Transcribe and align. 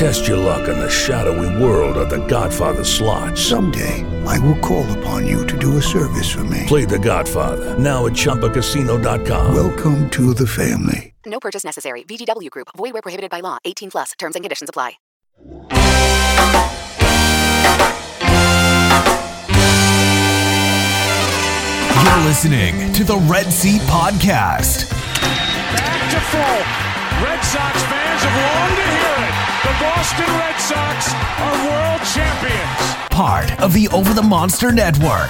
Test 0.00 0.26
your 0.26 0.38
luck 0.38 0.66
in 0.66 0.78
the 0.78 0.88
shadowy 0.88 1.62
world 1.62 1.98
of 1.98 2.08
The 2.08 2.24
Godfather 2.26 2.84
slot. 2.84 3.36
Someday, 3.36 4.02
I 4.24 4.38
will 4.38 4.56
call 4.60 4.90
upon 4.98 5.26
you 5.26 5.46
to 5.46 5.58
do 5.58 5.76
a 5.76 5.82
service 5.82 6.32
for 6.32 6.42
me. 6.44 6.64
Play 6.66 6.86
The 6.86 6.98
Godfather 6.98 7.78
now 7.78 8.06
at 8.06 8.12
ChumbaCasino.com. 8.12 9.54
Welcome 9.54 10.08
to 10.08 10.32
the 10.32 10.46
family. 10.46 11.12
No 11.26 11.38
purchase 11.38 11.64
necessary. 11.64 12.02
VGW 12.04 12.48
Group. 12.48 12.68
Void 12.78 12.94
where 12.94 13.02
prohibited 13.02 13.30
by 13.30 13.40
law. 13.40 13.58
18 13.66 13.90
plus. 13.90 14.12
Terms 14.12 14.36
and 14.36 14.42
conditions 14.42 14.70
apply. 14.70 14.92
You're 22.00 22.24
listening 22.24 22.90
to 22.94 23.04
the 23.04 23.18
Red 23.28 23.52
Seat 23.52 23.82
Podcast. 23.82 24.88
Back 25.76 26.10
to 26.10 26.20
full. 26.32 27.22
Red 27.22 27.44
Sox 27.44 27.82
fans 27.82 28.22
have 28.22 28.34
longed 28.56 28.76
to 28.76 28.82
hear 28.82 29.14
it. 29.16 29.19
The 29.60 29.74
Boston 29.78 30.30
Red 30.40 30.56
Sox 30.56 31.12
are 31.12 31.56
world 31.68 32.00
champions. 32.16 32.80
Part 33.10 33.52
of 33.60 33.72
the 33.74 33.88
Over 33.88 34.14
the 34.14 34.22
Monster 34.22 34.72
Network. 34.72 35.28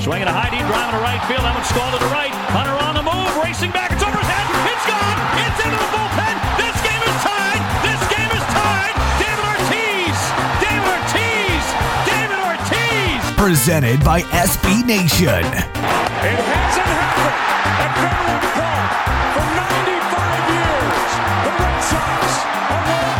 Swinging 0.00 0.28
a 0.28 0.32
high 0.32 0.48
deep 0.48 0.64
drive 0.64 0.96
to 0.96 1.00
right 1.04 1.20
field. 1.28 1.44
That 1.44 1.52
one's 1.52 1.68
stalled 1.68 1.92
to 1.92 2.00
the 2.00 2.08
right. 2.08 2.32
Hunter 2.56 2.72
on 2.80 2.96
the 2.96 3.04
move, 3.04 3.28
racing 3.44 3.72
back. 3.76 3.92
It's 3.92 4.00
over 4.00 4.16
his 4.16 4.28
head. 4.32 4.46
It's 4.72 4.86
gone. 4.88 5.18
It's 5.44 5.60
into 5.60 5.76
the 5.76 5.90
bullpen. 5.92 6.34
This 6.56 6.76
game 6.88 7.02
is 7.04 7.16
tied. 7.20 7.62
This 7.84 8.00
game 8.08 8.32
is 8.32 8.44
tied. 8.48 8.94
David 9.20 9.44
Ortiz. 9.44 10.16
David 10.64 10.88
Ortiz. 10.88 11.64
David 12.08 12.40
Ortiz. 12.48 13.20
Presented 13.36 14.00
by 14.00 14.24
SB 14.32 14.88
Nation. 14.88 15.44
It 15.44 16.38
hasn't 16.40 16.88
happened 16.96 17.40
at 17.76 17.92
Fenway 17.92 18.40
Park 18.56 18.88
for 19.36 19.44
95 19.52 20.48
years. 20.48 21.08
The 21.44 21.52
Red 21.60 21.80
Sox 21.84 22.24
are 22.40 22.55
world 22.55 22.55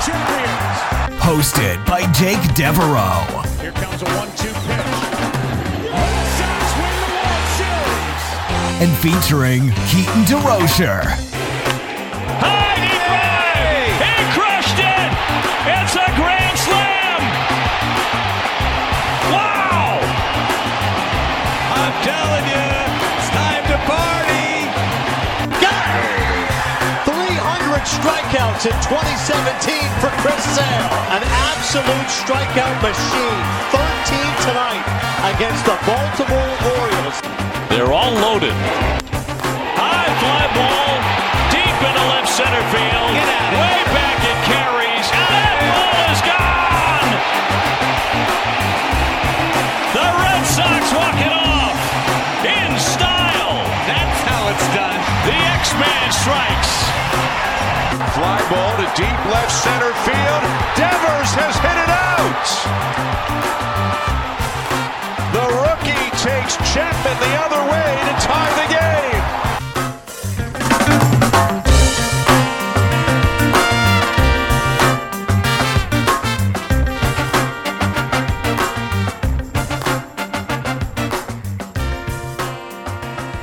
champions. 0.06 0.78
Hosted 1.20 1.84
by 1.84 2.10
Jake 2.12 2.40
Devereaux. 2.54 3.26
Here 3.60 3.72
comes 3.72 4.02
a 4.02 4.04
one-two 4.14 4.46
pitch. 4.46 4.86
Red 5.90 6.26
Sox 6.38 6.64
win 6.78 6.94
the 7.02 7.10
World 7.18 7.48
Series. 7.58 8.24
And 8.82 8.92
featuring 8.98 9.62
Keaton 9.88 10.22
DeRocher. 10.24 11.25
Strikeouts 27.86 28.66
in 28.66 28.74
2017 28.82 29.78
for 30.02 30.10
Chris 30.18 30.42
Sale. 30.58 30.90
An 31.14 31.22
absolute 31.22 32.10
strikeout 32.10 32.74
machine. 32.82 33.42
13 33.70 33.78
tonight 34.42 34.82
against 35.30 35.62
the 35.62 35.78
Baltimore 35.86 36.52
Orioles. 36.66 37.16
They're 37.70 37.92
all 37.94 38.10
loaded. 38.18 38.54
High 39.78 40.10
fly 40.18 40.44
ball 40.58 40.92
deep 41.54 41.78
into 41.78 42.04
left 42.10 42.26
center 42.26 42.64
field. 42.74 43.12
Way 43.54 43.78
back 43.94 44.18
it 44.18 44.38
carries. 44.50 45.06
And 45.06 45.26
that 45.30 45.56
ball 45.70 46.10
is 46.10 46.20
gone. 46.26 47.10
The 49.94 50.06
Red 50.26 50.42
Sox 50.42 50.82
walk 50.90 51.18
it 51.22 51.34
off 51.34 51.78
in 52.42 52.70
style. 52.82 53.62
That's 53.86 54.20
how 54.26 54.42
it's 54.50 54.68
done. 54.74 55.00
The 55.22 55.38
X-Man 55.54 56.08
strikes. 56.10 57.25
Fly 58.14 58.38
ball 58.50 58.72
to 58.76 58.86
deep 58.94 59.20
left 59.32 59.52
center 59.52 59.92
field. 60.06 60.42
Devers 60.76 61.30
has 61.40 61.54
hit 61.64 61.78
it 61.84 61.90
out. 61.90 62.46
The 65.32 65.46
rookie 65.64 66.08
takes 66.22 66.56
Chapman 66.72 67.16
the 67.18 67.34
other 67.44 67.62
way 67.70 67.90
to 68.08 68.12
tie 68.26 68.52
the 68.62 68.68
game. 68.74 69.05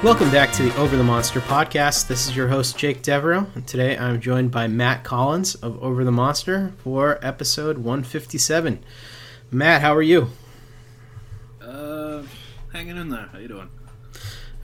Welcome 0.04 0.32
back 0.32 0.52
to 0.56 0.64
the 0.64 0.76
Over 0.76 0.98
the 0.98 1.04
Monster 1.04 1.40
podcast. 1.40 2.08
This 2.08 2.28
is 2.28 2.36
your 2.36 2.50
host, 2.50 2.78
Jake 2.78 3.02
Devereaux, 3.02 3.48
and 3.56 3.66
today 3.66 3.98
I'm 3.98 4.20
joined 4.20 4.52
by 4.52 4.68
Matt 4.68 5.06
Collins 5.06 5.56
of 5.56 5.82
Over 5.82 6.04
the 6.04 6.12
Monster 6.12 6.74
for 6.84 7.20
episode 7.26 7.78
157. 7.78 8.84
Matt, 9.50 9.82
how 9.82 9.96
are 9.96 10.02
you? 10.02 10.28
Uh, 11.62 12.24
hanging 12.74 12.98
in 12.98 13.08
there. 13.08 13.30
How 13.32 13.38
you 13.38 13.48
doing? 13.48 13.70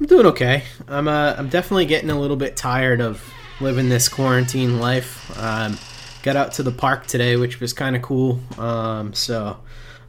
I'm 0.01 0.07
doing 0.07 0.25
okay. 0.25 0.63
I'm 0.89 1.07
uh, 1.07 1.35
I'm 1.37 1.47
definitely 1.47 1.85
getting 1.85 2.09
a 2.09 2.19
little 2.19 2.35
bit 2.35 2.57
tired 2.57 2.99
of 2.99 3.23
living 3.61 3.87
this 3.87 4.09
quarantine 4.09 4.77
life. 4.77 5.39
Um, 5.39 5.77
got 6.21 6.35
out 6.35 6.51
to 6.55 6.63
the 6.63 6.73
park 6.73 7.07
today, 7.07 7.37
which 7.37 7.61
was 7.61 7.71
kind 7.71 7.95
of 7.95 8.01
cool. 8.01 8.41
Um, 8.57 9.13
so 9.13 9.57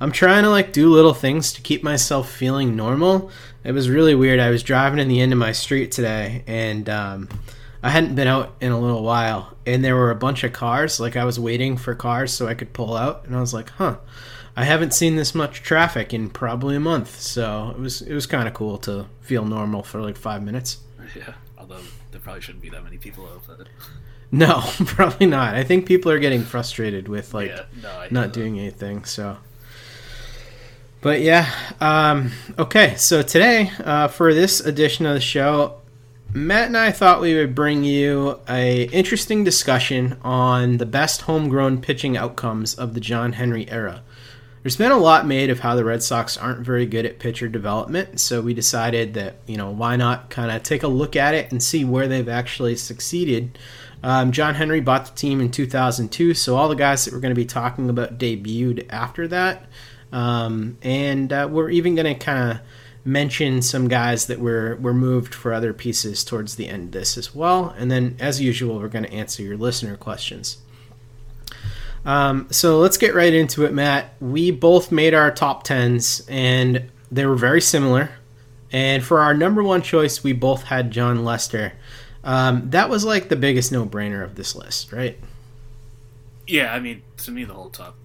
I'm 0.01 0.13
trying 0.13 0.45
to 0.45 0.51
like 0.51 0.73
do 0.73 0.89
little 0.91 1.15
things 1.15 1.53
to 1.55 1.61
keep 1.63 1.83
myself 1.83 2.31
feeling 2.31 2.75
normal. 2.77 3.31
It 3.65 3.73
was 3.73 3.91
really 3.91 4.15
weird. 4.15 4.41
I 4.41 4.51
was 4.51 4.63
driving 4.63 4.99
in 4.99 5.09
the 5.09 5.21
end 5.21 5.33
of 5.33 5.39
my 5.39 5.53
street 5.53 5.93
today, 5.93 6.43
and 6.47 6.89
um, 6.89 7.29
I 7.83 7.91
hadn't 7.91 8.15
been 8.15 8.27
out 8.29 8.55
in 8.63 8.73
a 8.73 8.81
little 8.81 9.03
while, 9.03 9.55
and 9.67 9.85
there 9.85 9.95
were 9.97 10.11
a 10.11 10.15
bunch 10.17 10.43
of 10.45 10.53
cars. 10.55 10.99
Like 11.01 11.17
I 11.17 11.25
was 11.25 11.39
waiting 11.39 11.77
for 11.77 11.95
cars 11.95 12.33
so 12.33 12.47
I 12.49 12.55
could 12.55 12.73
pull 12.73 12.97
out, 12.97 13.27
and 13.27 13.37
I 13.37 13.41
was 13.41 13.53
like, 13.53 13.69
"Huh, 13.71 13.99
I 14.57 14.65
haven't 14.65 14.95
seen 14.95 15.17
this 15.17 15.35
much 15.35 15.63
traffic 15.63 16.15
in 16.15 16.31
probably 16.31 16.77
a 16.77 16.81
month." 16.81 17.21
So 17.21 17.75
it 17.77 17.79
was 17.81 18.01
it 18.01 18.15
was 18.15 18.27
kind 18.27 18.49
of 18.49 18.55
cool 18.55 18.79
to 18.79 19.05
feel 19.21 19.45
normal 19.45 19.83
for 19.83 20.01
like 20.01 20.17
five 20.17 20.43
minutes. 20.43 20.79
Yeah, 21.15 21.35
although 21.59 21.81
there 22.11 22.21
probably 22.21 22.41
shouldn't 22.41 22.63
be 22.63 22.71
that 22.71 22.83
many 22.85 22.97
people 22.97 23.27
out. 23.27 23.47
there. 23.59 23.67
No, 24.33 24.61
probably 24.87 25.27
not. 25.27 25.57
I 25.57 25.65
think 25.65 25.87
people 25.87 26.13
are 26.13 26.21
getting 26.21 26.43
frustrated 26.45 27.09
with 27.09 27.35
like 27.35 27.49
Yeah, 27.49 27.65
no, 27.83 27.89
not 28.13 28.27
that. 28.27 28.33
doing 28.33 28.61
anything. 28.61 29.05
So, 29.05 29.37
but 31.01 31.21
yeah, 31.21 31.53
um, 31.81 32.33
okay. 32.59 32.95
So 32.97 33.23
today, 33.23 33.71
uh, 33.85 34.09
for 34.09 34.35
this 34.35 34.61
edition 34.61 35.07
of 35.07 35.15
the 35.15 35.21
show, 35.21 35.81
Matt 36.33 36.67
and 36.67 36.77
I 36.77 36.93
thought 36.93 37.21
we 37.21 37.35
would 37.35 37.55
bring 37.55 37.83
you 37.83 38.41
a 38.49 38.85
interesting 38.85 39.43
discussion 39.43 40.17
on 40.23 40.77
the 40.77 40.87
best 40.87 41.23
homegrown 41.23 41.81
pitching 41.81 42.17
outcomes 42.17 42.75
of 42.75 42.95
the 42.95 43.01
John 43.01 43.33
Henry 43.33 43.69
era. 43.69 44.03
There's 44.63 44.77
been 44.77 44.93
a 44.93 44.99
lot 44.99 45.27
made 45.27 45.49
of 45.49 45.61
how 45.61 45.75
the 45.75 45.85
Red 45.85 46.03
Sox 46.03 46.37
aren't 46.37 46.61
very 46.61 46.85
good 46.85 47.07
at 47.07 47.19
pitcher 47.19 47.49
development, 47.49 48.21
so 48.21 48.43
we 48.43 48.53
decided 48.53 49.15
that 49.15 49.37
you 49.47 49.57
know 49.57 49.71
why 49.71 49.97
not 49.97 50.29
kind 50.29 50.51
of 50.51 50.63
take 50.63 50.83
a 50.83 50.89
look 50.89 51.17
at 51.17 51.35
it 51.35 51.51
and 51.51 51.63
see 51.63 51.85
where 51.85 52.07
they've 52.07 52.29
actually 52.29 52.77
succeeded. 52.77 53.59
Um, 54.03 54.33
John 54.33 54.55
Henry 54.55 54.81
bought 54.81 55.07
the 55.07 55.17
team 55.17 55.41
in 55.41 55.51
2002, 55.51 56.35
so 56.35 56.57
all 56.57 56.69
the 56.69 56.75
guys 56.75 57.05
that 57.05 57.15
we're 57.15 57.21
going 57.21 57.35
to 57.35 57.41
be 57.41 57.47
talking 57.47 57.89
about 57.91 58.19
debuted 58.19 58.87
after 58.91 59.27
that, 59.29 59.67
um, 60.13 60.79
and 60.83 61.33
uh, 61.33 61.49
we're 61.51 61.71
even 61.71 61.95
going 61.95 62.13
to 62.13 62.25
kind 62.25 62.53
of 62.53 62.61
mention 63.05 63.63
some 63.63 63.89
guys 63.89 64.27
that 64.27 64.39
were 64.39 64.77
were 64.77 64.93
moved 64.93 65.35
for 65.35 65.53
other 65.53 65.73
pieces 65.73 66.23
towards 66.25 66.57
the 66.57 66.69
end 66.69 66.85
of 66.85 66.93
this 66.93 67.17
as 67.17 67.35
well. 67.35 67.75
And 67.79 67.91
then, 67.91 68.17
as 68.19 68.41
usual, 68.41 68.79
we're 68.79 68.89
going 68.89 69.05
to 69.05 69.13
answer 69.13 69.43
your 69.43 69.57
listener 69.57 69.97
questions. 69.97 70.59
Um, 72.05 72.49
so 72.51 72.79
let's 72.79 72.97
get 72.97 73.15
right 73.15 73.33
into 73.33 73.65
it, 73.65 73.73
Matt. 73.73 74.15
We 74.21 74.51
both 74.51 74.91
made 74.91 75.15
our 75.15 75.31
top 75.31 75.65
tens, 75.65 76.27
and 76.29 76.91
they 77.11 77.27
were 77.27 77.37
very 77.37 77.61
similar. 77.61 78.11
And 78.73 79.03
for 79.03 79.21
our 79.21 79.35
number 79.35 79.63
one 79.63 79.83
choice, 79.83 80.23
we 80.23 80.33
both 80.33 80.65
had 80.65 80.91
Jon 80.91 81.25
Lester. 81.25 81.73
Um, 82.23 82.71
that 82.71 82.89
was 82.89 83.05
like 83.05 83.29
the 83.29 83.37
biggest 83.37 83.73
no 83.73 83.85
brainer 83.85 84.23
of 84.23 84.37
this 84.37 84.55
list, 84.55 84.93
right? 84.93 85.19
Yeah, 86.47 86.73
I 86.73 86.81
mean, 86.81 87.03
to 87.19 87.31
me, 87.31 87.45
the 87.45 87.55
whole 87.55 87.71
top 87.71 88.00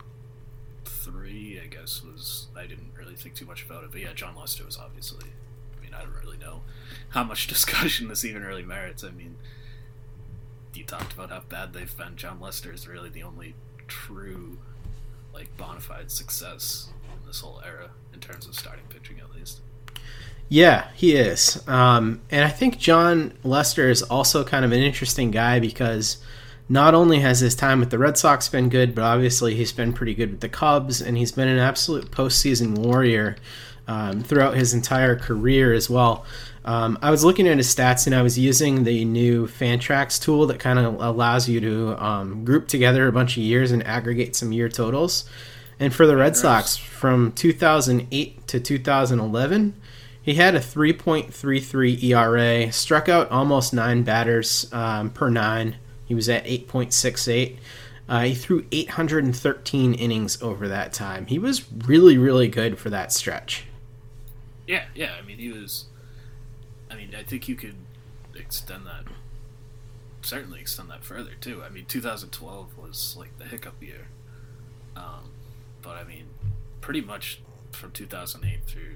I 1.61 1.67
guess, 1.67 2.03
was 2.03 2.47
I 2.55 2.65
didn't 2.65 2.91
really 2.97 3.15
think 3.15 3.35
too 3.35 3.45
much 3.45 3.63
about 3.63 3.83
it, 3.83 3.91
but 3.91 4.01
yeah, 4.01 4.13
Jon 4.13 4.35
Lester 4.35 4.65
was 4.65 4.77
obviously. 4.77 5.27
I 5.77 5.83
mean, 5.83 5.93
I 5.93 6.01
don't 6.01 6.15
really 6.23 6.37
know 6.37 6.61
how 7.09 7.23
much 7.23 7.47
discussion 7.55 8.07
this 8.07 8.25
even 8.25 8.43
really 8.43 8.63
merits. 8.63 9.03
I 9.03 9.11
mean, 9.11 9.35
you 10.73 10.83
talked 10.83 11.13
about 11.13 11.29
how 11.29 11.41
bad 11.47 11.73
they've 11.73 11.97
been. 11.97 12.15
Jon 12.15 12.39
Lester 12.39 12.73
is 12.73 12.87
really 12.87 13.09
the 13.09 13.23
only 13.23 13.55
true, 13.87 14.57
like, 15.33 15.55
bona 15.57 15.79
fide 15.79 16.11
success 16.11 16.89
in 17.03 17.27
this 17.27 17.41
whole 17.41 17.61
era 17.65 17.91
in 18.13 18.19
terms 18.19 18.47
of 18.47 18.55
starting 18.55 18.85
pitching, 18.89 19.19
at 19.19 19.33
least. 19.35 19.61
Yeah, 20.47 20.89
he 20.93 21.15
is. 21.15 21.63
Um, 21.67 22.21
and 22.29 22.45
I 22.45 22.49
think 22.49 22.77
John 22.77 23.33
Lester 23.43 23.89
is 23.89 24.03
also 24.03 24.43
kind 24.43 24.63
of 24.63 24.71
an 24.71 24.81
interesting 24.81 25.31
guy 25.31 25.59
because 25.59 26.17
not 26.67 26.93
only 26.93 27.19
has 27.19 27.39
his 27.39 27.55
time 27.55 27.79
with 27.79 27.91
the 27.91 27.99
Red 27.99 28.17
Sox 28.17 28.49
been 28.49 28.69
good, 28.69 28.95
but 28.95 29.03
obviously 29.03 29.55
he's 29.55 29.71
been 29.71 29.93
pretty 29.93 30.13
good 30.13 30.31
with 30.31 30.39
the 30.39 30.49
Cubs, 30.49 31.01
and 31.01 31.17
he's 31.17 31.31
been 31.31 31.47
an 31.47 31.59
absolute 31.59 32.11
postseason 32.11 32.77
warrior 32.77 33.35
um, 33.87 34.21
throughout 34.21 34.55
his 34.55 34.73
entire 34.73 35.15
career 35.15 35.73
as 35.73 35.89
well. 35.89 36.25
Um, 36.63 36.97
I 37.01 37.11
was 37.11 37.23
looking 37.23 37.47
at 37.47 37.57
his 37.57 37.73
stats 37.73 38.07
and 38.07 38.15
I 38.15 38.23
was 38.23 38.39
using 38.39 38.83
the 38.83 39.05
new 39.05 39.45
Fantrax 39.45 40.19
tool 40.19 40.47
that 40.47 40.59
kind 40.59 40.79
of 40.79 40.99
allows 40.99 41.47
you 41.47 41.59
to 41.59 42.03
um, 42.03 42.43
group 42.43 42.67
together 42.67 43.07
a 43.07 43.11
bunch 43.11 43.37
of 43.37 43.43
years 43.43 43.71
and 43.71 43.85
aggregate 43.85 44.35
some 44.35 44.51
year 44.51 44.67
totals. 44.67 45.29
And 45.79 45.93
for 45.93 46.07
the 46.07 46.15
Red 46.15 46.35
Sox, 46.35 46.75
from 46.75 47.33
2008 47.33 48.47
to 48.47 48.59
2011, 48.59 49.75
he 50.19 50.33
had 50.33 50.55
a 50.55 50.59
3.33 50.59 52.03
ERA, 52.03 52.71
struck 52.71 53.07
out 53.07 53.29
almost 53.29 53.73
nine 53.73 54.01
batters 54.01 54.67
um, 54.73 55.11
per 55.11 55.29
nine. 55.29 55.75
He 56.05 56.15
was 56.15 56.29
at 56.29 56.45
8.68. 56.45 57.57
Uh, 58.07 58.21
he 58.21 58.35
threw 58.35 58.65
813 58.71 59.93
innings 59.95 60.41
over 60.41 60.67
that 60.67 60.93
time. 60.93 61.25
He 61.25 61.39
was 61.39 61.71
really, 61.71 62.17
really 62.17 62.47
good 62.47 62.77
for 62.77 62.89
that 62.91 63.11
stretch. 63.11 63.65
Yeah, 64.67 64.85
yeah. 64.93 65.13
I 65.19 65.25
mean, 65.25 65.37
he 65.37 65.51
was. 65.51 65.85
I 66.89 66.95
mean, 66.95 67.15
I 67.17 67.23
think 67.23 67.47
you 67.47 67.55
could 67.55 67.75
extend 68.35 68.85
that. 68.85 69.05
Certainly 70.21 70.59
extend 70.59 70.89
that 70.89 71.03
further 71.03 71.31
too. 71.39 71.63
I 71.63 71.69
mean, 71.69 71.85
2012 71.85 72.77
was 72.77 73.15
like 73.17 73.37
the 73.37 73.45
hiccup 73.45 73.81
year. 73.81 74.07
Um, 74.95 75.31
but 75.81 75.97
I 75.97 76.03
mean, 76.03 76.27
pretty 76.81 77.01
much 77.01 77.41
from 77.71 77.91
2008 77.91 78.59
through 78.65 78.95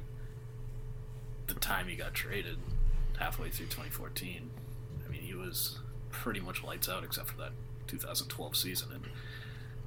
the 1.47 1.55
time 1.55 1.87
he 1.87 1.95
got 1.95 2.13
traded, 2.13 2.57
halfway 3.17 3.49
through 3.49 3.67
2014. 3.67 4.49
I 5.05 5.11
mean, 5.11 5.21
he 5.21 5.33
was 5.33 5.79
pretty 6.11 6.39
much 6.39 6.63
lights 6.63 6.89
out 6.89 7.03
except 7.03 7.29
for 7.29 7.37
that 7.37 7.51
2012 7.87 8.55
season. 8.55 8.89
And 8.93 9.03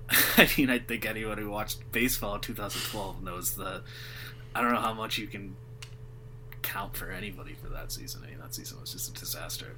I 0.37 0.49
mean, 0.57 0.71
I 0.71 0.79
think 0.79 1.07
anyone 1.07 1.39
who 1.39 1.51
watched 1.51 1.91
baseball 1.93 2.37
in 2.37 2.41
2012 2.41 3.23
knows 3.23 3.53
the. 3.53 3.83
I 4.55 4.61
don't 4.61 4.73
know 4.73 4.81
how 4.81 4.93
much 4.93 5.17
you 5.17 5.27
can 5.27 5.57
count 6.61 6.97
for 6.97 7.11
anybody 7.11 7.55
for 7.55 7.69
that 7.71 7.91
season. 7.91 8.23
I 8.25 8.31
mean, 8.31 8.39
that 8.41 8.55
season 8.55 8.81
was 8.81 8.93
just 8.93 9.17
a 9.17 9.19
disaster. 9.19 9.77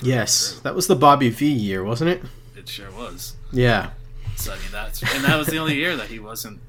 Yes, 0.00 0.60
that 0.60 0.74
was 0.74 0.86
the 0.86 0.96
Bobby 0.96 1.28
V 1.28 1.46
year, 1.50 1.84
wasn't 1.84 2.10
it? 2.10 2.22
It 2.56 2.68
sure 2.68 2.90
was. 2.90 3.36
Yeah. 3.52 3.90
So 4.36 4.52
I 4.52 4.56
mean, 4.56 4.72
that's 4.72 5.02
and 5.02 5.24
that 5.24 5.36
was 5.36 5.46
the 5.46 5.58
only 5.58 5.76
year 5.76 5.96
that 5.96 6.08
he 6.08 6.18
wasn't 6.18 6.60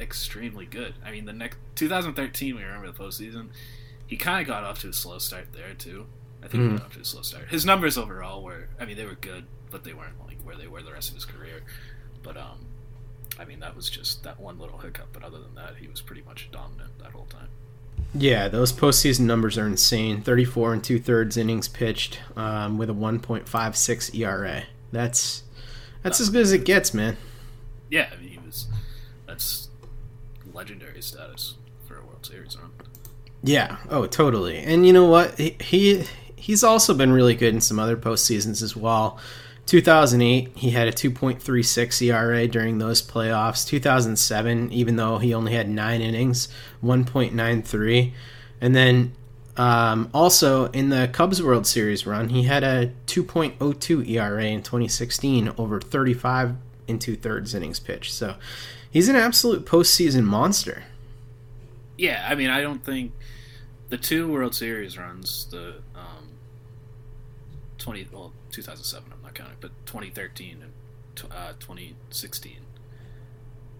extremely 0.00 0.66
good. 0.66 0.94
I 1.04 1.10
mean, 1.10 1.26
the 1.26 1.32
next 1.32 1.58
2013, 1.76 2.56
we 2.56 2.62
remember 2.62 2.90
the 2.90 2.92
postseason. 2.92 3.48
He 4.06 4.16
kind 4.16 4.40
of 4.40 4.46
got 4.46 4.64
off 4.64 4.80
to 4.80 4.88
a 4.88 4.92
slow 4.92 5.18
start 5.18 5.52
there 5.52 5.74
too. 5.74 6.06
I 6.42 6.48
think 6.48 6.62
he 6.64 6.68
Mhm. 6.70 6.76
got 6.78 6.86
off 6.86 6.92
to 6.94 7.00
a 7.00 7.04
slow 7.04 7.22
start. 7.22 7.48
His 7.50 7.64
numbers 7.64 7.96
overall 7.96 8.42
were, 8.42 8.68
I 8.80 8.84
mean, 8.84 8.96
they 8.96 9.06
were 9.06 9.14
good, 9.14 9.44
but 9.70 9.84
they 9.84 9.92
weren't 9.94 10.14
like 10.26 10.40
where 10.42 10.56
they 10.56 10.66
were 10.66 10.82
the 10.82 10.92
rest 10.92 11.08
of 11.10 11.14
his 11.14 11.24
career. 11.24 11.62
But 12.22 12.36
um, 12.36 12.66
I 13.38 13.44
mean, 13.44 13.60
that 13.60 13.74
was 13.76 13.88
just 13.88 14.22
that 14.24 14.38
one 14.40 14.58
little 14.58 14.78
hiccup. 14.78 15.08
But 15.12 15.22
other 15.22 15.38
than 15.38 15.54
that, 15.54 15.76
he 15.80 15.86
was 15.88 16.00
pretty 16.00 16.22
much 16.26 16.48
dominant 16.52 16.98
that 16.98 17.12
whole 17.12 17.26
time. 17.26 17.48
Yeah, 18.14 18.48
those 18.48 18.72
postseason 18.72 19.20
numbers 19.20 19.56
are 19.56 19.66
insane. 19.66 20.20
34 20.22 20.74
and 20.74 20.84
two 20.84 20.98
thirds 20.98 21.36
innings 21.36 21.68
pitched 21.68 22.20
um, 22.36 22.76
with 22.76 22.90
a 22.90 22.94
1.56 22.94 24.14
ERA. 24.14 24.64
That's 24.90 25.44
that's 26.02 26.20
as 26.20 26.28
good 26.30 26.42
as 26.42 26.52
it 26.52 26.64
gets, 26.64 26.92
man. 26.92 27.16
Yeah, 27.88 28.08
I 28.12 28.20
mean, 28.20 28.30
he 28.30 28.38
was. 28.44 28.66
That's 29.26 29.68
legendary 30.52 31.00
status 31.00 31.54
for 31.86 31.96
a 31.98 32.04
World 32.04 32.26
Series 32.26 32.56
run. 32.58 32.70
Yeah. 33.42 33.78
Oh, 33.88 34.06
totally. 34.06 34.58
And 34.58 34.86
you 34.86 34.92
know 34.92 35.06
what? 35.06 35.38
He, 35.38 35.56
he 35.60 36.04
he's 36.42 36.64
also 36.64 36.92
been 36.92 37.12
really 37.12 37.36
good 37.36 37.54
in 37.54 37.60
some 37.60 37.78
other 37.78 37.96
postseasons 37.96 38.62
as 38.62 38.74
well. 38.74 39.16
2008, 39.66 40.50
he 40.56 40.70
had 40.70 40.88
a 40.88 40.92
2.36 40.92 42.02
ERA 42.02 42.48
during 42.48 42.78
those 42.78 43.00
playoffs. 43.00 43.64
2007, 43.64 44.72
even 44.72 44.96
though 44.96 45.18
he 45.18 45.32
only 45.32 45.52
had 45.52 45.68
nine 45.68 46.00
innings, 46.00 46.48
1.93. 46.82 48.12
And 48.60 48.74
then 48.74 49.12
um, 49.56 50.10
also 50.12 50.66
in 50.72 50.88
the 50.88 51.08
Cubs 51.12 51.40
World 51.40 51.64
Series 51.64 52.06
run, 52.06 52.30
he 52.30 52.42
had 52.42 52.64
a 52.64 52.90
2.02 53.06 54.08
ERA 54.10 54.44
in 54.44 54.64
2016 54.64 55.52
over 55.56 55.80
35 55.80 56.56
and 56.88 57.00
two 57.00 57.14
thirds 57.14 57.54
innings 57.54 57.78
pitched. 57.78 58.12
So 58.12 58.34
he's 58.90 59.08
an 59.08 59.14
absolute 59.14 59.64
postseason 59.64 60.24
monster. 60.24 60.82
Yeah, 61.96 62.26
I 62.28 62.34
mean, 62.34 62.50
I 62.50 62.60
don't 62.62 62.84
think 62.84 63.12
the 63.90 63.96
two 63.96 64.26
World 64.26 64.56
Series 64.56 64.98
runs, 64.98 65.46
the 65.52 65.76
um, 65.94 66.11
twenty 67.82 68.06
well, 68.12 68.32
two 68.50 68.62
thousand 68.62 68.84
seven, 68.84 69.12
I'm 69.12 69.20
not 69.22 69.34
counting, 69.34 69.56
but 69.60 69.72
twenty 69.86 70.08
thirteen 70.10 70.62
and 70.62 70.72
tw- 71.16 71.34
uh, 71.34 71.52
twenty 71.58 71.96
sixteen, 72.10 72.60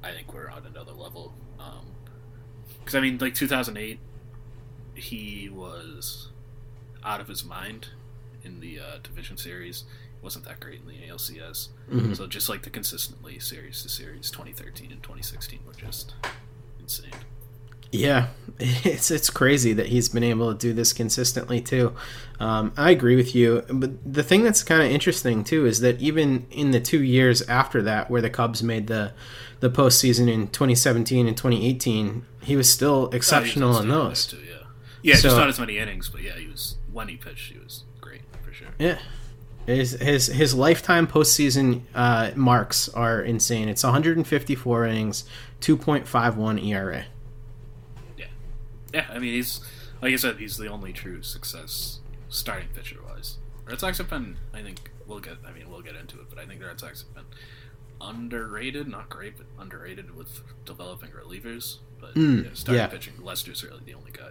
I 0.02 0.10
think 0.12 0.34
we're 0.34 0.48
on 0.50 0.66
another 0.66 0.92
level. 0.92 1.34
Because 2.80 2.96
I 2.96 3.00
mean, 3.00 3.18
like 3.18 3.34
two 3.34 3.46
thousand 3.46 3.76
eight, 3.76 4.00
he 4.94 5.48
was 5.48 6.28
out 7.04 7.20
of 7.20 7.28
his 7.28 7.44
mind 7.44 7.88
in 8.42 8.58
the 8.60 8.80
uh, 8.80 8.98
division 9.02 9.36
series. 9.36 9.84
He 10.18 10.24
wasn't 10.24 10.44
that 10.46 10.58
great 10.58 10.80
in 10.80 10.86
the 10.88 11.06
ALCS. 11.06 11.68
Mhm. 11.90 12.16
So 12.16 12.26
just 12.26 12.48
like 12.48 12.62
the 12.62 12.70
consistently 12.70 13.38
series 13.38 13.82
to 13.82 13.88
series, 13.88 14.30
2013 14.30 14.90
and 14.90 15.00
2016 15.02 15.60
were 15.66 15.72
just 15.74 16.14
insane. 16.80 17.10
Yeah, 17.92 18.28
it's 18.58 19.10
it's 19.10 19.28
crazy 19.30 19.74
that 19.74 19.86
he's 19.86 20.08
been 20.08 20.24
able 20.24 20.50
to 20.52 20.58
do 20.58 20.72
this 20.72 20.92
consistently 20.94 21.60
too. 21.60 21.94
Um, 22.40 22.72
I 22.76 22.90
agree 22.90 23.16
with 23.16 23.34
you, 23.34 23.62
but 23.68 23.90
the 24.10 24.22
thing 24.22 24.42
that's 24.42 24.62
kind 24.62 24.82
of 24.82 24.90
interesting 24.90 25.44
too 25.44 25.66
is 25.66 25.80
that 25.80 26.00
even 26.00 26.46
in 26.50 26.70
the 26.70 26.80
two 26.80 27.02
years 27.02 27.42
after 27.42 27.82
that, 27.82 28.10
where 28.10 28.22
the 28.22 28.30
Cubs 28.30 28.62
made 28.62 28.86
the 28.86 29.12
the 29.60 29.68
postseason 29.70 30.28
in 30.32 30.48
2017 30.48 31.28
and 31.28 31.36
2018, 31.36 32.24
he 32.42 32.56
was 32.56 32.72
still 32.72 33.08
exceptional 33.10 33.78
in 33.78 33.88
those. 33.88 34.26
Too, 34.26 34.38
yeah, 34.38 34.66
yeah, 35.02 35.14
So- 35.16 35.22
just 35.28 35.36
not 35.36 35.48
as 35.48 35.60
many 35.60 35.76
innings, 35.78 36.08
but 36.08 36.22
yeah, 36.22 36.36
he 36.36 36.48
was 36.48 36.76
when 36.90 37.08
he 37.08 37.16
pitched, 37.16 37.52
he 37.52 37.58
was 37.58 37.84
great 38.00 38.22
for 38.42 38.52
sure. 38.52 38.68
Yeah. 38.78 38.98
His 39.66 39.92
his 39.92 40.26
his 40.26 40.54
lifetime 40.54 41.06
postseason 41.06 41.82
uh, 41.94 42.32
marks 42.34 42.88
are 42.88 43.20
insane. 43.22 43.68
It's 43.68 43.84
154 43.84 44.86
innings, 44.86 45.24
2.51 45.60 46.66
ERA. 46.66 47.04
Yeah, 48.92 49.06
I 49.10 49.18
mean, 49.18 49.32
he's 49.34 49.60
like 50.00 50.12
I 50.12 50.16
said, 50.16 50.36
he's 50.38 50.56
the 50.56 50.68
only 50.68 50.92
true 50.92 51.22
success 51.22 52.00
starting 52.28 52.68
pitcher 52.74 52.98
wise. 53.06 53.38
Red 53.64 53.78
Sox 53.80 53.98
have 53.98 54.10
been, 54.10 54.36
I 54.52 54.62
think, 54.62 54.90
we'll 55.06 55.20
get. 55.20 55.34
I 55.46 55.52
mean, 55.52 55.70
we'll 55.70 55.82
get 55.82 55.94
into 55.94 56.18
it, 56.20 56.26
but 56.28 56.38
I 56.38 56.46
think 56.46 56.60
the 56.60 56.66
Red 56.66 56.80
Sox 56.80 57.02
have 57.02 57.14
been 57.14 57.24
underrated, 58.00 58.88
not 58.88 59.08
great, 59.08 59.36
but 59.36 59.46
underrated 59.58 60.16
with 60.16 60.40
developing 60.64 61.10
relievers. 61.10 61.78
But 62.00 62.14
Mm, 62.14 62.44
yeah, 62.44 62.50
starting 62.54 62.80
yeah. 62.80 62.86
pitching, 62.88 63.14
Lester's 63.22 63.62
really 63.62 63.80
the 63.84 63.94
only 63.94 64.10
guy. 64.10 64.30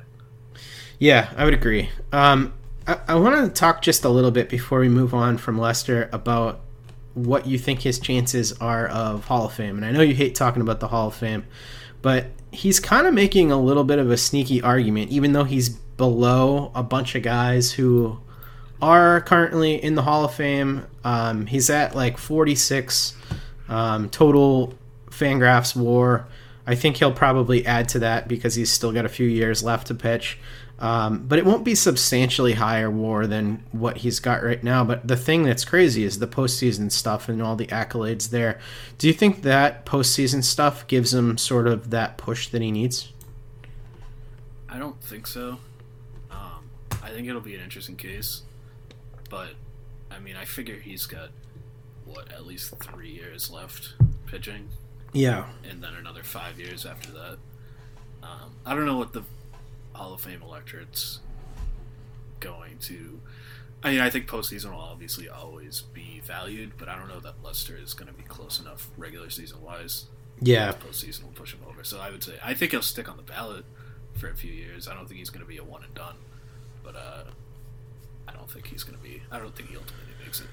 Yeah, 0.99 1.29
I 1.37 1.45
would 1.45 1.53
agree. 1.53 1.89
Um, 2.11 2.53
I, 2.85 2.99
I 3.07 3.15
want 3.15 3.45
to 3.45 3.49
talk 3.59 3.81
just 3.81 4.03
a 4.03 4.09
little 4.09 4.31
bit 4.31 4.49
before 4.49 4.79
we 4.81 4.89
move 4.89 5.13
on 5.13 5.37
from 5.37 5.57
Lester 5.57 6.09
about 6.11 6.59
what 7.13 7.45
you 7.45 7.57
think 7.57 7.81
his 7.81 7.99
chances 7.99 8.53
are 8.53 8.87
of 8.87 9.25
Hall 9.25 9.45
of 9.45 9.53
Fame. 9.53 9.77
And 9.77 9.85
I 9.85 9.91
know 9.91 10.01
you 10.01 10.15
hate 10.15 10.35
talking 10.35 10.61
about 10.61 10.79
the 10.79 10.87
Hall 10.87 11.07
of 11.07 11.15
Fame, 11.15 11.45
but 12.01 12.27
he's 12.51 12.79
kind 12.79 13.07
of 13.07 13.13
making 13.13 13.51
a 13.51 13.59
little 13.59 13.83
bit 13.83 13.99
of 13.99 14.09
a 14.09 14.17
sneaky 14.17 14.61
argument, 14.61 15.11
even 15.11 15.33
though 15.33 15.43
he's 15.43 15.69
below 15.69 16.71
a 16.73 16.83
bunch 16.83 17.15
of 17.15 17.23
guys 17.23 17.73
who 17.73 18.19
are 18.81 19.21
currently 19.21 19.81
in 19.81 19.95
the 19.95 20.01
Hall 20.01 20.25
of 20.25 20.33
Fame. 20.33 20.85
Um, 21.03 21.45
he's 21.45 21.69
at 21.69 21.95
like 21.95 22.17
46 22.17 23.15
um, 23.69 24.09
total 24.09 24.73
Fangraphs 25.09 25.75
WAR. 25.75 26.27
I 26.65 26.75
think 26.75 26.97
he'll 26.97 27.13
probably 27.13 27.65
add 27.65 27.89
to 27.89 27.99
that 27.99 28.27
because 28.27 28.55
he's 28.55 28.71
still 28.71 28.91
got 28.91 29.05
a 29.05 29.09
few 29.09 29.27
years 29.27 29.63
left 29.63 29.87
to 29.87 29.95
pitch. 29.95 30.37
Um, 30.81 31.25
but 31.27 31.37
it 31.37 31.45
won't 31.45 31.63
be 31.63 31.75
substantially 31.75 32.53
higher 32.53 32.89
WAR 32.89 33.27
than 33.27 33.63
what 33.71 33.97
he's 33.97 34.19
got 34.19 34.43
right 34.43 34.63
now. 34.63 34.83
But 34.83 35.07
the 35.07 35.15
thing 35.15 35.43
that's 35.43 35.63
crazy 35.63 36.03
is 36.03 36.17
the 36.17 36.25
postseason 36.27 36.91
stuff 36.91 37.29
and 37.29 37.39
all 37.39 37.55
the 37.55 37.67
accolades 37.67 38.31
there. 38.31 38.59
Do 38.97 39.05
you 39.05 39.13
think 39.13 39.43
that 39.43 39.85
postseason 39.85 40.43
stuff 40.43 40.87
gives 40.87 41.13
him 41.13 41.37
sort 41.37 41.67
of 41.67 41.91
that 41.91 42.17
push 42.17 42.47
that 42.47 42.63
he 42.63 42.71
needs? 42.71 43.13
I 44.67 44.79
don't 44.79 44.99
think 45.03 45.27
so. 45.27 45.59
Um, 46.31 46.71
I 47.03 47.09
think 47.09 47.27
it'll 47.27 47.41
be 47.41 47.53
an 47.53 47.61
interesting 47.61 47.95
case, 47.95 48.41
but 49.29 49.49
I 50.09 50.17
mean, 50.17 50.35
I 50.35 50.45
figure 50.45 50.75
he's 50.75 51.05
got 51.05 51.29
what 52.05 52.31
at 52.31 52.47
least 52.47 52.73
three 52.79 53.11
years 53.11 53.51
left 53.51 53.93
pitching. 54.25 54.69
Yeah. 55.13 55.45
and 55.69 55.83
then 55.83 55.93
another 55.93 56.23
five 56.23 56.59
years 56.59 56.85
after 56.85 57.11
that. 57.11 57.37
Um, 58.23 58.55
I 58.65 58.73
don't 58.73 58.85
know 58.85 58.97
what 58.97 59.13
the 59.13 59.23
Hall 60.01 60.13
of 60.13 60.21
Fame 60.21 60.41
electorate's 60.41 61.19
going 62.39 62.77
to. 62.79 63.19
I 63.83 63.91
mean, 63.91 64.01
I 64.01 64.09
think 64.09 64.27
postseason 64.27 64.71
will 64.71 64.79
obviously 64.79 65.29
always 65.29 65.81
be 65.81 66.21
valued, 66.23 66.73
but 66.77 66.89
I 66.89 66.97
don't 66.97 67.07
know 67.07 67.19
that 67.19 67.35
Lester 67.43 67.77
is 67.77 67.93
going 67.93 68.07
to 68.07 68.13
be 68.13 68.23
close 68.23 68.59
enough 68.59 68.89
regular 68.97 69.29
season 69.29 69.61
wise. 69.61 70.05
Yeah. 70.39 70.73
postseason 70.73 71.23
will 71.23 71.31
push 71.31 71.53
him 71.53 71.61
over. 71.69 71.83
So 71.83 71.99
I 71.99 72.09
would 72.09 72.23
say 72.23 72.33
I 72.43 72.55
think 72.55 72.71
he'll 72.71 72.81
stick 72.81 73.09
on 73.09 73.17
the 73.17 73.23
ballot 73.23 73.63
for 74.13 74.27
a 74.27 74.35
few 74.35 74.51
years. 74.51 74.87
I 74.87 74.95
don't 74.95 75.07
think 75.07 75.19
he's 75.19 75.29
going 75.29 75.45
to 75.45 75.47
be 75.47 75.57
a 75.57 75.63
one 75.63 75.83
and 75.83 75.93
done, 75.93 76.15
but 76.83 76.95
uh, 76.95 77.23
I 78.27 78.33
don't 78.33 78.49
think 78.49 78.67
he's 78.67 78.83
going 78.83 78.97
to 78.97 79.03
be. 79.03 79.21
I 79.31 79.37
don't 79.37 79.55
think 79.55 79.69
he 79.69 79.77
ultimately 79.77 80.13
makes 80.23 80.39
it. 80.39 80.47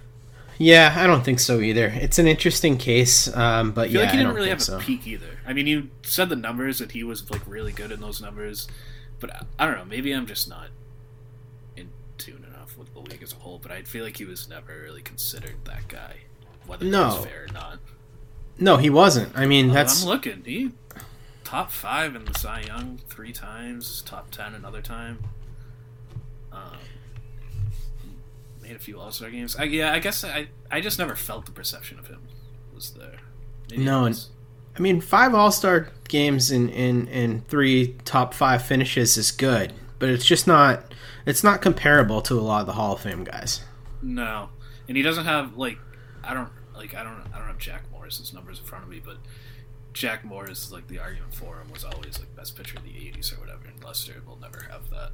Yeah, 0.58 0.94
I 0.96 1.06
don't 1.06 1.24
think 1.24 1.40
so 1.40 1.60
either. 1.60 1.86
It's 1.86 2.18
an 2.18 2.26
interesting 2.26 2.76
case, 2.76 3.34
um, 3.34 3.70
but 3.70 3.82
I 3.82 3.84
feel 3.88 3.94
yeah, 3.94 4.00
like 4.02 4.10
he 4.10 4.18
didn't 4.18 4.34
really 4.34 4.48
have 4.48 4.62
so. 4.62 4.76
a 4.76 4.80
peak 4.80 5.06
either. 5.06 5.38
I 5.46 5.52
mean, 5.52 5.66
you 5.66 5.88
said 6.02 6.28
the 6.28 6.36
numbers 6.36 6.80
that 6.80 6.92
he 6.92 7.04
was 7.04 7.30
like 7.30 7.42
really 7.46 7.72
good 7.72 7.92
in 7.92 8.00
those 8.00 8.20
numbers, 8.20 8.66
but 9.20 9.34
I, 9.34 9.42
I 9.58 9.66
don't 9.66 9.76
know. 9.76 9.84
Maybe 9.84 10.12
I'm 10.12 10.26
just 10.26 10.48
not 10.48 10.68
in 11.76 11.88
tune 12.18 12.44
enough 12.48 12.76
with 12.78 12.92
the 12.94 13.00
league 13.00 13.22
as 13.22 13.32
a 13.32 13.36
whole. 13.36 13.58
But 13.62 13.72
I 13.72 13.82
feel 13.82 14.04
like 14.04 14.16
he 14.16 14.24
was 14.24 14.48
never 14.48 14.78
really 14.80 15.02
considered 15.02 15.56
that 15.64 15.88
guy, 15.88 16.16
whether 16.66 16.84
No. 16.84 17.10
that's 17.10 17.24
fair 17.26 17.44
or 17.48 17.52
not. 17.52 17.78
No, 18.58 18.76
he 18.76 18.90
wasn't. 18.90 19.36
I 19.36 19.46
mean, 19.46 19.68
that's 19.72 20.02
I'm 20.02 20.08
looking. 20.08 20.42
He 20.44 20.72
top 21.44 21.70
five 21.70 22.14
in 22.16 22.24
the 22.24 22.34
Cy 22.38 22.62
Young 22.66 23.00
three 23.08 23.32
times, 23.32 24.02
top 24.02 24.30
ten 24.30 24.54
another 24.54 24.82
time. 24.82 25.18
Um, 26.52 26.78
made 28.62 28.74
a 28.74 28.78
few 28.78 28.98
All 28.98 29.12
Star 29.12 29.30
games. 29.30 29.54
I, 29.56 29.64
yeah, 29.64 29.92
I 29.92 29.98
guess 30.00 30.24
I 30.24 30.48
I 30.70 30.80
just 30.80 30.98
never 30.98 31.14
felt 31.14 31.46
the 31.46 31.52
perception 31.52 31.98
of 31.98 32.08
him 32.08 32.22
was 32.74 32.90
there. 32.90 33.18
Maybe 33.70 33.84
no. 33.84 34.02
was- 34.02 34.30
I 34.78 34.80
mean, 34.80 35.00
five 35.00 35.34
All 35.34 35.50
Star 35.50 35.88
games 36.08 36.50
and 36.50 36.70
in, 36.70 37.08
in 37.08 37.40
three 37.42 37.96
top 38.04 38.32
five 38.32 38.62
finishes 38.62 39.16
is 39.16 39.30
good, 39.30 39.72
but 39.98 40.08
it's 40.08 40.24
just 40.24 40.46
not. 40.46 40.94
It's 41.26 41.44
not 41.44 41.60
comparable 41.60 42.22
to 42.22 42.34
a 42.34 42.40
lot 42.40 42.60
of 42.60 42.66
the 42.66 42.72
Hall 42.72 42.94
of 42.94 43.00
Fame 43.00 43.24
guys. 43.24 43.60
No, 44.00 44.50
and 44.86 44.96
he 44.96 45.02
doesn't 45.02 45.24
have 45.24 45.56
like 45.56 45.78
I 46.22 46.32
don't 46.32 46.50
like 46.76 46.94
I 46.94 47.02
don't 47.02 47.22
I 47.34 47.38
don't 47.38 47.48
have 47.48 47.58
Jack 47.58 47.82
Morris's 47.90 48.32
numbers 48.32 48.60
in 48.60 48.64
front 48.64 48.84
of 48.84 48.90
me, 48.90 49.00
but 49.04 49.16
Jack 49.92 50.24
Morris 50.24 50.70
like 50.70 50.86
the 50.86 50.98
argument 51.00 51.34
for 51.34 51.60
him 51.60 51.70
was 51.72 51.84
always 51.84 52.18
like 52.18 52.34
best 52.36 52.56
pitcher 52.56 52.78
in 52.78 52.84
the 52.84 52.98
'80s 52.98 53.36
or 53.36 53.40
whatever, 53.40 53.66
and 53.66 53.82
Lester 53.82 54.22
will 54.26 54.38
never 54.40 54.68
have 54.70 54.90
that. 54.90 55.10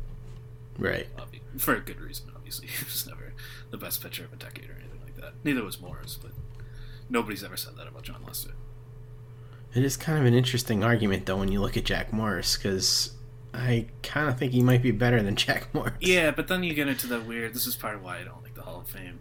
Right. 0.79 1.07
For 1.57 1.75
a 1.77 1.81
good 1.81 2.01
reason, 2.01 2.31
obviously. 2.35 2.67
He 2.79 2.85
was 2.85 3.07
never 3.07 3.33
the 3.71 3.79
best 3.79 4.03
pitcher 4.03 4.25
of 4.25 4.33
a 4.33 4.37
decade 4.37 4.69
or 4.69 4.75
anything 4.75 5.01
like 5.05 5.17
that. 5.17 5.35
Neither 5.45 5.65
was 5.65 5.81
Morris, 5.81 6.19
but 6.21 6.33
nobody's 7.09 7.43
ever 7.43 7.57
said 7.57 7.77
that 7.77 7.87
about 7.87 8.03
Jon 8.03 8.23
Lester. 8.27 8.53
It 9.75 9.85
is 9.85 9.97
kind 9.97 10.19
of 10.19 10.25
an 10.25 10.35
interesting 10.35 10.85
argument, 10.85 11.27
though, 11.27 11.37
when 11.39 11.51
you 11.51 11.61
look 11.61 11.77
at 11.77 11.85
Jack 11.85 12.13
Morris, 12.13 12.57
because 12.57 13.13
I 13.53 13.87
kind 14.03 14.29
of 14.29 14.39
think 14.39 14.53
he 14.53 14.63
might 14.63 14.83
be 14.83 14.91
better 14.93 15.23
than 15.23 15.37
Jack 15.45 15.73
Morris. 15.75 15.95
Yeah, 16.01 16.31
but 16.31 16.49
then 16.49 16.63
you 16.63 16.75
get 16.75 16.89
into 16.89 17.07
the 17.07 17.21
weird. 17.21 17.55
This 17.55 17.67
is 17.67 17.75
part 17.77 17.97
of 17.97 18.03
why 18.03 18.19
I 18.19 18.25
don't 18.25 18.43
like 18.43 18.55
the 18.55 18.63
Hall 18.63 18.81
of 18.81 18.89
Fame. 18.89 19.19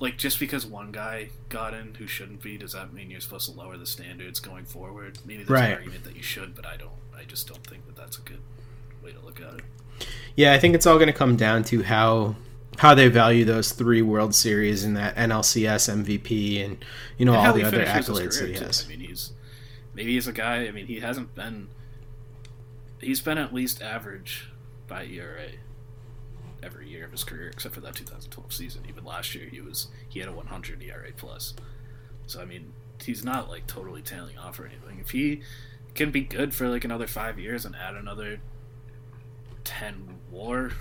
Like, 0.00 0.18
just 0.18 0.40
because 0.40 0.66
one 0.66 0.90
guy 0.90 1.28
got 1.48 1.72
in 1.72 1.94
who 1.94 2.06
shouldn't 2.06 2.42
be, 2.42 2.56
does 2.58 2.72
that 2.72 2.92
mean 2.92 3.10
you're 3.10 3.20
supposed 3.20 3.50
to 3.50 3.56
lower 3.56 3.76
the 3.76 3.86
standards 3.86 4.40
going 4.40 4.64
forward? 4.64 5.18
Maybe 5.24 5.44
there's 5.44 5.50
Right. 5.50 5.66
an 5.68 5.74
argument 5.74 6.04
that 6.04 6.16
you 6.16 6.22
should, 6.22 6.54
but 6.54 6.66
I 6.66 6.76
don't. 6.76 6.90
I 7.16 7.22
just 7.24 7.46
don't 7.46 7.64
think 7.66 7.86
that 7.86 7.94
that's 7.96 8.18
a 8.18 8.22
good 8.22 8.40
way 9.02 9.12
to 9.12 9.20
look 9.20 9.40
at 9.40 9.54
it. 9.54 10.06
Yeah, 10.34 10.52
I 10.52 10.58
think 10.58 10.74
it's 10.74 10.84
all 10.86 10.96
going 10.96 11.06
to 11.06 11.12
come 11.12 11.36
down 11.36 11.62
to 11.64 11.82
how 11.84 12.34
how 12.78 12.92
they 12.92 13.06
value 13.06 13.44
those 13.44 13.70
three 13.70 14.02
World 14.02 14.34
Series 14.34 14.82
and 14.82 14.96
that 14.96 15.14
NLCS 15.14 15.88
MVP 15.88 16.64
and 16.64 16.84
you 17.16 17.24
know 17.24 17.34
And 17.34 17.46
all 17.46 17.52
the 17.52 17.62
other 17.62 17.84
accolades 17.84 18.40
that 18.40 18.48
he 18.48 18.54
too. 18.56 18.64
has. 18.64 18.84
I 18.84 18.88
mean, 18.88 19.00
he's 19.00 19.30
maybe 19.94 20.12
he's 20.14 20.26
a 20.28 20.32
guy. 20.32 20.66
I 20.66 20.70
mean, 20.70 20.86
he 20.86 21.00
hasn't 21.00 21.34
been. 21.34 21.68
He's 23.00 23.20
been 23.20 23.38
at 23.38 23.52
least 23.52 23.82
average 23.82 24.48
by 24.86 25.04
ERA 25.04 25.48
every 26.62 26.88
year 26.88 27.04
of 27.04 27.10
his 27.12 27.24
career, 27.24 27.48
except 27.50 27.74
for 27.74 27.80
that 27.82 27.94
2012 27.94 28.52
season. 28.52 28.82
Even 28.88 29.04
last 29.04 29.34
year, 29.34 29.48
he 29.50 29.60
was 29.60 29.88
he 30.08 30.20
had 30.20 30.28
a 30.28 30.32
100 30.32 30.82
ERA 30.82 31.10
plus. 31.16 31.54
So 32.26 32.40
I 32.40 32.44
mean, 32.46 32.72
he's 33.02 33.24
not 33.24 33.50
like 33.50 33.66
totally 33.66 34.00
tailing 34.02 34.38
off 34.38 34.58
or 34.58 34.66
anything. 34.66 34.98
If 35.00 35.10
he 35.10 35.42
can 35.94 36.10
be 36.10 36.22
good 36.22 36.54
for 36.54 36.68
like 36.68 36.84
another 36.84 37.06
five 37.06 37.38
years 37.38 37.64
and 37.64 37.76
add 37.76 37.94
another 37.94 38.40
10 39.64 40.18
WAR 40.30 40.72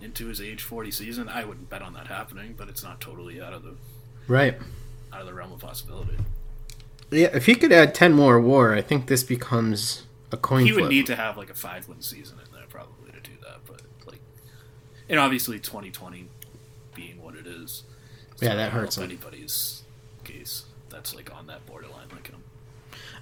into 0.00 0.26
his 0.28 0.40
age 0.40 0.62
40 0.62 0.90
season, 0.90 1.28
I 1.28 1.44
wouldn't 1.44 1.68
bet 1.68 1.82
on 1.82 1.92
that 1.94 2.06
happening. 2.06 2.54
But 2.56 2.68
it's 2.68 2.82
not 2.82 3.00
totally 3.00 3.40
out 3.40 3.52
of 3.52 3.62
the 3.62 3.76
Right. 4.26 4.58
out 5.12 5.20
of 5.20 5.26
the 5.26 5.34
realm 5.34 5.52
of 5.52 5.60
possibility. 5.60 6.16
Yeah, 7.10 7.28
if 7.34 7.46
he 7.46 7.54
could 7.54 7.72
add 7.72 7.94
ten 7.94 8.12
more 8.12 8.40
WAR, 8.40 8.72
I 8.74 8.82
think 8.82 9.06
this 9.06 9.22
becomes 9.24 10.04
a 10.32 10.36
coin 10.36 10.64
he 10.64 10.70
flip. 10.70 10.82
would 10.82 10.90
need 10.90 11.06
to 11.06 11.16
have 11.16 11.36
like 11.36 11.50
a 11.50 11.54
five 11.54 11.88
win 11.88 12.00
season 12.02 12.38
in 12.44 12.52
there 12.52 12.66
probably 12.68 13.10
to 13.12 13.20
do 13.20 13.32
that 13.42 13.58
but 13.66 13.82
like 14.06 14.20
and 15.08 15.18
obviously 15.18 15.58
2020 15.58 16.28
being 16.94 17.20
what 17.20 17.34
it 17.34 17.48
is 17.48 17.82
Yeah, 18.40 18.54
that 18.54 18.70
hurts 18.70 18.96
anybody's 18.96 19.82
case 20.22 20.66
that's 20.88 21.16
like 21.16 21.34
on 21.34 21.48
that 21.48 21.66
borderline 21.66 22.06
like 22.12 22.28
him 22.28 22.44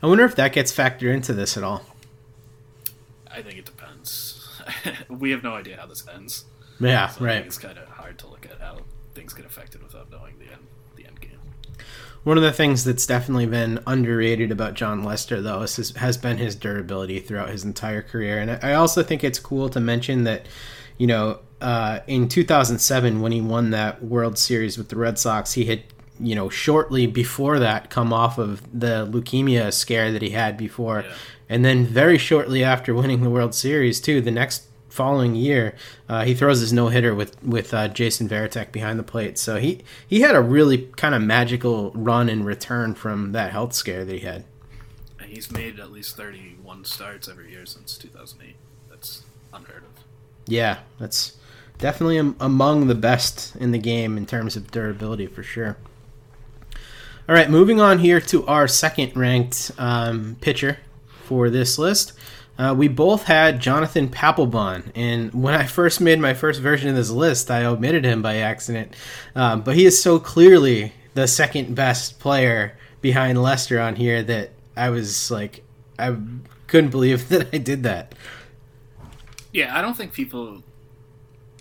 I 0.02 0.06
wonder 0.06 0.24
if 0.26 0.36
that 0.36 0.52
gets 0.52 0.70
factored 0.70 1.14
into 1.14 1.32
this 1.32 1.56
at 1.56 1.64
all. 1.64 1.82
i 3.30 3.40
think 3.40 3.58
it 3.58 3.64
depends 3.64 4.46
we 5.08 5.30
have 5.30 5.42
no 5.42 5.54
idea 5.54 5.78
how 5.78 5.86
this 5.86 6.06
ends 6.14 6.44
Yeah, 6.78 7.08
So 7.08 7.24
right. 7.24 7.36
it's 7.46 7.56
kind 7.56 7.78
of 7.78 7.88
hard 7.88 8.18
to 8.18 8.26
look 8.26 8.44
at 8.44 8.60
how 8.60 8.80
things 9.14 9.32
get 9.32 9.46
affected 9.46 9.82
without 9.82 10.10
knowing 10.10 10.34
the 10.38 10.52
end 10.52 10.66
the 10.96 11.06
end 11.06 11.18
game 11.22 11.38
One 12.28 12.36
of 12.36 12.44
the 12.44 12.52
things 12.52 12.84
that's 12.84 13.06
definitely 13.06 13.46
been 13.46 13.80
underrated 13.86 14.52
about 14.52 14.74
Jon 14.74 15.02
Lester, 15.02 15.40
though, 15.40 15.62
is 15.62 15.96
has 15.96 16.18
been 16.18 16.36
his 16.36 16.54
durability 16.54 17.20
throughout 17.20 17.48
his 17.48 17.64
entire 17.64 18.02
career. 18.02 18.38
And 18.38 18.62
I 18.62 18.74
also 18.74 19.02
think 19.02 19.24
it's 19.24 19.38
cool 19.38 19.70
to 19.70 19.80
mention 19.80 20.24
that, 20.24 20.44
you 20.98 21.06
know, 21.06 21.38
uh, 21.62 22.00
in 22.06 22.28
2007, 22.28 23.22
when 23.22 23.32
he 23.32 23.40
won 23.40 23.70
that 23.70 24.04
World 24.04 24.36
Series 24.36 24.76
with 24.76 24.90
the 24.90 24.96
Red 24.96 25.18
Sox, 25.18 25.54
he 25.54 25.64
had, 25.64 25.84
you 26.20 26.34
know, 26.34 26.50
shortly 26.50 27.06
before 27.06 27.58
that 27.60 27.88
come 27.88 28.12
off 28.12 28.36
of 28.36 28.60
the 28.78 29.08
leukemia 29.10 29.72
scare 29.72 30.12
that 30.12 30.20
he 30.20 30.28
had 30.28 30.58
before. 30.58 31.06
And 31.48 31.64
then 31.64 31.86
very 31.86 32.18
shortly 32.18 32.62
after 32.62 32.92
winning 32.92 33.22
the 33.22 33.30
World 33.30 33.54
Series, 33.54 34.02
too, 34.02 34.20
the 34.20 34.30
next 34.30 34.64
following 34.88 35.34
year, 35.34 35.74
uh, 36.08 36.24
he 36.24 36.34
throws 36.34 36.60
his 36.60 36.72
no 36.72 36.88
hitter 36.88 37.14
with 37.14 37.42
with 37.42 37.72
uh, 37.74 37.88
Jason 37.88 38.28
Varitek 38.28 38.72
behind 38.72 38.98
the 38.98 39.02
plate. 39.04 39.38
So 39.38 39.56
he 39.58 39.82
he 40.06 40.20
had 40.20 40.34
a 40.34 40.40
really 40.40 40.88
kind 40.96 41.14
of 41.14 41.22
magical 41.22 41.90
run 41.94 42.28
in 42.28 42.44
return 42.44 42.94
from 42.94 43.32
that 43.32 43.52
health 43.52 43.72
scare 43.74 44.04
that 44.04 44.12
he 44.12 44.20
had. 44.20 44.44
and 45.20 45.30
he's 45.30 45.50
made 45.50 45.78
at 45.78 45.92
least 45.92 46.16
31 46.16 46.84
starts 46.84 47.28
every 47.28 47.50
year 47.50 47.66
since 47.66 47.98
2008 47.98 48.54
that's 48.88 49.22
unheard 49.52 49.82
of 49.84 50.04
Yeah, 50.46 50.78
that's 50.98 51.36
definitely 51.78 52.18
am- 52.18 52.36
among 52.40 52.86
the 52.88 52.94
best 52.94 53.54
in 53.56 53.70
the 53.72 53.78
game 53.78 54.16
in 54.16 54.26
terms 54.26 54.56
of 54.56 54.70
durability 54.70 55.26
for 55.26 55.42
sure. 55.42 55.76
All 57.28 57.34
right, 57.34 57.50
moving 57.50 57.78
on 57.80 57.98
here 57.98 58.20
to 58.22 58.46
our 58.46 58.66
second 58.66 59.14
ranked 59.14 59.70
um, 59.76 60.36
pitcher 60.40 60.78
for 61.24 61.50
this 61.50 61.78
list. 61.78 62.12
Uh, 62.58 62.74
we 62.76 62.88
both 62.88 63.24
had 63.24 63.60
Jonathan 63.60 64.08
Papelbon, 64.08 64.90
and 64.96 65.32
when 65.32 65.54
I 65.54 65.64
first 65.64 66.00
made 66.00 66.18
my 66.18 66.34
first 66.34 66.60
version 66.60 66.88
of 66.88 66.96
this 66.96 67.10
list, 67.10 67.52
I 67.52 67.64
omitted 67.64 68.04
him 68.04 68.20
by 68.20 68.38
accident. 68.38 68.96
Um, 69.36 69.62
but 69.62 69.76
he 69.76 69.86
is 69.86 70.02
so 70.02 70.18
clearly 70.18 70.92
the 71.14 71.28
second 71.28 71.76
best 71.76 72.18
player 72.18 72.76
behind 73.00 73.40
Lester 73.40 73.80
on 73.80 73.94
here 73.94 74.24
that 74.24 74.50
I 74.76 74.90
was 74.90 75.30
like, 75.30 75.62
I 76.00 76.16
couldn't 76.66 76.90
believe 76.90 77.28
that 77.30 77.48
I 77.52 77.58
did 77.58 77.84
that. 77.84 78.14
Yeah, 79.52 79.76
I 79.76 79.80
don't 79.80 79.96
think 79.96 80.12
people. 80.12 80.64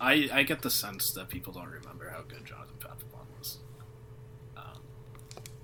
I 0.02 0.30
I 0.32 0.44
get 0.44 0.64
the 0.64 0.70
sense 0.70 1.12
that 1.12 1.30
people 1.30 1.54
don't 1.54 1.70
remember 1.70 2.10
how 2.10 2.22
good 2.22 2.44
Jonathan 2.44 2.76
Papelbon 2.80 3.38
was. 3.38 3.58
Um, 4.56 4.82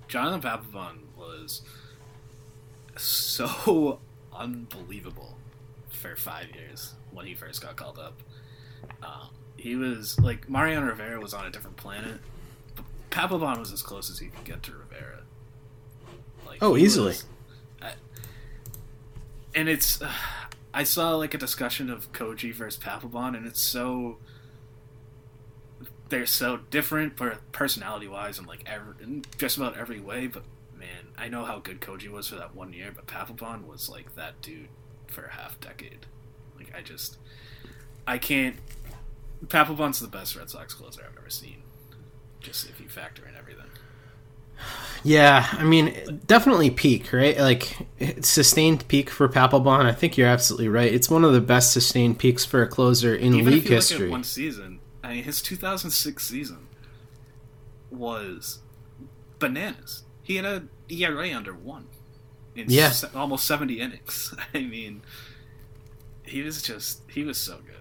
Jonathan 0.08 0.40
Papelbon 0.40 0.98
was 1.16 1.62
so 2.96 3.98
unbelievable 4.34 5.36
for 5.88 6.16
five 6.16 6.50
years 6.54 6.94
when 7.12 7.26
he 7.26 7.34
first 7.34 7.62
got 7.62 7.76
called 7.76 7.98
up. 7.98 8.20
Um, 9.02 9.28
he 9.56 9.76
was 9.76 10.18
like 10.20 10.48
Mariano 10.48 10.86
Rivera 10.86 11.20
was 11.20 11.32
on 11.34 11.46
a 11.46 11.50
different 11.50 11.76
planet. 11.76 12.20
But 12.76 12.84
Papelbon 13.10 13.58
was 13.58 13.72
as 13.72 13.82
close 13.82 14.10
as 14.10 14.18
he 14.18 14.26
could 14.28 14.44
get 14.44 14.62
to 14.64 14.72
Rivera. 14.72 15.20
Like, 16.46 16.58
oh, 16.62 16.76
easily. 16.76 17.08
was- 17.08 17.24
I- 17.80 17.94
and 19.54 19.68
it's, 19.68 20.02
uh, 20.02 20.10
I 20.74 20.82
saw 20.82 21.14
like 21.14 21.32
a 21.34 21.38
discussion 21.38 21.88
of 21.88 22.12
Koji 22.12 22.52
versus 22.52 22.82
Papelbon, 22.82 23.36
and 23.36 23.46
it's 23.46 23.60
so. 23.60 24.18
They're 26.10 26.26
so 26.26 26.58
different, 26.70 27.16
per- 27.16 27.38
personality-wise, 27.52 28.38
and 28.38 28.46
like 28.46 28.62
every, 28.66 28.94
in 29.02 29.24
just 29.38 29.56
about 29.56 29.76
every 29.76 30.00
way. 30.00 30.26
But 30.26 30.42
man, 30.94 31.12
I 31.18 31.28
know 31.28 31.44
how 31.44 31.58
good 31.58 31.80
Koji 31.80 32.08
was 32.10 32.28
for 32.28 32.36
that 32.36 32.54
one 32.54 32.72
year, 32.72 32.92
but 32.94 33.06
Papelbon 33.06 33.66
was 33.66 33.88
like 33.88 34.14
that 34.16 34.40
dude 34.40 34.68
for 35.06 35.24
a 35.24 35.32
half 35.32 35.60
decade. 35.60 36.06
Like 36.56 36.72
I 36.76 36.82
just, 36.82 37.18
I 38.06 38.18
can't. 38.18 38.56
Papelbon's 39.46 40.00
the 40.00 40.08
best 40.08 40.36
Red 40.36 40.50
Sox 40.50 40.74
closer 40.74 41.02
I've 41.02 41.18
ever 41.18 41.30
seen. 41.30 41.62
Just 42.40 42.68
if 42.68 42.80
you 42.80 42.88
factor 42.88 43.26
in 43.26 43.36
everything. 43.36 43.66
Yeah, 45.02 45.46
I 45.52 45.64
mean, 45.64 46.22
definitely 46.26 46.70
peak, 46.70 47.12
right? 47.12 47.38
Like 47.38 47.76
sustained 48.20 48.86
peak 48.88 49.10
for 49.10 49.28
Papelbon. 49.28 49.84
I 49.84 49.92
think 49.92 50.16
you're 50.16 50.28
absolutely 50.28 50.68
right. 50.68 50.92
It's 50.92 51.10
one 51.10 51.24
of 51.24 51.32
the 51.32 51.40
best 51.40 51.72
sustained 51.72 52.18
peaks 52.18 52.44
for 52.44 52.62
a 52.62 52.68
closer 52.68 53.14
in 53.14 53.34
Even 53.34 53.54
league 53.54 53.68
history. 53.68 54.08
one 54.08 54.24
season, 54.24 54.80
I 55.02 55.14
mean, 55.14 55.24
his 55.24 55.42
2006 55.42 56.24
season 56.24 56.68
was 57.90 58.60
bananas. 59.38 60.04
He 60.22 60.36
had 60.36 60.46
a 60.46 60.64
ERA 60.88 61.32
under 61.34 61.54
one 61.54 61.86
in 62.54 62.66
Yeah. 62.68 62.90
se- 62.90 63.08
almost 63.14 63.46
70 63.46 63.80
innings. 63.80 64.34
I 64.54 64.60
mean, 64.62 65.02
he 66.24 66.42
was 66.42 66.62
just 66.62 67.02
he 67.10 67.24
was 67.24 67.38
so 67.38 67.56
good. 67.58 67.74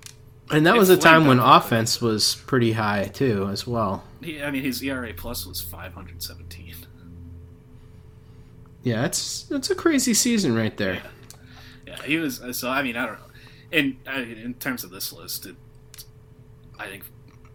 And 0.56 0.66
that 0.66 0.76
It 0.76 0.80
was 0.80 0.90
a 0.90 0.98
time 0.98 1.26
when 1.26 1.40
offense 1.40 2.02
was 2.02 2.36
pretty 2.46 2.74
high 2.74 3.06
too, 3.06 3.48
as 3.50 3.66
well. 3.66 4.04
He, 4.22 4.42
I 4.44 4.52
mean, 4.52 4.64
his 4.64 4.82
ERA 4.84 5.14
plus 5.14 5.46
was 5.46 5.62
517. 5.62 6.76
Yeah, 8.84 9.02
that's 9.04 9.44
that's 9.44 9.70
a 9.70 9.76
crazy 9.76 10.14
season 10.14 10.56
right 10.56 10.76
there. 10.76 11.02
Yeah, 11.88 12.02
he 12.04 12.18
was. 12.18 12.42
So 12.52 12.70
I 12.70 12.84
mean, 12.84 12.98
I 12.98 13.06
don't 13.06 13.16
know. 13.16 13.26
In 13.72 13.98
I 14.06 14.26
mean, 14.26 14.38
in 14.38 14.54
terms 14.56 14.84
of 14.84 14.92
this 14.92 15.14
list, 15.14 15.46
it, 15.46 15.56
I 16.78 16.88
think 16.88 17.06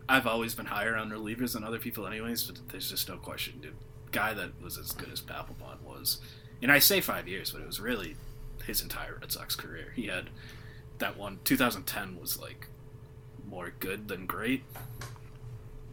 I've 0.08 0.26
always 0.26 0.54
been 0.54 0.66
higher 0.66 0.96
on 0.96 1.10
relievers 1.10 1.52
than 1.52 1.64
other 1.64 1.78
people, 1.78 2.06
anyways. 2.06 2.44
But 2.44 2.60
there's 2.70 2.88
just 2.90 3.08
no 3.10 3.16
question, 3.18 3.60
dude. 3.60 3.74
Guy 4.12 4.34
that 4.34 4.60
was 4.62 4.78
as 4.78 4.92
good 4.92 5.10
as 5.12 5.20
Papelbon 5.20 5.80
was, 5.84 6.20
and 6.62 6.70
I 6.72 6.78
say 6.78 7.00
five 7.00 7.28
years, 7.28 7.50
but 7.52 7.60
it 7.60 7.66
was 7.66 7.80
really 7.80 8.16
his 8.66 8.80
entire 8.82 9.18
Red 9.20 9.32
Sox 9.32 9.54
career. 9.56 9.92
He 9.94 10.06
had 10.06 10.30
that 10.98 11.16
one. 11.16 11.38
2010 11.44 12.18
was 12.20 12.38
like 12.40 12.66
more 13.48 13.72
good 13.78 14.08
than 14.08 14.26
great, 14.26 14.62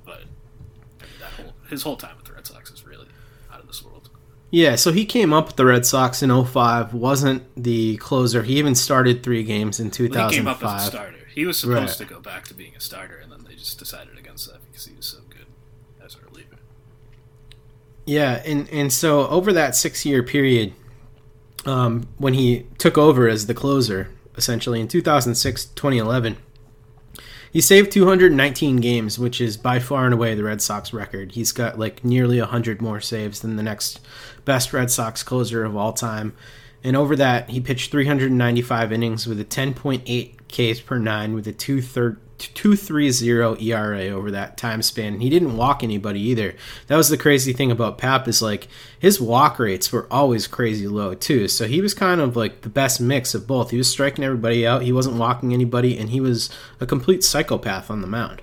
but 0.05 0.23
I 0.99 1.03
mean, 1.03 1.19
that 1.19 1.31
whole 1.31 1.53
his 1.69 1.83
whole 1.83 1.97
time 1.97 2.15
with 2.17 2.25
the 2.25 2.33
Red 2.33 2.45
Sox 2.47 2.71
is 2.71 2.85
really 2.85 3.07
out 3.51 3.59
of 3.59 3.67
this 3.67 3.83
world. 3.83 4.09
Yeah, 4.51 4.75
so 4.75 4.91
he 4.93 5.05
came 5.05 5.33
up 5.33 5.47
with 5.47 5.55
the 5.57 5.65
Red 5.65 5.85
Sox 5.85 6.21
in 6.23 6.29
05, 6.45 6.93
wasn't 6.93 7.43
the 7.61 7.97
closer. 7.97 8.43
He 8.43 8.57
even 8.59 8.75
started 8.75 9.21
three 9.23 9.43
games 9.43 9.79
in 9.79 9.87
Well, 9.87 9.91
2005. 9.91 10.31
he 10.31 10.37
came 10.37 10.47
up 10.47 10.63
as 10.63 10.83
a 10.87 10.91
starter. 10.91 11.17
He 11.33 11.45
was 11.45 11.59
supposed 11.59 11.99
Right. 11.99 12.07
to 12.07 12.13
go 12.13 12.21
back 12.21 12.45
to 12.45 12.53
being 12.53 12.73
a 12.75 12.79
starter, 12.79 13.17
and 13.17 13.29
then 13.31 13.43
they 13.43 13.55
just 13.55 13.77
decided 13.79 14.17
against 14.17 14.49
that 14.49 14.59
because 14.71 14.85
he 14.85 14.95
was 14.95 15.05
so 15.07 15.17
good 15.29 15.47
as 16.01 16.15
a 16.15 16.19
reliever. 16.29 16.55
Yeah, 18.05 18.41
and 18.45 18.69
and 18.69 18.93
so 18.93 19.27
over 19.27 19.51
that 19.53 19.75
six 19.75 20.05
year 20.05 20.21
period, 20.21 20.73
um, 21.65 22.07
when 22.17 22.35
he 22.35 22.67
took 22.77 22.97
over 22.97 23.27
as 23.27 23.47
the 23.47 23.53
closer, 23.53 24.09
essentially 24.37 24.79
in 24.79 24.87
2006 24.87 25.65
2011, 25.65 26.37
he 27.51 27.61
saved 27.61 27.91
219 27.91 28.77
games, 28.77 29.17
which 29.17 29.41
is 29.41 29.57
by 29.57 29.79
far 29.79 30.05
and 30.05 30.13
away 30.13 30.35
the 30.35 30.43
Red 30.43 30.61
Sox 30.61 30.93
record. 30.93 31.31
He's 31.31 31.51
got 31.51 31.79
like 31.79 32.03
nearly 32.03 32.39
100 32.39 32.81
more 32.81 33.01
saves 33.01 33.39
than 33.39 33.55
the 33.55 33.63
next 33.63 34.01
best 34.43 34.73
Red 34.73 34.91
Sox 34.91 35.23
closer 35.23 35.63
of 35.63 35.75
all 35.75 35.93
time. 35.93 36.33
And 36.85 36.95
over 36.95 37.15
that, 37.15 37.49
he 37.49 37.59
pitched 37.59 37.89
395 37.89 38.91
innings 38.91 39.25
with 39.25 39.39
a 39.39 39.43
10.8 39.43 40.35
Ks 40.47 40.79
per 40.81 40.99
nine 40.99 41.33
with 41.33 41.47
a 41.47 41.51
230 41.51 42.21
230 42.37 43.71
ERA 43.71 44.09
over 44.09 44.29
that 44.29 44.57
time 44.57 44.81
span. 44.81 45.19
He 45.19 45.29
didn't 45.29 45.57
walk 45.57 45.83
anybody 45.83 46.19
either. 46.19 46.53
That 46.87 46.97
was 46.97 47.09
the 47.09 47.17
crazy 47.17 47.53
thing 47.53 47.71
about 47.71 47.97
Pap 47.97 48.27
is 48.27 48.41
like 48.41 48.67
his 48.99 49.19
walk 49.19 49.57
rates 49.57 49.91
were 49.91 50.05
always 50.11 50.45
crazy 50.45 50.87
low 50.87 51.15
too. 51.15 51.47
So 51.47 51.65
he 51.65 51.81
was 51.81 51.93
kind 51.93 52.21
of 52.21 52.35
like 52.35 52.61
the 52.61 52.69
best 52.69 53.01
mix 53.01 53.33
of 53.33 53.47
both. 53.47 53.71
He 53.71 53.77
was 53.77 53.89
striking 53.89 54.23
everybody 54.23 54.67
out, 54.67 54.81
he 54.83 54.91
wasn't 54.91 55.15
walking 55.15 55.53
anybody, 55.53 55.97
and 55.97 56.09
he 56.09 56.19
was 56.19 56.49
a 56.79 56.85
complete 56.85 57.23
psychopath 57.23 57.89
on 57.89 58.01
the 58.01 58.07
mound. 58.07 58.41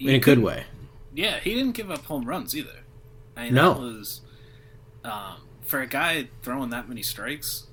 In 0.00 0.10
a 0.14 0.18
good 0.18 0.40
way. 0.40 0.64
Yeah, 1.14 1.38
he 1.38 1.54
didn't 1.54 1.72
give 1.72 1.90
up 1.90 2.04
home 2.04 2.24
runs 2.26 2.54
either. 2.56 2.80
I 3.36 3.44
mean, 3.44 3.54
No. 3.54 3.74
that 3.74 3.80
was 3.80 4.20
um, 5.04 5.36
for 5.64 5.80
a 5.80 5.86
guy 5.86 6.28
throwing 6.42 6.70
that 6.70 6.88
many 6.88 7.02
strikes. 7.02 7.66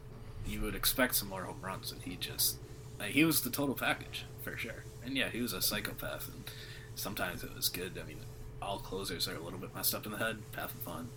You 0.46 0.62
would 0.62 0.76
expect 0.76 1.16
some 1.16 1.30
more 1.30 1.44
home 1.44 1.60
runs, 1.62 1.92
and 1.92 2.02
he 2.02 2.16
just 2.16 2.58
like, 3.00 3.12
he 3.12 3.24
was 3.24 3.42
the 3.42 3.50
total 3.50 3.76
package 3.76 4.26
for 4.42 4.58
sure. 4.58 4.84
And 5.06 5.16
yeah, 5.16 5.30
he 5.30 5.42
was 5.42 5.54
a 5.54 5.62
psychopath, 5.62 6.28
and 6.34 6.44
sometimes 6.96 7.44
it 7.44 7.56
was 7.56 7.70
good. 7.70 8.00
I 8.04 8.08
mean, 8.08 8.18
all 8.62 8.80
closers 8.80 9.28
are 9.28 9.36
a 9.36 9.40
little 9.40 9.60
bit 9.60 9.74
messed 9.76 9.94
up 9.94 10.06
in 10.06 10.12
the 10.12 10.18
head. 10.18 10.38
Papelbon, 10.52 11.08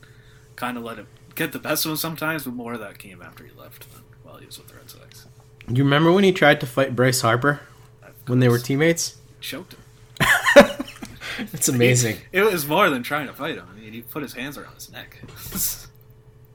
kind 0.57 0.77
of 0.77 0.85
let 0.85 0.99
him 0.99 1.07
get 1.35 1.53
the 1.53 1.59
best 1.59 1.85
of 1.85 1.93
him 1.93 1.97
sometimes, 1.97 2.45
but 2.45 2.55
more 2.55 2.75
of 2.75 2.81
that 2.81 2.99
came 2.99 3.23
after 3.23 3.45
he 3.45 3.51
left 3.59 3.93
than 3.93 4.03
while 4.23 4.37
he 4.37 4.47
was 4.47 4.59
with 4.59 4.69
the 4.69 4.75
Red 4.75 4.91
Sox. 4.91 5.27
You 5.69 5.85
remember 5.85 6.13
when 6.13 6.25
he 6.25 6.33
tried 6.33 6.61
to 6.61 6.67
fight 6.67 6.95
Bryce 6.95 7.23
Harper 7.23 7.61
when 8.27 8.41
they 8.41 8.49
were 8.49 8.59
teammates? 8.59 9.17
Choked 9.41 9.75
him. 9.75 9.81
It's 11.53 11.69
amazing. 11.69 12.19
It 12.33 12.43
was 12.43 12.67
more 12.67 12.91
than 12.91 13.03
trying 13.03 13.27
to 13.27 13.33
fight 13.33 13.57
him. 13.57 13.67
I 13.71 13.81
mean, 13.81 13.93
he 13.93 14.03
put 14.03 14.23
his 14.23 14.35
hands 14.35 14.57
around 14.57 14.75
his 14.75 14.91
neck. 14.91 15.19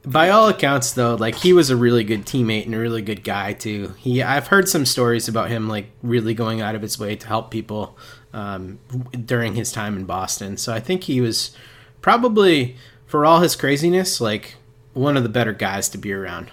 By 0.04 0.30
all 0.30 0.48
accounts, 0.48 0.92
though, 0.92 1.14
like 1.14 1.34
he 1.36 1.52
was 1.52 1.68
a 1.68 1.76
really 1.76 2.04
good 2.04 2.24
teammate 2.24 2.64
and 2.64 2.74
a 2.74 2.78
really 2.78 3.02
good 3.02 3.22
guy 3.22 3.52
too. 3.52 3.94
He, 3.98 4.22
I've 4.22 4.46
heard 4.46 4.68
some 4.68 4.86
stories 4.86 5.28
about 5.28 5.50
him 5.50 5.68
like 5.68 5.90
really 6.02 6.32
going 6.32 6.62
out 6.62 6.74
of 6.74 6.80
his 6.80 6.98
way 6.98 7.16
to 7.16 7.26
help 7.26 7.50
people 7.50 7.98
um, 8.32 8.78
during 9.26 9.54
his 9.54 9.72
time 9.72 9.96
in 9.96 10.06
Boston. 10.06 10.56
So 10.56 10.72
I 10.72 10.80
think 10.80 11.04
he 11.04 11.20
was 11.20 11.54
probably, 12.00 12.76
for 13.06 13.26
all 13.26 13.40
his 13.40 13.54
craziness, 13.54 14.20
like 14.20 14.56
one 14.94 15.18
of 15.18 15.22
the 15.22 15.28
better 15.28 15.52
guys 15.52 15.88
to 15.90 15.98
be 15.98 16.12
around. 16.12 16.50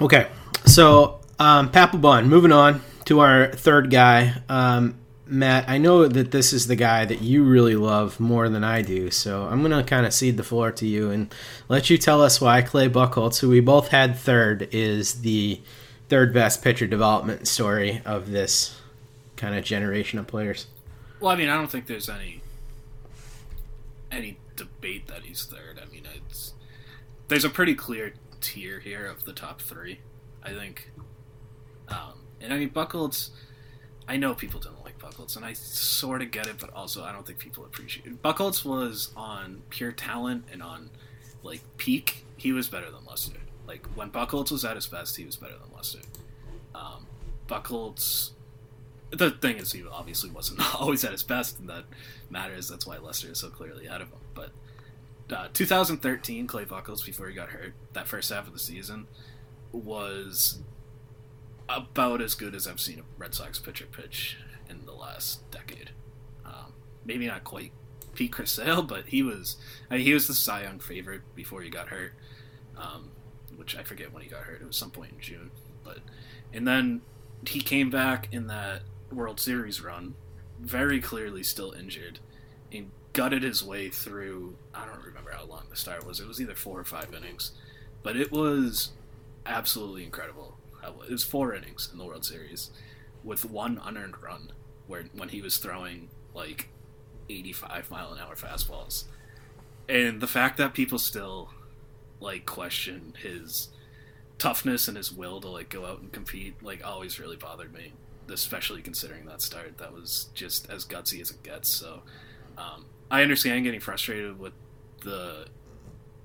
Okay, 0.01 0.27
so 0.65 1.21
um, 1.39 1.71
Papelbon. 1.71 2.27
Moving 2.27 2.51
on 2.51 2.81
to 3.05 3.19
our 3.19 3.47
third 3.47 3.89
guy, 3.89 4.33
um, 4.49 4.95
Matt. 5.25 5.69
I 5.69 5.77
know 5.77 6.07
that 6.07 6.31
this 6.31 6.53
is 6.53 6.67
the 6.67 6.75
guy 6.75 7.05
that 7.05 7.21
you 7.21 7.43
really 7.43 7.75
love 7.75 8.19
more 8.19 8.49
than 8.49 8.63
I 8.63 8.81
do, 8.81 9.11
so 9.11 9.43
I'm 9.43 9.61
gonna 9.61 9.83
kind 9.83 10.05
of 10.05 10.13
cede 10.13 10.37
the 10.37 10.43
floor 10.43 10.71
to 10.73 10.87
you 10.87 11.09
and 11.09 11.33
let 11.69 11.89
you 11.89 11.97
tell 11.97 12.21
us 12.21 12.41
why 12.41 12.61
Clay 12.61 12.89
Buchholz, 12.89 13.39
who 13.39 13.49
we 13.49 13.59
both 13.59 13.89
had 13.89 14.17
third, 14.17 14.69
is 14.71 15.21
the 15.21 15.61
third 16.09 16.33
best 16.33 16.63
pitcher 16.63 16.87
development 16.87 17.47
story 17.47 18.01
of 18.05 18.31
this 18.31 18.79
kind 19.35 19.55
of 19.55 19.63
generation 19.63 20.19
of 20.19 20.27
players. 20.27 20.67
Well, 21.19 21.31
I 21.31 21.35
mean, 21.35 21.49
I 21.49 21.55
don't 21.55 21.71
think 21.71 21.87
there's 21.87 22.09
any 22.09 22.41
any 24.11 24.37
debate 24.55 25.07
that 25.07 25.23
he's 25.23 25.43
third. 25.43 25.79
I 25.81 25.91
mean, 25.91 26.03
it's 26.15 26.53
there's 27.27 27.45
a 27.45 27.49
pretty 27.49 27.75
clear 27.75 28.13
tier 28.41 28.79
here 28.79 29.05
of 29.05 29.23
the 29.23 29.33
top 29.33 29.61
three. 29.61 29.99
I 30.43 30.51
think, 30.51 30.91
um, 31.87 32.19
and 32.45 32.53
I 32.53 32.57
mean, 32.57 32.69
Buchholz. 32.69 33.31
I 34.07 34.17
know 34.17 34.35
people 34.35 34.59
don't 34.59 34.83
like 34.85 34.99
Buchholz, 34.99 35.35
and 35.35 35.43
I 35.43 35.53
sort 35.53 36.21
of 36.21 36.29
get 36.29 36.45
it, 36.45 36.57
but 36.59 36.71
also 36.73 37.03
I 37.03 37.11
don't 37.11 37.25
think 37.25 37.39
people 37.39 37.65
appreciate 37.65 38.05
it. 38.05 38.23
Was 38.23 39.11
on 39.15 39.63
pure 39.69 39.91
talent 39.91 40.45
and 40.51 40.61
on 40.61 40.91
like 41.41 41.61
peak. 41.77 42.25
He 42.37 42.51
was 42.51 42.67
better 42.67 42.91
than 42.91 43.03
Lester. 43.07 43.39
Like 43.67 43.85
when 43.95 44.11
Buchholz 44.11 44.51
was 44.51 44.63
at 44.63 44.75
his 44.75 44.85
best, 44.85 45.17
he 45.17 45.25
was 45.25 45.35
better 45.35 45.53
than 45.53 45.75
Lester. 45.75 45.99
Um, 46.75 47.07
the 49.11 49.31
thing 49.31 49.57
is, 49.57 49.71
he 49.71 49.83
obviously 49.89 50.29
wasn't 50.29 50.61
always 50.79 51.03
at 51.03 51.11
his 51.11 51.23
best, 51.23 51.59
and 51.59 51.69
that 51.69 51.85
matters. 52.29 52.67
That's 52.67 52.85
why 52.85 52.97
Lester 52.97 53.31
is 53.31 53.39
so 53.39 53.49
clearly 53.49 53.87
ahead 53.87 54.01
of 54.01 54.09
him. 54.09 54.19
But 54.33 54.51
uh, 55.35 55.47
2013, 55.53 56.47
Clay 56.47 56.65
Buchholz, 56.65 57.05
before 57.05 57.27
he 57.27 57.33
got 57.33 57.49
hurt, 57.49 57.73
that 57.93 58.07
first 58.07 58.31
half 58.31 58.47
of 58.47 58.53
the 58.53 58.59
season 58.59 59.07
was 59.71 60.59
about 61.67 62.21
as 62.21 62.35
good 62.35 62.55
as 62.55 62.67
I've 62.67 62.79
seen 62.79 62.99
a 62.99 63.03
Red 63.17 63.33
Sox 63.33 63.59
pitcher 63.59 63.85
pitch 63.85 64.37
in 64.69 64.85
the 64.85 64.93
last 64.93 65.49
decade. 65.51 65.91
Um, 66.45 66.73
maybe 67.03 67.27
not 67.27 67.43
quite 67.43 67.71
Pete 68.13 68.31
Chris 68.31 68.51
Sale, 68.53 68.83
but 68.83 69.07
he 69.07 69.23
was 69.23 69.57
I 69.89 69.97
mean, 69.97 70.05
he 70.05 70.13
was 70.13 70.27
the 70.27 70.33
Cy 70.33 70.63
Young 70.63 70.79
favorite 70.79 71.21
before 71.35 71.61
he 71.61 71.69
got 71.69 71.89
hurt. 71.89 72.13
Um, 72.77 73.11
which 73.55 73.75
I 73.75 73.83
forget 73.83 74.13
when 74.13 74.23
he 74.23 74.29
got 74.29 74.41
hurt. 74.41 74.61
It 74.61 74.67
was 74.67 74.75
some 74.75 74.91
point 74.91 75.13
in 75.13 75.19
June, 75.19 75.51
but 75.83 75.99
and 76.53 76.67
then 76.67 77.01
he 77.47 77.61
came 77.61 77.89
back 77.89 78.29
in 78.31 78.47
that 78.47 78.81
World 79.11 79.39
Series 79.39 79.81
run, 79.81 80.15
very 80.59 80.99
clearly 80.99 81.43
still 81.43 81.71
injured, 81.71 82.19
and 82.71 82.91
gutted 83.13 83.43
his 83.43 83.63
way 83.63 83.89
through. 83.89 84.55
I 84.73 84.85
don't 84.85 85.03
remember 85.03 85.31
how 85.31 85.45
long 85.45 85.63
the 85.69 85.75
start 85.75 86.05
was. 86.05 86.19
It 86.19 86.27
was 86.27 86.41
either 86.41 86.55
four 86.55 86.79
or 86.79 86.83
five 86.83 87.13
innings, 87.13 87.51
but 88.03 88.15
it 88.15 88.31
was 88.31 88.91
absolutely 89.45 90.03
incredible. 90.03 90.54
It 90.87 91.11
was 91.11 91.23
four 91.23 91.53
innings 91.53 91.89
in 91.91 91.97
the 91.97 92.05
World 92.05 92.25
Series 92.25 92.71
with 93.23 93.45
one 93.45 93.79
unearned 93.83 94.21
run, 94.21 94.51
where 94.87 95.03
when 95.13 95.29
he 95.29 95.41
was 95.41 95.57
throwing 95.57 96.09
like 96.33 96.69
85 97.29 97.89
mile 97.91 98.13
an 98.13 98.19
hour 98.19 98.35
fastballs, 98.35 99.05
and 99.89 100.21
the 100.21 100.27
fact 100.27 100.57
that 100.57 100.73
people 100.73 100.99
still 100.99 101.49
like 102.19 102.45
question 102.45 103.13
his 103.21 103.69
toughness 104.37 104.87
and 104.87 104.97
his 104.97 105.11
will 105.11 105.39
to 105.41 105.47
like 105.47 105.69
go 105.69 105.85
out 105.85 106.01
and 106.01 106.11
compete 106.11 106.55
like 106.61 106.85
always 106.85 107.19
really 107.19 107.37
bothered 107.37 107.73
me 107.73 107.93
especially 108.29 108.81
considering 108.81 109.25
that 109.25 109.41
start 109.41 109.77
that 109.77 109.93
was 109.93 110.29
just 110.33 110.69
as 110.69 110.85
gutsy 110.85 111.21
as 111.21 111.31
it 111.31 111.43
gets. 111.43 111.69
So 111.69 112.01
um, 112.57 112.85
i 113.11 113.21
understand 113.21 113.63
getting 113.63 113.79
frustrated 113.79 114.39
with 114.39 114.53
the 115.01 115.45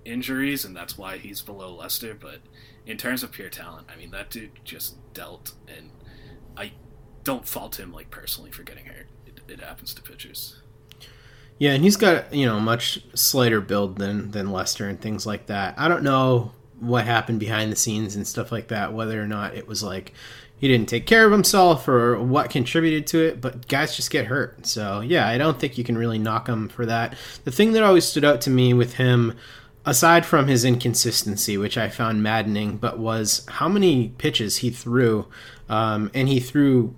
injuries 0.04 0.64
and 0.64 0.74
that's 0.74 0.96
why 0.96 1.18
he's 1.18 1.42
below 1.42 1.74
lester 1.74 2.16
but 2.18 2.38
in 2.86 2.96
terms 2.96 3.22
of 3.22 3.32
pure 3.32 3.48
talent 3.48 3.86
i 3.92 3.96
mean 3.96 4.10
that 4.10 4.30
dude 4.30 4.50
just 4.64 4.96
dealt 5.12 5.52
and 5.68 5.90
i 6.56 6.72
don't 7.24 7.46
fault 7.46 7.78
him 7.78 7.92
like 7.92 8.10
personally 8.10 8.50
for 8.50 8.62
getting 8.62 8.86
hurt 8.86 9.06
it, 9.26 9.40
it 9.48 9.60
happens 9.60 9.94
to 9.94 10.02
pitchers 10.02 10.60
yeah, 11.60 11.72
and 11.72 11.84
he's 11.84 11.96
got 11.96 12.32
you 12.32 12.46
know 12.46 12.58
much 12.58 13.04
slighter 13.14 13.60
build 13.60 13.98
than 13.98 14.30
than 14.30 14.50
Lester 14.50 14.88
and 14.88 14.98
things 14.98 15.26
like 15.26 15.44
that. 15.48 15.74
I 15.76 15.88
don't 15.88 16.02
know 16.02 16.52
what 16.80 17.04
happened 17.04 17.38
behind 17.38 17.70
the 17.70 17.76
scenes 17.76 18.16
and 18.16 18.26
stuff 18.26 18.50
like 18.50 18.68
that, 18.68 18.94
whether 18.94 19.22
or 19.22 19.26
not 19.26 19.54
it 19.54 19.68
was 19.68 19.82
like 19.82 20.14
he 20.56 20.68
didn't 20.68 20.88
take 20.88 21.06
care 21.06 21.26
of 21.26 21.32
himself 21.32 21.88
or 21.88 22.18
what 22.18 22.50
contributed 22.50 23.06
to 23.08 23.18
it, 23.18 23.40
but 23.40 23.66
guys 23.68 23.96
just 23.96 24.10
get 24.10 24.26
hurt. 24.26 24.66
So, 24.66 25.00
yeah, 25.00 25.26
I 25.26 25.38
don't 25.38 25.58
think 25.58 25.78
you 25.78 25.84
can 25.84 25.96
really 25.96 26.18
knock 26.18 26.46
him 26.46 26.68
for 26.68 26.84
that. 26.84 27.16
The 27.44 27.50
thing 27.50 27.72
that 27.72 27.82
always 27.82 28.04
stood 28.04 28.26
out 28.26 28.42
to 28.42 28.50
me 28.50 28.74
with 28.74 28.94
him, 28.94 29.36
aside 29.84 30.26
from 30.26 30.46
his 30.46 30.64
inconsistency, 30.64 31.56
which 31.56 31.78
I 31.78 31.88
found 31.88 32.22
maddening, 32.22 32.76
but 32.76 32.98
was 32.98 33.46
how 33.48 33.68
many 33.68 34.08
pitches 34.18 34.58
he 34.58 34.70
threw. 34.70 35.26
Um, 35.68 36.10
and 36.14 36.28
he 36.28 36.40
threw 36.40 36.94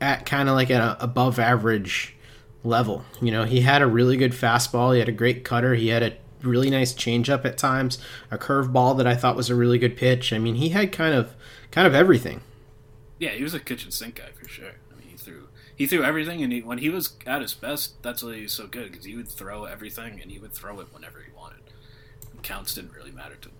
at 0.00 0.26
kind 0.26 0.48
of 0.48 0.54
like 0.54 0.70
an 0.70 0.96
above 1.00 1.38
average 1.38 2.16
level. 2.64 3.04
You 3.20 3.30
know, 3.30 3.44
he 3.44 3.62
had 3.62 3.82
a 3.82 3.86
really 3.86 4.16
good 4.16 4.32
fastball, 4.32 4.92
he 4.92 4.98
had 4.98 5.08
a 5.08 5.12
great 5.12 5.44
cutter, 5.44 5.74
he 5.74 5.88
had 5.88 6.02
a 6.02 6.16
really 6.42 6.70
nice 6.70 6.92
changeup 6.92 7.44
at 7.44 7.58
times, 7.58 7.98
a 8.30 8.38
curveball 8.38 8.96
that 8.98 9.06
I 9.06 9.14
thought 9.14 9.36
was 9.36 9.50
a 9.50 9.54
really 9.54 9.78
good 9.78 9.96
pitch. 9.96 10.32
I 10.32 10.38
mean, 10.38 10.56
he 10.56 10.70
had 10.70 10.92
kind 10.92 11.14
of 11.14 11.34
kind 11.70 11.86
of 11.86 11.94
everything. 11.94 12.42
Yeah, 13.18 13.30
he 13.30 13.42
was 13.42 13.54
a 13.54 13.60
kitchen 13.60 13.90
sink 13.90 14.16
guy 14.16 14.30
for 14.34 14.48
sure. 14.48 14.72
I 14.92 14.98
mean, 14.98 15.08
he 15.08 15.16
threw 15.16 15.48
he 15.74 15.86
threw 15.86 16.04
everything, 16.04 16.42
and 16.42 16.52
he, 16.52 16.60
when 16.60 16.78
he 16.78 16.90
was 16.90 17.16
at 17.26 17.42
his 17.42 17.54
best, 17.54 18.02
that's 18.02 18.22
why 18.22 18.34
he 18.34 18.42
was 18.42 18.52
so 18.52 18.66
good 18.66 18.90
because 18.90 19.06
he 19.06 19.16
would 19.16 19.28
throw 19.28 19.64
everything, 19.64 20.20
and 20.20 20.30
he 20.30 20.38
would 20.38 20.52
throw 20.52 20.80
it 20.80 20.88
whenever. 20.92 21.24
Counts 22.42 22.74
didn't 22.74 22.92
really 22.92 23.12
matter 23.12 23.36
to 23.36 23.48
him 23.48 23.54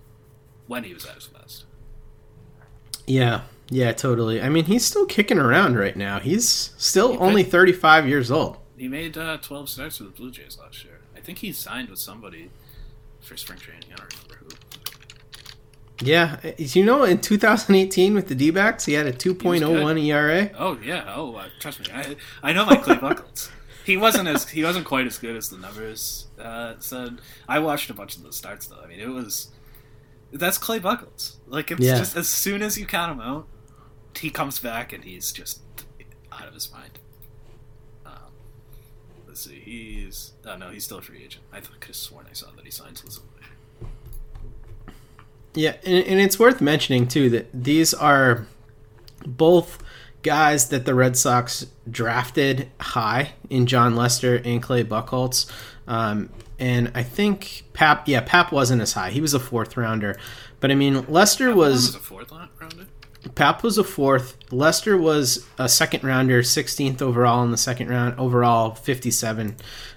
when 0.66 0.84
he 0.84 0.94
was 0.94 1.04
at 1.06 1.14
his 1.14 1.26
best. 1.26 1.64
Yeah, 3.06 3.42
yeah, 3.68 3.92
totally. 3.92 4.40
I 4.40 4.48
mean, 4.48 4.66
he's 4.66 4.84
still 4.84 5.06
kicking 5.06 5.38
around 5.38 5.76
right 5.76 5.96
now. 5.96 6.18
He's 6.20 6.72
still 6.76 7.12
he 7.12 7.18
only 7.18 7.42
35 7.42 8.06
years 8.08 8.30
old. 8.30 8.58
He 8.76 8.88
made 8.88 9.16
uh, 9.16 9.38
12 9.38 9.68
starts 9.68 10.00
with 10.00 10.12
the 10.12 10.16
Blue 10.16 10.30
Jays 10.30 10.58
last 10.60 10.84
year. 10.84 11.00
I 11.16 11.20
think 11.20 11.38
he 11.38 11.52
signed 11.52 11.88
with 11.88 11.98
somebody 11.98 12.50
for 13.20 13.36
spring 13.36 13.58
training. 13.58 13.84
I 13.92 13.96
don't 13.96 14.12
remember 14.12 14.44
who. 14.44 14.48
Yeah, 16.04 16.38
you 16.58 16.84
know, 16.84 17.04
in 17.04 17.20
2018 17.20 18.14
with 18.14 18.26
the 18.26 18.34
D-backs, 18.34 18.86
he 18.86 18.94
had 18.94 19.06
a 19.06 19.12
2.01 19.12 20.04
ERA. 20.04 20.50
Oh 20.58 20.78
yeah, 20.84 21.12
oh 21.14 21.36
uh, 21.36 21.44
trust 21.60 21.80
me, 21.80 21.86
I 21.94 22.16
I 22.42 22.52
know 22.52 22.66
my 22.66 22.76
Clay 22.76 22.96
Buchholz. 22.96 23.50
He 23.84 23.96
wasn't 23.96 24.28
as 24.28 24.48
he 24.48 24.62
wasn't 24.64 24.86
quite 24.86 25.06
as 25.06 25.18
good 25.18 25.36
as 25.36 25.48
the 25.48 25.58
numbers 25.58 26.26
uh, 26.40 26.74
said. 26.78 27.20
I 27.48 27.58
watched 27.58 27.90
a 27.90 27.94
bunch 27.94 28.16
of 28.16 28.22
the 28.22 28.32
starts 28.32 28.66
though. 28.66 28.80
I 28.82 28.86
mean, 28.86 29.00
it 29.00 29.08
was 29.08 29.50
that's 30.32 30.58
Clay 30.58 30.80
Buchholz. 30.80 31.36
Like 31.46 31.70
it's 31.70 31.80
yeah. 31.80 31.98
just 31.98 32.16
as 32.16 32.28
soon 32.28 32.62
as 32.62 32.78
you 32.78 32.86
count 32.86 33.12
him 33.12 33.20
out, 33.20 33.46
he 34.16 34.30
comes 34.30 34.58
back 34.58 34.92
and 34.92 35.04
he's 35.04 35.32
just 35.32 35.60
out 36.30 36.46
of 36.46 36.54
his 36.54 36.70
mind. 36.72 36.98
Let's 39.32 39.46
see. 39.46 39.60
He's 39.60 40.34
oh 40.44 40.56
no, 40.56 40.68
he's 40.68 40.84
still 40.84 40.98
a 40.98 41.00
free 41.00 41.24
agent. 41.24 41.42
I 41.50 41.60
could 41.60 41.82
have 41.86 41.96
sworn 41.96 42.26
I 42.30 42.34
saw 42.34 42.50
that 42.54 42.66
he 42.66 42.70
signed 42.70 42.98
somewhere. 42.98 43.30
Yeah, 45.54 45.76
and, 45.86 46.06
and 46.06 46.20
it's 46.20 46.38
worth 46.38 46.60
mentioning 46.60 47.08
too 47.08 47.30
that 47.30 47.46
these 47.54 47.94
are 47.94 48.46
both 49.26 49.81
guys 50.22 50.68
that 50.68 50.84
the 50.84 50.94
Red 50.94 51.16
Sox 51.16 51.66
drafted 51.90 52.68
high 52.80 53.32
in 53.50 53.66
John 53.66 53.96
Lester 53.96 54.36
and 54.44 54.62
Clay 54.62 54.84
Buchholz. 54.84 55.50
Um, 55.86 56.30
and 56.58 56.92
I 56.94 57.02
think 57.02 57.64
Pap, 57.72 58.06
yeah, 58.08 58.22
Pap 58.24 58.52
wasn't 58.52 58.82
as 58.82 58.92
high. 58.92 59.10
He 59.10 59.20
was 59.20 59.34
a 59.34 59.40
fourth 59.40 59.76
rounder, 59.76 60.16
but 60.60 60.70
I 60.70 60.74
mean 60.74 61.04
Lester 61.08 61.48
Pap 61.48 61.56
was, 61.56 61.74
was 61.74 61.94
a 61.96 61.98
fourth 61.98 62.32
rounder. 62.32 62.86
Pap 63.34 63.62
was 63.62 63.78
a 63.78 63.84
fourth. 63.84 64.36
Lester 64.52 64.96
was 64.96 65.46
a 65.58 65.68
second 65.68 66.04
rounder, 66.04 66.42
16th 66.42 67.00
overall 67.02 67.44
in 67.44 67.50
the 67.50 67.56
second 67.56 67.88
round, 67.88 68.18
overall 68.18 68.74
57. 68.74 69.56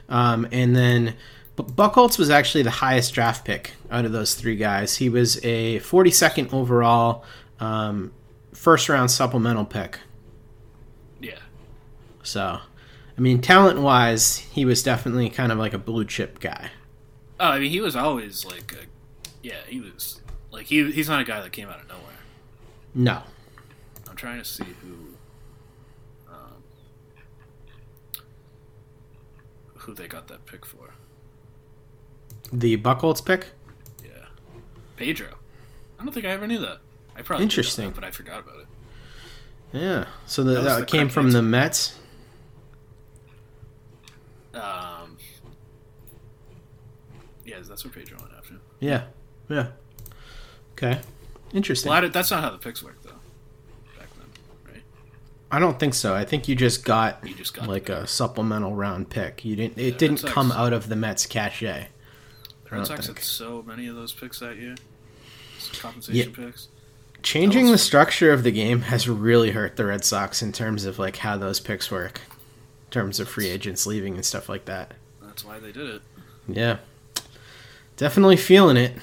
Um, 0.10 0.48
and 0.52 0.76
then 0.76 1.16
Buchholz 1.56 2.20
was 2.20 2.30
actually 2.30 2.64
the 2.64 2.72
highest 2.72 3.14
draft 3.14 3.46
pick 3.46 3.74
out 3.90 4.06
of 4.06 4.12
those 4.12 4.36
three 4.36 4.56
guys. 4.56 4.98
He 4.98 5.10
was 5.10 5.38
a 5.44 5.80
42nd 5.80 6.54
overall, 6.54 7.24
um, 7.60 8.12
first 8.54 8.90
round 8.90 9.10
supplemental 9.10 9.66
pick. 9.66 10.00
So, 12.26 12.60
I 13.18 13.22
mean, 13.22 13.40
talent 13.40 13.80
wise, 13.80 14.38
he 14.38 14.66
was 14.66 14.84
definitely 14.84 15.30
kind 15.30 15.52
of 15.52 15.58
like 15.58 15.74
a 15.74 15.78
blue 15.78 16.06
chip 16.06 16.40
guy. 16.40 16.72
Oh, 17.40 17.50
I 17.50 17.60
mean, 17.60 17.72
he 17.72 17.82
was 17.82 17.96
always 17.96 18.46
like, 18.46 18.74
a, 18.74 18.86
yeah, 19.42 19.62
he 19.68 19.80
was 19.80 20.22
like 20.52 20.68
he 20.68 20.92
he's 20.92 21.10
not 21.10 21.22
a 21.22 21.24
guy 21.24 21.42
that 21.42 21.52
came 21.52 21.70
out 21.70 21.82
of 21.82 21.88
nowhere. 21.88 22.02
No. 22.94 23.22
I'm 24.10 24.16
trying 24.16 24.40
to 24.40 24.46
see 24.46 24.64
who 24.64 25.18
um, 26.32 26.62
who 29.76 29.94
they 29.94 30.08
got 30.08 30.28
that 30.30 30.46
pick 30.46 30.66
for. 30.66 30.94
The 32.54 32.78
Buchholz 32.78 33.24
pick? 33.24 33.48
Yeah. 34.04 34.28
Pedro. 34.96 35.28
I 36.00 36.04
don't 36.06 36.14
think 36.14 36.26
I 36.26 36.30
ever 36.30 36.48
knew 36.48 36.60
that. 36.60 36.80
I 37.16 37.22
probably 37.22 37.44
Interesting. 37.44 37.88
That, 37.88 37.96
but 37.96 38.04
I 38.04 38.12
forgot 38.12 38.40
about 38.40 38.62
it. 38.62 38.68
Yeah. 39.74 40.06
So 40.26 40.44
the, 40.44 40.54
that, 40.54 40.64
that 40.64 40.80
the 40.80 40.86
came 40.86 41.10
from 41.10 41.32
the 41.32 41.42
Mets? 41.42 42.00
Um 44.56 45.18
Yeah, 47.46 47.58
that's 47.62 47.86
what 47.86 47.94
Pedro 47.94 48.18
went 48.20 48.34
after. 48.38 48.56
Yeah. 48.80 49.04
Yeah. 49.50 49.68
Okay. 50.74 51.00
Interesting. 51.54 51.90
Well, 51.90 52.10
that's 52.10 52.32
not 52.32 52.44
how 52.44 52.50
the 52.50 52.58
picks 52.58 52.84
work, 52.84 53.02
though. 53.04 53.12
Back 53.98 54.10
then, 54.18 54.28
right? 54.68 54.84
I 55.52 55.60
don't 55.60 55.80
think 55.80 55.94
so. 55.94 56.14
I 56.16 56.26
think 56.26 56.48
you 56.48 56.56
just 56.56 56.84
got, 56.84 57.26
you 57.26 57.34
just 57.36 57.54
got 57.54 57.70
like 57.70 57.88
a 57.88 58.06
supplemental 58.08 58.74
round 58.76 59.10
pick. 59.10 59.46
You 59.46 59.56
didn't. 59.56 59.78
It 59.78 59.94
yeah, 59.94 59.98
didn't 59.98 60.24
come 60.24 60.52
out 60.52 60.74
of 60.74 60.90
the 60.90 60.96
Mets 60.96 61.26
cachet. 61.26 61.88
The 62.66 62.76
Red 62.76 62.88
Sox 62.88 63.08
had 63.08 63.20
so 63.20 63.64
many 63.66 63.88
of 63.88 63.96
those 63.96 64.12
picks 64.12 64.40
that 64.40 64.58
year. 64.58 64.76
Compensation 65.80 66.34
yeah. 66.38 66.46
picks. 66.46 66.68
Changing 67.24 67.72
the 67.72 67.78
structure 67.78 68.32
of 68.34 68.44
the 68.44 68.52
game 68.52 68.82
has 68.82 69.08
really 69.08 69.52
hurt 69.52 69.78
the 69.78 69.86
Red 69.86 70.04
Sox 70.04 70.42
in 70.42 70.52
terms 70.52 70.86
of 70.86 71.00
like 71.00 71.18
how 71.18 71.38
those 71.38 71.60
picks 71.60 71.90
work, 71.90 72.22
terms 72.96 73.20
of 73.20 73.28
free 73.28 73.50
agents 73.50 73.86
leaving 73.86 74.16
and 74.16 74.24
stuff 74.24 74.48
like 74.48 74.64
that. 74.64 74.94
That's 75.22 75.44
why 75.44 75.60
they 75.60 75.74
did 75.74 75.90
it. 75.96 76.02
Yeah, 76.48 76.78
definitely 77.98 78.38
feeling 78.38 78.78
it. 78.78 78.94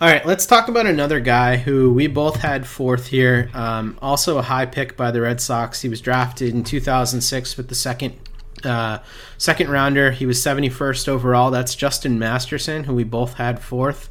All 0.00 0.08
right, 0.08 0.24
let's 0.24 0.46
talk 0.46 0.68
about 0.68 0.86
another 0.86 1.18
guy 1.18 1.56
who 1.56 1.92
we 1.92 2.06
both 2.06 2.36
had 2.36 2.64
fourth 2.64 3.08
here. 3.08 3.50
Um, 3.52 3.98
also 4.00 4.38
a 4.38 4.42
high 4.42 4.66
pick 4.66 4.96
by 4.96 5.10
the 5.10 5.22
Red 5.22 5.40
Sox. 5.40 5.82
He 5.82 5.88
was 5.88 6.00
drafted 6.00 6.54
in 6.54 6.62
2006 6.62 7.56
with 7.56 7.68
the 7.68 7.74
second 7.74 8.14
uh, 8.62 8.98
second 9.38 9.68
rounder. 9.68 10.12
He 10.12 10.24
was 10.24 10.38
71st 10.38 11.08
overall. 11.08 11.50
That's 11.50 11.74
Justin 11.74 12.16
Masterson, 12.16 12.84
who 12.84 12.94
we 12.94 13.02
both 13.02 13.34
had 13.34 13.60
fourth. 13.60 14.08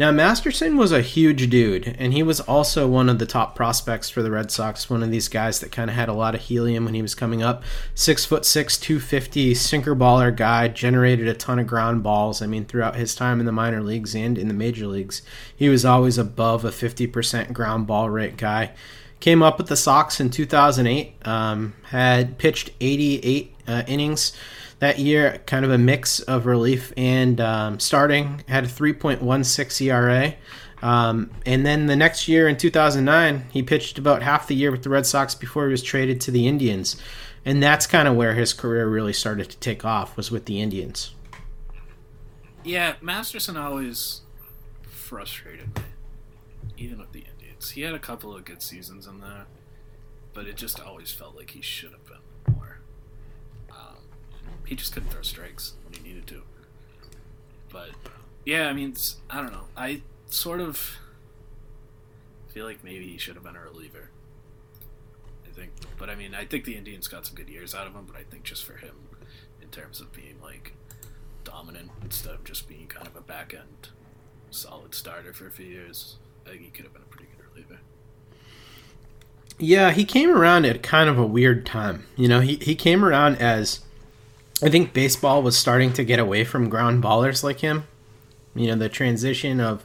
Now, 0.00 0.10
Masterson 0.10 0.78
was 0.78 0.92
a 0.92 1.02
huge 1.02 1.50
dude, 1.50 1.94
and 1.98 2.14
he 2.14 2.22
was 2.22 2.40
also 2.40 2.88
one 2.88 3.10
of 3.10 3.18
the 3.18 3.26
top 3.26 3.54
prospects 3.54 4.08
for 4.08 4.22
the 4.22 4.30
Red 4.30 4.50
Sox. 4.50 4.88
One 4.88 5.02
of 5.02 5.10
these 5.10 5.28
guys 5.28 5.60
that 5.60 5.72
kind 5.72 5.90
of 5.90 5.96
had 5.96 6.08
a 6.08 6.14
lot 6.14 6.34
of 6.34 6.40
helium 6.40 6.86
when 6.86 6.94
he 6.94 7.02
was 7.02 7.14
coming 7.14 7.42
up. 7.42 7.62
Six 7.94 8.24
foot 8.24 8.46
six, 8.46 8.78
two 8.78 8.98
fifty, 8.98 9.52
sinker 9.52 9.94
baller 9.94 10.34
guy, 10.34 10.68
generated 10.68 11.28
a 11.28 11.34
ton 11.34 11.58
of 11.58 11.66
ground 11.66 12.02
balls. 12.02 12.40
I 12.40 12.46
mean, 12.46 12.64
throughout 12.64 12.96
his 12.96 13.14
time 13.14 13.40
in 13.40 13.44
the 13.44 13.52
minor 13.52 13.82
leagues 13.82 14.16
and 14.16 14.38
in 14.38 14.48
the 14.48 14.54
major 14.54 14.86
leagues, 14.86 15.20
he 15.54 15.68
was 15.68 15.84
always 15.84 16.16
above 16.16 16.64
a 16.64 16.72
fifty 16.72 17.06
percent 17.06 17.52
ground 17.52 17.86
ball 17.86 18.08
rate 18.08 18.38
guy. 18.38 18.70
Came 19.20 19.42
up 19.42 19.58
with 19.58 19.66
the 19.66 19.76
Sox 19.76 20.18
in 20.18 20.30
2008. 20.30 21.28
Um, 21.28 21.74
had 21.90 22.38
pitched 22.38 22.70
88 22.80 23.54
uh, 23.68 23.82
innings 23.86 24.32
that 24.80 24.98
year, 24.98 25.40
kind 25.46 25.64
of 25.64 25.70
a 25.70 25.78
mix 25.78 26.20
of 26.20 26.46
relief 26.46 26.92
and 26.96 27.40
um, 27.40 27.78
starting. 27.78 28.42
Had 28.48 28.64
a 28.64 28.66
3.16 28.66 29.86
ERA. 29.86 30.34
Um, 30.82 31.30
and 31.44 31.64
then 31.64 31.86
the 31.86 31.96
next 31.96 32.26
year 32.26 32.48
in 32.48 32.56
2009, 32.56 33.44
he 33.50 33.62
pitched 33.62 33.98
about 33.98 34.22
half 34.22 34.48
the 34.48 34.54
year 34.54 34.70
with 34.70 34.82
the 34.82 34.88
Red 34.88 35.04
Sox 35.04 35.34
before 35.34 35.66
he 35.66 35.70
was 35.70 35.82
traded 35.82 36.20
to 36.22 36.30
the 36.30 36.48
Indians. 36.48 36.96
And 37.44 37.62
that's 37.62 37.86
kind 37.86 38.08
of 38.08 38.16
where 38.16 38.34
his 38.34 38.54
career 38.54 38.88
really 38.88 39.12
started 39.12 39.50
to 39.50 39.58
take 39.58 39.84
off, 39.84 40.16
was 40.16 40.30
with 40.30 40.46
the 40.46 40.60
Indians. 40.60 41.14
Yeah, 42.64 42.94
Masterson 43.02 43.56
always 43.56 44.22
frustrated 44.82 45.74
me, 45.76 45.82
even 46.78 46.98
with 46.98 47.12
the 47.12 47.24
Indians. 47.38 47.70
He 47.70 47.82
had 47.82 47.94
a 47.94 47.98
couple 47.98 48.34
of 48.34 48.44
good 48.44 48.62
seasons 48.62 49.06
in 49.06 49.20
there, 49.20 49.46
but 50.32 50.46
it 50.46 50.56
just 50.56 50.80
always 50.80 51.10
felt 51.10 51.36
like 51.36 51.50
he 51.50 51.62
should 51.62 51.92
have 51.92 52.04
been 52.06 52.19
he 54.70 54.76
just 54.76 54.92
couldn't 54.94 55.10
throw 55.10 55.20
strikes 55.22 55.74
when 55.84 55.92
he 55.92 56.08
needed 56.08 56.28
to. 56.28 56.42
But 57.72 57.90
yeah, 58.44 58.68
I 58.68 58.72
mean, 58.72 58.94
I 59.28 59.42
don't 59.42 59.52
know. 59.52 59.64
I 59.76 60.02
sort 60.28 60.60
of 60.60 60.96
feel 62.46 62.66
like 62.66 62.84
maybe 62.84 63.08
he 63.08 63.18
should 63.18 63.34
have 63.34 63.42
been 63.42 63.56
a 63.56 63.60
reliever. 63.60 64.10
I 65.44 65.52
think, 65.52 65.72
but 65.98 66.08
I 66.08 66.14
mean, 66.14 66.36
I 66.36 66.44
think 66.44 66.64
the 66.64 66.76
Indians 66.76 67.08
got 67.08 67.26
some 67.26 67.34
good 67.34 67.48
years 67.48 67.74
out 67.74 67.88
of 67.88 67.94
him. 67.94 68.04
But 68.06 68.14
I 68.16 68.22
think 68.22 68.44
just 68.44 68.64
for 68.64 68.74
him, 68.74 68.94
in 69.60 69.70
terms 69.70 70.00
of 70.00 70.12
being 70.12 70.36
like 70.40 70.72
dominant 71.42 71.90
instead 72.02 72.34
of 72.34 72.44
just 72.44 72.68
being 72.68 72.86
kind 72.86 73.08
of 73.08 73.16
a 73.16 73.20
back 73.20 73.52
end 73.52 73.88
solid 74.52 74.94
starter 74.94 75.32
for 75.32 75.48
a 75.48 75.50
few 75.50 75.66
years, 75.66 76.14
I 76.46 76.50
think 76.50 76.62
he 76.62 76.70
could 76.70 76.84
have 76.84 76.92
been 76.92 77.02
a 77.02 77.06
pretty 77.06 77.26
good 77.36 77.44
reliever. 77.50 77.80
Yeah, 79.58 79.90
he 79.90 80.04
came 80.04 80.30
around 80.30 80.64
at 80.64 80.84
kind 80.84 81.10
of 81.10 81.18
a 81.18 81.26
weird 81.26 81.66
time. 81.66 82.06
You 82.14 82.28
know, 82.28 82.38
he, 82.38 82.54
he 82.54 82.76
came 82.76 83.04
around 83.04 83.38
as 83.38 83.80
I 84.62 84.68
think 84.68 84.92
baseball 84.92 85.42
was 85.42 85.56
starting 85.56 85.92
to 85.94 86.04
get 86.04 86.18
away 86.18 86.44
from 86.44 86.68
ground 86.68 87.02
ballers 87.02 87.42
like 87.42 87.60
him. 87.60 87.84
You 88.54 88.68
know, 88.68 88.76
the 88.76 88.88
transition 88.88 89.60
of 89.60 89.84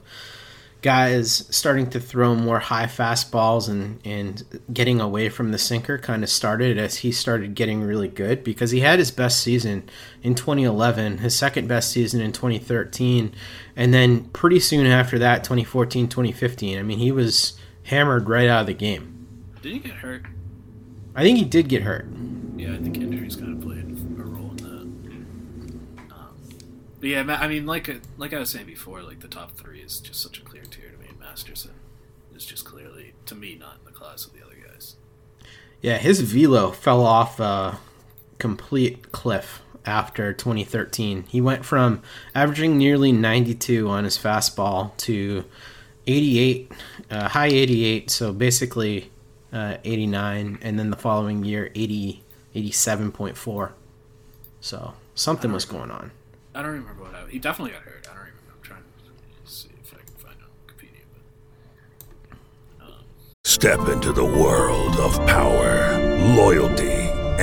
guys 0.86 1.48
starting 1.50 1.90
to 1.90 2.00
throw 2.00 2.36
more 2.36 2.60
high 2.60 2.86
fastballs 2.86 3.68
and, 3.68 4.00
and 4.06 4.62
getting 4.72 5.02
away 5.02 5.30
from 5.30 5.52
the 5.52 5.58
sinker 5.58 5.98
kind 5.98 6.24
of 6.24 6.30
started 6.30 6.78
as 6.78 6.98
he 6.98 7.12
started 7.12 7.56
getting 7.56 7.82
really 7.82 8.08
good 8.08 8.44
because 8.44 8.70
he 8.70 8.82
had 8.82 9.00
his 9.00 9.10
best 9.10 9.42
season 9.42 9.90
in 10.22 10.36
2011, 10.36 11.18
his 11.18 11.36
second 11.36 11.68
best 11.68 11.90
season 11.90 12.22
in 12.22 12.32
2013, 12.32 13.34
and 13.76 13.94
then 13.96 14.26
pretty 14.26 14.60
soon 14.60 14.86
after 14.86 15.18
that, 15.18 15.44
2014, 15.44 16.08
2015. 16.08 16.78
I 16.78 16.84
mean, 16.84 17.00
he 17.00 17.12
was 17.12 17.58
hammered 17.86 18.30
right 18.30 18.48
out 18.48 18.62
of 18.62 18.68
the 18.68 18.74
game. 18.76 19.28
Did 19.64 19.74
he 19.74 19.80
get 19.80 19.94
hurt? 19.94 20.24
I 21.16 21.24
think 21.24 21.40
he 21.40 21.46
did 21.46 21.68
get 21.68 21.82
hurt. 21.82 22.08
Yeah, 22.58 22.74
I 22.74 22.78
think 22.78 22.98
injuries 22.98 23.36
kind 23.36 23.58
of 23.58 23.68
played 23.68 23.95
but 27.06 27.12
yeah, 27.12 27.38
I 27.40 27.48
mean, 27.48 27.68
like 27.68 28.02
like 28.18 28.34
I 28.34 28.40
was 28.40 28.50
saying 28.50 28.66
before, 28.66 29.04
like 29.04 29.20
the 29.20 29.28
top 29.28 29.52
three 29.52 29.80
is 29.80 30.00
just 30.00 30.20
such 30.20 30.40
a 30.40 30.42
clear 30.42 30.64
tier 30.64 30.90
to 30.90 30.98
me. 30.98 31.06
And 31.10 31.20
Masterson 31.20 31.76
is 32.36 32.44
just 32.48 32.66
clearly, 32.66 33.14
to 33.28 33.36
me, 33.36 33.54
not 33.54 33.78
in 33.78 33.86
the 33.86 33.92
class 33.92 34.26
of 34.26 34.34
the 34.34 34.44
other 34.44 34.56
guys. 34.56 34.96
Yeah, 35.84 36.00
his 36.00 36.22
velo 36.22 36.72
fell 36.72 37.06
off 37.06 37.40
a 37.40 37.78
complete 38.40 39.12
cliff 39.12 39.62
after 39.86 40.34
2013. 40.34 41.26
He 41.28 41.40
went 41.40 41.64
from 41.64 42.02
averaging 42.34 42.76
nearly 42.76 43.12
92 43.12 43.88
on 43.88 44.06
his 44.06 44.18
fastball 44.18 44.98
to 44.98 45.46
88, 46.08 46.72
uh, 47.12 47.28
high 47.30 47.50
88. 47.50 48.10
So 48.10 48.34
basically 48.34 49.12
uh, 49.54 49.78
89, 49.84 50.58
and 50.60 50.80
then 50.80 50.90
the 50.90 50.98
following 50.98 51.44
year 51.44 51.70
80, 51.76 52.24
87.4. 52.56 53.74
So 54.60 54.96
something 55.14 55.54
was 55.54 55.66
going 55.66 55.92
on. 55.92 56.10
I 56.56 56.62
don't 56.62 56.72
remember 56.72 57.04
what 57.04 57.14
happened. 57.14 57.34
He 57.34 57.40
definitely 57.40 57.74
got 57.74 57.82
hurt. 57.82 58.08
I 58.10 58.14
don't 58.14 58.24
remember. 58.24 58.54
I'm 58.56 58.62
trying 58.62 58.84
to 58.84 59.52
see 59.52 59.68
if 59.84 59.94
I 59.94 59.98
can 59.98 60.16
find 60.16 60.36
it 60.40 60.44
on 60.46 60.52
Wikipedia. 60.66 61.04
But, 62.80 62.86
um, 62.88 63.04
Step 63.44 63.90
into 63.90 64.14
the 64.14 64.24
world 64.24 64.96
of 64.96 65.14
power, 65.28 66.00
loyalty, 66.36 66.94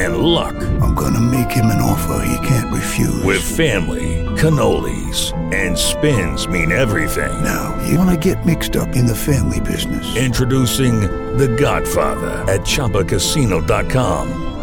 and 0.01 0.17
luck. 0.17 0.55
I'm 0.81 0.95
gonna 0.95 1.21
make 1.21 1.51
him 1.51 1.67
an 1.67 1.83
offer 1.83 2.25
he 2.25 2.49
can't 2.49 2.73
refuse. 2.73 3.23
With 3.23 3.43
family, 3.43 4.25
cannolis, 4.41 5.35
and 5.53 5.77
spins 5.77 6.49
mean 6.49 6.73
everything. 6.73 7.45
Now, 7.45 7.79
you 7.87 7.99
wanna 7.99 8.17
get 8.17 8.47
mixed 8.47 8.77
up 8.77 8.97
in 8.97 9.05
the 9.05 9.15
family 9.15 9.61
business. 9.61 10.17
Introducing 10.17 11.01
The 11.37 11.49
Godfather 11.49 12.51
at 12.51 12.63
ChumbaCasino.com. 12.63 14.52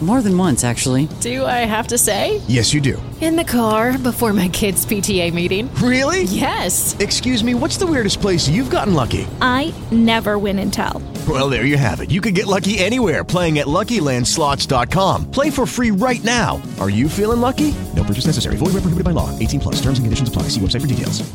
More 0.00 0.22
than 0.22 0.36
once, 0.38 0.64
actually. 0.64 1.08
Do 1.20 1.44
I 1.44 1.66
have 1.66 1.88
to 1.88 1.98
say? 1.98 2.40
Yes, 2.48 2.72
you 2.72 2.80
do. 2.80 3.00
In 3.20 3.36
the 3.36 3.44
car 3.44 3.98
before 3.98 4.32
my 4.32 4.48
kids' 4.48 4.86
PTA 4.86 5.30
meeting. 5.34 5.72
Really? 5.74 6.22
Yes. 6.22 6.96
Excuse 7.00 7.44
me, 7.44 7.52
what's 7.52 7.76
the 7.76 7.86
weirdest 7.86 8.22
place 8.22 8.48
you've 8.48 8.70
gotten 8.70 8.94
lucky? 8.94 9.26
I 9.42 9.74
never 9.92 10.38
win 10.38 10.58
and 10.58 10.72
tell. 10.72 11.02
Well, 11.28 11.50
there 11.50 11.66
you 11.66 11.76
have 11.76 12.00
it. 12.00 12.10
You 12.10 12.22
can 12.22 12.32
get 12.32 12.46
lucky 12.46 12.78
anywhere 12.78 13.24
playing 13.24 13.58
at 13.58 13.66
LuckyLandSlots.com. 13.66 15.30
Play 15.30 15.50
for 15.50 15.66
free 15.66 15.90
right 15.90 16.24
now. 16.24 16.62
Are 16.80 16.88
you 16.90 17.06
feeling 17.06 17.42
lucky? 17.42 17.74
No 17.94 18.02
purchase 18.02 18.24
necessary. 18.24 18.56
Void 18.56 18.72
where 18.72 18.80
prohibited 18.80 19.04
by 19.04 19.10
law. 19.10 19.38
18 19.38 19.60
plus. 19.60 19.76
Terms 19.82 19.98
and 19.98 20.06
conditions 20.06 20.30
apply. 20.30 20.44
See 20.44 20.60
website 20.60 20.80
for 20.80 20.86
details. 20.86 21.30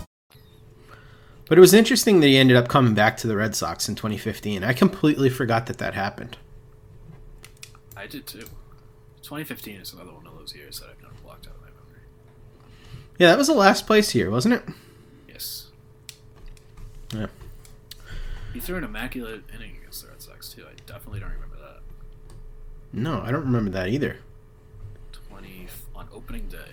But 1.48 1.60
it 1.60 1.62
was 1.62 1.76
interesting 1.76 2.22
that 2.22 2.28
he 2.28 2.38
ended 2.38 2.58
up 2.58 2.68
coming 2.68 2.96
back 2.96 3.18
to 3.18 3.28
the 3.28 3.36
Red 3.36 3.56
Sox 3.56 3.88
in 3.88 3.94
2015. 3.94 4.64
I 4.64 4.74
completely 4.74 5.30
forgot 5.30 5.68
that 5.68 5.78
that 5.78 5.94
happened. 5.94 6.38
I 7.96 8.08
did 8.08 8.26
too. 8.28 8.46
2015 9.22 9.78
is 9.82 9.94
another 9.94 10.12
one 10.12 10.28
of 10.28 10.38
those 10.38 10.54
years 10.56 10.80
that 10.80 10.90
I've 10.90 11.02
kind 11.02 11.14
of 11.14 11.24
blocked 11.24 11.48
out 11.48 11.56
of 11.56 11.62
my 11.62 11.68
memory. 11.68 12.04
Yeah, 13.18 13.30
that 13.30 13.38
was 13.38 13.48
the 13.48 13.54
last 13.54 13.88
place 13.88 14.12
here, 14.12 14.30
wasn't 14.30 14.56
it? 14.56 14.64
Yes. 15.28 15.68
Yeah. 17.14 17.28
He 18.54 18.60
threw 18.60 18.78
an 18.78 18.84
immaculate 18.84 19.44
inning 19.54 19.78
against 19.82 20.04
the 20.04 20.10
Red 20.10 20.22
Sox 20.22 20.50
too. 20.50 20.64
I 20.66 20.74
definitely 20.86 21.20
don't 21.20 21.32
remember 21.32 21.58
that. 21.58 21.82
No, 22.94 23.22
I 23.22 23.32
don't 23.32 23.46
remember 23.46 23.72
that 23.72 23.90
either. 23.90 24.18
20 25.30 25.68
on 25.96 26.08
opening 26.14 26.48
day. 26.48 26.72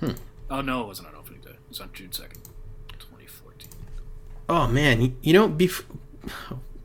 Hmm. 0.00 0.12
Oh 0.50 0.60
no, 0.60 0.82
it 0.82 0.86
wasn't 0.86 1.08
on 1.08 1.14
opening 1.16 1.40
day. 1.42 1.50
It 1.50 1.68
was 1.68 1.80
on 1.80 1.90
June 1.92 2.08
2nd, 2.08 2.38
2014. 2.98 3.68
Oh 4.48 4.66
man, 4.66 5.00
you, 5.02 5.16
you 5.20 5.32
know, 5.32 5.48
bef- 5.48 5.84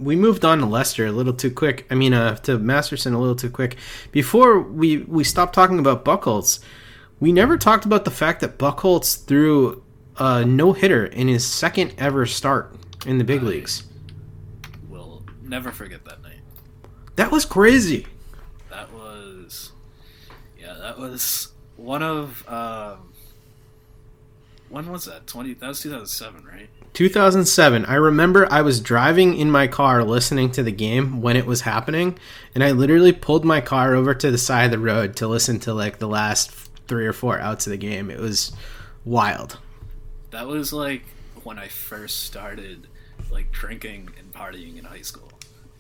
we 0.04 0.16
moved 0.16 0.44
on 0.44 0.60
to 0.60 0.66
Lester 0.66 1.06
a 1.06 1.12
little 1.12 1.34
too 1.34 1.52
quick. 1.52 1.86
I 1.90 1.96
mean, 1.96 2.14
uh, 2.14 2.36
to 2.38 2.60
Masterson 2.60 3.14
a 3.14 3.20
little 3.20 3.36
too 3.36 3.50
quick. 3.50 3.78
Before 4.12 4.60
we 4.60 4.98
we 4.98 5.24
stopped 5.24 5.56
talking 5.56 5.80
about 5.80 6.04
Buchholz, 6.04 6.60
we 7.20 7.32
never 7.32 7.58
talked 7.58 7.86
about 7.86 8.06
the 8.06 8.12
fact 8.12 8.42
that 8.42 8.58
Buchholz 8.58 9.26
threw 9.26 9.84
a 10.18 10.46
no 10.46 10.74
hitter 10.74 11.06
in 11.06 11.28
his 11.28 11.46
second 11.46 11.94
ever 11.98 12.26
start 12.26 12.76
in 13.06 13.18
the 13.18 13.24
big 13.24 13.42
I 13.42 13.46
leagues. 13.46 13.84
Will 14.90 15.24
never 15.42 15.72
forget 15.72 16.06
that 16.06 16.22
night. 16.22 16.42
That 17.16 17.32
was 17.32 17.46
crazy. 17.46 18.08
That 18.70 18.92
was, 18.92 19.72
yeah, 20.60 20.74
that 20.74 20.98
was 20.98 21.54
one 21.78 22.04
of. 22.04 22.48
Um, 22.48 23.14
when 24.70 24.92
was 24.92 25.06
that? 25.06 25.28
Twenty. 25.28 25.54
That 25.54 25.68
was 25.68 25.82
two 25.82 25.92
thousand 25.92 26.08
seven, 26.08 26.46
right? 26.46 26.70
2007. 26.94 27.86
I 27.86 27.96
remember 27.96 28.48
I 28.52 28.62
was 28.62 28.80
driving 28.80 29.36
in 29.36 29.50
my 29.50 29.68
car 29.68 30.04
listening 30.04 30.52
to 30.52 30.64
the 30.64 30.72
game 30.72 31.22
when 31.22 31.36
it 31.36 31.46
was 31.46 31.62
happening, 31.62 32.18
and 32.54 32.64
I 32.64 32.72
literally 32.72 33.12
pulled 33.12 33.44
my 33.44 33.62
car 33.62 33.96
over 33.96 34.14
to 34.14 34.32
the 34.32 34.38
side 34.38 34.66
of 34.66 34.72
the 34.72 34.80
road 34.80 35.16
to 35.18 35.28
listen 35.28 35.60
to 35.62 35.74
like 35.74 35.98
the 35.98 36.08
last 36.08 36.52
three 36.88 37.08
or 37.08 37.14
four 37.14 37.40
outs 37.40 37.66
of 37.66 37.72
the 37.72 37.78
game. 37.78 38.12
It 38.12 38.20
was 38.20 38.52
wild. 39.06 39.58
That 40.32 40.48
was 40.48 40.72
like 40.72 41.04
when 41.44 41.58
I 41.58 41.68
first 41.68 42.24
started 42.24 42.88
like 43.32 43.52
drinking 43.52 44.10
and 44.20 44.32
partying 44.32 44.78
in 44.78 44.86
high 44.86 45.02
school, 45.02 45.32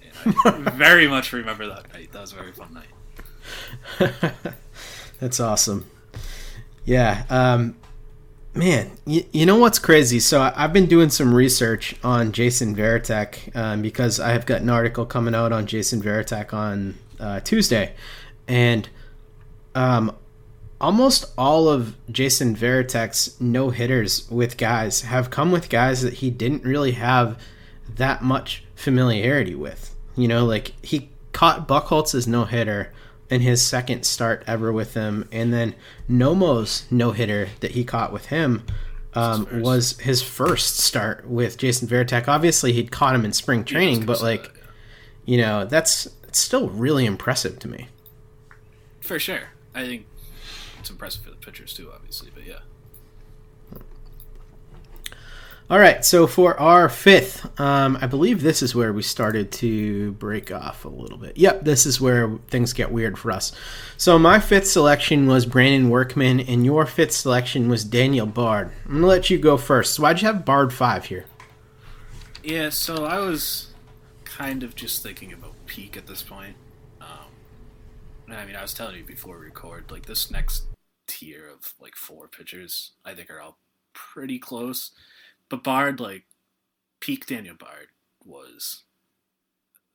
and 0.01 0.35
I 0.45 0.71
very 0.71 1.07
much 1.07 1.31
remember 1.31 1.67
that 1.67 1.93
night. 1.93 2.11
That 2.11 2.21
was 2.21 2.33
a 2.33 2.35
very 2.35 2.51
fun 2.51 2.73
night. 2.73 4.33
That's 5.19 5.39
awesome. 5.39 5.89
Yeah. 6.85 7.23
Um, 7.29 7.75
man, 8.53 8.91
you, 9.05 9.25
you 9.31 9.45
know 9.45 9.57
what's 9.57 9.79
crazy? 9.79 10.19
So 10.19 10.41
I, 10.41 10.51
have 10.61 10.73
been 10.73 10.85
doing 10.85 11.09
some 11.09 11.33
research 11.33 11.95
on 12.03 12.31
Jason 12.31 12.75
Varitek 12.75 13.55
um, 13.55 13.81
because 13.81 14.19
I 14.19 14.31
have 14.31 14.45
got 14.45 14.61
an 14.61 14.69
article 14.69 15.05
coming 15.05 15.35
out 15.35 15.51
on 15.51 15.65
Jason 15.65 16.01
Varitek 16.01 16.53
on 16.53 16.95
uh, 17.19 17.39
Tuesday. 17.39 17.95
And 18.47 18.89
um, 19.75 20.15
almost 20.79 21.25
all 21.37 21.67
of 21.67 21.95
Jason 22.11 22.55
Varitek's 22.55 23.39
no 23.39 23.69
hitters 23.69 24.29
with 24.29 24.57
guys 24.57 25.01
have 25.01 25.29
come 25.29 25.51
with 25.51 25.69
guys 25.69 26.01
that 26.01 26.15
he 26.15 26.29
didn't 26.29 26.63
really 26.63 26.91
have 26.91 27.39
that 27.95 28.21
much 28.21 28.63
familiarity 28.75 29.55
with. 29.55 29.95
You 30.15 30.27
know, 30.27 30.45
like 30.45 30.73
he 30.85 31.09
caught 31.31 31.67
Buchholz's 31.67 32.27
no 32.27 32.45
hitter 32.45 32.91
in 33.33 33.41
his 33.41 33.63
second 33.63 34.05
start 34.05 34.43
ever 34.45 34.71
with 34.71 34.93
them. 34.93 35.27
and 35.31 35.51
then 35.51 35.73
Nomo's 36.07 36.85
no 36.91 37.11
hitter 37.11 37.49
that 37.61 37.71
he 37.71 37.83
caught 37.83 38.13
with 38.13 38.27
him 38.27 38.63
um, 39.15 39.47
was 39.61 39.99
his 39.99 40.21
first 40.21 40.77
start 40.77 41.27
with 41.27 41.57
Jason 41.57 41.87
Varitek. 41.87 42.27
Obviously, 42.27 42.73
he'd 42.73 42.91
caught 42.91 43.15
him 43.15 43.25
in 43.25 43.33
spring 43.33 43.63
training, 43.63 44.05
but 44.05 44.21
like, 44.21 44.43
that, 44.43 44.55
yeah. 44.55 44.61
you 45.25 45.37
know, 45.37 45.65
that's 45.65 46.07
it's 46.27 46.37
still 46.37 46.69
really 46.69 47.07
impressive 47.07 47.57
to 47.59 47.67
me. 47.67 47.87
For 49.01 49.17
sure, 49.17 49.49
I 49.73 49.83
think 49.85 50.05
it's 50.79 50.91
impressive 50.91 51.23
for 51.23 51.31
the 51.31 51.35
pitchers 51.37 51.73
too, 51.73 51.91
obviously. 51.91 52.29
But 52.33 52.45
yeah. 52.45 52.59
All 55.73 55.79
right, 55.79 56.05
so 56.05 56.27
for 56.27 56.55
our 56.59 56.87
fifth, 56.87 57.59
um, 57.59 57.97
I 57.99 58.05
believe 58.05 58.43
this 58.43 58.61
is 58.61 58.75
where 58.75 58.93
we 58.93 59.01
started 59.01 59.51
to 59.53 60.11
break 60.11 60.51
off 60.51 60.85
a 60.85 60.87
little 60.87 61.17
bit. 61.17 61.35
Yep, 61.35 61.63
this 61.63 61.87
is 61.87 61.99
where 61.99 62.37
things 62.47 62.73
get 62.73 62.91
weird 62.91 63.17
for 63.17 63.31
us. 63.31 63.53
So 63.97 64.19
my 64.19 64.39
fifth 64.39 64.67
selection 64.67 65.25
was 65.25 65.47
Brandon 65.47 65.89
Workman, 65.89 66.41
and 66.41 66.63
your 66.63 66.85
fifth 66.85 67.13
selection 67.13 67.69
was 67.69 67.83
Daniel 67.83 68.27
Bard. 68.27 68.69
I'm 68.85 68.93
gonna 68.93 69.07
let 69.07 69.31
you 69.31 69.39
go 69.39 69.57
first. 69.57 69.95
So 69.95 70.03
why'd 70.03 70.21
you 70.21 70.27
have 70.27 70.45
Bard 70.45 70.71
five 70.71 71.05
here? 71.05 71.25
Yeah, 72.43 72.69
so 72.69 73.05
I 73.05 73.17
was 73.17 73.73
kind 74.25 74.61
of 74.61 74.75
just 74.75 75.01
thinking 75.01 75.33
about 75.33 75.55
peak 75.65 75.97
at 75.97 76.05
this 76.05 76.21
point. 76.21 76.55
Um, 77.01 77.31
I 78.29 78.45
mean, 78.45 78.55
I 78.55 78.61
was 78.61 78.75
telling 78.75 78.97
you 78.97 79.03
before 79.03 79.39
we 79.39 79.45
record, 79.45 79.89
like 79.89 80.05
this 80.05 80.29
next 80.29 80.65
tier 81.07 81.49
of 81.49 81.73
like 81.81 81.95
four 81.95 82.27
pitchers, 82.27 82.91
I 83.03 83.15
think 83.15 83.31
are 83.31 83.41
all 83.41 83.57
pretty 83.93 84.37
close. 84.37 84.91
But 85.53 85.63
Bard, 85.63 85.99
like 85.99 86.23
peak 86.99 87.27
Daniel 87.27 87.53
Bard, 87.53 87.89
was 88.25 88.85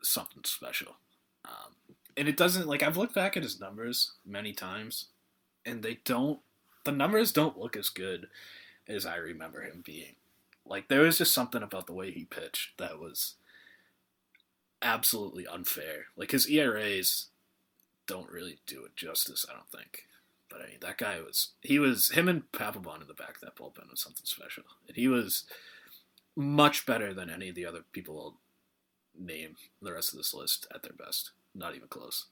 something 0.01 0.44
special. 0.44 0.99
Um, 1.44 1.97
and 2.16 2.29
it 2.29 2.37
doesn't 2.37 2.68
like 2.68 2.85
I've 2.85 2.97
looked 2.97 3.16
back 3.16 3.37
at 3.37 3.42
his 3.42 3.59
numbers 3.59 4.12
many 4.25 4.53
times, 4.53 5.07
and 5.66 5.83
they 5.83 5.99
don't. 6.05 6.38
The 6.85 6.92
numbers 6.92 7.33
don't 7.33 7.59
look 7.59 7.77
as 7.77 7.88
good 7.88 8.29
as 8.87 9.05
I 9.05 9.16
remember 9.16 9.62
him 9.62 9.83
being. 9.85 10.14
Like 10.64 10.87
there 10.87 11.01
was 11.01 11.18
just 11.18 11.35
something 11.35 11.64
about 11.64 11.88
the 11.88 11.92
way 11.92 12.12
he 12.12 12.25
pitched 12.25 12.79
that 12.79 13.01
was 13.01 13.35
absolutely 14.81 15.44
unfair. 15.44 16.05
Like 16.16 16.31
his 16.31 16.49
ERAs 16.49 17.31
don't 18.07 18.31
really 18.31 18.61
do 18.68 18.85
it 18.85 18.94
justice, 18.94 19.44
I 19.51 19.55
don't 19.55 19.73
think. 19.73 20.05
But 20.49 20.63
I 20.63 20.67
mean, 20.67 20.79
that 20.81 20.99
guy 20.99 21.21
was 21.21 21.53
he 21.61 21.79
was 21.79 22.11
him 22.11 22.29
and 22.29 22.51
Papelbon 22.53 23.03
in 23.03 23.09
the 23.09 23.15
back 23.15 23.37
of 23.37 23.41
that 23.43 23.57
bullpen 23.57 23.91
was 23.91 24.01
something 24.01 24.25
special, 24.25 24.65
and 24.87 24.97
he 24.97 25.09
was 25.09 25.45
much 26.37 26.87
better 26.87 27.13
than 27.13 27.29
any 27.29 27.49
of 27.49 27.55
the 27.55 27.67
other 27.67 27.85
people 27.93 28.19
I'll 28.19 28.41
name 29.19 29.57
the 29.83 29.93
rest 29.93 30.13
of 30.13 30.19
this 30.19 30.33
list 30.33 30.67
at 30.75 30.83
their 30.83 30.93
best. 30.93 31.33
Not 31.55 31.75
even 31.75 31.89
close. 31.89 32.27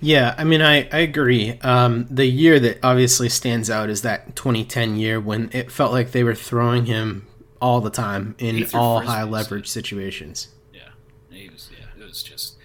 Yeah, 0.00 0.34
I 0.38 0.44
mean, 0.44 0.62
I, 0.62 0.88
I 0.92 0.98
agree. 0.98 1.58
Um, 1.62 2.06
the 2.08 2.26
year 2.26 2.60
that 2.60 2.78
obviously 2.84 3.28
stands 3.28 3.68
out 3.68 3.90
is 3.90 4.02
that 4.02 4.36
2010 4.36 4.96
year 4.96 5.20
when 5.20 5.50
it 5.52 5.72
felt 5.72 5.92
like 5.92 6.12
they 6.12 6.22
were 6.22 6.36
throwing 6.36 6.86
him 6.86 7.26
all 7.60 7.80
the 7.80 7.90
time 7.90 8.36
in 8.38 8.64
all 8.74 9.00
high 9.00 9.24
leverage 9.24 9.66
situations. 9.66 10.48
Yeah, 10.72 10.90
he 11.30 11.48
was. 11.48 11.70
Yeah, 11.72 12.00
it 12.00 12.06
was 12.06 12.22
just. 12.22 12.56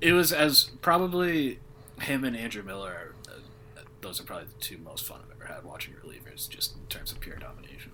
It 0.00 0.12
was 0.12 0.32
as 0.32 0.64
probably 0.80 1.60
him 2.00 2.24
and 2.24 2.36
Andrew 2.36 2.62
Miller 2.62 2.90
are, 2.90 3.14
uh, 3.32 3.82
those 4.00 4.20
are 4.20 4.24
probably 4.24 4.46
the 4.46 4.60
two 4.60 4.78
most 4.78 5.04
fun 5.06 5.20
I've 5.24 5.36
ever 5.40 5.52
had 5.52 5.64
watching 5.64 5.94
relievers, 5.94 6.48
just 6.48 6.74
in 6.76 6.86
terms 6.88 7.12
of 7.12 7.20
pure 7.20 7.36
domination. 7.36 7.92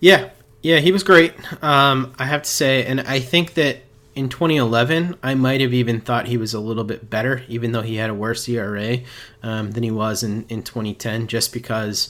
Yeah, 0.00 0.30
yeah, 0.62 0.78
he 0.78 0.92
was 0.92 1.02
great. 1.02 1.32
Um, 1.62 2.14
I 2.18 2.26
have 2.26 2.42
to 2.42 2.50
say, 2.50 2.84
and 2.84 3.00
I 3.00 3.20
think 3.20 3.54
that 3.54 3.78
in 4.14 4.28
2011, 4.28 5.16
I 5.22 5.34
might 5.34 5.60
have 5.60 5.74
even 5.74 6.00
thought 6.00 6.26
he 6.26 6.36
was 6.36 6.54
a 6.54 6.60
little 6.60 6.84
bit 6.84 7.08
better, 7.10 7.42
even 7.48 7.72
though 7.72 7.82
he 7.82 7.96
had 7.96 8.10
a 8.10 8.14
worse 8.14 8.48
ERA 8.48 8.98
um, 9.42 9.72
than 9.72 9.82
he 9.82 9.90
was 9.90 10.22
in, 10.22 10.46
in 10.48 10.62
2010, 10.62 11.26
just 11.26 11.52
because 11.52 12.08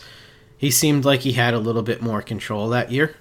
he 0.57 0.71
seemed 0.71 1.05
like 1.05 1.21
he 1.21 1.33
had 1.33 1.53
a 1.53 1.59
little 1.59 1.83
bit 1.83 2.01
more 2.01 2.23
control 2.23 2.69
that 2.71 2.91
year 2.91 3.17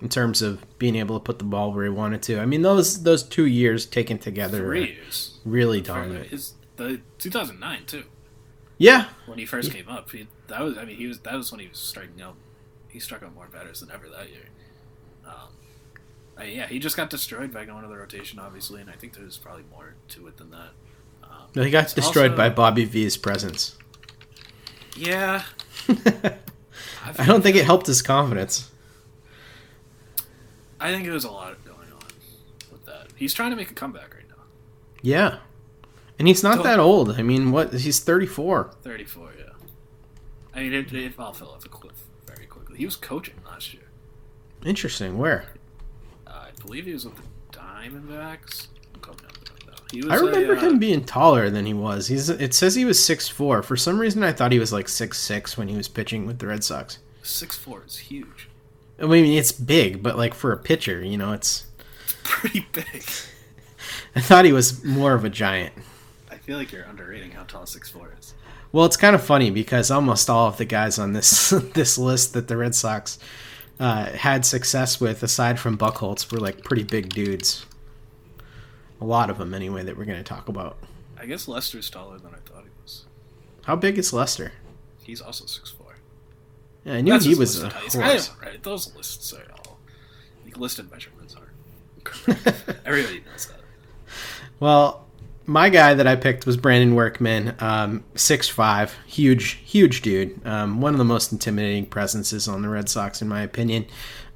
in 0.00 0.08
terms 0.08 0.42
of 0.42 0.64
being 0.78 0.96
able 0.96 1.18
to 1.18 1.22
put 1.22 1.38
the 1.38 1.44
ball 1.44 1.72
where 1.72 1.84
he 1.84 1.90
wanted 1.90 2.22
to. 2.22 2.40
I 2.40 2.46
mean, 2.46 2.62
those 2.62 3.02
those 3.02 3.22
two 3.22 3.46
years 3.46 3.86
taken 3.86 4.18
together, 4.18 4.58
three 4.58 4.94
years, 4.94 5.29
really 5.44 5.80
dominant. 5.80 6.28
His, 6.28 6.54
the 6.76 7.00
2009 7.18 7.86
too. 7.86 8.04
Yeah, 8.78 9.08
when 9.26 9.38
he 9.38 9.44
first 9.44 9.72
came 9.72 9.88
up, 9.88 10.10
he, 10.10 10.26
that 10.46 10.62
was 10.62 10.78
I 10.78 10.84
mean 10.84 10.96
he 10.96 11.06
was 11.06 11.20
that 11.20 11.34
was 11.34 11.52
when 11.52 11.60
he 11.60 11.68
was 11.68 11.78
striking 11.78 12.22
out. 12.22 12.36
He 12.88 12.98
struck 12.98 13.22
out 13.22 13.34
more 13.34 13.46
batters 13.46 13.80
than 13.80 13.90
ever 13.90 14.08
that 14.08 14.30
year. 14.30 14.48
Um, 15.26 15.48
I 16.38 16.44
yeah, 16.44 16.66
he 16.66 16.78
just 16.78 16.96
got 16.96 17.10
destroyed 17.10 17.52
by 17.52 17.66
going 17.66 17.82
to 17.82 17.88
the 17.88 17.96
rotation, 17.96 18.38
obviously, 18.38 18.80
and 18.80 18.88
I 18.88 18.94
think 18.94 19.14
there's 19.14 19.36
probably 19.36 19.64
more 19.70 19.94
to 20.08 20.26
it 20.28 20.38
than 20.38 20.50
that. 20.50 20.70
Um, 21.22 21.48
no, 21.54 21.62
he 21.62 21.70
got 21.70 21.94
destroyed 21.94 22.30
also, 22.32 22.36
by 22.36 22.48
Bobby 22.48 22.84
V's 22.84 23.16
presence. 23.18 23.76
Yeah, 24.96 25.42
I 25.88 27.26
don't 27.26 27.42
think 27.42 27.56
it 27.56 27.64
helped 27.64 27.86
his 27.86 28.02
confidence. 28.02 28.70
I 30.80 30.90
think 30.92 31.06
it 31.06 31.12
was 31.12 31.24
a 31.24 31.30
lot 31.30 31.62
going 31.64 31.92
on 31.92 32.00
with 32.72 32.86
that. 32.86 33.08
He's 33.14 33.34
trying 33.34 33.50
to 33.50 33.56
make 33.56 33.70
a 33.70 33.74
comeback 33.74 34.14
right. 34.14 34.19
Yeah, 35.02 35.38
and 36.18 36.28
he's 36.28 36.42
not 36.42 36.62
that 36.64 36.78
old. 36.78 37.12
I 37.18 37.22
mean, 37.22 37.52
what? 37.52 37.72
He's 37.72 38.00
thirty 38.00 38.26
four. 38.26 38.74
Thirty 38.82 39.04
four. 39.04 39.30
Yeah. 39.38 39.52
I 40.54 40.60
mean, 40.60 40.74
it, 40.74 40.92
it 40.92 41.14
all 41.18 41.32
fell 41.32 41.50
off 41.50 41.64
a 41.64 41.68
cliff 41.68 42.02
very 42.26 42.46
quickly. 42.46 42.78
He 42.78 42.84
was 42.84 42.96
coaching 42.96 43.36
last 43.46 43.72
year. 43.72 43.84
Interesting. 44.64 45.16
Where? 45.16 45.46
Uh, 46.26 46.46
I 46.48 46.50
believe 46.64 46.86
he 46.86 46.92
was 46.92 47.04
with 47.04 47.16
the 47.16 47.58
Diamondbacks. 47.58 48.68
I 50.08 50.14
remember 50.16 50.56
uh, 50.56 50.60
him 50.60 50.78
being 50.78 51.04
taller 51.04 51.50
than 51.50 51.66
he 51.66 51.74
was. 51.74 52.06
He's. 52.06 52.28
It 52.28 52.54
says 52.54 52.74
he 52.74 52.84
was 52.84 53.02
six 53.02 53.28
four. 53.28 53.62
For 53.62 53.76
some 53.76 53.98
reason, 53.98 54.22
I 54.22 54.32
thought 54.32 54.52
he 54.52 54.58
was 54.58 54.72
like 54.72 54.88
six 54.88 55.18
six 55.18 55.56
when 55.56 55.68
he 55.68 55.76
was 55.76 55.88
pitching 55.88 56.26
with 56.26 56.38
the 56.38 56.46
Red 56.46 56.62
Sox. 56.62 56.98
Six 57.22 57.56
four 57.56 57.82
is 57.84 57.98
huge. 57.98 58.48
I 59.00 59.06
mean, 59.06 59.36
it's 59.36 59.52
big, 59.52 60.02
but 60.02 60.16
like 60.16 60.34
for 60.34 60.52
a 60.52 60.56
pitcher, 60.58 61.02
you 61.02 61.16
know, 61.16 61.32
it's, 61.32 61.66
it's 62.04 62.14
pretty 62.22 62.66
big. 62.72 63.04
I 64.14 64.20
thought 64.20 64.44
he 64.44 64.52
was 64.52 64.84
more 64.84 65.14
of 65.14 65.24
a 65.24 65.30
giant. 65.30 65.72
I 66.30 66.36
feel 66.36 66.58
like 66.58 66.72
you're 66.72 66.84
underrating 66.84 67.32
how 67.32 67.44
tall 67.44 67.66
six 67.66 67.88
four 67.88 68.12
is. 68.18 68.34
Well, 68.72 68.84
it's 68.84 68.96
kind 68.96 69.14
of 69.14 69.22
funny 69.22 69.50
because 69.50 69.90
almost 69.90 70.30
all 70.30 70.46
of 70.48 70.56
the 70.56 70.64
guys 70.64 70.98
on 70.98 71.12
this 71.12 71.50
this 71.74 71.98
list 71.98 72.34
that 72.34 72.48
the 72.48 72.56
Red 72.56 72.74
Sox 72.74 73.18
uh, 73.78 74.06
had 74.06 74.44
success 74.44 75.00
with, 75.00 75.22
aside 75.22 75.58
from 75.58 75.78
Buchholz, 75.78 76.30
were 76.30 76.38
like 76.38 76.64
pretty 76.64 76.82
big 76.84 77.08
dudes. 77.10 77.66
A 79.00 79.04
lot 79.04 79.30
of 79.30 79.38
them, 79.38 79.54
anyway, 79.54 79.82
that 79.82 79.96
we're 79.96 80.04
going 80.04 80.18
to 80.18 80.24
talk 80.24 80.48
about. 80.48 80.76
I 81.18 81.26
guess 81.26 81.48
Lester's 81.48 81.88
taller 81.88 82.18
than 82.18 82.34
I 82.34 82.38
thought 82.38 82.64
he 82.64 82.70
was. 82.82 83.06
How 83.62 83.76
big 83.76 83.98
is 83.98 84.12
Lester? 84.12 84.52
He's 85.02 85.20
also 85.20 85.46
six 85.46 85.70
four. 85.70 85.96
Yeah, 86.84 86.94
I 86.94 87.00
knew 87.00 87.12
That's 87.12 87.24
he 87.24 87.34
was 87.34 87.62
a 87.62 87.70
horse. 87.70 88.30
right. 88.40 88.62
Those 88.62 88.94
lists 88.94 89.32
are 89.32 89.44
all 89.66 89.78
like, 90.44 90.56
listed 90.56 90.90
measurements 90.90 91.34
are. 91.34 91.52
Everybody 92.84 93.22
knows 93.30 93.46
that. 93.46 93.59
Well, 94.60 95.06
my 95.46 95.68
guy 95.68 95.94
that 95.94 96.06
I 96.06 96.14
picked 96.14 96.46
was 96.46 96.56
Brandon 96.56 96.94
Workman, 96.94 97.56
um, 97.58 98.04
six 98.14 98.48
five, 98.48 98.94
huge, 99.06 99.58
huge 99.64 100.02
dude. 100.02 100.46
Um, 100.46 100.80
one 100.80 100.94
of 100.94 100.98
the 100.98 101.04
most 101.04 101.32
intimidating 101.32 101.86
presences 101.86 102.46
on 102.46 102.62
the 102.62 102.68
Red 102.68 102.88
Sox, 102.88 103.20
in 103.20 103.28
my 103.28 103.42
opinion. 103.42 103.86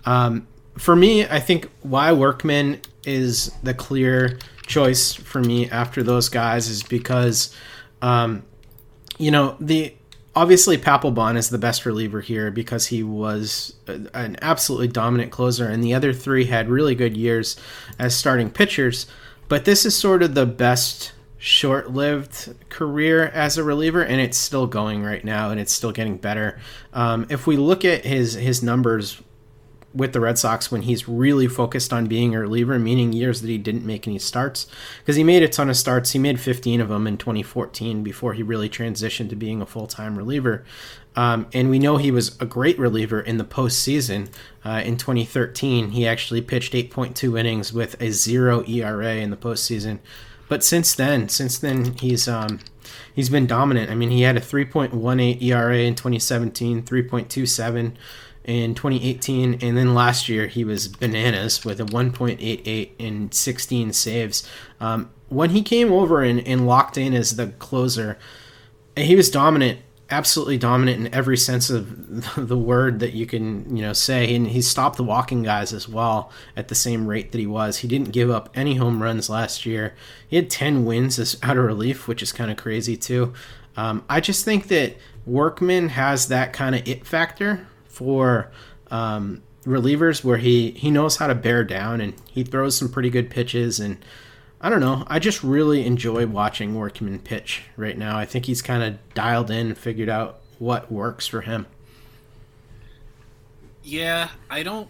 Um, 0.06 0.48
for 0.76 0.96
me, 0.96 1.24
I 1.24 1.38
think 1.38 1.68
why 1.82 2.12
Workman 2.12 2.80
is 3.04 3.52
the 3.62 3.74
clear 3.74 4.38
choice 4.66 5.12
for 5.12 5.40
me 5.40 5.68
after 5.70 6.02
those 6.02 6.28
guys 6.28 6.68
is 6.68 6.82
because, 6.82 7.54
um, 8.02 8.42
you 9.18 9.30
know, 9.30 9.56
the 9.60 9.94
obviously 10.34 10.76
Papelbon 10.76 11.36
is 11.36 11.50
the 11.50 11.58
best 11.58 11.86
reliever 11.86 12.20
here 12.20 12.50
because 12.50 12.86
he 12.86 13.02
was 13.02 13.76
an 13.86 14.36
absolutely 14.42 14.88
dominant 14.88 15.30
closer, 15.30 15.68
and 15.68 15.84
the 15.84 15.94
other 15.94 16.12
three 16.12 16.46
had 16.46 16.68
really 16.68 16.94
good 16.94 17.16
years 17.16 17.56
as 17.98 18.16
starting 18.16 18.50
pitchers. 18.50 19.06
But 19.48 19.64
this 19.64 19.84
is 19.84 19.96
sort 19.96 20.22
of 20.22 20.34
the 20.34 20.46
best 20.46 21.12
short-lived 21.38 22.54
career 22.70 23.26
as 23.26 23.58
a 23.58 23.64
reliever, 23.64 24.02
and 24.02 24.20
it's 24.20 24.38
still 24.38 24.66
going 24.66 25.02
right 25.02 25.24
now, 25.24 25.50
and 25.50 25.60
it's 25.60 25.72
still 25.72 25.92
getting 25.92 26.16
better. 26.16 26.58
Um, 26.92 27.26
if 27.28 27.46
we 27.46 27.56
look 27.56 27.84
at 27.84 28.04
his 28.04 28.34
his 28.34 28.62
numbers 28.62 29.20
with 29.94 30.12
the 30.12 30.20
Red 30.20 30.38
Sox 30.38 30.72
when 30.72 30.82
he's 30.82 31.08
really 31.08 31.46
focused 31.46 31.92
on 31.92 32.06
being 32.06 32.34
a 32.34 32.40
reliever, 32.40 32.78
meaning 32.78 33.12
years 33.12 33.40
that 33.40 33.48
he 33.48 33.58
didn't 33.58 33.86
make 33.86 34.08
any 34.08 34.18
starts. 34.18 34.66
Because 34.98 35.16
he 35.16 35.22
made 35.22 35.42
a 35.42 35.48
ton 35.48 35.70
of 35.70 35.76
starts. 35.76 36.10
He 36.10 36.18
made 36.18 36.40
15 36.40 36.80
of 36.80 36.88
them 36.88 37.06
in 37.06 37.16
2014 37.16 38.02
before 38.02 38.32
he 38.32 38.42
really 38.42 38.68
transitioned 38.68 39.30
to 39.30 39.36
being 39.36 39.62
a 39.62 39.66
full 39.66 39.86
time 39.86 40.18
reliever. 40.18 40.64
Um, 41.16 41.46
and 41.52 41.70
we 41.70 41.78
know 41.78 41.96
he 41.96 42.10
was 42.10 42.36
a 42.40 42.46
great 42.46 42.78
reliever 42.78 43.20
in 43.20 43.38
the 43.38 43.44
postseason. 43.44 44.28
Uh, 44.64 44.82
in 44.84 44.96
2013, 44.96 45.90
he 45.90 46.06
actually 46.06 46.40
pitched 46.40 46.72
8.2 46.72 47.38
innings 47.38 47.72
with 47.72 48.00
a 48.00 48.10
zero 48.10 48.64
ERA 48.66 49.16
in 49.16 49.30
the 49.30 49.36
postseason. 49.36 50.00
But 50.48 50.64
since 50.64 50.94
then, 50.94 51.28
since 51.28 51.58
then, 51.58 51.94
he's 51.94 52.28
um, 52.28 52.60
he's 53.14 53.28
been 53.28 53.46
dominant. 53.46 53.90
I 53.90 53.94
mean, 53.94 54.10
he 54.10 54.22
had 54.22 54.36
a 54.36 54.40
3.18 54.40 55.42
ERA 55.42 55.78
in 55.78 55.94
2017, 55.94 56.82
3.27 56.82 57.94
in 58.44 58.74
2018, 58.74 59.58
and 59.62 59.76
then 59.76 59.94
last 59.94 60.28
year 60.28 60.46
he 60.46 60.64
was 60.64 60.88
bananas 60.88 61.64
with 61.64 61.80
a 61.80 61.84
1.88 61.84 62.90
in 62.98 63.32
16 63.32 63.92
saves. 63.94 64.48
Um, 64.80 65.10
when 65.28 65.50
he 65.50 65.62
came 65.62 65.90
over 65.90 66.22
and, 66.22 66.46
and 66.46 66.66
locked 66.66 66.98
in 66.98 67.14
as 67.14 67.36
the 67.36 67.48
closer, 67.48 68.18
he 68.96 69.16
was 69.16 69.30
dominant 69.30 69.80
absolutely 70.10 70.58
dominant 70.58 71.06
in 71.06 71.14
every 71.14 71.36
sense 71.36 71.70
of 71.70 72.34
the 72.48 72.58
word 72.58 73.00
that 73.00 73.12
you 73.12 73.26
can 73.26 73.76
you 73.76 73.82
know 73.82 73.92
say. 73.92 74.34
And 74.34 74.48
he 74.48 74.62
stopped 74.62 74.96
the 74.96 75.04
walking 75.04 75.42
guys 75.42 75.72
as 75.72 75.88
well 75.88 76.30
at 76.56 76.68
the 76.68 76.74
same 76.74 77.06
rate 77.06 77.32
that 77.32 77.38
he 77.38 77.46
was. 77.46 77.78
He 77.78 77.88
didn't 77.88 78.10
give 78.10 78.30
up 78.30 78.50
any 78.54 78.76
home 78.76 79.02
runs 79.02 79.30
last 79.30 79.66
year. 79.66 79.94
He 80.26 80.36
had 80.36 80.50
10 80.50 80.84
wins 80.84 81.18
as 81.18 81.36
out 81.42 81.56
of 81.56 81.64
relief 81.64 82.06
which 82.08 82.22
is 82.22 82.32
kind 82.32 82.50
of 82.50 82.56
crazy 82.56 82.96
too. 82.96 83.32
Um, 83.76 84.04
i 84.08 84.20
just 84.20 84.44
think 84.44 84.68
that 84.68 84.96
workman 85.26 85.88
has 85.88 86.28
that 86.28 86.52
kind 86.52 86.76
of 86.76 86.86
it 86.86 87.04
factor 87.04 87.66
for 87.86 88.52
um, 88.92 89.42
relievers 89.64 90.22
where 90.22 90.36
he 90.36 90.72
he 90.72 90.90
knows 90.90 91.16
how 91.16 91.26
to 91.26 91.34
bear 91.34 91.64
down 91.64 92.00
and 92.00 92.14
he 92.30 92.44
throws 92.44 92.76
some 92.76 92.88
pretty 92.88 93.10
good 93.10 93.30
pitches 93.30 93.80
and 93.80 93.96
I 94.64 94.70
don't 94.70 94.80
know. 94.80 95.04
I 95.08 95.18
just 95.18 95.44
really 95.44 95.84
enjoy 95.84 96.26
watching 96.26 96.74
Workman 96.74 97.18
pitch 97.18 97.64
right 97.76 97.98
now. 97.98 98.16
I 98.16 98.24
think 98.24 98.46
he's 98.46 98.62
kind 98.62 98.82
of 98.82 98.96
dialed 99.12 99.50
in 99.50 99.66
and 99.66 99.76
figured 99.76 100.08
out 100.08 100.40
what 100.58 100.90
works 100.90 101.26
for 101.26 101.42
him. 101.42 101.66
Yeah, 103.82 104.30
I 104.48 104.62
don't 104.62 104.88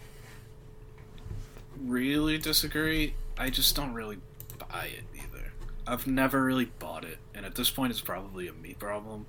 really 1.77 2.37
disagree. 2.37 3.15
I 3.37 3.49
just 3.49 3.75
don't 3.75 3.93
really 3.93 4.19
buy 4.57 4.91
it 4.95 5.03
either. 5.13 5.51
I've 5.85 6.07
never 6.07 6.41
really 6.41 6.71
bought 6.79 7.03
it, 7.03 7.17
and 7.33 7.45
at 7.45 7.55
this 7.55 7.69
point, 7.69 7.91
it's 7.91 7.99
probably 7.99 8.47
a 8.47 8.53
me 8.53 8.75
problem. 8.79 9.25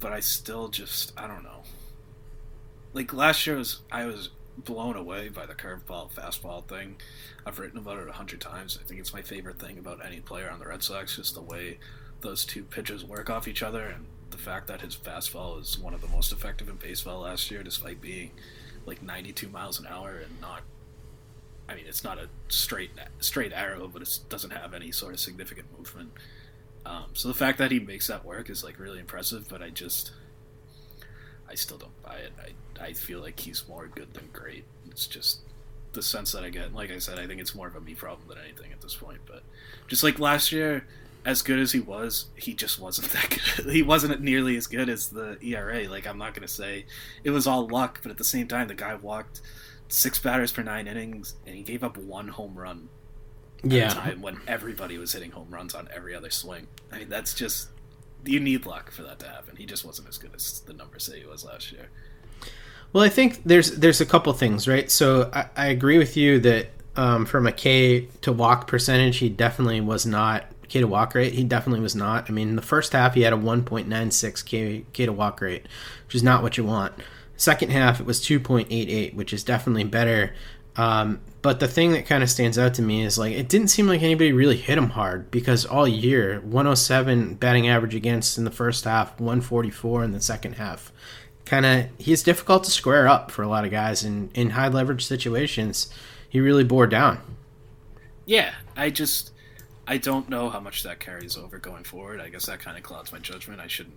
But 0.00 0.12
I 0.12 0.20
still 0.20 0.68
just, 0.68 1.18
I 1.18 1.26
don't 1.26 1.44
know. 1.44 1.62
Like 2.92 3.14
last 3.14 3.46
year 3.46 3.56
was, 3.56 3.80
I 3.90 4.04
was 4.04 4.28
blown 4.56 4.96
away 4.96 5.28
by 5.28 5.46
the 5.46 5.54
curveball 5.54 6.12
fastball 6.12 6.66
thing. 6.66 6.96
I've 7.46 7.58
written 7.58 7.78
about 7.78 7.98
it 7.98 8.08
a 8.08 8.12
hundred 8.12 8.40
times. 8.40 8.78
I 8.80 8.86
think 8.86 9.00
it's 9.00 9.14
my 9.14 9.22
favorite 9.22 9.58
thing 9.58 9.78
about 9.78 10.04
any 10.04 10.20
player 10.20 10.50
on 10.50 10.58
the 10.58 10.66
Red 10.66 10.82
Sox, 10.82 11.16
just 11.16 11.34
the 11.34 11.42
way 11.42 11.78
those 12.20 12.44
two 12.44 12.62
pitches 12.62 13.04
work 13.04 13.30
off 13.30 13.48
each 13.48 13.62
other, 13.62 13.84
and 13.86 14.06
the 14.30 14.38
fact 14.38 14.66
that 14.68 14.80
his 14.80 14.96
fastball 14.96 15.60
is 15.60 15.78
one 15.78 15.94
of 15.94 16.00
the 16.00 16.08
most 16.08 16.32
effective 16.32 16.68
in 16.68 16.76
baseball 16.76 17.20
last 17.20 17.50
year, 17.50 17.62
despite 17.62 18.00
being 18.00 18.30
like 18.86 19.02
92 19.02 19.48
miles 19.48 19.78
an 19.78 19.86
hour 19.86 20.16
and 20.16 20.40
not. 20.40 20.62
I 21.68 21.74
mean, 21.74 21.84
it's 21.86 22.04
not 22.04 22.18
a 22.18 22.28
straight 22.48 22.90
straight 23.20 23.52
arrow, 23.52 23.88
but 23.88 24.02
it 24.02 24.18
doesn't 24.28 24.50
have 24.50 24.74
any 24.74 24.90
sort 24.90 25.14
of 25.14 25.20
significant 25.20 25.66
movement. 25.76 26.12
Um, 26.84 27.06
so 27.12 27.28
the 27.28 27.34
fact 27.34 27.58
that 27.58 27.70
he 27.70 27.78
makes 27.78 28.08
that 28.08 28.24
work 28.24 28.50
is 28.50 28.64
like 28.64 28.78
really 28.78 28.98
impressive. 28.98 29.48
But 29.48 29.62
I 29.62 29.70
just, 29.70 30.12
I 31.52 31.54
still 31.54 31.76
don't 31.76 32.02
buy 32.02 32.16
it. 32.16 32.32
I 32.38 32.84
I 32.84 32.92
feel 32.94 33.20
like 33.20 33.38
he's 33.38 33.68
more 33.68 33.86
good 33.86 34.14
than 34.14 34.30
great. 34.32 34.64
It's 34.90 35.06
just 35.06 35.40
the 35.92 36.02
sense 36.02 36.32
that 36.32 36.42
I 36.42 36.48
get. 36.48 36.74
Like 36.74 36.90
I 36.90 36.98
said, 36.98 37.18
I 37.18 37.26
think 37.26 37.40
it's 37.40 37.54
more 37.54 37.66
of 37.66 37.76
a 37.76 37.80
me 37.80 37.94
problem 37.94 38.26
than 38.28 38.38
anything 38.38 38.72
at 38.72 38.80
this 38.80 38.96
point. 38.96 39.18
But 39.26 39.42
just 39.86 40.02
like 40.02 40.18
last 40.18 40.50
year, 40.50 40.86
as 41.24 41.42
good 41.42 41.58
as 41.58 41.72
he 41.72 41.80
was, 41.80 42.26
he 42.34 42.54
just 42.54 42.80
wasn't 42.80 43.08
that 43.12 43.38
good. 43.56 43.72
he 43.72 43.82
wasn't 43.82 44.18
nearly 44.22 44.56
as 44.56 44.66
good 44.66 44.88
as 44.88 45.10
the 45.10 45.36
ERA. 45.42 45.86
Like 45.88 46.06
I'm 46.06 46.18
not 46.18 46.34
gonna 46.34 46.48
say 46.48 46.86
it 47.22 47.30
was 47.30 47.46
all 47.46 47.68
luck, 47.68 48.00
but 48.02 48.10
at 48.10 48.16
the 48.18 48.24
same 48.24 48.48
time, 48.48 48.68
the 48.68 48.74
guy 48.74 48.94
walked 48.94 49.42
six 49.88 50.18
batters 50.18 50.50
per 50.52 50.62
nine 50.62 50.86
innings, 50.86 51.34
and 51.46 51.54
he 51.54 51.62
gave 51.62 51.84
up 51.84 51.98
one 51.98 52.28
home 52.28 52.54
run. 52.54 52.88
Yeah. 53.64 53.90
time 53.90 54.22
when 54.22 54.40
everybody 54.48 54.98
was 54.98 55.12
hitting 55.12 55.30
home 55.30 55.46
runs 55.48 55.72
on 55.72 55.88
every 55.94 56.16
other 56.16 56.30
swing. 56.30 56.66
I 56.90 56.98
mean, 56.98 57.08
that's 57.08 57.32
just 57.32 57.68
you 58.24 58.40
need 58.40 58.66
luck 58.66 58.90
for 58.90 59.02
that 59.02 59.18
to 59.20 59.26
happen. 59.26 59.56
He 59.56 59.66
just 59.66 59.84
wasn't 59.84 60.08
as 60.08 60.18
good 60.18 60.34
as 60.34 60.60
the 60.60 60.72
numbers 60.72 61.04
say 61.04 61.20
he 61.20 61.26
was 61.26 61.44
last 61.44 61.72
year. 61.72 61.88
Well, 62.92 63.02
I 63.04 63.08
think 63.08 63.42
there's 63.44 63.72
there's 63.72 64.00
a 64.00 64.06
couple 64.06 64.32
things, 64.32 64.68
right? 64.68 64.90
So 64.90 65.30
I, 65.32 65.46
I 65.56 65.66
agree 65.68 65.98
with 65.98 66.16
you 66.16 66.38
that 66.40 66.68
um, 66.96 67.24
from 67.24 67.46
a 67.46 67.52
K 67.52 68.08
to 68.20 68.32
walk 68.32 68.66
percentage, 68.66 69.18
he 69.18 69.28
definitely 69.28 69.80
was 69.80 70.04
not 70.04 70.44
K 70.68 70.80
to 70.80 70.86
walk 70.86 71.14
rate. 71.14 71.32
He 71.32 71.44
definitely 71.44 71.80
was 71.80 71.94
not. 71.94 72.28
I 72.28 72.32
mean, 72.32 72.48
in 72.48 72.56
the 72.56 72.62
first 72.62 72.92
half, 72.92 73.14
he 73.14 73.22
had 73.22 73.32
a 73.32 73.36
1.96 73.36 74.44
K 74.44 74.84
K 74.92 75.06
to 75.06 75.12
walk 75.12 75.40
rate, 75.40 75.66
which 76.06 76.14
is 76.14 76.22
not 76.22 76.42
what 76.42 76.58
you 76.58 76.64
want. 76.64 76.92
Second 77.36 77.72
half, 77.72 77.98
it 77.98 78.06
was 78.06 78.20
2.88, 78.20 79.14
which 79.14 79.32
is 79.32 79.42
definitely 79.42 79.84
better. 79.84 80.34
Um, 80.76 81.20
but 81.42 81.60
the 81.60 81.68
thing 81.68 81.92
that 81.92 82.06
kind 82.06 82.22
of 82.22 82.30
stands 82.30 82.58
out 82.58 82.74
to 82.74 82.82
me 82.82 83.02
is 83.02 83.18
like 83.18 83.34
it 83.34 83.48
didn't 83.48 83.68
seem 83.68 83.86
like 83.86 84.02
anybody 84.02 84.32
really 84.32 84.56
hit 84.56 84.78
him 84.78 84.90
hard 84.90 85.30
because 85.30 85.66
all 85.66 85.86
year 85.86 86.40
107 86.40 87.34
batting 87.34 87.68
average 87.68 87.94
against 87.94 88.38
in 88.38 88.44
the 88.44 88.50
first 88.50 88.84
half, 88.84 89.18
144 89.20 90.04
in 90.04 90.12
the 90.12 90.20
second 90.20 90.54
half 90.54 90.92
kind 91.44 91.66
of 91.66 91.86
he's 91.98 92.22
difficult 92.22 92.64
to 92.64 92.70
square 92.70 93.06
up 93.06 93.30
for 93.30 93.42
a 93.42 93.48
lot 93.48 93.64
of 93.64 93.70
guys 93.70 94.04
in 94.04 94.30
in 94.34 94.50
high 94.50 94.68
leverage 94.68 95.04
situations. 95.04 95.92
He 96.28 96.40
really 96.40 96.64
bore 96.64 96.86
down. 96.86 97.20
Yeah, 98.24 98.54
I 98.76 98.90
just 98.90 99.32
I 99.86 99.98
don't 99.98 100.28
know 100.28 100.48
how 100.48 100.60
much 100.60 100.82
that 100.84 101.00
carries 101.00 101.36
over 101.36 101.58
going 101.58 101.84
forward. 101.84 102.20
I 102.20 102.28
guess 102.28 102.46
that 102.46 102.60
kind 102.60 102.76
of 102.76 102.82
clouds 102.82 103.12
my 103.12 103.18
judgment. 103.18 103.60
I 103.60 103.66
shouldn't. 103.66 103.96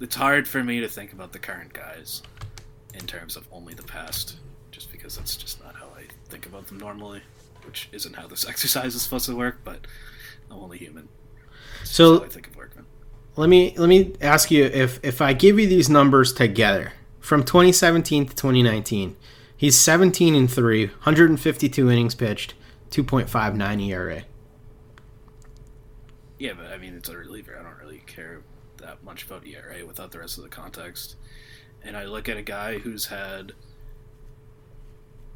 It's 0.00 0.14
hard 0.14 0.48
for 0.48 0.64
me 0.64 0.80
to 0.80 0.88
think 0.88 1.12
about 1.12 1.32
the 1.32 1.38
current 1.38 1.74
guys 1.74 2.22
in 2.94 3.06
terms 3.06 3.36
of 3.36 3.46
only 3.52 3.74
the 3.74 3.82
past, 3.82 4.36
just 4.70 4.90
because 4.90 5.18
that's 5.18 5.36
just 5.36 5.62
not 5.62 5.69
think 6.30 6.46
about 6.46 6.66
them 6.68 6.78
normally, 6.78 7.22
which 7.64 7.88
isn't 7.92 8.14
how 8.14 8.26
this 8.26 8.46
exercise 8.48 8.94
is 8.94 9.02
supposed 9.02 9.26
to 9.26 9.36
work. 9.36 9.58
But 9.64 9.86
I'm 10.50 10.58
only 10.58 10.78
human. 10.78 11.08
so 11.84 12.24
I 12.24 12.28
think 12.28 12.48
of 12.48 12.56
Workman. 12.56 12.86
Let 13.36 13.48
me 13.48 13.74
let 13.76 13.88
me 13.88 14.14
ask 14.20 14.50
you 14.50 14.64
if 14.64 15.00
if 15.02 15.20
I 15.20 15.32
give 15.32 15.58
you 15.58 15.66
these 15.66 15.88
numbers 15.88 16.32
together 16.32 16.92
from 17.20 17.44
2017 17.44 18.26
to 18.26 18.34
2019, 18.34 19.16
he's 19.56 19.78
17 19.78 20.34
and 20.34 20.50
3, 20.50 20.86
152 20.86 21.90
innings 21.90 22.14
pitched, 22.14 22.54
2.59 22.90 23.86
ERA. 23.88 24.22
Yeah, 26.38 26.54
but 26.54 26.66
I 26.66 26.78
mean 26.78 26.96
it's 26.96 27.08
a 27.08 27.16
reliever. 27.16 27.56
I 27.58 27.62
don't 27.62 27.78
really 27.78 28.02
care 28.06 28.42
that 28.78 29.04
much 29.04 29.24
about 29.24 29.46
ERA 29.46 29.86
without 29.86 30.10
the 30.10 30.18
rest 30.18 30.38
of 30.38 30.44
the 30.44 30.50
context. 30.50 31.16
And 31.82 31.96
I 31.96 32.04
look 32.04 32.28
at 32.28 32.36
a 32.36 32.42
guy 32.42 32.78
who's 32.78 33.06
had 33.06 33.52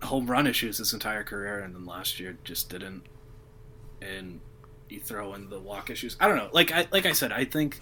home 0.05 0.27
run 0.27 0.47
issues 0.47 0.79
his 0.79 0.93
entire 0.93 1.25
career, 1.25 1.61
and 1.61 1.75
then 1.75 1.85
last 1.85 2.21
year 2.21 2.37
just 2.45 2.69
didn't. 2.69 3.03
And 4.01 4.41
you 4.89 5.01
throw 5.01 5.35
in 5.35 5.49
the 5.49 5.59
walk 5.59 5.91
issues. 5.91 6.17
I 6.21 6.29
don't 6.29 6.37
know. 6.37 6.49
Like 6.53 6.73
I 6.73 6.87
like 6.91 7.07
I 7.07 7.13
said, 7.13 7.33
I 7.33 7.45
think 7.45 7.81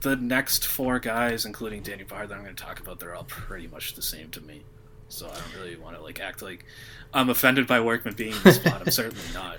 the 0.00 0.16
next 0.16 0.66
four 0.66 0.98
guys, 0.98 1.44
including 1.44 1.82
Danny 1.82 2.04
Bard, 2.04 2.28
that 2.28 2.36
I'm 2.36 2.44
going 2.44 2.54
to 2.54 2.62
talk 2.62 2.80
about, 2.80 3.00
they're 3.00 3.14
all 3.14 3.24
pretty 3.24 3.66
much 3.66 3.94
the 3.94 4.02
same 4.02 4.30
to 4.30 4.40
me. 4.40 4.62
So 5.08 5.26
I 5.26 5.34
don't 5.34 5.54
really 5.60 5.76
want 5.76 5.96
to 5.96 6.02
like 6.02 6.20
act 6.20 6.42
like 6.42 6.64
I'm 7.12 7.30
offended 7.30 7.66
by 7.66 7.80
Workman 7.80 8.14
being 8.14 8.32
in 8.32 8.42
the 8.42 8.52
spot. 8.52 8.82
I'm 8.82 8.90
certainly 8.90 9.24
not. 9.34 9.58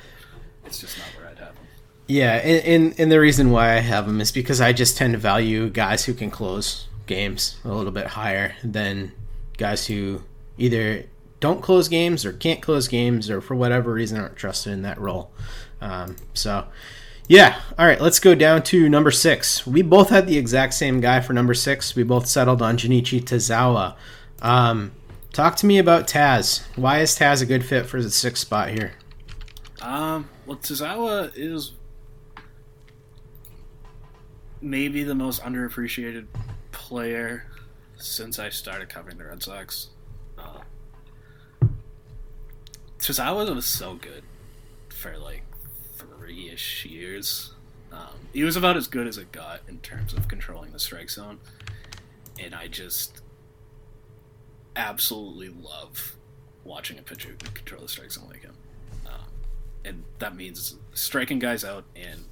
It's 0.66 0.80
just 0.80 0.98
not 0.98 1.08
where 1.18 1.30
I'd 1.30 1.40
have 1.40 1.50
him. 1.50 1.68
Yeah, 2.08 2.36
and, 2.36 2.66
and 2.66 3.00
and 3.00 3.12
the 3.12 3.20
reason 3.20 3.52
why 3.52 3.74
I 3.76 3.80
have 3.80 4.08
him 4.08 4.22
is 4.22 4.32
because 4.32 4.62
I 4.62 4.74
just 4.74 4.98
tend 4.98 5.14
to 5.14 5.20
value 5.20 5.70
guys 5.70 6.06
who 6.06 6.14
can 6.14 6.32
close 6.32 6.88
games 7.06 7.58
a 7.64 7.70
little 7.70 7.92
bit 7.92 8.08
higher 8.08 8.56
than 8.64 9.12
guys 9.58 9.88
who 9.88 10.24
either 10.60 11.06
don't 11.40 11.62
close 11.62 11.88
games 11.88 12.26
or 12.26 12.34
can't 12.34 12.62
close 12.62 12.88
games 12.88 13.30
or 13.30 13.42
for 13.42 13.56
whatever 13.56 13.94
reason 13.94 14.20
aren't 14.20 14.36
trusted 14.36 14.74
in 14.74 14.82
that 14.82 15.00
role. 15.00 15.32
Um, 15.82 16.18
so, 16.34 16.68
yeah. 17.28 17.62
All 17.78 17.86
right, 17.86 18.02
let's 18.02 18.20
go 18.20 18.36
down 18.36 18.64
to 18.64 18.90
number 18.90 19.12
six. 19.12 19.66
We 19.66 19.82
both 19.82 20.10
had 20.10 20.28
the 20.28 20.38
exact 20.38 20.74
same 20.74 21.00
guy 21.00 21.22
for 21.22 21.34
number 21.34 21.54
six. 21.54 21.96
We 21.96 22.04
both 22.04 22.28
settled 22.28 22.62
on 22.62 22.78
Junichi 22.78 23.22
Tazawa. 23.24 23.96
Um, 24.42 24.92
talk 25.32 25.56
to 25.58 25.66
me 25.66 25.78
about 25.78 26.08
Taz. 26.08 26.64
Why 26.76 27.00
is 27.00 27.18
Taz 27.18 27.42
a 27.42 27.46
good 27.46 27.64
fit 27.64 27.86
for 27.86 28.02
the 28.02 28.12
sixth 28.12 28.42
spot 28.42 28.70
here? 28.70 28.94
Um, 29.82 30.30
well, 30.46 30.58
Tazawa 30.58 31.32
is 31.36 31.74
maybe 34.62 35.04
the 35.04 35.16
most 35.16 35.42
underappreciated 35.42 36.26
player 36.72 37.46
since 37.98 38.40
I 38.40 38.50
started 38.50 38.90
covering 38.90 39.18
the 39.18 39.26
Red 39.26 39.44
Sox. 39.44 39.88
Uh, 40.38 40.60
Tazawa 43.00 43.54
was 43.56 43.66
so 43.66 43.96
good 43.96 44.24
for 44.90 45.18
like 45.18 45.44
three 45.94 46.50
ish 46.50 46.86
years. 46.86 47.54
Um, 47.92 48.28
he 48.34 48.44
was 48.44 48.56
about 48.56 48.78
as 48.78 48.88
good 48.88 49.08
as 49.08 49.18
it 49.18 49.32
got 49.32 49.62
in 49.68 49.80
terms 49.80 50.14
of 50.14 50.28
controlling 50.28 50.72
the 50.72 50.80
strike 50.80 51.10
zone, 51.10 51.40
and 52.40 52.54
I 52.54 52.68
just 52.68 53.22
absolutely 54.76 55.50
love 55.50 56.16
watching 56.64 57.00
a 57.00 57.02
pitcher 57.02 57.36
control 57.54 57.82
the 57.82 57.88
strike 57.88 58.12
zone 58.12 58.28
like 58.30 58.44
him, 58.44 58.54
um, 59.08 59.26
and 59.84 60.04
that 60.20 60.36
means 60.36 60.76
striking 60.94 61.40
guys 61.40 61.64
out 61.64 61.86
and 61.96 62.26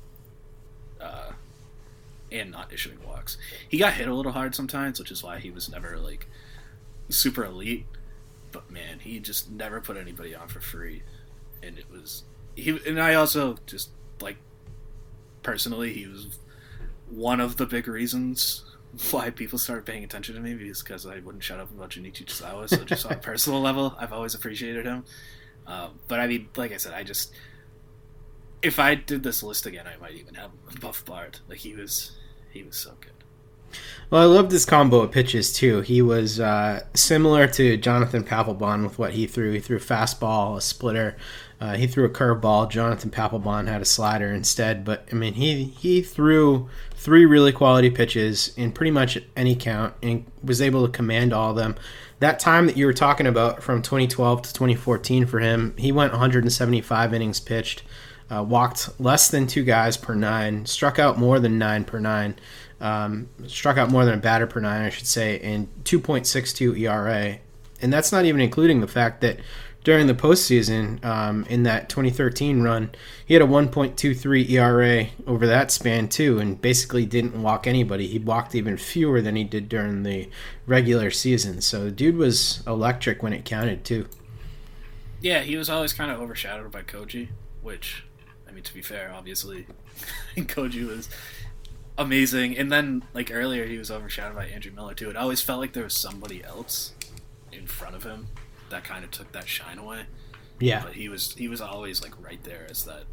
uh, 1.01 1.31
and 2.31 2.51
not 2.51 2.71
issuing 2.71 2.99
walks. 3.05 3.37
He 3.67 3.77
got 3.77 3.93
hit 3.93 4.07
a 4.07 4.13
little 4.13 4.31
hard 4.33 4.53
sometimes, 4.53 4.99
which 4.99 5.11
is 5.11 5.23
why 5.23 5.39
he 5.39 5.49
was 5.49 5.69
never 5.69 5.97
like 5.97 6.27
super 7.09 7.45
elite. 7.45 7.85
But 8.57 8.71
man, 8.71 8.99
he 8.99 9.19
just 9.19 9.51
never 9.51 9.79
put 9.79 9.97
anybody 9.97 10.33
on 10.33 10.47
for 10.47 10.59
free, 10.59 11.03
and 11.61 11.77
it 11.77 11.85
was 11.91 12.23
he. 12.55 12.79
And 12.87 12.99
I 12.99 13.13
also 13.13 13.57
just 13.67 13.91
like 14.19 14.37
personally, 15.43 15.93
he 15.93 16.07
was 16.07 16.39
one 17.07 17.39
of 17.39 17.57
the 17.57 17.67
big 17.67 17.87
reasons 17.87 18.63
why 19.11 19.29
people 19.29 19.59
started 19.59 19.85
paying 19.85 20.03
attention 20.03 20.33
to 20.33 20.41
me 20.41 20.55
because 20.55 21.05
I 21.05 21.19
wouldn't 21.19 21.43
shut 21.43 21.59
up 21.59 21.69
about 21.69 21.91
Junichi 21.91 22.25
Tazawa. 22.25 22.67
So 22.67 22.83
just 22.83 23.05
on 23.05 23.11
a 23.11 23.17
personal 23.31 23.61
level, 23.61 23.95
I've 23.99 24.11
always 24.11 24.33
appreciated 24.33 24.85
him. 24.85 25.05
Um, 25.67 25.99
but 26.07 26.19
I 26.19 26.25
mean, 26.25 26.49
like 26.55 26.71
I 26.71 26.77
said, 26.77 26.93
I 26.93 27.03
just 27.03 27.35
if 28.63 28.79
I 28.79 28.95
did 28.95 29.21
this 29.21 29.43
list 29.43 29.67
again, 29.67 29.85
I 29.85 29.97
might 30.01 30.15
even 30.15 30.33
have 30.33 30.49
Buff 30.81 31.05
Bard. 31.05 31.39
Like 31.47 31.59
he 31.59 31.75
was, 31.75 32.17
he 32.49 32.63
was 32.63 32.75
so 32.75 32.95
good. 32.99 33.11
Well, 34.09 34.21
I 34.21 34.25
loved 34.25 34.51
his 34.51 34.65
combo 34.65 35.01
of 35.01 35.11
pitches 35.11 35.51
too. 35.51 35.81
He 35.81 36.01
was 36.01 36.39
uh, 36.39 36.85
similar 36.93 37.45
to 37.47 37.75
Jonathan 37.75 38.23
Papelbon 38.23 38.83
with 38.83 38.97
what 38.97 39.11
he 39.11 39.27
threw. 39.27 39.51
He 39.51 39.59
threw 39.59 39.79
fastball, 39.79 40.55
a 40.55 40.61
splitter. 40.61 41.17
Uh, 41.59 41.75
he 41.75 41.87
threw 41.87 42.05
a 42.05 42.09
curveball. 42.09 42.69
Jonathan 42.69 43.09
Papelbon 43.09 43.67
had 43.67 43.81
a 43.81 43.85
slider 43.85 44.31
instead. 44.31 44.85
But 44.85 45.07
I 45.11 45.15
mean, 45.15 45.33
he 45.33 45.65
he 45.65 46.01
threw 46.01 46.69
three 46.95 47.25
really 47.25 47.51
quality 47.51 47.89
pitches 47.89 48.53
in 48.57 48.71
pretty 48.71 48.91
much 48.91 49.17
any 49.35 49.55
count 49.55 49.93
and 50.01 50.25
was 50.41 50.61
able 50.61 50.85
to 50.85 50.91
command 50.91 51.33
all 51.33 51.49
of 51.49 51.57
them. 51.57 51.75
That 52.19 52.39
time 52.39 52.65
that 52.67 52.77
you 52.77 52.85
were 52.85 52.93
talking 52.93 53.27
about 53.27 53.61
from 53.61 53.81
2012 53.81 54.41
to 54.43 54.53
2014 54.53 55.25
for 55.25 55.39
him, 55.39 55.73
he 55.77 55.91
went 55.91 56.13
175 56.13 57.13
innings 57.13 57.39
pitched, 57.39 57.83
uh, 58.31 58.43
walked 58.43 58.99
less 58.99 59.27
than 59.27 59.47
two 59.47 59.63
guys 59.63 59.97
per 59.97 60.15
nine, 60.15 60.65
struck 60.65 60.97
out 60.97 61.19
more 61.19 61.39
than 61.39 61.59
nine 61.59 61.83
per 61.83 61.99
nine 61.99 62.35
um, 62.79 63.29
struck 63.47 63.77
out 63.77 63.91
more 63.91 64.05
than 64.05 64.15
a 64.15 64.21
batter 64.21 64.47
per 64.47 64.59
nine, 64.59 64.81
I 64.81 64.89
should 64.89 65.07
say, 65.07 65.39
and 65.39 65.67
2.62 65.83 66.79
ERA. 66.79 67.39
And 67.81 67.93
that's 67.93 68.11
not 68.11 68.25
even 68.25 68.41
including 68.41 68.81
the 68.81 68.87
fact 68.87 69.21
that 69.21 69.39
during 69.83 70.07
the 70.07 70.13
postseason, 70.13 71.03
um, 71.05 71.45
in 71.49 71.63
that 71.63 71.87
2013 71.87 72.61
run, 72.61 72.91
he 73.25 73.33
had 73.33 73.41
a 73.41 73.47
1.23 73.47 74.49
ERA 74.49 75.07
over 75.25 75.47
that 75.47 75.71
span 75.71 76.09
too, 76.09 76.39
and 76.39 76.61
basically 76.61 77.05
didn't 77.05 77.41
walk 77.41 77.65
anybody. 77.65 78.05
He 78.05 78.19
walked 78.19 78.53
even 78.53 78.75
fewer 78.75 79.21
than 79.21 79.37
he 79.37 79.45
did 79.45 79.69
during 79.69 80.03
the 80.03 80.29
regular 80.65 81.09
season. 81.09 81.61
So 81.61 81.85
the 81.85 81.91
dude 81.91 82.17
was 82.17 82.63
electric 82.67 83.23
when 83.23 83.31
it 83.31 83.45
counted 83.45 83.85
too. 83.85 84.07
Yeah, 85.21 85.39
he 85.39 85.55
was 85.55 85.69
always 85.69 85.93
kind 85.93 86.11
of 86.11 86.19
overshadowed 86.19 86.71
by 86.71 86.81
Koji, 86.81 87.29
which, 87.61 88.03
I 88.47 88.51
mean, 88.51 88.63
to 88.63 88.73
be 88.73 88.81
fair, 88.81 89.13
obviously, 89.15 89.67
Koji 90.35 90.85
was 90.85 91.09
amazing. 91.97 92.57
And 92.57 92.71
then 92.71 93.03
like 93.13 93.31
earlier, 93.31 93.65
he 93.65 93.77
was 93.77 93.91
overshadowed 93.91 94.35
by 94.35 94.45
Andrew 94.47 94.71
Miller 94.71 94.93
too. 94.93 95.09
It 95.09 95.15
always 95.15 95.41
felt 95.41 95.59
like 95.59 95.73
there 95.73 95.83
was 95.83 95.93
somebody 95.93 96.43
else 96.43 96.93
in 97.51 97.67
front 97.67 97.95
of 97.95 98.03
him 98.03 98.27
that 98.69 98.83
kind 98.83 99.03
of 99.03 99.11
took 99.11 99.31
that 99.31 99.47
shine 99.47 99.77
away. 99.77 100.03
Yeah, 100.59 100.83
but 100.83 100.93
he 100.93 101.09
was 101.09 101.33
he 101.33 101.47
was 101.47 101.61
always 101.61 102.01
like 102.01 102.13
right 102.23 102.43
there 102.43 102.65
as 102.69 102.83
that 102.85 103.03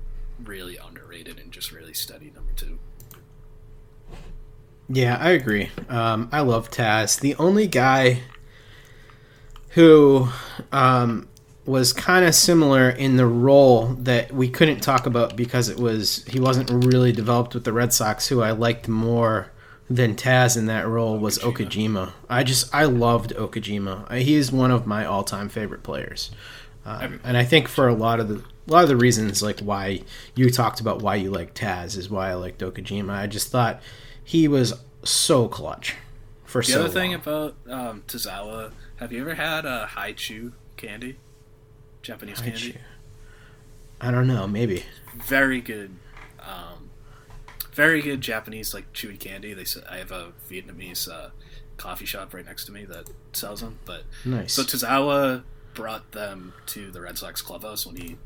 really 0.43 0.77
underrated 0.77 1.39
and 1.39 1.53
just 1.53 1.73
really 1.73 1.95
steady 1.95 2.33
number 2.35 2.53
two. 2.57 2.79
Yeah, 4.89 5.17
I 5.21 5.31
agree. 5.31 5.71
Um, 5.89 6.29
I 6.33 6.41
love 6.41 6.71
Taz. 6.71 7.21
The 7.21 7.35
only 7.37 7.67
guy 7.67 8.21
who 9.71 10.29
um, 10.73 11.29
was 11.67 11.93
kind 11.93 12.25
of 12.25 12.35
similar 12.35 12.91
in 12.91 13.17
the 13.17 13.27
role 13.27 13.87
that 13.95 14.33
we 14.33 14.49
couldn't 14.49 14.81
talk 14.81 15.07
about 15.07 15.35
because 15.37 15.69
it 15.69 15.79
was 15.79 16.25
he 16.27 16.39
wasn't 16.39 16.71
really 16.85 17.13
developed 17.13 17.55
with 17.55 17.65
the 17.65 17.73
Red 17.73 17.93
Sox. 17.93 18.29
Who 18.29 18.43
I 18.43 18.51
liked 18.51 18.89
more 18.89 19.51
than 19.89 20.15
Taz 20.15 20.57
in 20.57 20.67
that 20.67 20.87
role 20.87 21.19
was 21.19 21.39
Okajima. 21.39 22.13
I 22.29 22.43
just 22.43 22.75
I 22.75 22.85
loved 22.85 23.35
Okajima. 23.35 24.11
He 24.17 24.35
is 24.35 24.53
one 24.53 24.71
of 24.71 24.87
my 24.87 25.05
all 25.05 25.25
time 25.25 25.49
favorite 25.49 25.83
players, 25.83 26.31
um, 26.85 27.21
and 27.25 27.37
I 27.37 27.45
think 27.45 27.69
for 27.69 27.89
a 27.89 27.95
lot 27.95 28.21
of 28.21 28.29
the 28.29 28.43
a 28.67 28.73
lot 28.73 28.83
of 28.83 28.89
the 28.89 28.97
reasons 28.97 29.43
like 29.43 29.61
why 29.61 30.03
you 30.35 30.51
talked 30.51 30.81
about 30.81 31.03
why 31.03 31.17
you 31.17 31.31
like 31.31 31.55
Taz 31.55 31.97
is 31.97 32.11
why 32.11 32.31
I 32.31 32.35
liked 32.35 32.61
Okajima. 32.61 33.11
I 33.11 33.27
just 33.27 33.51
thought 33.51 33.81
he 34.23 34.49
was 34.49 34.75
so 35.03 35.49
clutch. 35.49 35.97
For 36.45 36.63
the 36.63 36.73
so 36.73 36.81
other 36.81 36.89
thing 36.89 37.11
long. 37.11 37.21
about 37.21 37.57
um, 37.69 38.03
Tazawa, 38.07 38.71
have 38.97 39.13
you 39.13 39.23
ever 39.23 39.35
had 39.35 39.65
a 39.65 39.87
Hi-Chew 39.87 40.53
candy? 40.77 41.17
Japanese 42.05 42.39
High 42.39 42.51
candy. 42.51 42.77
I 44.01 44.11
don't 44.11 44.27
know, 44.27 44.47
maybe. 44.47 44.85
Very 45.27 45.61
good, 45.61 45.97
um, 46.39 46.91
very 47.73 48.03
good 48.03 48.21
Japanese 48.21 48.75
like 48.75 48.93
chewy 48.93 49.19
candy. 49.19 49.55
They 49.55 49.65
I 49.89 49.97
have 49.97 50.13
a 50.13 50.33
Vietnamese 50.49 51.11
uh, 51.11 51.31
coffee 51.79 52.05
shop 52.05 52.35
right 52.35 52.45
next 52.45 52.67
to 52.67 52.73
me 52.73 52.85
that 52.85 53.11
sells 53.33 53.63
them. 53.63 53.79
But 53.87 54.03
Nice. 54.25 54.53
So 54.53 54.63
Tazawa 54.63 55.45
brought 55.73 56.13
them 56.13 56.53
to 56.67 56.91
the 56.91 57.01
Red 57.01 57.17
Sox 57.19 57.41
clubhouse 57.41 57.87
when 57.87 57.97
he 57.97 58.19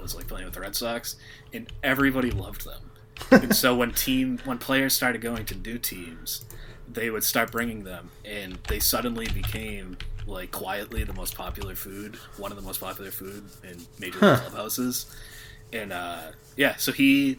was 0.00 0.16
like 0.16 0.26
playing 0.26 0.46
with 0.46 0.54
the 0.54 0.60
Red 0.60 0.74
Sox, 0.74 1.16
and 1.52 1.70
everybody 1.82 2.30
loved 2.30 2.64
them. 2.64 2.90
and 3.30 3.54
so 3.54 3.76
when 3.76 3.92
team 3.92 4.38
when 4.46 4.56
players 4.56 4.94
started 4.94 5.20
going 5.20 5.44
to 5.44 5.54
new 5.54 5.78
teams, 5.78 6.46
they 6.94 7.10
would 7.10 7.24
start 7.24 7.50
bringing 7.52 7.84
them, 7.84 8.10
and 8.24 8.58
they 8.68 8.78
suddenly 8.78 9.26
became 9.28 9.96
like 10.26 10.50
quietly 10.52 11.02
the 11.04 11.12
most 11.14 11.34
popular 11.34 11.74
food, 11.74 12.16
one 12.36 12.52
of 12.52 12.56
the 12.56 12.62
most 12.62 12.80
popular 12.80 13.10
food 13.10 13.44
in 13.64 13.80
major 13.98 14.18
Huh. 14.20 14.36
clubhouses. 14.36 15.06
And 15.72 15.92
uh, 15.92 16.32
yeah, 16.56 16.76
so 16.76 16.92
he 16.92 17.38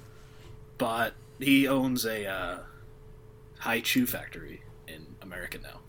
bought 0.77 1.13
he 1.39 1.67
owns 1.67 2.05
a 2.05 2.25
uh, 2.27 2.57
Hi-Chew 3.59 4.05
factory 4.07 4.63
in 4.87 5.05
America 5.21 5.57
now. 5.61 5.79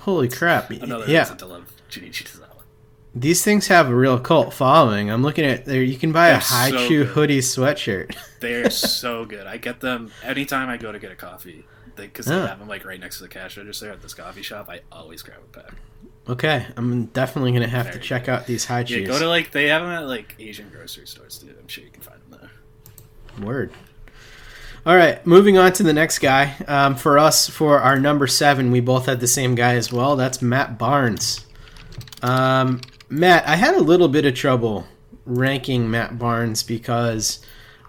Holy 0.00 0.28
crap! 0.28 0.70
Another 0.70 1.06
yeah, 1.06 1.20
reason 1.20 1.36
to 1.38 1.46
love 1.46 1.72
Junichi 1.90 2.24
Tazawa. 2.24 2.62
these 3.14 3.44
things 3.44 3.68
have 3.68 3.88
a 3.88 3.94
real 3.94 4.18
cult 4.18 4.52
following. 4.52 5.10
I'm 5.10 5.22
looking 5.22 5.44
at 5.44 5.64
there. 5.64 5.82
You 5.82 5.96
can 5.96 6.12
buy 6.12 6.28
a 6.28 6.32
They're 6.32 6.38
high 6.40 6.70
so 6.70 6.88
chew 6.88 7.04
good. 7.04 7.12
hoodie 7.14 7.40
sweatshirt. 7.40 8.16
They're 8.40 8.70
so 8.70 9.24
good. 9.24 9.46
I 9.46 9.56
get 9.56 9.80
them 9.80 10.10
anytime 10.22 10.68
I 10.68 10.76
go 10.76 10.90
to 10.92 10.98
get 10.98 11.12
a 11.12 11.16
coffee 11.16 11.64
because 11.96 12.26
they, 12.26 12.34
Huh. 12.34 12.46
have 12.46 12.58
them 12.58 12.68
like 12.68 12.84
right 12.84 12.98
next 13.00 13.18
to 13.18 13.22
the 13.24 13.28
cash 13.28 13.56
register 13.56 13.90
at 13.90 14.02
this 14.02 14.14
coffee 14.14 14.42
shop. 14.42 14.68
I 14.68 14.80
always 14.90 15.22
grab 15.22 15.38
a 15.38 15.58
pack. 15.60 15.72
okay, 16.28 16.66
I'm 16.76 17.06
definitely 17.06 17.52
gonna 17.52 17.68
have 17.68 17.90
to 17.92 17.98
check 17.98 18.28
out 18.28 18.46
these 18.46 18.64
high 18.64 18.80
Yeah, 18.86 19.00
go 19.00 19.18
to 19.18 19.28
like 19.28 19.50
they 19.50 19.68
have 19.68 19.82
them 19.82 19.90
at 19.90 20.06
like 20.08 20.34
Asian 20.38 20.68
grocery 20.70 21.06
stores 21.06 21.38
too. 21.38 21.54
I'm 21.58 21.68
sure 21.68 21.84
you 21.84 21.90
can 21.90 22.02
find 22.02 22.18
them 22.28 22.40
there. 23.36 23.44
Word. 23.46 23.72
All 24.84 24.96
right, 24.96 25.24
moving 25.24 25.58
on 25.58 25.72
to 25.74 25.84
the 25.84 25.92
next 25.92 26.18
guy. 26.18 26.56
Um, 26.66 26.96
for 26.96 27.16
us, 27.18 27.48
for 27.48 27.78
our 27.78 28.00
number 28.00 28.26
seven, 28.26 28.72
we 28.72 28.80
both 28.80 29.06
had 29.06 29.20
the 29.20 29.28
same 29.28 29.54
guy 29.54 29.74
as 29.76 29.92
well. 29.92 30.16
That's 30.16 30.42
Matt 30.42 30.76
Barnes. 30.76 31.46
Um, 32.20 32.80
Matt, 33.08 33.46
I 33.46 33.54
had 33.56 33.74
a 33.76 33.80
little 33.80 34.08
bit 34.08 34.24
of 34.26 34.34
trouble 34.34 34.86
ranking 35.24 35.88
Matt 35.88 36.18
Barnes 36.18 36.64
because 36.64 37.38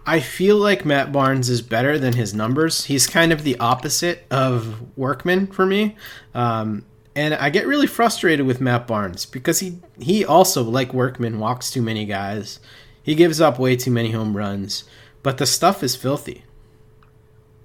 I 0.05 0.19
feel 0.19 0.57
like 0.57 0.85
Matt 0.85 1.11
Barnes 1.11 1.49
is 1.49 1.61
better 1.61 1.97
than 1.97 2.13
his 2.13 2.33
numbers. 2.33 2.85
He's 2.85 3.07
kind 3.07 3.31
of 3.31 3.43
the 3.43 3.57
opposite 3.59 4.25
of 4.29 4.97
Workman 4.97 5.47
for 5.47 5.65
me. 5.65 5.95
Um, 6.33 6.85
and 7.15 7.33
I 7.33 7.49
get 7.49 7.67
really 7.67 7.87
frustrated 7.87 8.45
with 8.45 8.59
Matt 8.59 8.85
Barnes 8.87 9.25
because 9.25 9.59
he, 9.59 9.79
he 9.99 10.25
also, 10.25 10.63
like 10.63 10.93
Workman, 10.93 11.39
walks 11.39 11.71
too 11.71 11.81
many 11.81 12.05
guys. 12.05 12.59
He 13.01 13.15
gives 13.15 13.39
up 13.39 13.59
way 13.59 13.75
too 13.75 13.91
many 13.91 14.11
home 14.11 14.35
runs, 14.35 14.83
but 15.21 15.37
the 15.37 15.45
stuff 15.45 15.83
is 15.83 15.95
filthy. 15.95 16.43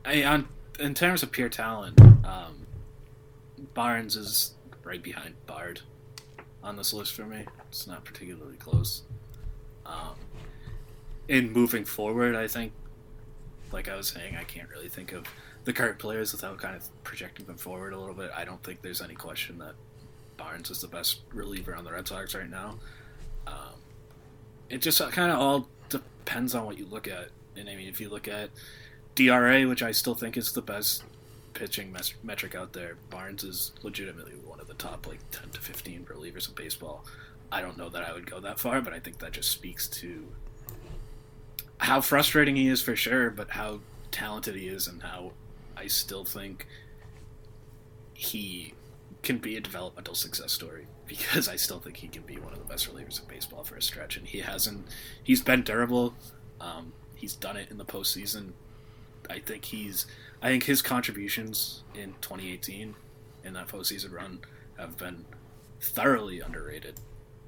I, 0.05 0.25
on 0.25 0.49
in 0.79 0.95
terms 0.95 1.23
of 1.23 1.33
pure 1.33 1.49
talent, 1.49 2.01
um, 2.01 2.67
Barnes 3.75 4.17
is 4.17 4.55
right 4.85 5.03
behind 5.03 5.35
Bard 5.47 5.81
on 6.63 6.77
this 6.77 6.93
list 6.93 7.15
for 7.15 7.25
me. 7.25 7.45
It's 7.69 7.87
not 7.87 8.05
particularly 8.05 8.57
close. 8.57 9.03
Um, 9.85 10.15
in 11.29 11.53
moving 11.53 11.85
forward, 11.85 12.35
I 12.35 12.49
think, 12.49 12.73
like 13.71 13.89
I 13.89 13.97
was 13.97 14.09
saying, 14.09 14.37
I 14.37 14.45
can't 14.45 14.69
really 14.71 14.89
think 14.89 15.13
of 15.13 15.27
the 15.65 15.73
current 15.73 15.99
players 15.99 16.33
without 16.33 16.59
kind 16.59 16.75
of 16.75 16.89
projecting 17.05 17.47
them 17.47 17.59
forward 17.59 17.93
a 17.93 17.99
little 17.99 18.15
bit. 18.15 18.31
I 18.35 18.45
don't 18.45 18.63
think 18.63 18.81
there's 18.81 19.03
any 19.03 19.15
question 19.15 19.59
that 19.59 19.75
Barnes 20.39 20.71
is 20.71 20.81
the 20.81 20.89
best 20.89 21.21
reliever 21.33 21.75
on 21.77 21.85
the 21.85 21.93
Red 21.93 22.09
Sox 22.09 22.35
right 22.35 22.49
now. 22.49 22.77
Um, 23.47 23.75
it 24.71 24.79
just 24.79 25.01
kind 25.13 25.31
of 25.31 25.39
all 25.39 25.69
depends 25.91 26.55
on 26.55 26.65
what 26.65 26.79
you 26.79 26.87
look 26.87 27.07
at. 27.07 27.29
And 27.57 27.69
I 27.69 27.77
mean, 27.77 27.89
if 27.89 28.01
you 28.01 28.09
look 28.09 28.29
at 28.29 28.51
DRA, 29.15 29.67
which 29.69 29.83
I 29.83 29.93
still 29.93 30.15
think 30.15 30.37
is 30.37 30.53
the 30.53 30.63
best 30.63 31.05
pitching 31.53 31.95
metric 32.23 32.55
out 32.55 32.73
there, 32.73 32.97
Barnes 33.11 33.45
is 33.45 33.73
legitimately 33.83 34.33
one 34.45 34.61
of 34.61 34.69
the 34.69 34.75
top 34.75 35.07
like 35.07 35.19
10 35.33 35.51
to 35.51 35.61
15 35.61 36.07
relievers 36.11 36.49
in 36.49 36.55
baseball. 36.55 37.05
I 37.51 37.61
don't 37.61 37.77
know 37.77 37.89
that 37.89 38.09
I 38.09 38.13
would 38.13 38.31
go 38.31 38.41
that 38.41 38.61
far, 38.61 38.81
but 38.81 38.93
I 38.93 39.01
think 39.01 39.19
that 39.19 39.33
just 39.33 39.51
speaks 39.51 39.89
to 39.89 40.29
how 41.79 42.01
frustrating 42.01 42.57
he 42.57 42.69
is 42.69 42.83
for 42.83 42.97
sure, 42.97 43.31
but 43.31 43.51
how 43.51 43.81
talented 44.11 44.55
he 44.57 44.69
is 44.69 44.87
and 44.87 45.03
how 45.03 45.33
I 45.77 45.87
still 45.87 46.25
think 46.25 46.67
he 48.15 48.75
can 49.23 49.39
be 49.39 49.57
a 49.57 49.61
developmental 49.61 50.15
success 50.15 50.53
story 50.53 50.87
because 51.07 51.49
I 51.49 51.57
still 51.57 51.79
think 51.79 51.97
he 51.99 52.09
can 52.09 52.23
be 52.23 52.37
one 52.37 52.53
of 52.53 52.59
the 52.59 52.65
best 52.65 52.93
relievers 52.93 53.21
in 53.21 53.29
baseball 53.29 53.65
for 53.65 53.77
a 53.77 53.83
stretch, 53.83 54.17
and 54.17 54.27
he 54.27 54.41
hasn't. 54.41 54.87
He's 55.23 55.41
been 55.41 55.63
durable. 55.63 56.15
Um, 56.61 56.93
he's 57.15 57.35
done 57.35 57.57
it 57.57 57.71
in 57.71 57.79
the 57.79 57.85
postseason. 57.85 58.53
I 59.31 59.39
think 59.39 59.67
he's. 59.67 60.07
I 60.43 60.49
think 60.49 60.65
his 60.65 60.83
contributions 60.83 61.83
in 61.95 62.15
2018 62.21 62.95
in 63.45 63.53
that 63.55 63.69
postseason 63.69 64.13
run 64.13 64.41
have 64.79 64.97
been 64.99 65.25
thoroughly 65.81 66.41
underrated. 66.41 67.01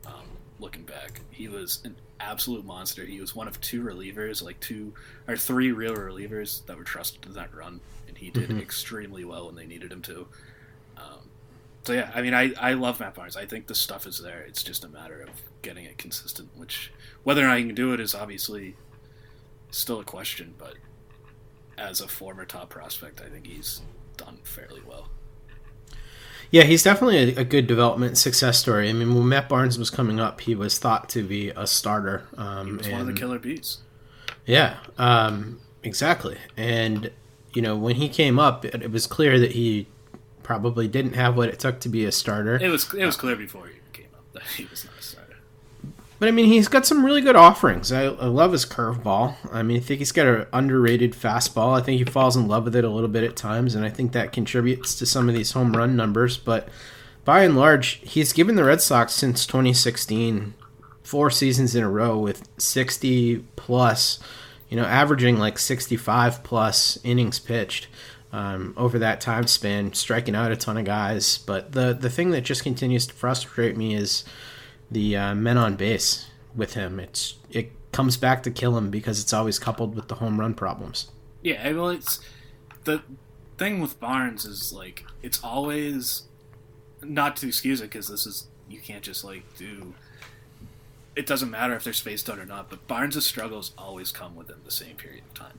Um, 0.07 0.39
looking 0.61 0.83
back, 0.85 1.21
he 1.31 1.49
was 1.49 1.81
an 1.85 1.97
absolute 2.21 2.65
monster. 2.65 3.05
He 3.05 3.21
was 3.21 3.35
one 3.35 3.49
of 3.49 3.61
two 3.61 3.83
relievers, 3.83 4.43
like 4.43 4.61
two 4.61 4.93
or 5.27 5.37
three 5.37 5.73
real 5.73 5.95
relievers 5.97 6.65
that 6.67 6.77
were 6.77 6.85
trusted 6.85 7.25
in 7.27 7.33
that 7.35 7.55
run, 7.55 7.81
and 8.09 8.17
he 8.19 8.31
did 8.31 8.51
Mhm. 8.51 8.61
extremely 8.61 9.25
well 9.25 9.47
when 9.47 9.55
they 9.55 9.67
needed 9.67 9.91
him 9.93 10.03
to. 10.03 10.29
Um, 10.97 11.31
so 11.85 11.95
yeah, 11.95 12.11
I 12.15 12.21
mean, 12.21 12.35
I, 12.35 12.53
I 12.59 12.75
love 12.75 13.01
Matt 13.01 13.15
Barnes. 13.15 13.37
I 13.37 13.47
think 13.47 13.67
the 13.67 13.75
stuff 13.75 14.07
is 14.07 14.21
there. 14.21 14.41
It's 14.43 14.63
just 14.63 14.85
a 14.85 14.89
matter 14.89 15.21
of 15.23 15.31
getting 15.63 15.85
it 15.87 15.97
consistent. 15.99 16.51
Which 16.57 16.93
whether 17.25 17.43
or 17.43 17.49
not 17.49 17.59
he 17.59 17.65
can 17.65 17.75
do 17.75 17.93
it 17.95 18.01
is 18.01 18.15
obviously 18.15 18.77
still 19.71 20.01
a 20.01 20.05
question. 20.05 20.55
But 20.59 20.75
as 21.79 22.01
a 22.03 22.09
former 22.09 22.45
top 22.45 22.69
prospect, 22.69 23.23
I 23.23 23.31
think 23.31 23.47
he's 23.47 23.81
done 24.19 24.39
fairly 24.43 24.83
well. 24.87 25.09
Yeah, 26.51 26.65
he's 26.65 26.83
definitely 26.83 27.35
a, 27.37 27.41
a 27.41 27.45
good 27.45 27.67
development 27.67 28.19
success 28.19 28.59
story. 28.59 28.89
I 28.89 28.93
mean, 28.93 29.15
when 29.15 29.29
Matt 29.29 29.49
Barnes 29.49 29.79
was 29.79 29.89
coming 29.91 30.19
up, 30.19 30.41
he 30.41 30.55
was 30.55 30.79
thought 30.79 31.09
to 31.11 31.23
be 31.23 31.51
a 31.51 31.67
starter. 31.67 32.27
Um, 32.37 32.67
He 32.67 32.73
was 32.77 32.89
one 32.89 33.01
of 33.03 33.07
the 33.07 33.13
killer 33.13 33.39
bees. 33.39 33.79
Yeah, 34.47 34.79
um, 34.99 35.61
exactly. 35.83 36.39
And 36.57 37.11
you 37.55 37.63
know, 37.63 37.77
when 37.77 37.97
he 37.97 38.09
came 38.09 38.39
up, 38.39 38.65
it, 38.65 38.83
it 38.83 38.91
was 38.91 39.07
clear 39.07 39.39
that 39.39 39.53
he 39.53 39.87
probably 40.43 40.89
didn't 40.89 41.15
have 41.15 41.37
what 41.37 41.49
it 41.49 41.59
took 41.59 41.81
to 41.81 41.89
be 41.89 42.05
a 42.05 42.13
starter. 42.13 42.57
It 42.57 42.69
was 42.69 42.93
it 42.95 43.05
was 43.07 43.17
clear 43.17 43.37
before 43.37 43.67
he 43.69 43.75
came 43.93 44.09
up 44.17 44.33
that 44.33 44.43
he 44.57 44.65
was 44.67 44.85
not. 44.85 44.95
But 46.21 46.29
I 46.29 46.33
mean, 46.33 46.47
he's 46.47 46.69
got 46.69 46.85
some 46.85 47.05
really 47.05 47.23
good 47.23 47.35
offerings. 47.35 47.91
I, 47.91 48.03
I 48.03 48.27
love 48.27 48.53
his 48.53 48.67
curveball. 48.67 49.37
I 49.51 49.63
mean, 49.63 49.79
I 49.79 49.81
think 49.81 50.01
he's 50.01 50.13
got 50.13 50.27
an 50.27 50.47
underrated 50.53 51.15
fastball. 51.15 51.77
I 51.77 51.83
think 51.83 51.99
he 51.99 52.05
falls 52.05 52.37
in 52.37 52.47
love 52.47 52.65
with 52.65 52.77
it 52.77 52.85
a 52.85 52.91
little 52.91 53.09
bit 53.09 53.25
at 53.25 53.37
times, 53.37 53.75
and 53.75 53.87
I 53.87 53.89
think 53.89 54.13
that 54.13 54.31
contributes 54.31 54.95
to 54.99 55.07
some 55.07 55.31
of 55.31 55.35
these 55.35 55.53
home 55.53 55.75
run 55.75 55.97
numbers. 55.97 56.37
But 56.37 56.69
by 57.25 57.43
and 57.43 57.57
large, 57.57 58.01
he's 58.07 58.35
given 58.35 58.55
the 58.55 58.65
Red 58.65 58.83
Sox 58.83 59.15
since 59.15 59.47
2016 59.47 60.53
four 61.03 61.31
seasons 61.31 61.75
in 61.75 61.83
a 61.83 61.91
row 61.91 62.19
with 62.19 62.47
60 62.59 63.39
plus, 63.57 64.21
you 64.69 64.77
know, 64.77 64.85
averaging 64.85 65.39
like 65.39 65.59
65 65.59 66.45
plus 66.45 66.99
innings 67.03 67.39
pitched. 67.39 67.89
Um, 68.33 68.75
over 68.77 68.97
that 69.01 69.21
time 69.21 69.49
span, 69.49 69.93
striking 69.93 70.37
out 70.37 70.53
a 70.53 70.57
ton 70.57 70.77
of 70.77 70.85
guys. 70.85 71.39
But 71.39 71.73
the 71.73 71.93
the 71.93 72.09
thing 72.09 72.31
that 72.31 72.43
just 72.43 72.63
continues 72.63 73.05
to 73.09 73.15
frustrate 73.15 73.77
me 73.77 73.97
is 73.97 74.23
the 74.91 75.17
uh, 75.17 75.35
men 75.35 75.57
on 75.57 75.77
base 75.77 76.27
with 76.55 76.75
him. 76.75 77.01
It's 77.01 77.37
it 77.51 77.73
comes 77.93 78.17
back 78.17 78.43
to 78.45 78.51
kill 78.51 78.77
him 78.77 78.91
because 78.91 79.21
it's 79.21 79.33
always 79.33 79.59
coupled 79.59 79.95
with 79.95 80.09
the 80.09 80.17
home 80.17 80.41
run 80.41 80.55
problems. 80.55 81.11
Yeah, 81.43 81.73
well, 81.73 81.89
it's 81.89 82.21
the 82.85 83.03
thing 83.59 83.81
with 83.81 84.01
Barnes 84.01 84.45
is 84.45 84.73
like 84.73 85.05
it's 85.23 85.43
always 85.43 86.25
not 87.03 87.37
to 87.37 87.47
excuse 87.47 87.81
it 87.81 87.85
because 87.85 88.09
this 88.09 88.27
is 88.27 88.47
you 88.69 88.81
can't 88.81 89.03
just 89.03 89.25
like 89.25 89.43
do. 89.57 89.95
It 91.17 91.27
doesn't 91.27 91.51
matter 91.51 91.75
if 91.75 91.85
they're 91.85 91.93
spaced 91.93 92.31
out 92.31 92.39
or 92.39 92.47
not, 92.47 92.71
but 92.71 92.87
Barnes' 92.87 93.27
struggles 93.27 93.73
always 93.77 94.13
come 94.13 94.37
within 94.37 94.57
the 94.65 94.71
same 94.71 94.95
period 94.97 95.25
of 95.25 95.35
time. 95.35 95.59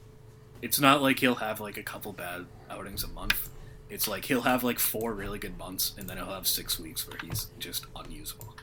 It's 0.62 0.80
not 0.80 1.02
like 1.02 1.20
he'll 1.20 1.36
have 1.36 1.60
like 1.60 1.78
a 1.78 1.84
couple 1.84 2.14
bad 2.14 2.46
outings 2.70 3.04
a 3.04 3.08
month. 3.08 3.50
It's 3.90 4.08
like 4.08 4.26
he'll 4.26 4.42
have 4.42 4.64
like 4.64 4.80
four 4.80 5.14
really 5.14 5.40
good 5.40 5.58
months, 5.58 5.94
and 5.98 6.08
then 6.10 6.18
he'll 6.18 6.28
have 6.28 6.48
six 6.48 6.80
weeks 6.80 7.08
where 7.08 7.18
he's 7.22 7.48
just 7.60 7.86
unusable. 7.96 8.56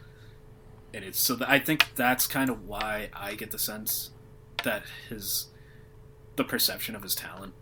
And 0.99 1.07
it's 1.07 1.20
so 1.20 1.38
I 1.46 1.61
think 1.61 1.94
that's 1.94 2.26
kind 2.26 2.51
of 2.51 2.66
why 2.66 3.11
I 3.14 3.36
get 3.36 3.53
the 3.53 3.59
sense 3.59 4.11
that 4.64 4.82
his 5.09 5.46
the 6.34 6.42
perception 6.42 6.96
of 6.96 7.05
his 7.05 7.14
talent 7.14 7.55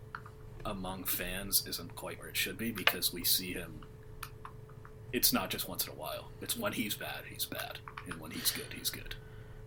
among 0.65 1.03
fans 1.03 1.63
isn't 1.67 1.95
quite 1.95 2.17
where 2.17 2.29
it 2.29 2.35
should 2.35 2.57
be 2.57 2.71
because 2.71 3.13
we 3.13 3.23
see 3.23 3.53
him 3.53 3.81
it's 5.13 5.31
not 5.31 5.51
just 5.51 5.69
once 5.69 5.85
in 5.85 5.93
a 5.93 5.95
while. 5.95 6.31
It's 6.41 6.57
when 6.57 6.73
he's 6.73 6.95
bad 6.95 7.25
he's 7.29 7.45
bad 7.45 7.77
and 8.09 8.19
when 8.19 8.31
he's 8.31 8.49
good 8.49 8.73
he's 8.75 8.89
good. 8.89 9.13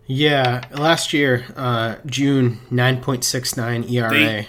Yeah, 0.04 0.64
last 0.72 1.12
year, 1.12 1.44
uh, 1.54 1.98
June 2.06 2.58
nine 2.72 3.00
point 3.00 3.22
six 3.22 3.56
nine 3.56 3.84
ERA. 3.84 4.10
They- 4.10 4.48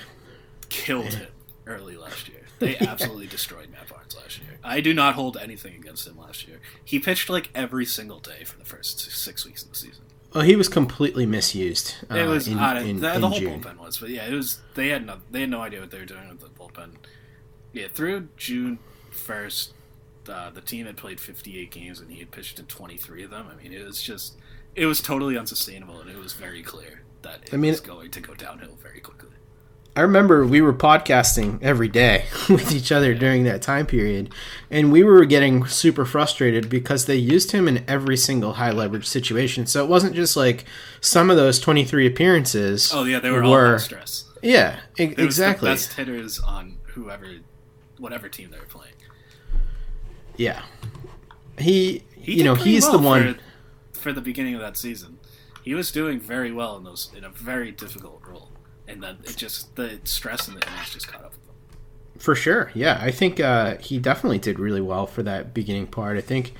killed 0.69 1.13
him 1.13 1.31
early 1.67 1.95
last 1.95 2.27
year. 2.27 2.41
They 2.57 2.75
absolutely 2.79 3.27
destroyed 3.27 3.69
matt 3.69 3.80
barnes 3.80 3.80
last 3.80 3.80
year 3.80 3.80
i 4.63 4.79
do 4.81 4.93
not 4.93 5.15
hold 5.15 5.37
anything 5.37 5.75
against 5.75 6.07
him 6.07 6.17
last 6.17 6.47
year 6.47 6.59
he 6.83 6.99
pitched 6.99 7.29
like 7.29 7.49
every 7.55 7.85
single 7.85 8.19
day 8.19 8.43
for 8.43 8.57
the 8.57 8.65
first 8.65 8.99
six 9.11 9.45
weeks 9.45 9.63
of 9.63 9.69
the 9.69 9.75
season 9.75 10.03
Well, 10.33 10.43
he 10.45 10.55
was 10.55 10.69
completely 10.69 11.25
misused. 11.25 11.95
Uh, 12.09 12.15
it 12.15 12.25
was 12.25 12.47
in, 12.47 12.57
in- 12.57 12.99
the, 13.01 13.13
in 13.15 13.21
the 13.21 13.27
whole 13.29 13.37
June. 13.39 13.61
bullpen 13.61 13.77
was, 13.77 13.97
but 13.97 14.09
yeah, 14.09 14.25
it 14.27 14.33
was. 14.33 14.61
They 14.75 14.87
had 14.87 15.05
no, 15.05 15.17
they 15.29 15.41
had 15.41 15.49
no 15.49 15.59
idea 15.61 15.81
what 15.81 15.91
they 15.91 15.99
were 15.99 16.05
doing 16.05 16.29
with 16.29 16.39
the 16.39 16.47
bullpen. 16.47 16.91
Yeah, 17.73 17.87
through 17.93 18.29
June 18.37 18.79
first, 19.11 19.73
uh, 20.29 20.49
the 20.49 20.61
team 20.61 20.85
had 20.85 20.95
played 20.95 21.19
fifty 21.19 21.59
eight 21.59 21.71
games 21.71 21.99
and 21.99 22.09
he 22.09 22.19
had 22.19 22.31
pitched 22.31 22.59
in 22.59 22.65
twenty 22.67 22.95
three 22.95 23.23
of 23.23 23.29
them. 23.29 23.47
I 23.51 23.61
mean, 23.61 23.73
it 23.73 23.83
was 23.85 24.01
just, 24.01 24.37
it 24.73 24.85
was 24.85 25.01
totally 25.01 25.37
unsustainable, 25.37 25.99
and 25.99 26.09
it 26.09 26.17
was 26.17 26.31
very 26.31 26.63
clear 26.63 27.01
that 27.23 27.39
it 27.43 27.53
I 27.53 27.57
mean- 27.57 27.71
was 27.71 27.81
going 27.81 28.09
to 28.11 28.21
go 28.21 28.33
downhill 28.33 28.77
very 28.81 29.01
quickly. 29.01 29.30
I 29.93 30.01
remember 30.01 30.45
we 30.45 30.61
were 30.61 30.73
podcasting 30.73 31.61
every 31.61 31.89
day 31.89 32.25
with 32.49 32.71
each 32.71 32.91
other 32.93 33.13
during 33.13 33.43
that 33.43 33.61
time 33.61 33.85
period, 33.85 34.33
and 34.69 34.89
we 34.91 35.03
were 35.03 35.25
getting 35.25 35.65
super 35.65 36.05
frustrated 36.05 36.69
because 36.69 37.05
they 37.07 37.17
used 37.17 37.51
him 37.51 37.67
in 37.67 37.83
every 37.89 38.15
single 38.15 38.53
high 38.53 38.71
leverage 38.71 39.05
situation. 39.05 39.65
So 39.65 39.83
it 39.83 39.89
wasn't 39.89 40.15
just 40.15 40.37
like 40.37 40.63
some 41.01 41.29
of 41.29 41.35
those 41.35 41.59
23 41.59 42.07
appearances. 42.07 42.91
Oh 42.93 43.03
yeah, 43.03 43.19
they 43.19 43.31
were, 43.31 43.43
all 43.43 43.51
were 43.51 43.71
high 43.73 43.77
stress. 43.77 44.25
Yeah, 44.41 44.79
e- 44.97 45.03
It 45.03 45.09
was 45.09 45.17
the 45.17 45.23
exactly. 45.25 45.69
best 45.69 45.93
hitters 45.93 46.39
on 46.39 46.77
whoever, 46.87 47.27
whatever 47.97 48.29
team 48.29 48.49
they 48.51 48.59
were 48.59 48.65
playing. 48.65 48.93
Yeah, 50.37 50.61
he, 51.59 52.03
He 52.15 52.37
you 52.37 52.43
know, 52.45 52.55
he's 52.55 52.83
well 52.83 52.93
the 52.93 52.97
one. 53.05 53.39
for, 53.91 53.99
for 53.99 54.13
the 54.13 54.21
beginning 54.21 54.55
of 54.55 54.61
that 54.61 54.77
season. 54.77 55.19
He 55.63 55.75
was 55.75 55.91
doing 55.91 56.19
very 56.19 56.51
well 56.51 56.77
in 56.77 56.85
those 56.85 57.11
in 57.15 57.23
a 57.25 57.29
very 57.29 57.71
difficult 57.71 58.21
role, 58.25 58.49
and 58.91 59.03
then 59.03 59.17
it 59.23 59.35
just 59.35 59.75
the 59.75 59.99
stress 60.03 60.47
and 60.47 60.61
the 60.61 60.67
innings 60.67 60.93
just 60.93 61.07
caught 61.07 61.23
up 61.23 61.31
with 61.31 61.47
him. 61.47 61.55
For 62.19 62.35
sure, 62.35 62.71
yeah. 62.73 62.99
I 63.01 63.11
think 63.11 63.39
uh, 63.39 63.77
he 63.77 63.99
definitely 63.99 64.39
did 64.39 64.59
really 64.59 64.81
well 64.81 65.07
for 65.07 65.23
that 65.23 65.53
beginning 65.53 65.87
part. 65.87 66.17
I 66.17 66.21
think 66.21 66.53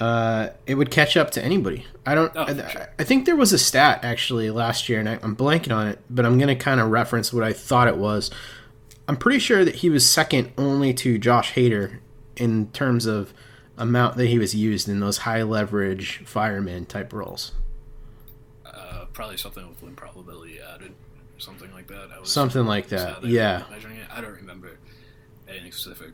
uh, 0.00 0.50
it 0.66 0.74
would 0.74 0.90
catch 0.90 1.16
up 1.16 1.30
to 1.32 1.44
anybody. 1.44 1.86
I 2.04 2.14
don't. 2.14 2.32
Oh, 2.34 2.42
I, 2.42 2.68
sure. 2.68 2.88
I 2.98 3.04
think 3.04 3.26
there 3.26 3.36
was 3.36 3.52
a 3.52 3.58
stat 3.58 4.00
actually 4.02 4.50
last 4.50 4.88
year, 4.88 5.00
and 5.00 5.08
I, 5.08 5.18
I'm 5.22 5.36
blanking 5.36 5.74
on 5.74 5.88
it, 5.88 5.98
but 6.10 6.24
I'm 6.24 6.38
going 6.38 6.48
to 6.48 6.56
kind 6.56 6.80
of 6.80 6.90
reference 6.90 7.32
what 7.32 7.44
I 7.44 7.52
thought 7.52 7.88
it 7.88 7.96
was. 7.96 8.30
I'm 9.08 9.16
pretty 9.16 9.38
sure 9.38 9.64
that 9.64 9.76
he 9.76 9.90
was 9.90 10.08
second 10.08 10.52
only 10.58 10.92
to 10.94 11.18
Josh 11.18 11.54
Hader 11.54 11.98
in 12.36 12.68
terms 12.72 13.06
of 13.06 13.32
amount 13.78 14.16
that 14.16 14.26
he 14.26 14.38
was 14.38 14.54
used 14.54 14.88
in 14.88 15.00
those 15.00 15.18
high 15.18 15.42
leverage 15.42 16.22
fireman 16.24 16.86
type 16.86 17.12
roles. 17.12 17.52
Uh, 18.64 19.04
probably 19.12 19.36
something 19.36 19.68
with 19.68 19.82
win 19.82 19.94
probability 19.94 20.58
added, 20.60 20.92
something 21.38 21.70
like 21.72 21.86
that. 21.88 22.08
I 22.14 22.20
was, 22.20 22.30
Something 22.30 22.66
like 22.66 22.88
that, 22.88 23.24
yeah. 23.24 23.64
Measuring 23.70 23.96
it. 23.96 24.06
I 24.10 24.20
don't 24.20 24.34
remember 24.36 24.78
anything 25.48 25.72
specific, 25.72 26.12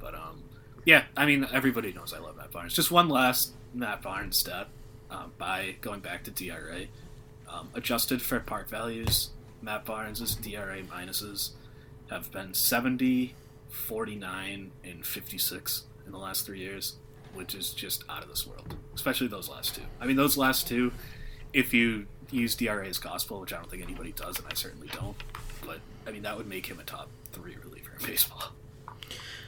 but 0.00 0.14
um, 0.14 0.42
yeah. 0.84 1.04
I 1.16 1.26
mean, 1.26 1.46
everybody 1.52 1.92
knows 1.92 2.12
I 2.12 2.18
love 2.18 2.36
Matt 2.36 2.50
Barnes. 2.50 2.74
Just 2.74 2.90
one 2.90 3.08
last 3.08 3.52
Matt 3.74 4.02
Barnes 4.02 4.36
stat. 4.36 4.68
Um, 5.10 5.32
by 5.36 5.76
going 5.82 6.00
back 6.00 6.24
to 6.24 6.30
DRA, 6.30 6.86
um, 7.46 7.68
adjusted 7.74 8.22
for 8.22 8.40
part 8.40 8.70
values, 8.70 9.28
Matt 9.60 9.84
Barnes' 9.84 10.34
DRA 10.36 10.82
minuses 10.82 11.50
have 12.08 12.32
been 12.32 12.54
70, 12.54 13.34
49, 13.68 14.70
and 14.82 15.04
56 15.06 15.84
in 16.06 16.12
the 16.12 16.18
last 16.18 16.46
three 16.46 16.60
years, 16.60 16.96
which 17.34 17.54
is 17.54 17.74
just 17.74 18.04
out 18.08 18.22
of 18.22 18.28
this 18.30 18.46
world. 18.46 18.74
Especially 18.94 19.26
those 19.26 19.50
last 19.50 19.74
two. 19.74 19.82
I 20.00 20.06
mean, 20.06 20.16
those 20.16 20.38
last 20.38 20.66
two, 20.66 20.92
if 21.52 21.74
you 21.74 22.06
use 22.32 22.54
DRA 22.54 22.86
as 22.86 22.98
gospel, 22.98 23.40
which 23.40 23.52
I 23.52 23.56
don't 23.56 23.70
think 23.70 23.82
anybody 23.82 24.12
does, 24.12 24.38
and 24.38 24.46
I 24.50 24.54
certainly 24.54 24.88
don't, 24.92 25.16
but 25.64 25.78
I 26.06 26.10
mean, 26.10 26.22
that 26.22 26.36
would 26.36 26.48
make 26.48 26.66
him 26.66 26.78
a 26.80 26.84
top 26.84 27.08
three 27.32 27.56
reliever 27.64 27.92
in 27.98 28.06
baseball. 28.06 28.44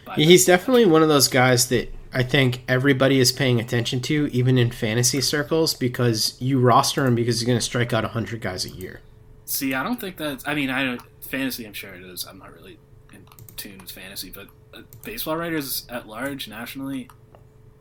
By 0.05 0.17
He's 0.17 0.45
definitely 0.45 0.85
one 0.85 1.03
of 1.03 1.09
those 1.09 1.29
guys 1.29 1.69
that 1.69 1.93
I 2.13 2.23
think 2.23 2.63
everybody 2.69 3.19
is 3.19 3.33
paying 3.33 3.59
attention 3.59 4.01
to, 4.03 4.29
even 4.33 4.59
in 4.59 4.71
fantasy 4.71 5.21
circles, 5.21 5.75
because 5.75 6.37
you 6.41 6.61
roster 6.61 7.07
him 7.07 7.15
because 7.15 7.41
he's 7.41 7.47
going 7.47 7.59
to 7.59 7.65
strike 7.65 7.93
out 7.93 8.05
100 8.05 8.41
guys 8.41 8.65
a 8.65 8.71
year. 8.71 9.01
See, 9.47 9.75
I 9.75 9.83
don't 9.83 10.01
think 10.01 10.17
that's. 10.17 10.47
I 10.47 10.55
mean, 10.55 10.71
I 10.71 10.85
don't 10.85 11.03
fantasy. 11.21 11.67
I'm 11.67 11.73
sure 11.73 11.95
it 11.95 12.03
is. 12.03 12.25
I'm 12.25 12.39
not 12.39 12.55
really 12.55 12.79
in 13.13 13.27
tune 13.57 13.79
with 13.79 13.91
fantasy, 13.91 14.31
but 14.31 14.49
uh, 14.73 14.83
baseball 15.03 15.37
writers 15.37 15.87
at 15.89 16.07
large 16.07 16.49
nationally, 16.49 17.09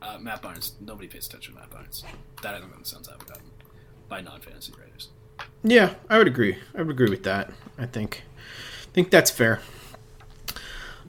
uh, 0.01 0.17
Matt 0.19 0.41
Barnes. 0.41 0.73
Nobody 0.81 1.07
pays 1.07 1.27
attention 1.27 1.53
to 1.53 1.59
Matt 1.59 1.69
Barnes. 1.69 2.03
That 2.41 2.55
hasn't 2.55 2.71
been 2.71 2.81
the 2.81 2.87
sense 2.87 3.07
I've 3.07 3.25
gotten 3.25 3.43
by 4.13 4.21
non-fantasy 4.21 4.71
writers. 4.79 5.09
Yeah, 5.63 5.95
I 6.07 6.19
would 6.19 6.27
agree. 6.27 6.59
I 6.75 6.83
would 6.83 6.91
agree 6.91 7.09
with 7.09 7.23
that. 7.23 7.49
I 7.79 7.87
think, 7.87 8.21
I 8.83 8.91
think 8.93 9.09
that's 9.09 9.31
fair. 9.31 9.59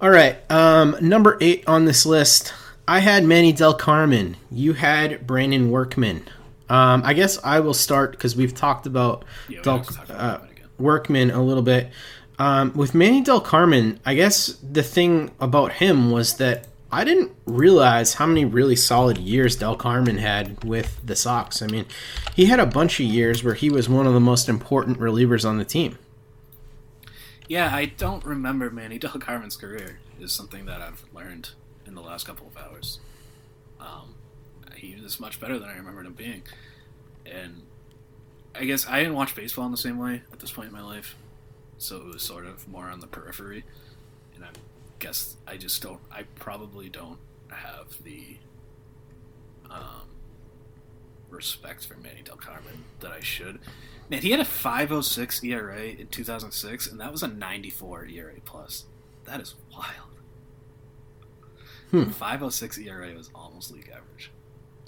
All 0.01 0.09
right, 0.09 0.39
um, 0.51 0.97
number 1.03 1.37
eight 1.43 1.65
on 1.67 1.85
this 1.85 2.07
list. 2.07 2.55
I 2.89 3.01
had 3.01 3.25
Manny 3.25 3.53
Delcarmen. 3.53 4.37
You 4.51 4.73
had 4.73 5.27
Brandon 5.27 5.71
Workman. 5.71 6.27
Um, 6.71 7.03
I 7.05 7.13
guess 7.13 7.39
I 7.45 7.61
will 7.61 7.75
start 7.75 8.13
because 8.13 8.37
we've 8.37 8.55
talked 8.55 8.87
about 8.87 9.27
Yeah, 9.51 9.61
Del, 9.61 9.85
talk 9.85 10.09
about 10.09 10.41
uh, 10.41 10.47
Workman 10.79 11.31
a 11.31 11.43
little 11.43 11.63
bit. 11.63 11.91
Um, 12.39 12.73
with 12.73 12.95
Manny 12.95 13.23
Delcarmen, 13.23 13.99
I 14.07 14.15
guess 14.15 14.57
the 14.63 14.83
thing 14.83 15.31
about 15.41 15.73
him 15.73 16.11
was 16.11 16.39
that 16.39 16.69
I 16.95 17.03
didn't 17.03 17.33
realize 17.45 18.15
how 18.15 18.27
many 18.27 18.45
really 18.45 18.77
solid 18.77 19.19
years 19.19 19.57
Delcarmen 19.57 20.19
had 20.19 20.63
with 20.63 21.05
the 21.05 21.17
Sox. 21.17 21.61
I 21.61 21.67
mean, 21.67 21.87
he 22.37 22.47
had 22.47 22.61
a 22.61 22.67
bunch 22.67 23.01
of 23.01 23.07
years 23.07 23.43
where 23.43 23.55
he 23.55 23.69
was 23.69 23.89
one 23.89 24.07
of 24.07 24.15
the 24.15 24.21
most 24.21 24.49
important 24.49 25.01
relievers 25.01 25.45
on 25.45 25.59
the 25.59 25.65
team. 25.65 25.99
Yeah, 27.49 27.75
I 27.75 27.87
don't 27.87 28.25
remember 28.25 28.71
Manny 28.71 28.99
Delcarmen's 29.01 29.57
career. 29.57 29.99
Is 30.21 30.33
something 30.33 30.67
that 30.67 30.81
I've 30.81 31.05
learned 31.13 31.51
in 31.85 31.97
the 31.97 32.01
last 32.01 32.27
couple 32.27 32.47
of 32.47 32.57
hours. 32.57 33.01
Um, 33.81 34.15
he 34.77 34.95
was 35.03 35.19
much 35.19 35.41
better 35.41 35.59
than 35.59 35.69
I 35.69 35.75
remembered 35.75 36.07
him 36.07 36.13
being, 36.13 36.43
and 37.27 37.63
I 38.55 38.65
guess 38.65 38.87
I 38.87 39.01
didn't 39.01 39.15
watch 39.15 39.35
baseball 39.35 39.67
in 39.67 39.73
the 39.73 39.77
same 39.77 39.99
way 39.99 40.23
at 40.33 40.39
this 40.39 40.53
point 40.53 40.69
in 40.69 40.73
my 40.73 40.83
life, 40.83 41.17
so 41.77 41.97
it 41.97 42.05
was 42.05 42.23
sort 42.23 42.47
of 42.47 42.69
more 42.69 42.89
on 42.89 43.01
the 43.01 43.09
periphery. 43.09 43.65
Guess 45.05 45.37
I 45.47 45.59
just 45.59 45.83
don't. 45.83 46.01
I 46.11 46.23
probably 46.35 46.89
don't 46.89 47.19
have 47.51 48.03
the 48.05 48.39
um, 49.69 50.09
respect 51.29 51.85
for 51.85 51.95
Manny 51.99 52.23
Delcarmen 52.25 52.79
that 53.01 53.13
I 53.13 53.21
should. 53.21 53.59
Man, 54.09 54.23
he 54.23 54.31
had 54.31 54.41
a 54.41 54.45
5.06 54.45 55.45
ERA 55.45 55.83
in 55.83 56.07
2006, 56.07 56.91
and 56.91 56.99
that 57.01 57.13
was 57.13 57.23
a 57.23 57.29
94 57.29 58.07
ERA 58.07 58.33
plus. 58.47 58.87
That 59.27 59.43
is 59.43 59.57
wild. 59.71 60.15
Hmm. 61.91 62.05
5.06 62.05 62.87
ERA 62.87 63.13
was 63.13 63.29
almost 63.35 63.73
league 63.73 63.91
average. 63.95 64.31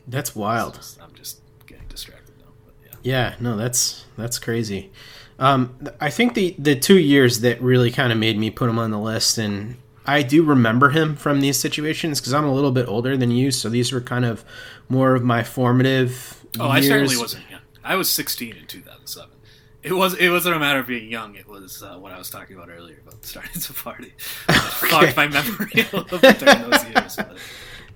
That's 0.08 0.34
wild. 0.34 0.80
I'm 0.98 1.12
just 1.12 1.42
getting 1.66 1.88
distracted 1.88 2.38
now. 2.38 2.54
But 2.64 2.72
yeah. 2.82 2.96
Yeah, 3.02 3.34
no, 3.38 3.58
that's 3.58 4.06
that's 4.16 4.38
crazy. 4.38 4.92
Um, 5.38 5.78
I 6.00 6.08
think 6.08 6.32
the 6.32 6.56
the 6.58 6.74
two 6.74 6.98
years 6.98 7.40
that 7.40 7.60
really 7.60 7.90
kind 7.90 8.14
of 8.14 8.18
made 8.18 8.38
me 8.38 8.48
put 8.48 8.70
him 8.70 8.78
on 8.78 8.90
the 8.90 8.98
list, 8.98 9.36
and 9.36 9.76
I 10.06 10.22
do 10.22 10.44
remember 10.44 10.90
him 10.90 11.16
from 11.16 11.40
these 11.40 11.58
situations 11.58 12.20
because 12.20 12.32
I'm 12.32 12.44
a 12.44 12.52
little 12.52 12.70
bit 12.70 12.88
older 12.88 13.16
than 13.16 13.30
you, 13.30 13.50
so 13.50 13.68
these 13.68 13.92
were 13.92 14.00
kind 14.00 14.24
of 14.24 14.44
more 14.88 15.14
of 15.14 15.24
my 15.24 15.42
formative. 15.42 16.44
Oh, 16.58 16.68
I 16.68 16.80
certainly 16.80 17.16
wasn't 17.16 17.50
young. 17.50 17.60
I 17.84 17.96
was 17.96 18.10
16 18.10 18.56
in 18.56 18.66
2007. 18.66 19.30
It 19.82 19.92
was. 19.92 20.14
It 20.14 20.30
wasn't 20.30 20.56
a 20.56 20.58
matter 20.58 20.80
of 20.80 20.88
being 20.88 21.08
young. 21.10 21.36
It 21.36 21.46
was 21.48 21.82
uh, 21.82 21.96
what 21.96 22.12
I 22.12 22.18
was 22.18 22.28
talking 22.28 22.56
about 22.56 22.70
earlier 22.70 22.98
about 23.06 23.24
starting 23.24 23.60
to 23.60 23.72
party. 23.72 24.12
Fucked 24.48 25.16
my 25.16 25.28
memory 25.28 25.70
a 25.74 25.96
little 25.96 26.18
bit 26.18 26.38
during 26.40 26.70
those 26.70 26.84
years. 26.84 27.16
But 27.16 27.36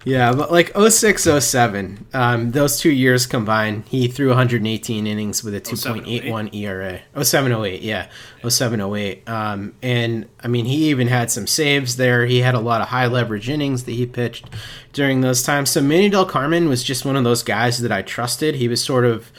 Yeah, 0.04 0.32
but 0.32 0.50
like 0.50 0.72
06, 0.76 1.28
07, 1.44 2.06
um, 2.14 2.52
those 2.52 2.80
two 2.80 2.90
years 2.90 3.26
combined, 3.26 3.84
he 3.88 4.08
threw 4.08 4.28
118 4.28 5.06
innings 5.06 5.44
with 5.44 5.54
a 5.54 5.60
2.81 5.60 6.54
ERA. 6.54 7.00
07, 7.22 7.52
08, 7.52 7.82
yeah. 7.82 8.08
07, 8.46 8.80
08. 8.80 9.28
Um, 9.28 9.74
and 9.82 10.26
I 10.42 10.48
mean, 10.48 10.64
he 10.64 10.88
even 10.88 11.08
had 11.08 11.30
some 11.30 11.46
saves 11.46 11.96
there. 11.96 12.24
He 12.24 12.40
had 12.40 12.54
a 12.54 12.60
lot 12.60 12.80
of 12.80 12.88
high 12.88 13.06
leverage 13.06 13.50
innings 13.50 13.84
that 13.84 13.92
he 13.92 14.06
pitched 14.06 14.46
during 14.92 15.20
those 15.20 15.42
times. 15.42 15.70
So 15.70 15.82
Manny 15.82 16.10
Delcarmen 16.10 16.68
was 16.68 16.82
just 16.82 17.04
one 17.04 17.16
of 17.16 17.24
those 17.24 17.42
guys 17.42 17.80
that 17.80 17.92
I 17.92 18.00
trusted. 18.00 18.54
He 18.54 18.68
was 18.68 18.82
sort 18.82 19.04
of 19.04 19.30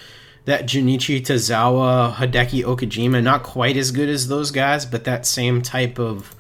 that 0.46 0.66
Junichi 0.66 1.22
Tazawa, 1.22 2.14
Hideki 2.16 2.64
Okajima, 2.64 3.24
not 3.24 3.44
quite 3.44 3.78
as 3.78 3.92
good 3.92 4.10
as 4.10 4.28
those 4.28 4.52
guys, 4.52 4.86
but 4.86 5.06
that 5.06 5.26
same 5.26 5.62
type 5.62 6.00
of 6.00 6.36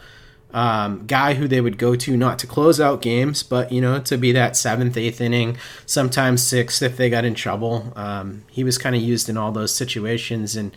um, 0.54 1.06
guy 1.08 1.36
who 1.36 1.47
they 1.47 1.62
would 1.62 1.78
go 1.78 1.95
to 1.95 2.18
not 2.18 2.39
to 2.39 2.47
close 2.47 2.80
out 2.80 3.02
games, 3.02 3.43
but 3.43 3.72
you 3.72 3.82
know 3.82 3.99
to 3.99 4.18
be 4.18 4.32
that 4.34 4.56
seventh, 4.56 4.97
eighth 4.97 5.22
inning, 5.22 5.58
sometimes 5.86 6.45
sixth 6.45 6.82
if 6.82 6.97
they 6.97 7.10
got 7.10 7.26
in 7.26 7.36
trouble. 7.36 7.93
Um, 7.95 8.43
he 8.49 8.64
was 8.64 8.78
kind 8.78 8.95
of 8.95 9.02
used 9.02 9.30
in 9.30 9.38
all 9.38 9.52
those 9.52 9.74
situations, 9.74 10.56
and 10.56 10.72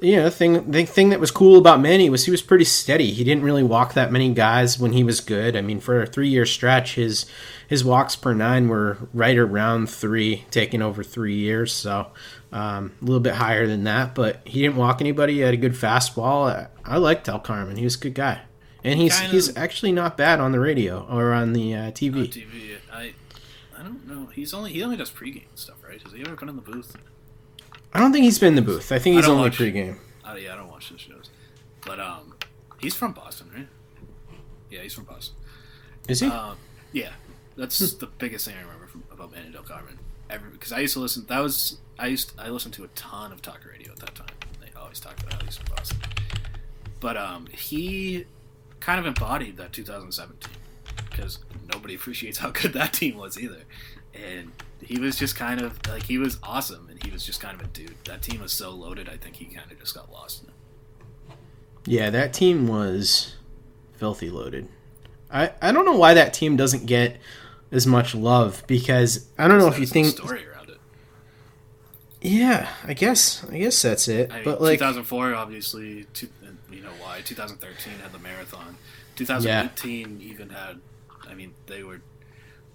you 0.00 0.16
know 0.16 0.30
thing 0.30 0.70
the 0.70 0.84
thing 0.84 1.08
that 1.10 1.20
was 1.20 1.30
cool 1.30 1.58
about 1.58 1.80
Manny 1.80 2.08
was 2.08 2.24
he 2.24 2.30
was 2.30 2.42
pretty 2.42 2.64
steady. 2.64 3.10
He 3.10 3.24
didn't 3.24 3.42
really 3.42 3.64
walk 3.64 3.94
that 3.94 4.12
many 4.12 4.32
guys 4.32 4.78
when 4.78 4.92
he 4.92 5.02
was 5.02 5.20
good. 5.20 5.56
I 5.56 5.60
mean, 5.60 5.80
for 5.80 6.02
a 6.02 6.06
three 6.06 6.28
year 6.28 6.46
stretch, 6.46 6.94
his 6.94 7.26
his 7.66 7.84
walks 7.84 8.14
per 8.14 8.32
nine 8.32 8.68
were 8.68 8.96
right 9.12 9.36
around 9.36 9.90
three, 9.90 10.44
taking 10.50 10.82
over 10.82 11.02
three 11.02 11.36
years, 11.36 11.72
so. 11.72 12.08
Um, 12.52 12.94
a 13.00 13.04
little 13.04 13.20
bit 13.20 13.34
higher 13.34 13.68
than 13.68 13.84
that, 13.84 14.16
but 14.16 14.40
he 14.44 14.60
didn't 14.60 14.74
walk 14.74 15.00
anybody. 15.00 15.34
He 15.34 15.38
had 15.38 15.54
a 15.54 15.56
good 15.56 15.74
fastball. 15.74 16.50
I, 16.50 16.66
I 16.84 16.96
liked 16.96 17.28
Delcarmen. 17.28 17.78
He 17.78 17.84
was 17.84 17.94
a 17.94 18.00
good 18.00 18.14
guy. 18.14 18.40
And 18.82 18.98
he's 18.98 19.14
Kind 19.14 19.26
of- 19.26 19.32
he's 19.32 19.56
actually 19.56 19.92
not 19.92 20.16
bad 20.16 20.40
on 20.40 20.52
the 20.52 20.60
radio 20.60 21.06
or 21.10 21.32
on 21.32 21.52
the 21.52 21.74
uh, 21.74 21.78
TV. 21.90 22.28
TV, 22.28 22.76
I, 22.92 23.12
I 23.78 23.82
don't 23.82 24.06
know. 24.08 24.26
He's 24.26 24.54
only 24.54 24.72
he 24.72 24.82
only 24.82 24.96
does 24.96 25.10
pregame 25.10 25.44
stuff, 25.54 25.76
right? 25.86 26.00
Has 26.02 26.12
he 26.12 26.20
ever 26.22 26.34
been 26.36 26.48
in 26.48 26.56
the 26.56 26.62
booth? 26.62 26.96
I 27.92 27.98
don't 28.00 28.12
think 28.12 28.24
he's 28.24 28.38
been 28.38 28.48
in 28.50 28.54
the 28.56 28.62
booth. 28.62 28.90
I 28.92 28.98
think 28.98 29.16
he's 29.16 29.24
don't 29.26 29.36
only 29.36 29.50
watch- 29.50 29.58
pregame. 29.58 29.98
Oh 30.24 30.34
yeah, 30.36 30.54
I 30.54 30.56
don't 30.56 30.70
watch 30.70 30.90
those 30.90 31.00
shows, 31.00 31.28
but 31.84 31.98
um, 31.98 32.34
he's 32.78 32.94
from 32.94 33.12
Boston, 33.12 33.50
right? 33.54 33.68
Yeah, 34.70 34.80
he's 34.82 34.94
from 34.94 35.04
Boston. 35.04 35.34
Is 36.08 36.20
he? 36.20 36.28
Um, 36.28 36.56
yeah, 36.92 37.10
that's 37.56 37.78
the 37.94 38.06
biggest 38.06 38.46
thing 38.46 38.54
I 38.56 38.62
remember 38.62 38.86
from, 38.86 39.02
about 39.12 39.32
Manny 39.32 39.50
Delcarmen. 39.50 39.96
Every 40.30 40.50
because 40.50 40.72
I 40.72 40.78
used 40.80 40.94
to 40.94 41.00
listen. 41.00 41.26
That 41.28 41.40
was 41.40 41.78
I 41.98 42.06
used 42.06 42.32
I 42.38 42.48
listened 42.48 42.74
to 42.74 42.84
a 42.84 42.88
ton 42.88 43.32
of 43.32 43.42
talk 43.42 43.60
radio 43.68 43.90
at 43.92 43.98
that 43.98 44.14
time. 44.14 44.28
They 44.60 44.68
always 44.80 45.00
talked 45.00 45.20
about 45.22 45.34
how 45.34 45.44
he's 45.44 45.56
from 45.56 45.74
Boston, 45.74 45.98
but 47.00 47.16
um, 47.16 47.46
he 47.52 48.26
kind 48.80 48.98
of 48.98 49.06
embodied 49.06 49.56
that 49.58 49.72
2017 49.72 50.52
because 51.10 51.38
nobody 51.72 51.94
appreciates 51.96 52.38
how 52.38 52.50
good 52.50 52.72
that 52.72 52.92
team 52.92 53.16
was 53.16 53.38
either, 53.38 53.62
and 54.14 54.52
he 54.82 54.98
was 54.98 55.16
just 55.16 55.36
kind 55.36 55.60
of 55.60 55.78
like 55.88 56.04
he 56.04 56.18
was 56.18 56.38
awesome, 56.42 56.88
and 56.90 57.02
he 57.04 57.10
was 57.10 57.24
just 57.24 57.40
kind 57.40 57.58
of 57.60 57.66
a 57.66 57.68
dude. 57.68 57.94
That 58.04 58.22
team 58.22 58.40
was 58.40 58.52
so 58.52 58.70
loaded. 58.70 59.08
I 59.08 59.16
think 59.16 59.36
he 59.36 59.44
kind 59.46 59.70
of 59.70 59.78
just 59.78 59.94
got 59.94 60.10
lost 60.10 60.42
in 60.42 60.48
it. 60.48 60.54
Yeah, 61.86 62.10
that 62.10 62.32
team 62.32 62.66
was 62.66 63.36
filthy 63.96 64.30
loaded. 64.30 64.68
I, 65.30 65.52
I 65.62 65.72
don't 65.72 65.84
know 65.84 65.96
why 65.96 66.14
that 66.14 66.34
team 66.34 66.56
doesn't 66.56 66.86
get 66.86 67.18
as 67.70 67.86
much 67.86 68.14
love 68.14 68.64
because 68.66 69.28
I 69.38 69.46
don't 69.46 69.58
know 69.58 69.68
if 69.68 69.78
you 69.78 69.86
think 69.86 70.08
story 70.08 70.46
around 70.46 70.70
it. 70.70 70.78
Yeah, 72.20 72.68
I 72.84 72.94
guess 72.94 73.44
I 73.50 73.58
guess 73.58 73.80
that's 73.80 74.08
it. 74.08 74.30
I 74.32 74.36
mean, 74.36 74.44
but 74.44 74.60
like 74.60 74.78
2004, 74.78 75.34
obviously, 75.34 76.06
two, 76.12 76.28
you 76.72 76.82
know 76.82 76.92
why. 77.00 77.20
2013 77.22 77.94
had 78.02 78.12
the 78.12 78.18
marathon. 78.18 78.76
2018 79.16 80.20
even 80.22 80.50
had. 80.50 80.80
I 81.28 81.34
mean, 81.34 81.54
they 81.66 81.82
were 81.82 82.00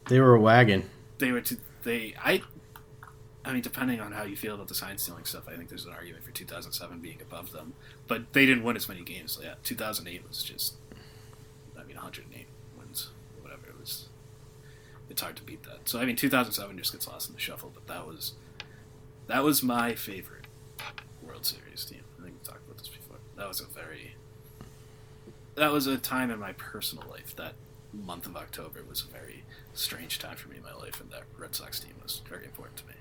they 0.08 0.20
were 0.20 0.36
a 0.36 0.40
wagon. 0.40 0.90
they 1.18 1.32
were 1.32 1.42
to, 1.42 1.58
they 1.84 2.14
I. 2.24 2.42
I 3.44 3.54
mean, 3.54 3.62
depending 3.62 4.00
on 4.00 4.12
how 4.12 4.24
you 4.24 4.36
feel 4.36 4.56
about 4.56 4.70
the 4.70 4.74
sign 4.76 4.98
stealing 4.98 5.26
stuff, 5.26 5.44
I 5.48 5.56
think 5.56 5.70
there's 5.70 5.86
an 5.86 5.94
argument 5.94 6.24
for 6.24 6.32
2007 6.32 7.00
being 7.00 7.22
above 7.22 7.52
them. 7.52 7.74
But 8.08 8.34
they 8.34 8.44
didn't 8.48 8.64
win 8.64 8.76
as 8.76 8.90
many 8.90 9.04
games. 9.04 9.34
So 9.34 9.44
yeah, 9.44 9.54
2008 9.64 10.28
was 10.28 10.42
just. 10.44 10.76
I 11.78 11.84
mean, 11.84 11.98
108 11.98 12.48
wins, 12.78 13.10
whatever 13.42 13.68
it 13.68 13.80
was. 13.80 14.08
It's 15.10 15.22
hard 15.22 15.36
to 15.36 15.44
beat 15.44 15.62
that. 15.64 15.88
So 15.88 16.00
I 16.00 16.06
mean, 16.06 16.16
2007 16.16 16.78
just 16.78 16.92
gets 16.92 17.08
lost 17.08 17.30
in 17.30 17.36
the 17.36 17.42
shuffle. 17.42 17.72
But 17.74 17.86
that 17.88 18.08
was, 18.08 18.34
that 19.28 19.44
was 19.44 19.62
my 19.62 19.94
favorite 19.94 20.48
World 21.22 21.46
Series 21.46 21.86
team. 21.86 22.02
I 22.20 22.24
think 22.24 22.36
we 22.40 22.46
talked 22.46 22.66
about 22.66 22.78
this 22.80 22.88
before. 22.88 23.18
That 23.38 23.48
was 23.48 23.60
a 23.60 23.66
very. 23.66 24.16
That 25.56 25.72
was 25.72 25.88
a 25.88 25.98
time 25.98 26.32
in 26.32 26.40
my 26.40 26.54
personal 26.54 27.08
life. 27.10 27.36
That 27.36 27.54
month 27.94 28.26
of 28.26 28.36
October 28.36 28.84
was 28.88 29.04
a 29.04 29.08
very 29.08 29.44
strange 29.74 30.20
time 30.20 30.36
for 30.36 30.50
me 30.50 30.58
in 30.58 30.64
my 30.64 30.74
life, 30.74 31.00
and 31.00 31.10
that 31.12 31.24
Red 31.38 31.56
Sox 31.56 31.80
team 31.80 31.94
was 32.02 32.22
very 32.30 32.46
important 32.46 32.78
to 32.78 32.88
me. 32.88 32.94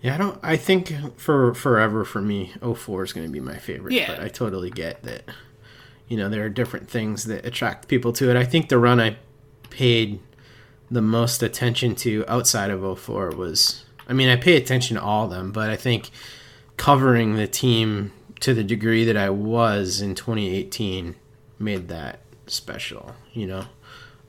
Yeah, 0.00 0.14
I 0.14 0.18
don't. 0.18 0.38
I 0.42 0.56
think 0.56 0.92
for 1.18 1.54
forever 1.54 2.04
for 2.04 2.20
me, 2.20 2.52
04 2.60 3.04
is 3.04 3.12
going 3.12 3.26
to 3.26 3.32
be 3.32 3.40
my 3.40 3.56
favorite. 3.56 3.94
Yeah. 3.94 4.08
But 4.08 4.22
I 4.22 4.28
totally 4.28 4.70
get 4.70 5.02
that. 5.02 5.24
You 6.08 6.18
know, 6.18 6.28
there 6.28 6.44
are 6.44 6.50
different 6.50 6.90
things 6.90 7.24
that 7.24 7.46
attract 7.46 7.88
people 7.88 8.12
to 8.14 8.28
it. 8.30 8.36
I 8.36 8.44
think 8.44 8.68
the 8.68 8.78
run 8.78 9.00
I 9.00 9.16
paid 9.70 10.20
the 10.90 11.00
most 11.00 11.42
attention 11.42 11.94
to 11.96 12.24
outside 12.28 12.70
of 12.70 13.00
04 13.00 13.30
was. 13.30 13.84
I 14.06 14.12
mean, 14.12 14.28
I 14.28 14.36
pay 14.36 14.56
attention 14.56 14.96
to 14.96 15.02
all 15.02 15.24
of 15.24 15.30
them, 15.30 15.50
but 15.50 15.70
I 15.70 15.76
think 15.76 16.10
covering 16.76 17.36
the 17.36 17.46
team 17.46 18.12
to 18.40 18.54
the 18.54 18.64
degree 18.64 19.04
that 19.04 19.16
I 19.16 19.30
was 19.30 20.00
in 20.00 20.14
2018 20.14 21.14
made 21.58 21.88
that 21.88 22.20
special. 22.46 23.14
You 23.32 23.46
know. 23.46 23.64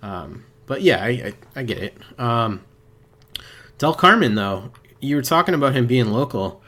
Um, 0.02 0.46
but 0.66 0.82
yeah, 0.82 1.04
I, 1.04 1.08
I, 1.08 1.34
I 1.58 1.64
get 1.64 1.78
it. 1.80 1.98
Um, 2.20 2.62
Delcarmen, 3.80 4.36
though, 4.36 4.72
you 5.00 5.16
were 5.16 5.22
talking 5.22 5.54
about 5.54 5.76
him 5.76 5.88
being 5.88 6.08
local. 6.08 6.62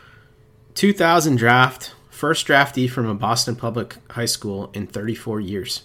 2000 0.76 1.38
draft, 1.38 1.96
first 2.10 2.48
draftee 2.48 2.90
from 2.90 3.08
a 3.08 3.16
Boston 3.16 3.56
public 3.56 3.96
high 4.12 4.26
school 4.26 4.70
in 4.74 4.88
34 4.88 5.40
years. 5.40 5.84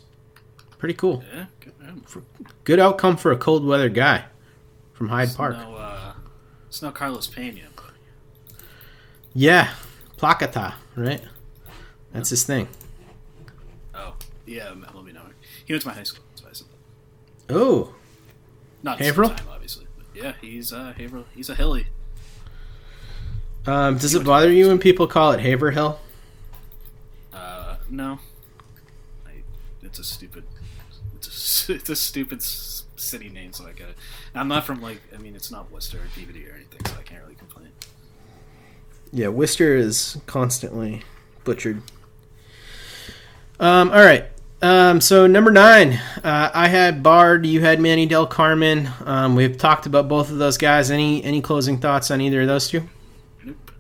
Pretty 0.79 0.95
cool. 0.95 1.23
Yeah, 1.33 1.47
good, 2.65 2.81
outcome 2.81 3.17
for 3.17 3.33
a 3.33 3.37
cold 3.37 3.65
weather 3.65 3.89
guy 3.89 4.25
from 4.93 5.09
Hyde 5.09 5.29
It's 5.29 5.37
Park. 5.37 5.57
No, 5.57 5.75
uh, 5.75 6.13
it's 6.67 6.83
no 6.83 6.91
Carlos 6.91 7.29
Pena. 7.29 7.61
Yeah, 9.35 9.73
Placata, 10.17 10.75
right? 10.95 11.23
That's 12.13 12.31
his 12.31 12.45
thing. 12.45 12.69
Oh, 13.95 14.15
yeah, 14.47 14.73
let 14.95 15.05
me 15.05 15.13
know. 15.13 15.23
He 15.65 15.73
went 15.73 15.83
to 15.83 15.89
my 15.89 15.95
high 15.95 16.03
school. 16.03 16.25
So 16.35 16.45
I 16.49 16.53
said 16.53 16.67
that. 17.47 17.55
Oh, 17.55 17.95
Not 18.83 18.99
Haverhill? 19.01 19.35
Time, 19.35 19.47
obviously. 19.51 19.87
But 19.97 20.07
yeah, 20.15 20.33
he's 20.41 20.73
uh, 20.73 20.93
Haverhill. 20.97 21.27
He's 21.35 21.49
a 21.49 21.55
hilly. 21.55 21.87
Um, 23.67 23.97
does 23.97 24.15
it 24.15 24.25
bother 24.25 24.51
you 24.51 24.69
when 24.69 24.79
people 24.79 25.07
call 25.07 25.33
it 25.33 25.41
Haverhill? 25.41 26.01
Uh, 27.33 27.77
no. 27.89 28.19
I, 29.27 29.43
it's 29.83 29.99
a 29.99 30.05
stupid. 30.05 30.45
It's 31.17 31.69
a, 31.69 31.73
it's 31.75 31.89
a 31.89 31.97
stupid 31.97 32.43
city 32.43 33.29
name, 33.29 33.53
so 33.53 33.67
I 33.67 33.73
get 33.73 33.91
it. 33.91 33.97
I'm 34.35 34.49
not 34.49 34.65
from 34.65 34.83
like. 34.83 35.01
I 35.15 35.19
mean, 35.19 35.37
it's 35.37 35.51
not 35.51 35.71
Worcester 35.71 35.99
or 35.99 36.07
Peabody 36.15 36.47
or 36.49 36.55
anything, 36.55 36.81
so 36.87 36.95
I 36.99 37.03
can't 37.03 37.23
really 37.23 37.37
complain. 37.37 37.69
Yeah, 39.13 39.29
Worcester 39.29 39.77
is 39.77 40.19
constantly 40.27 41.03
butchered. 41.45 41.83
Um, 43.63 43.93
all 43.93 44.05
right. 44.05 44.25
Um, 44.61 45.01
so 45.01 45.29
number 45.29 45.53
nine, 45.53 45.93
uh, 46.25 46.51
I 46.53 46.67
had 46.67 47.01
Bard. 47.01 47.47
You 47.47 47.61
had 47.61 47.79
Manny 47.79 48.09
Delcarmen. 48.09 49.07
Um, 49.07 49.37
we've 49.37 49.57
talked 49.57 49.87
about 49.87 50.09
both 50.09 50.33
of 50.33 50.39
those 50.39 50.59
guys. 50.59 50.91
Any 50.91 51.23
any 51.23 51.41
closing 51.41 51.79
thoughts 51.79 52.11
on 52.11 52.21
either 52.21 52.41
of 52.41 52.49
those 52.49 52.69
two? 52.69 52.89
Nope. 53.45 53.71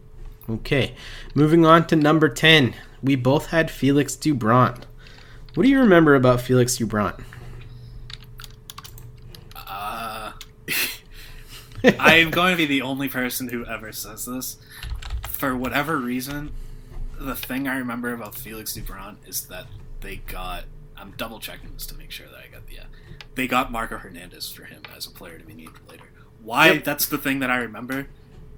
Okay. 0.49 0.95
Moving 1.35 1.67
on 1.67 1.89
to 1.89 1.97
number 1.97 2.29
ten, 2.29 2.75
we 3.03 3.17
both 3.17 3.47
had 3.47 3.73
Felix 3.73 4.15
Doubront. 4.15 4.85
What 5.55 5.65
do 5.65 5.69
you 5.69 5.81
remember 5.81 6.15
about 6.15 6.41
Felix 6.41 6.79
Doubront? 6.79 7.21
Uh, 9.57 10.33
I 11.99 12.15
am 12.15 12.31
going 12.31 12.53
to 12.53 12.57
be 12.57 12.67
the 12.67 12.83
only 12.83 13.09
person 13.09 13.49
who 13.49 13.67
ever 13.67 13.91
says 13.91 14.27
this. 14.27 14.59
For 15.29 15.57
whatever 15.57 15.99
reason, 15.99 16.53
the 17.23 17.35
thing 17.35 17.67
I 17.69 17.77
remember 17.79 18.13
about 18.13 18.35
Felix 18.35 18.77
Doubront 18.77 19.17
is 19.27 19.47
that 19.47 19.67
they 20.01 20.17
got. 20.17 20.65
I'm 20.97 21.13
double 21.17 21.41
checking 21.41 21.73
this 21.73 21.87
to 21.87 21.97
make 21.97 22.11
sure 22.11 22.27
that 22.29 22.37
I 22.39 22.49
got 22.53 22.67
the. 22.67 22.75
Yeah, 22.75 22.85
they 23.35 23.47
got 23.47 23.73
Marco 23.73 23.99
Hernandez 23.99 24.51
for 24.51 24.65
him 24.65 24.83
as 24.97 25.07
a 25.07 25.11
player 25.11 25.39
to 25.39 25.45
be 25.45 25.55
named 25.55 25.79
later. 25.89 26.05
Why? 26.43 26.71
Yep. 26.73 26.85
That's 26.85 27.07
the 27.07 27.19
thing 27.19 27.39
that 27.41 27.51
I 27.51 27.57
remember. 27.57 28.09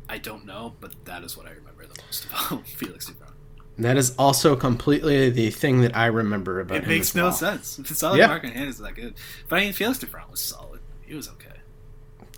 I 0.09 0.19
don't 0.19 0.45
know, 0.45 0.75
but 0.81 0.93
that 1.07 1.23
is 1.25 1.37
what 1.37 1.47
I 1.47 1.51
remember 1.51 1.87
the 1.87 2.01
most 2.07 2.25
about 2.27 2.67
Felix 2.67 3.09
Doubront. 3.11 3.31
That 3.79 3.97
is 3.97 4.15
also 4.19 4.55
completely 4.55 5.31
the 5.31 5.51
thing 5.51 5.81
that 5.81 5.97
I 5.97 6.07
remember 6.07 6.61
about 6.61 6.77
It 6.77 6.83
him. 6.85 6.89
makes 6.91 7.09
as 7.11 7.15
no 7.17 7.23
well. 7.25 7.33
sense. 7.33 7.79
It's 7.79 8.03
not 8.03 8.13
like 8.13 8.19
Yeah. 8.21 8.27
Marco 8.29 8.49
Hernandez 8.49 8.75
is 8.77 8.81
that 8.81 8.95
good, 8.95 9.15
but 9.49 9.57
I 9.59 9.65
mean 9.65 9.73
Felix 9.73 9.99
Doubront 9.99 10.31
was 10.31 10.41
solid. 10.41 10.81
He 11.03 11.15
was 11.15 11.29
okay. 11.29 11.49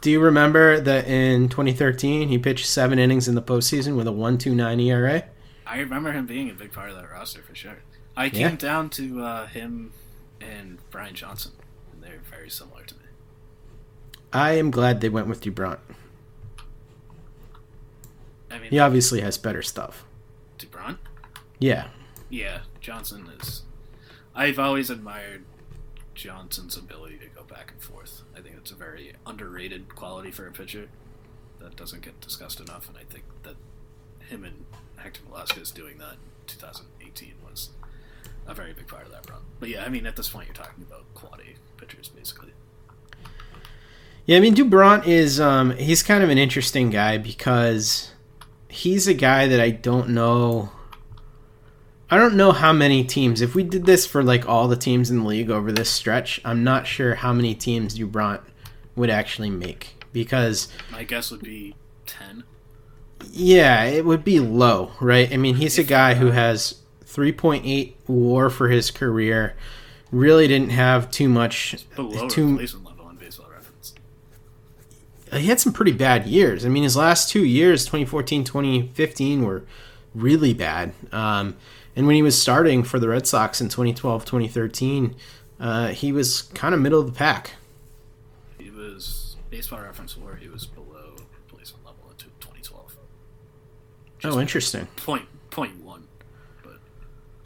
Do 0.01 0.11
you 0.11 0.20
remember 0.20 0.81
that 0.81 1.07
in 1.09 1.49
2013 1.49 2.29
he 2.29 2.39
pitched 2.39 2.66
seven 2.66 2.99
innings 2.99 3.29
in 3.29 3.35
the 3.35 3.43
postseason 3.43 3.97
with 3.97 4.07
a 4.07 4.12
1.29 4.12 4.83
ERA? 4.87 5.24
I 5.67 5.79
remember 5.81 6.12
him 6.12 6.27
being 6.27 6.49
a 6.51 6.55
big 6.55 6.73
part 6.73 6.91
of 6.91 6.97
that 6.97 7.11
roster 7.11 7.43
for 7.43 7.55
sure. 7.55 7.79
I 8.17 8.31
came 8.31 8.41
Yeah. 8.51 8.57
down 8.57 8.91
to 8.91 9.23
uh, 9.23 9.47
him 9.47 9.93
and 10.41 10.79
Brian 10.91 11.14
Johnson, 11.14 11.53
and 11.93 12.03
they're 12.03 12.21
very 12.31 12.49
similar 12.49 12.85
to 12.85 12.95
me. 12.95 13.01
I 14.33 14.53
am 14.53 14.71
glad 14.71 15.01
they 15.01 15.09
went 15.09 15.27
with 15.29 15.41
Doubront. 15.41 15.79
I 18.51 18.59
mean, 18.59 18.71
He 18.71 18.79
obviously 18.79 19.21
has 19.21 19.39
better 19.39 19.62
stuff. 19.62 20.05
Doubront? 20.59 20.99
Yeah. 21.59 21.89
Yeah, 22.29 22.61
Johnson 22.81 23.29
is. 23.41 23.62
I've 24.35 24.59
always 24.59 24.91
admired 24.91 25.45
Johnson's 26.14 26.77
ability 26.77 27.19
to 27.19 27.27
go 27.27 27.43
back 27.43 27.73
and 27.73 27.81
forth. 27.83 28.23
I 28.37 28.41
think 28.41 28.57
it's 28.57 28.71
a 28.71 28.75
very 28.77 29.14
underrated 29.27 29.95
quality 29.95 30.31
for 30.31 30.47
a 30.47 30.53
pitcher 30.53 30.89
that 31.61 31.77
doesn't 31.77 32.03
get 32.03 32.21
discussed 32.21 32.61
enough, 32.61 32.89
and 32.89 32.97
I 32.97 33.05
think 33.05 33.25
that 33.43 33.57
him 34.29 34.45
and 34.45 34.64
Hector 35.07 35.20
Velazquez 35.28 35.70
doing 35.70 35.98
that 35.98 36.14
in 36.14 36.18
2018 36.48 37.34
was 37.48 37.70
a 38.44 38.52
very 38.52 38.72
big 38.72 38.88
part 38.88 39.07
of 39.07 39.12
that 39.12 39.30
run. 39.30 39.38
But 39.61 39.68
yeah, 39.68 39.84
I 39.84 39.88
mean, 39.88 40.04
at 40.04 40.16
this 40.16 40.28
point, 40.28 40.48
you're 40.48 40.54
talking 40.54 40.82
about 40.82 41.04
quality 41.14 41.54
pitchers, 41.76 42.09
basically. 42.09 42.50
Yeah, 44.24 44.38
I 44.38 44.40
mean 44.40 44.57
Doubront 44.57 45.07
is 45.07 45.38
um 45.38 45.70
he's 45.76 46.02
kind 46.02 46.24
of 46.24 46.30
an 46.30 46.38
interesting 46.38 46.90
guy 46.90 47.18
because 47.18 48.11
he's 48.68 49.07
a 49.07 49.14
guy 49.14 49.46
that 49.46 49.61
I 49.61 49.70
don't 49.70 50.09
know 50.09 50.72
I 52.11 52.16
don't 52.16 52.34
know 52.34 52.50
how 52.50 52.72
many 52.72 53.04
teams 53.04 53.40
if 53.40 53.54
we 53.54 53.62
did 53.62 53.86
this 53.86 54.04
for 54.04 54.24
like 54.24 54.48
all 54.48 54.66
the 54.66 54.76
teams 54.76 55.12
in 55.12 55.20
the 55.20 55.24
league 55.24 55.52
over 55.52 55.70
this 55.70 55.88
stretch, 55.88 56.40
I'm 56.44 56.64
not 56.64 56.88
sure 56.88 57.14
how 57.14 57.32
many 57.32 57.54
teams 57.54 57.96
Doubront 57.96 58.40
would 58.96 59.11
actually 59.11 59.50
make 59.50 60.04
because 60.12 60.66
My 60.90 61.04
guess 61.04 61.30
would 61.30 61.42
be 61.42 61.76
10. 62.07 62.42
Yeah, 63.31 63.85
it 63.85 64.05
would 64.05 64.25
be 64.25 64.41
low, 64.41 64.93
right? 65.01 65.33
I 65.33 65.37
mean, 65.37 65.57
he's 65.57 65.79
a 65.79 65.85
guy 65.85 66.14
who 66.14 66.31
has 66.31 66.83
3.8 67.05 67.95
WAR 68.07 68.51
for 68.51 68.69
his 68.69 68.91
career. 68.91 69.55
Really 70.11 70.47
didn't 70.47 70.71
have 70.71 71.11
too 71.11 71.29
much 71.29 71.87
Below 71.95 72.29
too 72.29 72.53
replacement 72.53 72.87
level 72.87 73.07
on 73.07 73.17
baseball 73.17 73.49
reference. 73.51 73.95
he 75.33 75.47
had 75.47 75.61
some 75.61 75.73
pretty 75.73 75.93
bad 75.93 76.27
years. 76.27 76.64
I 76.64 76.69
mean, 76.69 76.83
his 76.85 76.97
last 76.97 77.29
two 77.31 77.45
years, 77.45 77.85
2014, 77.85 78.45
2015, 78.45 79.45
were 79.45 79.64
really 80.14 80.55
bad. 80.55 80.93
Um, 81.12 81.57
and 81.95 82.07
when 82.07 82.17
he 82.17 82.23
was 82.23 82.41
starting 82.41 82.83
for 82.83 82.99
the 82.99 83.09
Red 83.09 83.27
Sox 83.27 83.61
in 83.61 83.69
2012, 83.69 84.25
2013, 84.25 85.14
uh, 85.59 85.89
he 85.89 86.12
was 86.12 86.43
kind 86.43 86.75
of 86.75 86.81
middle 86.81 87.01
of 87.01 87.07
the 87.07 87.12
pack. 87.12 87.53
He 88.59 88.71
was 88.71 89.37
baseball 89.51 89.81
reference 89.81 90.17
where 90.17 90.37
he 90.37 90.49
was 90.49 90.67
below 90.67 91.17
replacement 91.49 91.87
level 91.87 92.11
in 92.11 92.17
2012. 92.17 92.97
Oh, 94.29 94.41
interesting. 94.41 94.87
Point 94.97 95.27
point 95.51 95.83
one, 95.83 96.07
But 96.62 96.79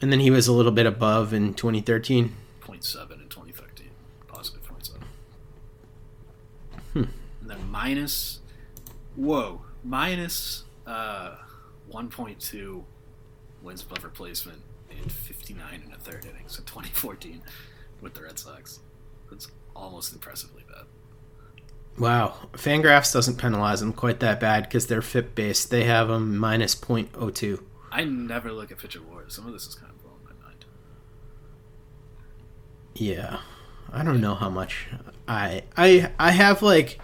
And 0.01 0.13
then 0.13 0.21
he 0.21 0.31
was 0.31 0.49
a 0.49 0.53
little 0.53 0.73
bit 0.73 0.87
above 0.87 1.33
in 1.33 1.55
2013. 1.55 2.35
point 2.61 2.85
seven 2.85 3.21
in 3.21 3.29
2013. 3.29 3.89
Positive 4.27 4.63
point 4.65 4.87
seven. 4.87 5.03
Hmm. 6.93 7.05
And 7.41 7.51
then 7.51 7.71
minus, 7.71 8.41
whoa, 9.17 9.63
minus 9.85 10.65
uh, 10.87 11.37
1.2 11.93 12.83
wins 13.63 13.83
above 13.83 14.05
replacement 14.05 14.63
in 14.91 15.09
59 15.09 15.83
and 15.85 15.93
a 15.95 15.99
third 15.99 16.25
innings 16.25 16.59
in 16.59 16.65
2014 16.65 17.43
with 18.01 18.15
the 18.15 18.23
Red 18.23 18.39
Sox. 18.39 18.81
That's 19.31 19.49
almost 19.77 20.13
impressively. 20.13 20.60
Wow. 22.01 22.35
Fangraphs 22.53 23.13
doesn't 23.13 23.37
penalize 23.37 23.81
them 23.81 23.93
quite 23.93 24.21
that 24.21 24.41
bad 24.41 24.65
because 24.65 24.87
they're 24.87 25.03
FIP 25.03 25.35
based. 25.35 25.71
They 25.71 25.85
have 25.85 26.09
them 26.09 26.39
minus 26.39 26.75
0.02. 26.75 27.63
I 27.93 28.05
never 28.05 28.51
look 28.53 28.73
at 28.73 28.79
pitcher 28.79 29.03
wars. 29.03 29.35
Some 29.35 29.47
of 29.47 29.53
this 29.53 29.67
is 29.67 29.75
kind 29.75 29.91
of 29.93 30.03
blowing 30.03 30.19
my 30.25 30.45
mind. 30.47 30.65
Yeah. 32.95 33.41
I 33.93 34.03
don't 34.03 34.21
know 34.21 34.35
how 34.35 34.49
much 34.49 34.87
I 35.27 35.65
I 35.77 36.11
I 36.19 36.31
have 36.31 36.63
like 36.63 36.99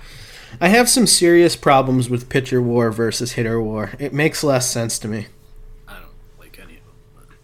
I 0.60 0.68
have 0.68 0.88
some 0.88 1.06
serious 1.06 1.56
problems 1.56 2.08
with 2.08 2.28
pitcher 2.28 2.62
war 2.62 2.90
versus 2.90 3.32
hitter 3.32 3.60
war. 3.60 3.92
It 3.98 4.12
makes 4.12 4.44
less 4.44 4.70
sense 4.70 4.98
to 5.00 5.08
me. 5.08 5.26
I 5.88 5.94
don't 5.94 6.06
like 6.38 6.58
any 6.58 6.78
of 6.78 6.84
them. 6.84 7.36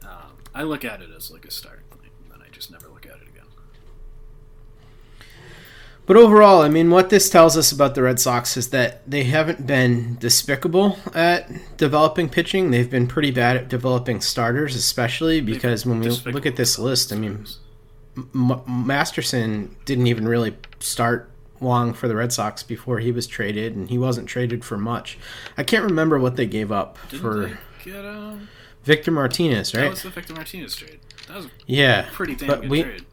But, 0.00 0.08
um, 0.08 0.36
I 0.54 0.62
look 0.64 0.84
at 0.84 1.00
it 1.00 1.08
as 1.16 1.30
like 1.30 1.44
a 1.44 1.50
starting 1.50 1.84
point, 1.88 2.10
and 2.22 2.32
then 2.32 2.46
I 2.46 2.50
just 2.50 2.70
never 2.70 2.88
look 2.88 3.06
at 3.06 3.16
it 3.16 3.28
again. 3.28 3.46
But 6.06 6.16
overall, 6.16 6.62
I 6.62 6.68
mean, 6.68 6.90
what 6.90 7.10
this 7.10 7.28
tells 7.28 7.56
us 7.56 7.72
about 7.72 7.96
the 7.96 8.02
Red 8.02 8.20
Sox 8.20 8.56
is 8.56 8.70
that 8.70 9.08
they 9.10 9.24
haven't 9.24 9.66
been 9.66 10.16
despicable 10.20 10.98
at 11.14 11.50
developing 11.76 12.28
pitching. 12.28 12.70
They've 12.70 12.88
been 12.88 13.08
pretty 13.08 13.32
bad 13.32 13.56
at 13.56 13.68
developing 13.68 14.20
starters, 14.20 14.76
especially 14.76 15.40
because 15.40 15.84
when 15.84 15.98
we 15.98 16.08
look 16.10 16.46
at 16.46 16.54
this 16.54 16.78
list, 16.78 17.12
I 17.12 17.16
mean, 17.16 17.44
M- 18.16 18.62
Masterson 18.68 19.74
didn't 19.84 20.06
even 20.06 20.28
really 20.28 20.56
start 20.78 21.28
long 21.60 21.92
for 21.92 22.06
the 22.06 22.14
Red 22.14 22.32
Sox 22.32 22.62
before 22.62 23.00
he 23.00 23.10
was 23.10 23.26
traded, 23.26 23.74
and 23.74 23.90
he 23.90 23.98
wasn't 23.98 24.28
traded 24.28 24.64
for 24.64 24.76
much. 24.78 25.18
I 25.58 25.64
can't 25.64 25.82
remember 25.84 26.20
what 26.20 26.36
they 26.36 26.46
gave 26.46 26.70
up 26.70 26.98
Didn't 27.08 27.22
for 27.22 27.58
get 27.84 28.04
um, 28.04 28.48
Victor 28.84 29.10
Martinez, 29.10 29.72
That 29.72 29.80
right? 29.82 29.90
was 29.90 30.02
the 30.02 30.10
Victor 30.10 30.34
Martinez 30.34 30.76
trade. 30.76 31.00
That 31.26 31.38
was 31.38 31.46
a 31.46 31.50
Yeah, 31.66 32.08
pretty 32.12 32.36
damn 32.36 32.46
but 32.48 32.60
good 32.60 32.70
we- 32.70 32.82
trade. 32.84 33.05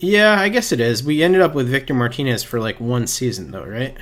Yeah, 0.00 0.38
I 0.40 0.48
guess 0.48 0.72
it 0.72 0.80
is. 0.80 1.04
We 1.04 1.22
ended 1.22 1.40
up 1.42 1.54
with 1.54 1.68
Victor 1.68 1.94
Martinez 1.94 2.42
for 2.42 2.58
like 2.58 2.80
one 2.80 3.06
season, 3.06 3.50
though, 3.50 3.64
right? 3.64 3.96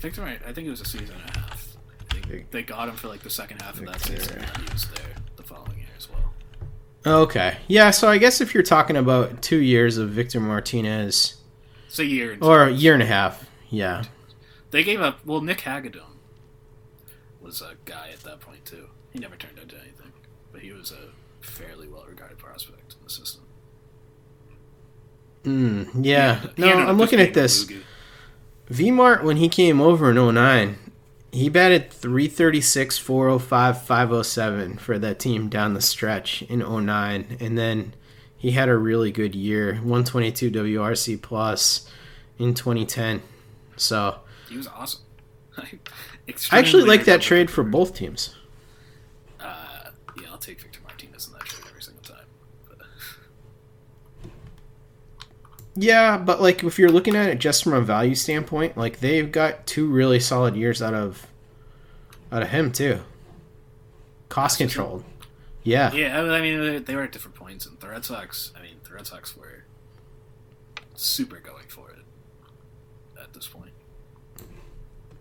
Victor, 0.00 0.24
I 0.24 0.52
think 0.52 0.66
it 0.66 0.70
was 0.70 0.80
a 0.80 0.84
season 0.86 1.14
and 1.26 1.36
a 1.36 1.38
half. 1.38 1.76
Think 2.26 2.50
they 2.50 2.62
got 2.62 2.88
him 2.88 2.96
for 2.96 3.08
like 3.08 3.20
the 3.20 3.30
second 3.30 3.60
half 3.62 3.78
of 3.78 3.86
that 3.86 4.00
season, 4.00 4.38
and 4.38 4.56
he 4.68 4.72
was 4.72 4.88
there 4.88 5.14
the 5.36 5.42
following 5.42 5.78
year 5.78 5.88
as 5.96 6.08
well. 6.10 6.32
Okay. 7.22 7.56
Yeah, 7.68 7.90
so 7.90 8.08
I 8.08 8.16
guess 8.18 8.40
if 8.40 8.54
you're 8.54 8.62
talking 8.62 8.96
about 8.96 9.42
two 9.42 9.58
years 9.58 9.98
of 9.98 10.10
Victor 10.10 10.40
Martinez, 10.40 11.36
It's 11.88 11.98
a 11.98 12.04
year. 12.06 12.38
or 12.40 12.64
a 12.64 12.70
year 12.70 12.94
and 12.94 13.02
a 13.02 13.06
half, 13.06 13.48
yeah. 13.68 14.04
They 14.70 14.82
gave 14.82 15.00
up. 15.02 15.18
Well, 15.26 15.42
Nick 15.42 15.58
Hagadone 15.58 16.16
was 17.40 17.60
a 17.60 17.74
guy 17.84 18.08
at 18.12 18.20
that 18.20 18.40
point 18.40 18.64
too. 18.64 18.88
He 19.10 19.18
never 19.18 19.36
turned 19.36 19.58
into 19.58 19.76
anything, 19.76 20.12
but 20.52 20.62
he 20.62 20.72
was 20.72 20.90
a 20.90 21.10
fairly 21.44 21.86
well-regarded 21.86 22.38
prospect 22.38 22.94
in 22.98 23.04
the 23.04 23.10
system. 23.10 23.42
Mm, 25.44 26.04
yeah. 26.04 26.46
No, 26.56 26.72
I'm 26.72 26.98
looking 26.98 27.20
at 27.20 27.34
this. 27.34 27.70
Vmart, 28.70 29.22
when 29.22 29.36
he 29.38 29.48
came 29.48 29.80
over 29.80 30.10
in 30.10 30.34
09, 30.34 30.76
he 31.32 31.48
batted 31.48 31.90
336, 31.90 32.98
405, 32.98 33.82
507 33.82 34.76
for 34.78 34.98
that 34.98 35.18
team 35.18 35.48
down 35.48 35.74
the 35.74 35.80
stretch 35.80 36.42
in 36.42 36.60
09. 36.60 37.36
And 37.40 37.58
then 37.58 37.94
he 38.36 38.52
had 38.52 38.68
a 38.68 38.76
really 38.76 39.10
good 39.10 39.34
year, 39.34 39.74
122 39.74 40.50
WRC 40.50 41.20
plus 41.20 41.88
in 42.38 42.54
2010. 42.54 43.22
So 43.76 44.20
He 44.48 44.56
was 44.56 44.68
awesome. 44.68 45.02
I 45.56 45.78
actually 46.52 46.84
like 46.84 47.04
that 47.04 47.20
trade 47.20 47.50
for 47.50 47.62
both 47.62 47.94
teams. 47.94 48.34
Uh, 49.40 49.90
yeah, 50.20 50.28
I'll 50.30 50.38
take 50.38 50.60
Victor 50.60 50.80
Martinez 50.84 51.26
in 51.26 51.32
that 51.34 51.44
trade 51.44 51.64
every 51.68 51.82
single 51.82 52.02
time. 52.02 52.26
Yeah, 55.74 56.18
but 56.18 56.40
like 56.40 56.62
if 56.64 56.78
you're 56.78 56.90
looking 56.90 57.16
at 57.16 57.28
it 57.30 57.38
just 57.38 57.64
from 57.64 57.72
a 57.72 57.80
value 57.80 58.14
standpoint, 58.14 58.76
like 58.76 59.00
they've 59.00 59.30
got 59.30 59.66
two 59.66 59.86
really 59.86 60.20
solid 60.20 60.54
years 60.54 60.82
out 60.82 60.94
of 60.94 61.26
out 62.30 62.42
of 62.42 62.48
him 62.50 62.72
too. 62.72 63.00
Cost 64.28 64.58
controlled. 64.58 65.04
Yeah. 65.62 65.92
Yeah, 65.92 66.20
I 66.22 66.40
mean, 66.40 66.84
they- 66.84 66.96
were 66.96 67.02
at 67.02 67.12
different 67.12 67.36
points, 67.36 67.66
and 67.66 67.78
the 67.78 67.88
Red 67.88 68.04
Sox. 68.04 68.50
I 68.58 68.62
mean, 68.62 68.76
the 68.82 68.94
Red 68.94 69.06
Sox 69.06 69.36
were 69.36 69.64
super 70.94 71.36
going 71.38 71.66
for 71.68 71.90
it 71.90 72.00
at 73.20 73.32
this 73.32 73.46
point. 73.46 73.70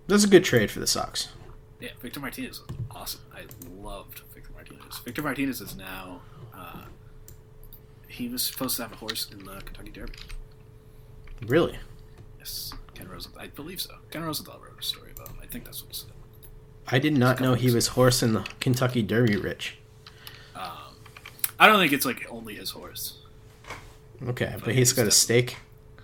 That's 0.07 0.23
a 0.23 0.27
good 0.27 0.43
trade 0.43 0.71
for 0.71 0.79
the 0.79 0.87
Sox. 0.87 1.29
Yeah, 1.79 1.89
Victor 2.01 2.19
Martinez 2.19 2.61
was 2.61 2.77
awesome. 2.89 3.21
I 3.33 3.43
loved 3.81 4.21
Victor 4.33 4.51
Martinez. 4.53 4.99
Victor 4.99 5.21
Martinez 5.21 5.61
is 5.61 5.75
now. 5.75 6.21
Uh, 6.55 6.85
he 8.07 8.27
was 8.27 8.43
supposed 8.43 8.75
to 8.77 8.83
have 8.83 8.91
a 8.91 8.95
horse 8.95 9.29
in 9.31 9.45
the 9.45 9.61
Kentucky 9.61 9.91
Derby. 9.91 10.13
Really? 11.45 11.77
Yes, 12.39 12.73
Ken 12.93 13.07
Rosenthal. 13.09 13.41
I 13.41 13.47
believe 13.47 13.81
so. 13.81 13.95
Ken 14.11 14.23
Rosenthal 14.23 14.59
wrote 14.59 14.79
a 14.79 14.83
story 14.83 15.11
about 15.15 15.29
him. 15.29 15.37
I 15.41 15.45
think 15.45 15.65
that's 15.65 15.83
what 15.83 15.91
it. 15.91 16.03
I 16.87 16.99
did 16.99 17.17
not 17.17 17.39
know 17.39 17.53
he 17.53 17.71
was 17.71 17.87
horse 17.89 18.21
in 18.21 18.33
the 18.33 18.47
Kentucky 18.59 19.01
Derby 19.01 19.37
rich. 19.37 19.77
Um, 20.55 20.95
I 21.59 21.67
don't 21.67 21.79
think 21.79 21.93
it's 21.93 22.05
like 22.05 22.25
only 22.29 22.55
his 22.55 22.71
horse. 22.71 23.19
Okay, 24.27 24.55
but 24.63 24.75
he's 24.75 24.93
got 24.93 25.07
a 25.07 25.11
stake. 25.11 25.57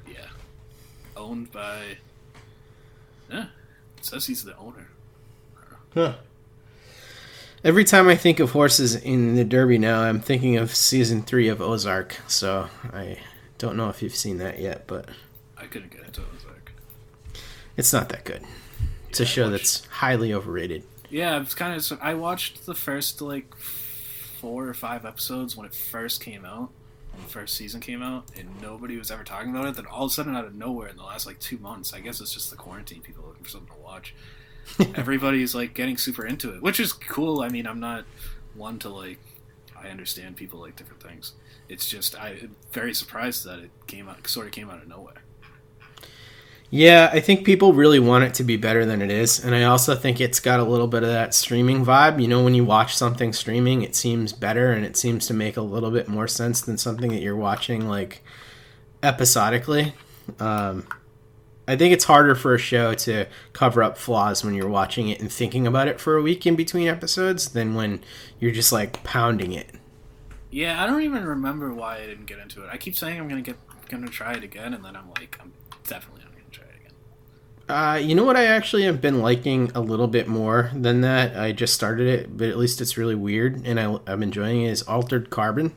Yeah, 0.07 0.27
owned 1.15 1.51
by. 1.51 1.97
Yeah, 3.29 3.47
it 3.97 4.05
says 4.05 4.27
he's 4.27 4.43
the 4.43 4.57
owner. 4.57 4.89
Huh. 5.93 6.15
Every 7.63 7.83
time 7.83 8.07
I 8.07 8.15
think 8.15 8.39
of 8.39 8.51
horses 8.51 8.95
in 8.95 9.35
the 9.35 9.43
Derby 9.43 9.77
now, 9.77 10.01
I'm 10.01 10.21
thinking 10.21 10.57
of 10.57 10.73
season 10.73 11.23
three 11.23 11.47
of 11.47 11.59
Ozark. 11.59 12.15
So 12.27 12.69
I 12.93 13.17
don't 13.57 13.75
know 13.75 13.89
if 13.89 14.01
you've 14.01 14.15
seen 14.15 14.37
that 14.37 14.59
yet, 14.59 14.85
but 14.87 15.09
I 15.59 15.65
couldn't 15.65 15.91
get 15.91 16.03
into 16.05 16.21
Ozark. 16.21 16.71
it's 17.75 17.91
not 17.93 18.09
that 18.09 18.23
good. 18.23 18.43
It's 19.09 19.19
a 19.19 19.25
show 19.25 19.49
that's 19.49 19.85
highly 19.85 20.33
overrated. 20.33 20.83
Yeah, 21.09 21.41
it's 21.41 21.53
kind 21.55 21.73
of. 21.73 21.99
I 22.01 22.13
watched 22.13 22.65
the 22.65 22.75
first 22.75 23.21
like 23.21 23.55
four 23.55 24.67
or 24.67 24.73
five 24.73 25.05
episodes 25.05 25.55
when 25.55 25.65
it 25.65 25.73
first 25.73 26.21
came 26.21 26.45
out, 26.45 26.69
when 27.13 27.23
the 27.23 27.29
first 27.29 27.55
season 27.55 27.79
came 27.79 28.03
out, 28.03 28.25
and 28.37 28.49
nobody 28.61 28.97
was 28.97 29.09
ever 29.09 29.23
talking 29.23 29.49
about 29.51 29.65
it. 29.65 29.75
Then 29.75 29.85
all 29.85 30.05
of 30.05 30.11
a 30.11 30.13
sudden, 30.13 30.35
out 30.35 30.45
of 30.45 30.53
nowhere, 30.55 30.89
in 30.89 30.97
the 30.97 31.03
last 31.03 31.25
like 31.25 31.39
two 31.39 31.57
months, 31.57 31.93
I 31.93 32.01
guess 32.01 32.19
it's 32.21 32.33
just 32.33 32.49
the 32.49 32.57
quarantine. 32.57 33.01
People 33.01 33.23
looking 33.25 33.43
for 33.43 33.49
something 33.49 33.73
to 33.75 33.81
watch. 33.81 34.13
Everybody's 34.95 35.55
like 35.55 35.73
getting 35.73 35.97
super 35.97 36.25
into 36.25 36.53
it, 36.53 36.61
which 36.61 36.79
is 36.79 36.91
cool. 36.93 37.41
I 37.41 37.47
mean, 37.49 37.65
I'm 37.65 37.79
not 37.79 38.03
one 38.53 38.77
to 38.79 38.89
like. 38.89 39.19
I 39.81 39.89
understand 39.89 40.35
people 40.35 40.59
like 40.59 40.75
different 40.75 41.01
things. 41.01 41.33
It's 41.69 41.87
just 41.87 42.19
I'm 42.19 42.55
very 42.71 42.93
surprised 42.93 43.45
that 43.45 43.59
it 43.59 43.71
came 43.87 44.09
out, 44.09 44.27
sort 44.27 44.47
of 44.47 44.51
came 44.51 44.69
out 44.69 44.81
of 44.81 44.87
nowhere. 44.87 45.23
Yeah, 46.69 47.09
I 47.13 47.21
think 47.21 47.45
people 47.45 47.71
really 47.71 47.99
want 47.99 48.25
it 48.25 48.33
to 48.35 48.43
be 48.43 48.57
better 48.57 48.85
than 48.85 49.01
it 49.01 49.09
is. 49.09 49.43
And 49.43 49.55
I 49.55 49.63
also 49.63 49.95
think 49.95 50.19
it's 50.19 50.41
got 50.41 50.59
a 50.59 50.63
little 50.63 50.87
bit 50.87 51.03
of 51.03 51.09
that 51.09 51.33
streaming 51.33 51.85
vibe. 51.85 52.21
You 52.21 52.27
know, 52.27 52.43
when 52.43 52.55
you 52.55 52.65
watch 52.65 52.95
something 52.95 53.31
streaming, 53.31 53.83
it 53.83 53.95
seems 53.95 54.33
better 54.33 54.73
and 54.73 54.85
it 54.85 54.97
seems 54.97 55.27
to 55.27 55.33
make 55.33 55.55
a 55.55 55.61
little 55.61 55.91
bit 55.91 56.09
more 56.09 56.27
sense 56.27 56.59
than 56.59 56.77
something 56.77 57.09
that 57.11 57.21
you're 57.21 57.37
watching 57.37 57.87
like 57.87 58.21
episodically. 59.01 59.93
Um, 60.39 60.85
I 61.67 61.75
think 61.75 61.93
it's 61.93 62.05
harder 62.05 62.33
for 62.33 62.53
a 62.53 62.57
show 62.57 62.93
to 62.93 63.25
cover 63.51 63.83
up 63.83 63.97
flaws 63.97 64.43
when 64.43 64.53
you're 64.53 64.69
watching 64.69 65.09
it 65.09 65.19
and 65.19 65.31
thinking 65.31 65.67
about 65.67 65.89
it 65.89 65.99
for 65.99 66.15
a 66.15 66.21
week 66.21 66.45
in 66.45 66.55
between 66.55 66.87
episodes 66.87 67.49
than 67.49 67.75
when 67.75 68.01
you're 68.39 68.51
just 68.51 68.71
like 68.71 69.03
pounding 69.03 69.51
it. 69.51 69.71
Yeah, 70.49 70.81
I 70.81 70.87
don't 70.87 71.01
even 71.01 71.25
remember 71.25 71.73
why 71.73 71.97
I 71.97 72.05
didn't 72.05 72.25
get 72.25 72.39
into 72.39 72.63
it. 72.63 72.69
I 72.71 72.77
keep 72.77 72.95
saying 72.95 73.19
I'm 73.19 73.27
gonna 73.27 73.41
get 73.41 73.57
gonna 73.89 74.07
try 74.07 74.33
it 74.33 74.43
again, 74.43 74.73
and 74.73 74.83
then 74.83 74.95
I'm 74.95 75.09
like, 75.09 75.37
I'm 75.41 75.51
definitely 75.85 76.23
not 76.23 76.31
gonna 76.31 76.49
try 76.51 76.65
it 76.65 76.75
again. 76.79 76.93
Uh, 77.69 77.99
you 78.01 78.15
know 78.15 78.23
what 78.23 78.37
I 78.37 78.45
actually 78.45 78.83
have 78.83 79.01
been 79.01 79.21
liking 79.21 79.71
a 79.75 79.81
little 79.81 80.07
bit 80.07 80.27
more 80.27 80.71
than 80.73 81.01
that? 81.01 81.37
I 81.37 81.51
just 81.51 81.73
started 81.73 82.07
it, 82.07 82.37
but 82.37 82.47
at 82.47 82.57
least 82.57 82.79
it's 82.79 82.97
really 82.97 83.15
weird 83.15 83.65
and 83.65 83.79
I, 83.79 83.97
I'm 84.07 84.23
enjoying 84.23 84.61
it. 84.61 84.69
Is 84.69 84.83
Altered 84.83 85.29
Carbon. 85.29 85.75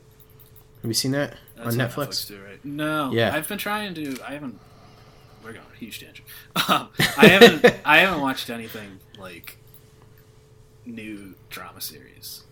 Have 0.81 0.89
you 0.89 0.93
seen 0.93 1.11
that 1.11 1.35
That's 1.55 1.75
on 1.75 1.81
on 1.81 1.89
Netflix? 1.89 2.27
too, 2.27 2.41
right? 2.41 2.63
No. 2.63 3.11
Yeah. 3.11 3.35
I've 3.35 3.47
been 3.47 3.57
trying 3.57 3.93
to. 3.95 4.17
I 4.25 4.33
haven't. 4.33 4.59
We're 5.43 5.53
going 5.53 5.65
huge 5.77 5.99
tangent. 5.99 6.27
Um, 6.69 6.89
I 7.17 7.27
haven't. 7.27 7.75
I 7.85 7.97
haven't 7.99 8.21
watched 8.21 8.49
anything 8.49 8.99
like 9.19 9.57
new 10.85 11.35
drama 11.49 11.81
series. 11.81 12.43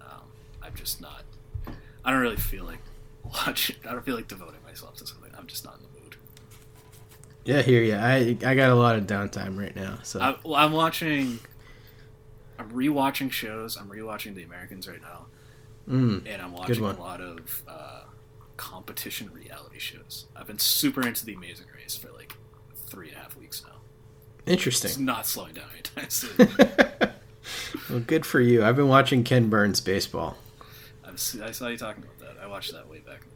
Um, 0.00 0.22
I'm 0.62 0.74
just 0.74 1.00
not. 1.00 1.24
I 2.04 2.10
don't 2.10 2.20
really 2.20 2.36
feel 2.36 2.64
like 2.64 2.80
watching. 3.22 3.76
I 3.86 3.92
don't 3.92 4.04
feel 4.04 4.16
like 4.16 4.28
devoting 4.28 4.62
myself 4.64 4.96
to 4.96 5.06
something. 5.06 5.30
I'm 5.36 5.46
just 5.46 5.64
not 5.64 5.74
in 5.76 5.82
the 5.82 5.85
mood. 5.85 5.85
Yeah, 7.46 7.62
here, 7.62 7.82
yeah. 7.82 8.04
I 8.04 8.36
I 8.44 8.54
got 8.54 8.70
a 8.70 8.74
lot 8.74 8.96
of 8.96 9.06
downtime 9.06 9.58
right 9.58 9.74
now, 9.74 9.98
so 10.02 10.20
I, 10.20 10.36
well, 10.44 10.56
I'm 10.56 10.72
watching. 10.72 11.38
I'm 12.58 12.70
rewatching 12.70 13.30
shows. 13.30 13.76
I'm 13.76 13.88
rewatching 13.88 14.34
The 14.34 14.42
Americans 14.42 14.88
right 14.88 15.00
now, 15.02 15.26
Mm, 15.88 16.22
and 16.26 16.42
I'm 16.42 16.52
watching 16.52 16.82
a 16.84 16.92
lot 16.92 17.20
of 17.20 17.62
uh, 17.68 18.00
competition 18.56 19.30
reality 19.32 19.78
shows. 19.78 20.26
I've 20.34 20.46
been 20.46 20.58
super 20.58 21.06
into 21.06 21.24
The 21.24 21.34
Amazing 21.34 21.66
Race 21.74 21.96
for 21.96 22.10
like 22.12 22.34
three 22.74 23.08
and 23.08 23.16
a 23.16 23.20
half 23.20 23.36
weeks 23.36 23.62
now. 23.66 23.74
interesting. 24.46 24.88
It's 24.90 24.98
not 24.98 25.26
slowing 25.26 25.54
down 25.54 25.66
anytime 25.72 26.10
soon. 26.10 26.48
Well, 27.88 28.00
good 28.00 28.26
for 28.26 28.40
you. 28.40 28.64
I've 28.64 28.74
been 28.74 28.88
watching 28.88 29.22
Ken 29.22 29.48
Burns 29.48 29.80
baseball. 29.80 30.36
I've, 31.04 31.12
I 31.14 31.52
saw 31.52 31.68
you 31.68 31.76
talking 31.76 32.02
about 32.02 32.18
that. 32.18 32.42
I 32.42 32.48
watched 32.48 32.72
that 32.72 32.88
way 32.90 32.98
back 32.98 33.20
in 33.22 33.28
the 33.30 33.35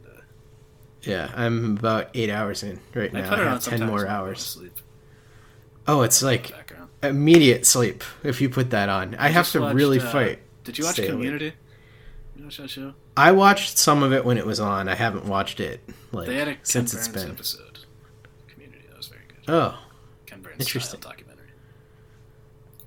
Yeah, 1.03 1.31
I'm 1.35 1.77
about 1.77 2.09
eight 2.13 2.29
hours 2.29 2.63
in 2.63 2.79
right 2.93 3.13
I 3.13 3.21
now. 3.21 3.29
I 3.29 3.39
on 3.39 3.47
have 3.47 3.63
ten 3.63 3.79
more 3.85 3.97
when 3.97 3.99
I 3.99 4.01
go 4.01 4.05
to 4.05 4.11
hours. 4.11 4.39
sleep. 4.41 4.77
Oh, 5.87 6.01
it's 6.03 6.21
like 6.21 6.51
Background. 6.51 6.89
immediate 7.01 7.65
sleep 7.65 8.03
if 8.23 8.39
you 8.39 8.49
put 8.49 8.69
that 8.69 8.87
on. 8.89 9.15
I, 9.15 9.29
have 9.29 9.49
to 9.51 9.61
watched, 9.61 9.75
really 9.75 9.99
uh, 9.99 10.11
fight. 10.11 10.39
Did 10.63 10.77
you 10.77 10.85
watch. 10.85 10.97
Community? 10.97 11.53
You 12.35 12.43
watch 12.43 12.57
that 12.57 12.69
show? 12.69 12.93
I 13.17 13.31
watched 13.31 13.77
some 13.77 14.03
of 14.03 14.13
it 14.13 14.23
when 14.23 14.37
it 14.37 14.45
was 14.45 14.59
on. 14.59 14.87
I 14.87 14.95
haven't 14.95 15.25
watched 15.25 15.59
it 15.59 15.81
like 16.11 16.27
they 16.27 16.35
had 16.35 16.47
a 16.47 16.53
Ken 16.53 16.63
since 16.63 16.93
Burns 16.93 17.07
it's 17.07 17.15
been. 17.15 17.31
episode. 17.31 17.79
Community. 18.47 18.83
That 18.89 18.97
was 18.97 19.07
very 19.07 19.21
good. 19.27 19.51
Oh, 19.53 19.77
Ken 20.27 20.41
Burns 20.41 20.59
interesting. 20.59 20.99
documentary. 20.99 21.47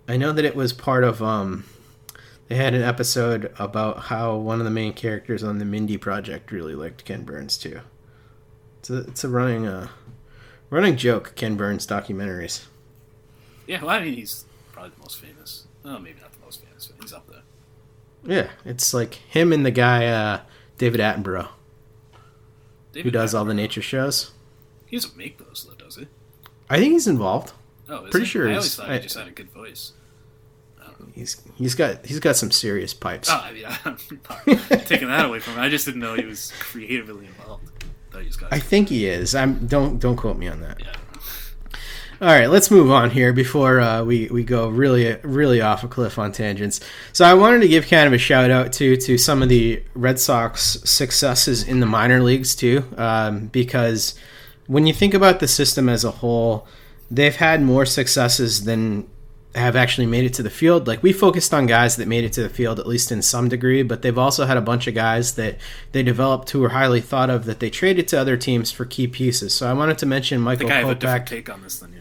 I 0.09 0.17
know 0.17 0.33
that 0.33 0.45
it 0.45 0.55
was 0.55 0.73
part 0.73 1.03
of 1.03 1.21
um 1.23 1.65
they 2.49 2.55
had 2.57 2.75
an 2.75 2.83
episode 2.83 3.53
about 3.59 3.99
how 4.05 4.37
one 4.37 4.61
of 4.61 4.65
the 4.65 4.71
main 4.71 4.93
characters 4.93 5.43
on 5.43 5.59
the 5.59 5.65
Mindy 5.65 5.97
project 5.97 6.53
really 6.53 6.75
liked 6.75 7.05
Ken 7.05 7.25
Burns 7.25 7.59
too. 7.59 7.81
It's 8.85 8.91
a 8.91 8.97
it's 8.99 9.25
a 9.25 9.31
running 9.31 9.67
uh 9.67 9.89
running 10.69 10.97
joke 10.99 11.33
Ken 11.37 11.57
Burns 11.57 11.87
documentaries. 11.87 12.67
Yeah, 13.67 13.81
well, 13.81 13.89
I 13.91 14.05
mean, 14.05 14.13
he's 14.13 14.45
probably 14.73 14.91
the 14.91 15.01
most 15.01 15.19
famous. 15.21 15.65
Oh, 15.87 15.99
maybe 15.99 16.21
not 16.21 16.33
the 16.33 16.45
most 16.45 16.63
famous, 16.63 16.89
but 16.89 17.03
he's 17.03 17.15
up 17.15 17.27
there. 17.27 17.41
Yeah, 18.25 18.51
it's 18.67 18.93
like 18.93 19.15
him 19.15 19.55
and 19.55 19.65
the 19.65 19.71
guy 19.71 20.05
uh 20.07 20.41
David 20.77 21.01
Attenborough 21.01 21.49
who 22.93 22.93
David 22.93 23.13
does 23.15 23.35
all 23.35 23.47
the 23.47 23.55
nature 23.55 23.81
shows. 23.81 24.33
He 24.87 24.97
doesn't 24.97 25.17
make 25.17 25.39
those, 25.39 25.67
though, 25.69 25.83
does 25.83 25.97
he? 25.97 26.07
I 26.71 26.77
think 26.77 26.93
he's 26.93 27.09
involved. 27.09 27.53
Oh, 27.89 28.05
is 28.05 28.11
Pretty 28.11 28.27
he? 28.27 28.31
sure 28.31 28.47
I 28.49 28.51
he's- 28.51 28.59
always 28.59 28.77
thought 28.77 28.91
I- 28.91 28.95
he 28.97 29.01
just 29.03 29.17
had 29.17 29.29
a 29.29 29.31
good 29.31 29.51
voice. 29.51 29.93
He's 31.15 31.41
he's 31.57 31.75
got 31.75 32.05
he's 32.05 32.19
got 32.21 32.35
some 32.37 32.51
serious 32.51 32.93
pipes. 32.93 33.29
Oh, 33.31 33.35
I 33.43 33.53
mean, 33.53 33.65
I'm 33.85 33.97
taking 34.85 35.09
that 35.09 35.25
away 35.25 35.39
from 35.39 35.55
him. 35.55 35.61
I 35.61 35.69
just 35.69 35.85
didn't 35.87 36.01
know 36.01 36.15
he 36.15 36.25
was 36.25 36.53
creatively 36.59 37.27
involved. 37.27 37.71
Thought 38.15 38.23
he 38.23 38.29
just 38.29 38.41
got 38.41 38.53
I 38.53 38.61
think 38.61 38.91
he 38.91 39.07
is. 39.07 39.35
I'm 39.35 39.67
don't 39.67 39.99
don't 39.99 40.15
quote 40.15 40.39
me 40.39 40.47
on 40.47 40.61
that. 40.61 40.81
All 42.21 42.29
right, 42.29 42.49
let's 42.49 42.71
move 42.71 42.89
on 42.93 43.11
here 43.11 43.33
before 43.33 43.81
uh, 43.81 44.05
we 44.05 44.29
we 44.29 44.45
go 44.45 44.69
really 44.69 45.17
really 45.25 45.61
off 45.61 45.83
a 45.83 45.89
cliff 45.89 46.17
on 46.17 46.31
tangents. 46.31 46.81
So 47.13 47.25
I 47.25 47.35
wanted 47.35 47.63
to 47.63 47.69
give 47.69 47.89
kind 47.89 48.07
of 48.07 48.13
a 48.13 48.19
shout 48.19 48.53
out 48.53 48.73
to 48.75 48.97
to 48.97 49.19
some 49.19 49.43
of 49.43 49.49
the 49.49 49.83
Red 49.95 50.21
Sox 50.21 50.79
successes 50.85 51.65
in 51.65 51.81
the 51.81 51.87
minor 51.87 52.23
leagues 52.23 52.55
too, 52.55 52.85
um, 52.97 53.49
because 53.49 54.15
when 54.69 54.87
you 54.87 54.95
think 54.95 55.13
about 55.13 55.41
the 55.41 55.49
system 55.49 55.89
as 55.89 56.05
a 56.05 56.13
whole, 56.13 56.69
they've 57.11 57.35
had 57.35 57.63
more 57.63 57.85
successes 57.85 58.63
than 58.63 59.09
have 59.55 59.77
actually 59.77 60.07
made 60.07 60.25
it 60.25 60.35
to 60.35 60.43
the 60.43 60.51
field. 60.51 60.87
Like 60.87 61.03
we 61.03 61.13
focused 61.13 61.55
on 61.55 61.67
guys 61.67 61.97
that 61.97 62.09
made 62.09 62.25
it 62.25 62.33
to 62.35 62.43
the 62.43 62.49
field 62.49 62.81
at 62.81 62.87
least 62.87 63.13
in 63.13 63.23
some 63.23 63.49
degree, 63.49 63.83
but 63.83 64.03
they've 64.03 64.19
also 64.19 64.47
had 64.47 64.57
a 64.57 64.61
bunch 64.61 64.87
of 64.87 64.95
guys 64.95 65.35
that 65.35 65.59
they 65.93 66.03
developed 66.03 66.51
who 66.51 66.61
were 66.61 66.71
highly 66.71 67.01
thought 67.01 67.31
of 67.31 67.45
that 67.45 67.61
they 67.61 67.71
traded 67.71 68.09
to 68.09 68.21
other 68.21 68.37
teams 68.37 68.71
for 68.71 68.85
key 68.85 69.07
pieces. 69.07 69.55
So 69.55 69.69
I 69.69 69.73
wanted 69.73 69.99
to 69.99 70.07
mention 70.07 70.39
I 70.39 70.45
Michael 70.45 70.69
think 70.69 70.73
I 70.73 70.81
have 70.81 70.89
a 70.89 70.95
different 70.95 71.27
take 71.29 71.51
on 71.51 71.63
this 71.63 71.79
than 71.79 71.93
you. 71.93 72.01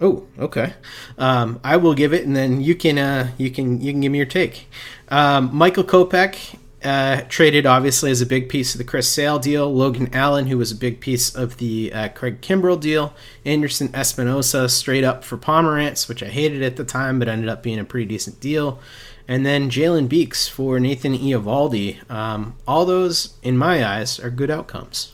Oh, 0.00 0.26
okay. 0.38 0.74
Um, 1.16 1.60
I 1.64 1.76
will 1.76 1.94
give 1.94 2.12
it, 2.12 2.24
and 2.24 2.36
then 2.36 2.60
you 2.60 2.76
can 2.76 2.98
uh, 2.98 3.32
you 3.36 3.50
can 3.50 3.80
you 3.80 3.92
can 3.92 4.00
give 4.00 4.12
me 4.12 4.18
your 4.18 4.26
take. 4.26 4.68
Um, 5.08 5.50
Michael 5.52 5.82
Kopech 5.82 6.56
uh, 6.84 7.22
traded 7.28 7.66
obviously 7.66 8.10
as 8.10 8.20
a 8.20 8.26
big 8.26 8.48
piece 8.48 8.74
of 8.74 8.78
the 8.78 8.84
Chris 8.84 9.08
Sale 9.08 9.40
deal. 9.40 9.72
Logan 9.72 10.08
Allen, 10.12 10.46
who 10.46 10.58
was 10.58 10.70
a 10.70 10.76
big 10.76 11.00
piece 11.00 11.34
of 11.34 11.56
the 11.56 11.92
uh, 11.92 12.08
Craig 12.10 12.40
Kimbrel 12.40 12.80
deal. 12.80 13.14
Anderson 13.44 13.88
Espinoza 13.88 14.70
straight 14.70 15.04
up 15.04 15.24
for 15.24 15.36
Pomeranz, 15.36 16.08
which 16.08 16.22
I 16.22 16.26
hated 16.26 16.62
at 16.62 16.76
the 16.76 16.84
time, 16.84 17.18
but 17.18 17.28
ended 17.28 17.48
up 17.48 17.62
being 17.62 17.78
a 17.78 17.84
pretty 17.84 18.06
decent 18.06 18.40
deal. 18.40 18.78
And 19.26 19.44
then 19.44 19.70
Jalen 19.70 20.08
Beeks 20.08 20.48
for 20.48 20.80
Nathan 20.80 21.14
Eovaldi. 21.14 22.08
Um, 22.10 22.56
all 22.66 22.86
those, 22.86 23.34
in 23.42 23.58
my 23.58 23.84
eyes, 23.84 24.18
are 24.18 24.30
good 24.30 24.50
outcomes. 24.50 25.12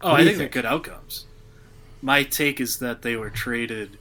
Oh, 0.00 0.12
I 0.12 0.18
think, 0.18 0.32
you 0.32 0.38
they're 0.38 0.48
good 0.48 0.66
outcomes. 0.66 1.26
My 2.00 2.22
take 2.22 2.60
is 2.60 2.78
that 2.78 3.02
they 3.02 3.16
were 3.16 3.30
traded 3.30 3.98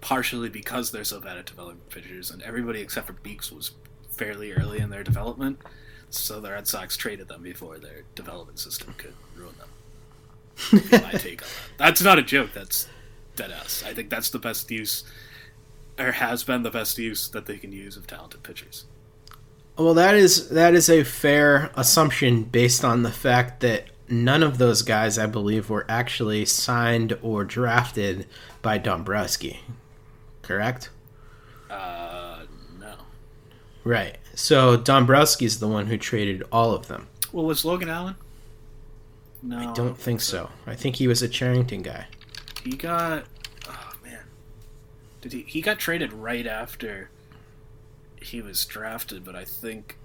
partially 0.00 0.48
because 0.48 0.92
they're 0.92 1.04
so 1.04 1.20
bad 1.20 1.38
at 1.38 1.46
developing 1.46 1.80
pitchers, 1.88 2.30
and 2.30 2.42
everybody 2.42 2.80
except 2.80 3.06
for 3.06 3.14
Beeks 3.14 3.50
was 3.50 3.72
fairly 4.10 4.52
early 4.52 4.78
in 4.78 4.90
their 4.90 5.02
development. 5.02 5.58
So 6.16 6.40
the 6.40 6.50
Red 6.50 6.66
Sox 6.66 6.96
traded 6.96 7.28
them 7.28 7.42
before 7.42 7.78
their 7.78 8.02
development 8.14 8.58
system 8.58 8.94
could 8.96 9.14
ruin 9.36 9.54
them. 9.58 9.68
my 11.02 11.12
take 11.12 11.42
on 11.42 11.48
that. 11.48 11.78
That's 11.78 12.02
not 12.02 12.18
a 12.18 12.22
joke. 12.22 12.50
That's 12.54 12.88
dead 13.36 13.50
ass. 13.50 13.82
I 13.86 13.92
think 13.92 14.10
that's 14.10 14.30
the 14.30 14.38
best 14.38 14.70
use, 14.70 15.04
or 15.98 16.12
has 16.12 16.44
been 16.44 16.62
the 16.62 16.70
best 16.70 16.98
use 16.98 17.28
that 17.28 17.46
they 17.46 17.58
can 17.58 17.72
use 17.72 17.96
of 17.96 18.06
talented 18.06 18.42
pitchers. 18.42 18.84
Well, 19.76 19.94
that 19.94 20.14
is 20.14 20.50
that 20.50 20.74
is 20.74 20.88
a 20.88 21.02
fair 21.02 21.70
assumption 21.74 22.44
based 22.44 22.84
on 22.84 23.02
the 23.02 23.10
fact 23.10 23.60
that 23.60 23.86
none 24.08 24.42
of 24.42 24.58
those 24.58 24.82
guys, 24.82 25.18
I 25.18 25.26
believe, 25.26 25.68
were 25.68 25.86
actually 25.88 26.44
signed 26.44 27.18
or 27.22 27.44
drafted 27.44 28.26
by 28.62 28.78
Dombrowski. 28.78 29.60
Correct? 30.42 30.90
Uh, 31.68 32.44
no. 32.78 32.94
Right. 33.82 34.18
So 34.34 34.76
Dombrowski's 34.76 35.58
the 35.60 35.68
one 35.68 35.86
who 35.86 35.96
traded 35.96 36.42
all 36.50 36.72
of 36.72 36.88
them. 36.88 37.06
Well, 37.32 37.44
was 37.44 37.64
Logan 37.64 37.88
Allen? 37.88 38.16
No, 39.42 39.58
I 39.58 39.72
don't 39.74 39.98
think 39.98 40.20
so. 40.20 40.50
I 40.66 40.74
think 40.74 40.96
he 40.96 41.06
was 41.06 41.22
a 41.22 41.28
Cherington 41.28 41.82
guy. 41.82 42.06
He 42.62 42.76
got 42.76 43.24
oh 43.68 43.92
man. 44.02 44.20
Did 45.20 45.32
he 45.32 45.42
he 45.42 45.60
got 45.60 45.78
traded 45.78 46.12
right 46.12 46.46
after 46.46 47.10
he 48.22 48.40
was 48.40 48.64
drafted, 48.64 49.24
but 49.24 49.36
I 49.36 49.44
think 49.44 49.96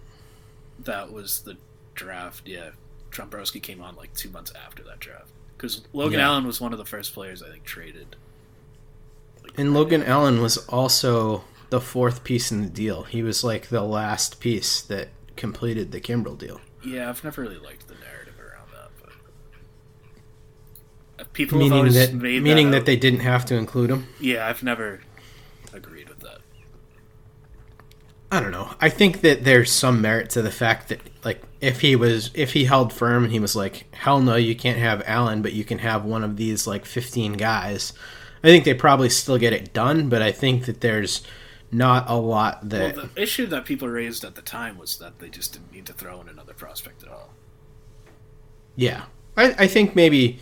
that 0.80 1.12
was 1.12 1.42
the 1.42 1.56
draft, 1.96 2.48
yeah. 2.48 2.72
Dombrowski 3.12 3.60
came 3.60 3.82
on 3.82 3.96
like 3.96 4.14
two 4.14 4.30
months 4.30 4.52
after 4.66 4.84
that 4.84 5.00
draft. 5.00 5.30
Because 5.58 5.82
Logan 5.94 6.20
Yeah. 6.20 6.28
Allen 6.28 6.46
was 6.46 6.60
one 6.62 6.74
of 6.74 6.78
the 6.80 6.86
first 6.86 7.14
players 7.14 7.42
I 7.42 7.50
think 7.50 7.64
traded. 7.64 8.16
And 9.58 9.74
Logan 9.74 10.04
Allen 10.04 10.42
was 10.42 10.58
also 10.68 11.44
the 11.70 11.82
fourth 11.82 12.24
piece 12.24 12.52
in 12.52 12.62
the 12.62 12.70
deal. 12.70 13.04
He 13.04 13.24
was 13.24 13.44
like 13.44 13.68
the 13.68 13.82
last 13.82 14.40
piece 14.40 14.82
that 14.82 15.10
completed 15.36 15.92
the 15.92 16.02
Kimbrel 16.02 16.38
deal. 16.38 16.60
Yeah, 16.84 17.10
I've 17.10 17.24
never 17.24 17.42
really 17.42 17.58
liked 17.58 17.88
the 17.88 17.96
narrative 17.96 18.36
around 18.40 18.70
that, 18.74 18.90
but 21.18 21.34
people 21.34 21.60
have 21.60 21.64
meaning 21.64 21.78
always 21.78 21.94
that 21.96 22.14
made 22.14 22.44
meaning 22.44 22.72
that, 22.72 22.80
that 22.80 22.86
they 22.86 22.96
didn't 22.96 23.22
have 23.22 23.46
to 23.46 23.56
include 23.56 23.90
him. 23.90 24.08
Yeah, 24.20 24.48
I've 24.48 24.64
never 24.64 25.02
agreed 25.74 26.10
with 26.10 26.20
that. 26.20 26.40
I 28.32 28.40
don't 28.40 28.52
know. 28.52 28.74
I 28.80 28.90
think 28.90 29.22
that 29.22 29.44
there's 29.44 29.72
some 29.72 30.02
merit 30.02 30.30
to 30.32 30.42
the 30.42 30.52
fact 30.52 30.90
that 30.90 31.02
like 31.24 31.42
if 31.62 31.82
he 31.82 31.96
was 31.96 32.32
if 32.34 32.54
he 32.54 32.66
held 32.66 32.94
firm 32.94 33.24
and 33.24 33.34
he 33.34 33.40
was 33.40 33.56
like, 33.56 33.86
hell 33.94 34.22
no, 34.22 34.36
you 34.36 34.56
can't 34.56 34.78
have 34.78 35.04
Allen, 35.06 35.42
but 35.42 35.54
you 35.54 35.64
can 35.64 35.80
have 35.80 36.06
one 36.06 36.24
of 36.24 36.38
these 36.38 36.68
like 36.68 36.86
15 36.86 37.34
guys. 37.34 37.94
I 38.44 38.48
think 38.48 38.64
they 38.64 38.74
probably 38.74 39.10
still 39.10 39.38
get 39.38 39.52
it 39.52 39.74
done, 39.74 40.08
but 40.10 40.22
I 40.22 40.32
think 40.32 40.66
that 40.66 40.80
there's 40.82 41.24
not 41.72 42.10
a 42.10 42.16
lot 42.16 42.70
that 42.70 42.96
Well, 42.96 43.10
the 43.14 43.22
issue 43.22 43.46
that 43.48 43.66
people 43.66 43.88
raised 43.88 44.24
at 44.24 44.36
the 44.36 44.42
time 44.42 44.78
was 44.78 44.98
that 44.98 45.20
they 45.20 45.30
just 45.30 45.54
didn't 45.54 45.72
need 45.72 45.86
to 45.88 45.94
throw 45.94 46.20
in 46.22 46.30
another 46.30 46.54
prospect 46.54 47.04
at 47.04 47.10
all. 47.10 47.36
yeah. 48.76 49.06
I, 49.38 49.56
I 49.60 49.68
think 49.68 49.96
maybe 49.96 50.40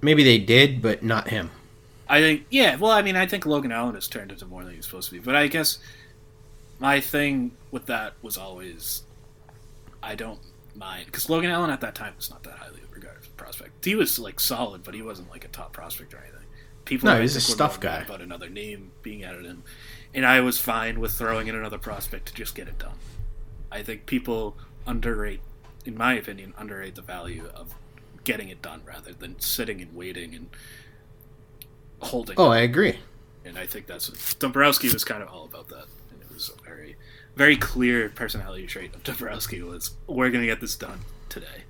maybe 0.00 0.22
they 0.24 0.38
did, 0.38 0.80
but 0.80 1.02
not 1.02 1.28
him. 1.28 1.50
I 2.08 2.20
think, 2.20 2.46
yeah. 2.50 2.76
Well, 2.76 2.90
I 2.90 3.02
mean, 3.02 3.16
I 3.16 3.26
think 3.26 3.46
Logan 3.46 3.72
Allen 3.72 3.94
has 3.94 4.08
turned 4.08 4.32
into 4.32 4.46
more 4.46 4.64
than 4.64 4.74
he's 4.74 4.86
supposed 4.86 5.08
to 5.10 5.14
be. 5.14 5.20
But 5.20 5.36
I 5.36 5.46
guess 5.46 5.78
my 6.78 7.00
thing 7.00 7.52
with 7.70 7.86
that 7.86 8.14
was 8.22 8.36
always 8.38 9.02
I 10.02 10.14
don't 10.14 10.40
mind 10.74 11.06
because 11.06 11.28
Logan 11.28 11.50
Allen 11.50 11.70
at 11.70 11.80
that 11.82 11.94
time 11.94 12.14
was 12.16 12.30
not 12.30 12.42
that 12.44 12.54
highly 12.54 12.80
regarded 12.90 13.36
prospect. 13.36 13.84
He 13.84 13.94
was 13.94 14.18
like 14.18 14.40
solid, 14.40 14.82
but 14.82 14.94
he 14.94 15.02
wasn't 15.02 15.30
like 15.30 15.44
a 15.44 15.48
top 15.48 15.72
prospect 15.72 16.14
or 16.14 16.18
anything. 16.18 16.39
People, 16.90 17.08
No, 17.08 17.20
he's 17.20 17.36
a 17.36 17.40
stuff 17.40 17.78
guy. 17.78 18.00
about 18.00 18.20
another 18.20 18.48
name 18.48 18.90
being 19.00 19.22
added 19.22 19.46
in, 19.46 19.62
and 20.12 20.26
I 20.26 20.40
was 20.40 20.58
fine 20.58 20.98
with 20.98 21.12
throwing 21.12 21.46
in 21.46 21.54
another 21.54 21.78
prospect 21.78 22.26
to 22.26 22.34
just 22.34 22.56
get 22.56 22.66
it 22.66 22.80
done. 22.80 22.96
I 23.70 23.84
think 23.84 24.06
people 24.06 24.56
underrate, 24.88 25.40
in 25.84 25.96
my 25.96 26.14
opinion, 26.14 26.52
underrate 26.58 26.96
the 26.96 27.02
value 27.02 27.48
of 27.54 27.76
getting 28.24 28.48
it 28.48 28.60
done 28.60 28.82
rather 28.84 29.12
than 29.12 29.38
sitting 29.38 29.80
and 29.80 29.94
waiting 29.94 30.34
and 30.34 30.50
holding. 32.00 32.34
Oh. 32.36 32.48
I 32.48 32.58
agree. 32.58 32.98
And 33.44 33.56
I 33.56 33.66
think 33.66 33.86
that's 33.86 34.10
what 34.10 34.34
Dombrowski 34.40 34.88
was 34.92 35.04
kind 35.04 35.22
of 35.22 35.28
all 35.28 35.44
about 35.44 35.68
that. 35.68 35.84
And 36.10 36.20
it 36.20 36.34
was 36.34 36.50
a 36.50 36.60
very, 36.68 36.96
very 37.36 37.56
clear 37.56 38.08
personality 38.08 38.66
trait 38.66 38.96
of 38.96 39.04
Dombrowski 39.04 39.62
was 39.62 39.92
we're 40.08 40.30
going 40.30 40.42
to 40.42 40.48
get 40.48 40.60
this 40.60 40.74
done 40.74 41.02
today. 41.28 41.62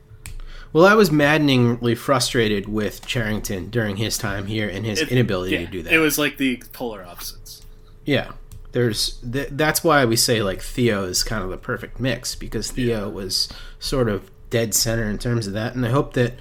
Well, 0.72 0.86
I 0.86 0.94
was 0.94 1.10
maddeningly 1.10 1.96
frustrated 1.96 2.68
with 2.68 3.04
Cherington 3.06 3.70
during 3.70 3.96
his 3.96 4.16
time 4.16 4.46
here 4.46 4.68
and 4.68 4.86
his 4.86 5.00
It- 5.00 5.08
inability 5.08 5.54
yeah, 5.56 5.64
to 5.64 5.66
do 5.66 5.82
that. 5.82 5.92
It 5.92 5.98
was 5.98 6.16
like 6.18 6.36
the 6.36 6.62
polar 6.72 7.04
opposites. 7.04 7.62
Yeah, 8.04 8.32
there's 8.72 9.18
th- 9.32 9.48
that's 9.52 9.82
why 9.82 10.04
we 10.04 10.14
say 10.16 10.42
like 10.42 10.60
Theo 10.62 11.04
is 11.04 11.24
kind 11.24 11.42
of 11.42 11.50
the 11.50 11.56
perfect 11.56 11.98
mix 11.98 12.34
because 12.36 12.70
Theo 12.70 13.08
was 13.08 13.48
sort 13.80 14.08
of 14.08 14.30
dead 14.48 14.74
center 14.74 15.04
in 15.10 15.18
terms 15.18 15.46
of 15.48 15.52
that, 15.54 15.74
and 15.74 15.84
I 15.84 15.90
hope 15.90 16.14
that 16.14 16.34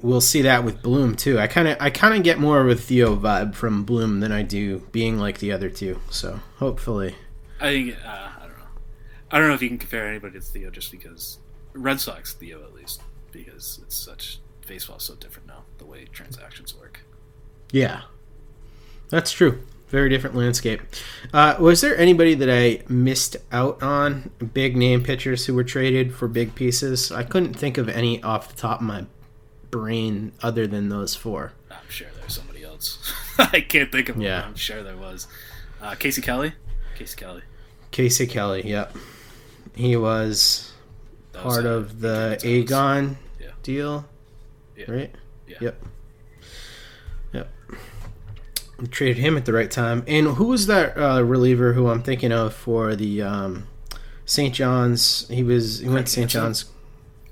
we'll 0.00 0.20
see 0.20 0.42
that 0.42 0.64
with 0.64 0.82
Bloom 0.82 1.14
too. 1.14 1.38
I 1.38 1.46
kind 1.46 1.68
of 1.68 1.76
I 1.80 1.90
kind 1.90 2.14
of 2.16 2.24
get 2.24 2.38
more 2.40 2.64
with 2.64 2.82
Theo 2.84 3.14
vibe 3.16 3.54
from 3.54 3.84
Bloom 3.84 4.18
than 4.20 4.32
I 4.32 4.42
do 4.42 4.80
being 4.90 5.16
like 5.18 5.38
the 5.38 5.52
other 5.52 5.70
two. 5.70 6.00
So 6.10 6.40
hopefully, 6.58 7.14
I 7.60 7.68
think 7.70 7.96
uh, 8.04 8.08
I 8.40 8.46
don't 8.46 8.58
know. 8.58 8.64
I 9.30 9.38
don't 9.38 9.48
know 9.48 9.54
if 9.54 9.62
you 9.62 9.68
can 9.68 9.78
compare 9.78 10.08
anybody 10.08 10.34
to 10.34 10.40
Theo 10.44 10.70
just 10.70 10.90
because 10.90 11.38
Red 11.72 12.00
Sox 12.00 12.32
Theo 12.34 12.62
at 12.64 12.74
least 12.74 13.00
because 13.32 13.80
it's 13.82 13.96
such 13.96 14.38
baseball's 14.66 15.04
so 15.04 15.14
different 15.16 15.48
now 15.48 15.64
the 15.78 15.84
way 15.84 16.04
transactions 16.12 16.74
work. 16.78 17.00
yeah, 17.72 18.02
that's 19.08 19.32
true. 19.32 19.62
Very 19.88 20.08
different 20.08 20.34
landscape. 20.36 20.80
Uh, 21.34 21.54
was 21.60 21.82
there 21.82 21.94
anybody 21.98 22.32
that 22.34 22.48
I 22.48 22.82
missed 22.90 23.36
out 23.52 23.82
on? 23.82 24.30
Big 24.54 24.74
name 24.74 25.02
pitchers 25.04 25.44
who 25.44 25.54
were 25.54 25.64
traded 25.64 26.14
for 26.14 26.28
big 26.28 26.54
pieces? 26.54 27.12
I 27.12 27.24
couldn't 27.24 27.52
think 27.52 27.76
of 27.76 27.90
any 27.90 28.22
off 28.22 28.48
the 28.48 28.56
top 28.58 28.80
of 28.80 28.86
my 28.86 29.04
brain 29.70 30.32
other 30.42 30.66
than 30.66 30.88
those 30.88 31.14
four. 31.14 31.52
I'm 31.70 31.76
sure 31.90 32.08
there's 32.18 32.32
somebody 32.34 32.64
else. 32.64 33.12
I 33.38 33.60
can't 33.60 33.92
think 33.92 34.08
of. 34.08 34.16
Yeah. 34.16 34.40
but 34.40 34.46
I'm 34.48 34.54
sure 34.54 34.82
there 34.82 34.96
was. 34.96 35.26
Uh, 35.82 35.94
Casey 35.94 36.22
Kelly. 36.22 36.54
Casey 36.94 37.16
Kelly. 37.16 37.42
Casey 37.90 38.26
Kelly, 38.26 38.62
yep. 38.64 38.96
He 39.74 39.96
was 39.96 40.72
part 41.34 41.66
of 41.66 42.00
the 42.00 42.38
Big 42.42 42.66
Red 43.66 43.74
Sox. 43.74 43.74
A-Gon 43.78 44.04
Yeah. 44.76 44.84
deal, 44.84 44.88
Yeah. 44.88 44.94
right? 44.94 45.14
Yeah. 45.46 45.56
Yep. 45.60 45.84
Yep. 47.32 47.50
We 48.80 48.86
traded 48.88 49.18
him 49.18 49.36
at 49.36 49.44
the 49.44 49.52
right 49.52 49.70
time. 49.70 50.02
And 50.06 50.26
who 50.28 50.46
was 50.46 50.66
that 50.66 50.96
uh, 50.96 51.22
reliever 51.22 51.74
who 51.74 51.88
I'm 51.88 52.02
thinking 52.02 52.32
of 52.32 52.54
for 52.54 52.96
the 52.96 53.22
um, 53.22 53.68
St. 54.24 54.54
John's? 54.54 55.28
He 55.28 55.42
was 55.42 55.78
he 55.80 55.88
went 55.88 56.06
to 56.06 56.12
St. 56.12 56.30
John's. 56.30 56.66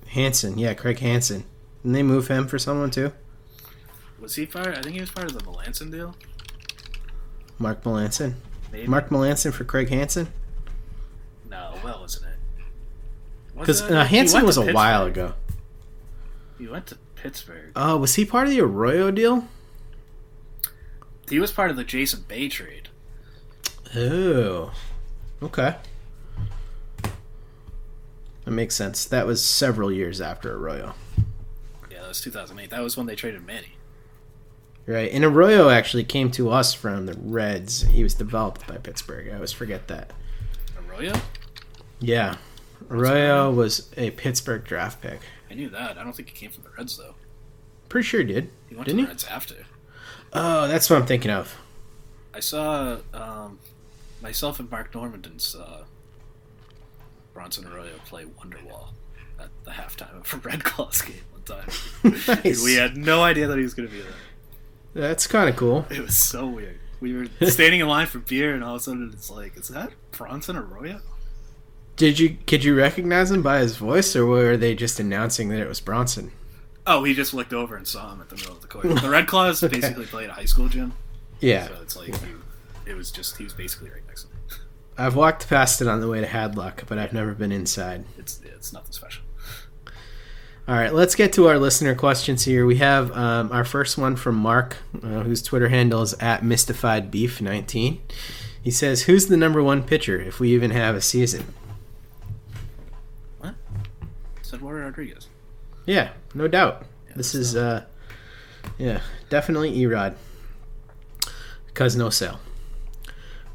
Hansen, 0.09 0.59
yeah, 0.59 0.75
Craig 0.75 0.99
Hansen. 0.99 1.45
Didn't 1.83 1.93
they 1.93 2.03
move 2.03 2.27
him 2.27 2.49
for 2.49 2.59
someone 2.59 2.91
too? 2.91 3.13
Was 4.19 4.35
he 4.35 4.45
fired? 4.45 4.77
I 4.77 4.83
think 4.83 4.97
he 4.97 5.01
was 5.01 5.11
part 5.11 5.27
of 5.31 5.35
the 5.39 5.45
Melancon 5.45 5.93
deal. 5.93 6.17
Mark 7.61 7.85
Melancon. 7.85 8.35
Maybe. 8.73 8.89
Mark 8.89 9.09
Melancon 9.11 9.53
for 9.53 9.63
Craig 9.63 9.89
Hansen? 9.89 10.27
No, 11.49 11.75
well, 11.85 12.01
wasn't 12.01 12.27
it? 12.27 12.65
Because 13.57 13.83
uh, 13.83 14.05
Hansen 14.05 14.45
was 14.45 14.57
a 14.57 14.73
while 14.73 15.07
ago. 15.07 15.35
He 16.61 16.69
went 16.69 16.87
to 16.89 16.99
Pittsburgh. 17.15 17.73
Uh, 17.75 17.97
was 17.99 18.17
he 18.17 18.27
part 18.27 18.47
of 18.47 18.51
the 18.53 18.61
Arroyo 18.61 19.11
deal? 19.11 19.49
He 21.27 21.41
was 21.41 21.51
part 21.51 21.71
of 21.71 21.77
the 21.77 21.85
Jason 21.85 22.27
Bay 22.29 22.51
trade. 22.51 22.91
Oh, 23.97 24.71
okay. 25.43 25.77
That 28.45 28.51
makes 28.51 28.75
sense. 28.75 29.07
That 29.07 29.27
was 29.27 29.43
several 29.43 29.91
years 29.91 30.21
after 30.21 30.55
Arroyo, 30.55 30.95
Yeah, 31.91 32.01
that 32.01 32.09
was 32.09 32.21
2008. 32.21 32.69
That 32.69 32.83
was 32.83 32.97
when 32.97 33.07
they 33.07 33.15
traded 33.15 33.47
Manny. 33.47 33.77
right? 34.87 35.11
And 35.11 35.25
Arroyo 35.25 35.71
actually 35.71 36.05
came 36.05 36.31
to 36.33 36.51
us 36.51 36.75
from 36.75 37.07
the 37.07 37.15
Reds. 37.15 37.83
He 37.83 38.03
was 38.03 38.13
developed 38.13 38.67
by 38.67 38.77
Pittsburgh. 38.77 39.31
I 39.31 39.35
always 39.37 39.53
forget 39.53 39.89
that. 39.89 40.13
Arroyo? 40.89 41.15
Yeah, 42.01 42.37
Arroyo 42.91 43.51
was 43.51 43.89
a 43.97 44.11
Pittsburgh 44.11 44.65
draft 44.65 45.01
pick. 45.01 45.21
I 45.51 45.55
knew 45.55 45.69
that. 45.71 45.99
I 45.99 46.05
don't 46.05 46.15
think 46.15 46.29
he 46.29 46.35
came 46.35 46.51
from 46.51 46.65
the 46.65 46.71
Reds 46.77 46.97
though. 46.97 47.15
Pretty 47.89 48.07
sure 48.07 48.21
he 48.21 48.27
did. 48.27 48.51
He 48.69 48.75
went 48.77 48.87
Didn't 48.87 48.99
to 48.99 49.03
he? 49.03 49.07
the 49.07 49.09
Reds 49.11 49.25
after. 49.25 49.55
Oh, 50.33 50.69
that's 50.69 50.89
what 50.89 50.97
I'm 51.01 51.07
thinking 51.07 51.31
of. 51.31 51.57
I 52.33 52.39
saw 52.41 52.99
um, 53.13 53.59
myself 54.23 54.61
and 54.61 54.71
Marc 54.71 54.93
Normandin 54.93 55.41
saw 55.41 55.81
Bronson 57.35 57.67
Arroyo 57.67 57.95
play 58.07 58.25
Wonderwall 58.25 58.91
at 59.41 59.49
the 59.65 59.73
halftime 59.73 60.21
of 60.21 60.33
a 60.35 60.49
Red 60.49 60.63
Claws 60.63 61.03
game 61.03 61.17
one 61.33 61.43
time. 61.43 61.69
Nice. 62.45 62.63
We 62.63 62.75
had 62.75 62.97
no 62.97 63.23
idea 63.23 63.47
that 63.49 63.57
he 63.57 63.65
was 63.65 63.75
going 63.75 63.89
to 63.89 63.95
be 63.95 64.01
there. 64.03 64.13
That's 64.95 65.27
kind 65.27 65.49
of 65.49 65.57
cool. 65.57 65.87
It 65.91 66.01
was 66.01 66.17
so 66.17 66.47
weird. 66.47 66.79
We 67.01 67.15
were 67.15 67.27
standing 67.49 67.81
in 67.81 67.89
line 67.89 68.07
for 68.07 68.19
beer, 68.19 68.55
and 68.55 68.63
all 68.63 68.75
of 68.75 68.81
a 68.83 68.85
sudden 68.85 69.11
it's 69.13 69.31
like, 69.31 69.57
is 69.57 69.69
that 69.69 69.91
Bronson 70.13 70.57
Arroyo? 70.57 71.01
Did 72.01 72.19
you 72.19 72.39
could 72.47 72.65
you 72.65 72.75
recognize 72.75 73.31
him 73.31 73.43
by 73.43 73.59
his 73.59 73.77
voice, 73.77 74.17
or 74.17 74.25
were 74.25 74.57
they 74.57 74.75
just 74.75 74.99
announcing 74.99 75.51
that 75.51 75.61
it 75.61 75.69
was 75.69 75.81
Bronson? 75.81 76.33
Oh, 76.87 77.05
he 77.05 77.13
just 77.13 77.35
looked 77.35 77.53
over 77.53 77.77
and 77.77 77.87
saw 77.87 78.15
him 78.15 78.23
at 78.23 78.31
the 78.31 78.37
middle 78.37 78.55
of 78.55 78.63
the 78.63 78.69
court. 78.69 78.85
The 79.03 79.11
Red 79.11 79.27
Claws 79.27 79.63
Okay. 79.63 79.81
basically 79.81 80.07
played 80.07 80.31
a 80.31 80.33
high 80.33 80.47
school 80.47 80.67
gym. 80.67 80.95
Yeah. 81.41 81.67
So 81.67 81.75
it's 81.83 81.97
like, 81.99 82.17
he, 82.17 82.91
it 82.91 82.97
was 82.97 83.11
just, 83.11 83.37
he 83.37 83.45
was 83.45 83.53
basically 83.53 83.91
right 83.91 84.01
next 84.07 84.23
to 84.23 84.29
me. 84.31 84.63
I've 84.97 85.15
walked 85.15 85.47
past 85.47 85.83
it 85.83 85.89
on 85.89 86.01
the 86.01 86.09
way 86.09 86.23
to 86.23 86.27
Hadlock, 86.27 86.87
but 86.89 86.97
I've 86.97 87.13
never 87.13 87.35
been 87.35 87.53
inside. 87.53 88.05
It's, 88.17 88.41
it's 88.47 88.73
nothing 88.73 88.93
special. 88.93 89.23
All 90.67 90.75
right, 90.77 90.95
let's 90.95 91.15
get 91.15 91.35
to 91.35 91.49
our 91.49 91.59
listener 91.59 91.95
questions 91.95 92.47
here. 92.47 92.65
We 92.65 92.77
have 92.77 93.13
um, 93.13 93.53
our 93.53 93.67
first 93.67 93.99
one 93.99 94.17
from 94.17 94.37
Mark, 94.37 94.79
uh, 95.03 95.21
whose 95.25 95.43
Twitter 95.43 95.69
handle 95.69 96.01
is 96.01 96.15
at 96.15 96.41
mystifiedbeef19. 96.41 97.99
He 98.63 98.71
says, 98.71 99.03
"Who's 99.03 99.27
the 99.27 99.37
number 99.37 99.63
one 99.63 99.83
pitcher 99.83 100.19
if 100.19 100.41
we 100.41 100.55
even 100.55 100.71
have 100.71 100.95
a 100.95 101.03
season?" 101.03 101.53
It's 104.51 104.57
Eduardo 104.57 104.83
Rodriguez. 104.83 105.29
Yeah, 105.87 106.11
no 106.35 106.49
doubt. 106.49 106.85
this 107.15 107.37
is, 107.37 107.55
uh, 107.55 107.85
yeah, 108.79 109.01
definitely 109.29 109.79
Erod. 109.79 110.17
Because 111.67 111.95
no 111.95 112.11
sale. 112.11 112.41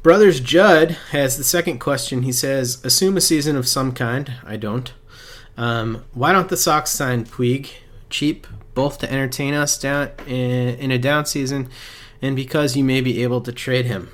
Brothers 0.02 0.40
Judd 0.40 0.92
has 1.10 1.36
the 1.36 1.44
second 1.44 1.80
question. 1.80 2.22
He 2.22 2.32
says, 2.32 2.82
"Assume 2.82 3.18
a 3.18 3.20
season 3.20 3.56
of 3.56 3.68
some 3.68 3.92
kind." 3.92 4.36
I 4.42 4.56
don't. 4.56 4.90
Um, 5.58 6.02
why 6.14 6.32
don't 6.32 6.48
the 6.48 6.56
Sox 6.56 6.92
sign 6.92 7.26
Puig? 7.26 7.72
Cheap, 8.08 8.46
both 8.72 8.96
to 9.00 9.12
entertain 9.12 9.52
us 9.52 9.78
down 9.78 10.12
in, 10.26 10.78
in 10.78 10.90
a 10.90 10.98
down 10.98 11.26
season, 11.26 11.68
and 12.22 12.34
because 12.34 12.74
you 12.74 12.82
may 12.82 13.02
be 13.02 13.22
able 13.22 13.42
to 13.42 13.52
trade 13.52 13.84
him. 13.84 14.08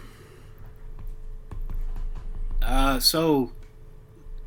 Uh, 2.61 2.99
so 2.99 3.53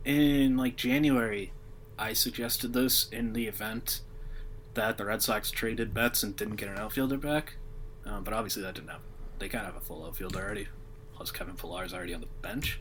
in 0.03 0.57
like 0.57 0.75
January, 0.75 1.53
I 1.97 2.13
suggested 2.13 2.73
this 2.73 3.07
in 3.09 3.33
the 3.33 3.47
event 3.47 4.01
that 4.73 4.97
the 4.97 5.05
Red 5.05 5.21
Sox 5.21 5.51
traded 5.51 5.93
Betts 5.93 6.23
and 6.23 6.35
didn't 6.35 6.57
get 6.57 6.69
an 6.69 6.77
outfielder 6.77 7.17
back, 7.17 7.53
um, 8.05 8.23
but 8.23 8.33
obviously 8.33 8.61
that 8.63 8.75
didn't 8.75 8.89
happen. 8.89 9.05
They 9.39 9.47
kind 9.49 9.65
of 9.65 9.73
have 9.73 9.81
a 9.81 9.85
full 9.85 10.05
outfield 10.05 10.35
already. 10.35 10.67
Plus, 11.15 11.31
Kevin 11.31 11.55
Pillar 11.55 11.85
is 11.85 11.93
already 11.93 12.13
on 12.13 12.21
the 12.21 12.27
bench. 12.41 12.79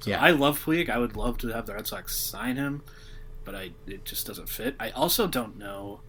So 0.00 0.10
Yeah. 0.10 0.20
I 0.20 0.30
love 0.30 0.64
Puig. 0.64 0.88
I 0.88 0.98
would 0.98 1.16
love 1.16 1.38
to 1.38 1.48
have 1.48 1.66
the 1.66 1.74
Red 1.74 1.86
Sox 1.86 2.16
sign 2.16 2.56
him, 2.56 2.82
but 3.44 3.54
I 3.54 3.70
it 3.86 4.04
just 4.04 4.26
doesn't 4.26 4.48
fit. 4.48 4.74
I 4.80 4.90
also 4.90 5.26
don't 5.26 5.56
know 5.58 6.00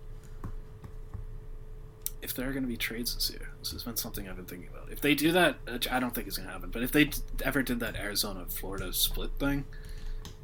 if 2.22 2.34
there 2.34 2.48
are 2.48 2.52
going 2.52 2.64
to 2.64 2.70
be 2.70 2.78
trades 2.78 3.16
this 3.16 3.30
year. 3.32 3.50
This 3.60 3.72
has 3.72 3.84
been 3.84 3.98
something 3.98 4.28
I've 4.30 4.36
been 4.36 4.46
thinking 4.46 4.70
about. 4.70 4.92
If 4.92 5.02
they 5.02 5.16
do 5.16 5.32
that, 5.32 5.58
which 5.68 5.92
I 5.92 6.00
don't 6.00 6.14
think 6.14 6.28
is 6.28 6.38
going 6.38 6.48
to 6.48 6.54
happen, 6.54 6.70
but 6.70 6.84
if 6.84 6.92
they 6.92 7.10
ever 7.44 7.64
did 7.64 7.80
that 7.80 7.96
Arizona 7.96 8.46
Florida 8.48 8.94
split 8.94 9.32
thing, 9.40 9.66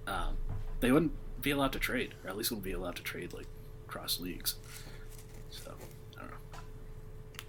um, 0.08 0.38
they 0.80 0.92
wouldn't 0.92 1.14
be 1.42 1.52
allowed 1.52 1.74
to 1.74 1.80
trade, 1.80 2.14
or 2.24 2.30
at 2.30 2.38
least 2.38 2.52
wouldn't 2.52 2.64
be 2.64 2.72
allowed 2.72 2.96
to 2.98 3.04
trade 3.04 3.34
like 3.34 3.48
cross 3.88 4.20
leagues. 4.20 4.56
So 5.50 5.72
I 6.18 6.22
don't 6.22 6.32
know. 6.32 6.38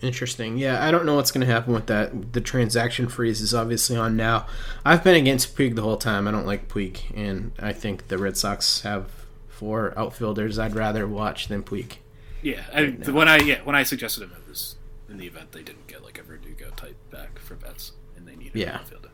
Interesting. 0.01 0.59
Yeah, 0.59 0.85
I 0.87 0.91
don't 0.91 1.05
know 1.05 1.17
what's 1.17 1.31
going 1.31 1.47
to 1.47 1.53
happen 1.53 1.73
with 1.75 1.87
that. 1.87 2.33
The 2.33 2.41
transaction 2.41 3.09
freeze 3.09 3.41
is 3.41 3.55
obviously 3.55 3.97
on 3.97 4.17
now. 4.17 4.47
I've 4.85 5.03
been 5.03 5.17
against 5.17 5.57
Puig 5.57 5.75
the 5.75 5.83
whole 5.83 5.97
time. 5.97 6.29
I 6.29 6.31
don't 6.31 6.47
like 6.47 6.69
Puig, 6.69 7.01
and 7.17 7.53
I 7.59 7.73
think 7.73 8.09
the 8.09 8.19
Red 8.19 8.37
Sox 8.37 8.83
have 8.83 9.11
four 9.49 9.93
outfielders 9.99 10.59
I'd 10.59 10.75
rather 10.77 11.07
watch 11.09 11.49
than 11.49 11.63
Puig. 11.65 11.97
Yeah, 12.43 12.63
I, 12.73 12.85
the- 12.87 13.13
when 13.13 13.27
I 13.29 13.39
yeah 13.39 13.61
when 13.65 13.75
I 13.75 13.83
suggested 13.83 14.23
him, 14.23 14.31
it 14.37 14.49
was 14.49 14.77
in 15.09 15.17
the 15.19 15.27
event 15.27 15.51
they 15.51 15.63
didn't 15.65 15.89
get 15.89 16.05
like 16.05 16.19
a 16.19 16.23
Verdugo 16.23 16.71
type 16.77 16.97
back 17.11 17.39
for 17.41 17.57
Betts, 17.57 17.93
and 18.17 18.29
they 18.29 18.37
needed 18.37 18.55
Yeah. 18.55 18.69
an 18.71 18.75
outfielder. 18.77 19.08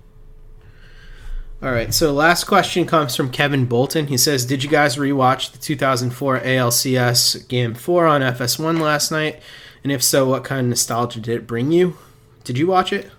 All 1.64 1.72
right, 1.72 1.94
so 1.94 2.12
last 2.12 2.44
question 2.44 2.84
comes 2.84 3.16
from 3.16 3.30
Kevin 3.30 3.64
Bolton. 3.64 4.08
He 4.08 4.18
says, 4.18 4.44
"Did 4.44 4.62
you 4.62 4.68
guys 4.68 4.96
rewatch 4.96 5.50
the 5.50 5.56
2004 5.56 6.40
ALCS 6.40 7.48
Game 7.48 7.72
4 7.72 8.06
on 8.06 8.20
FS1 8.20 8.78
last 8.80 9.10
night? 9.10 9.40
And 9.82 9.90
if 9.90 10.02
so, 10.02 10.28
what 10.28 10.44
kind 10.44 10.60
of 10.60 10.66
nostalgia 10.66 11.20
did 11.20 11.34
it 11.34 11.46
bring 11.46 11.72
you? 11.72 11.96
Did 12.44 12.58
you 12.58 12.66
watch 12.66 12.92
it?" 12.92 13.10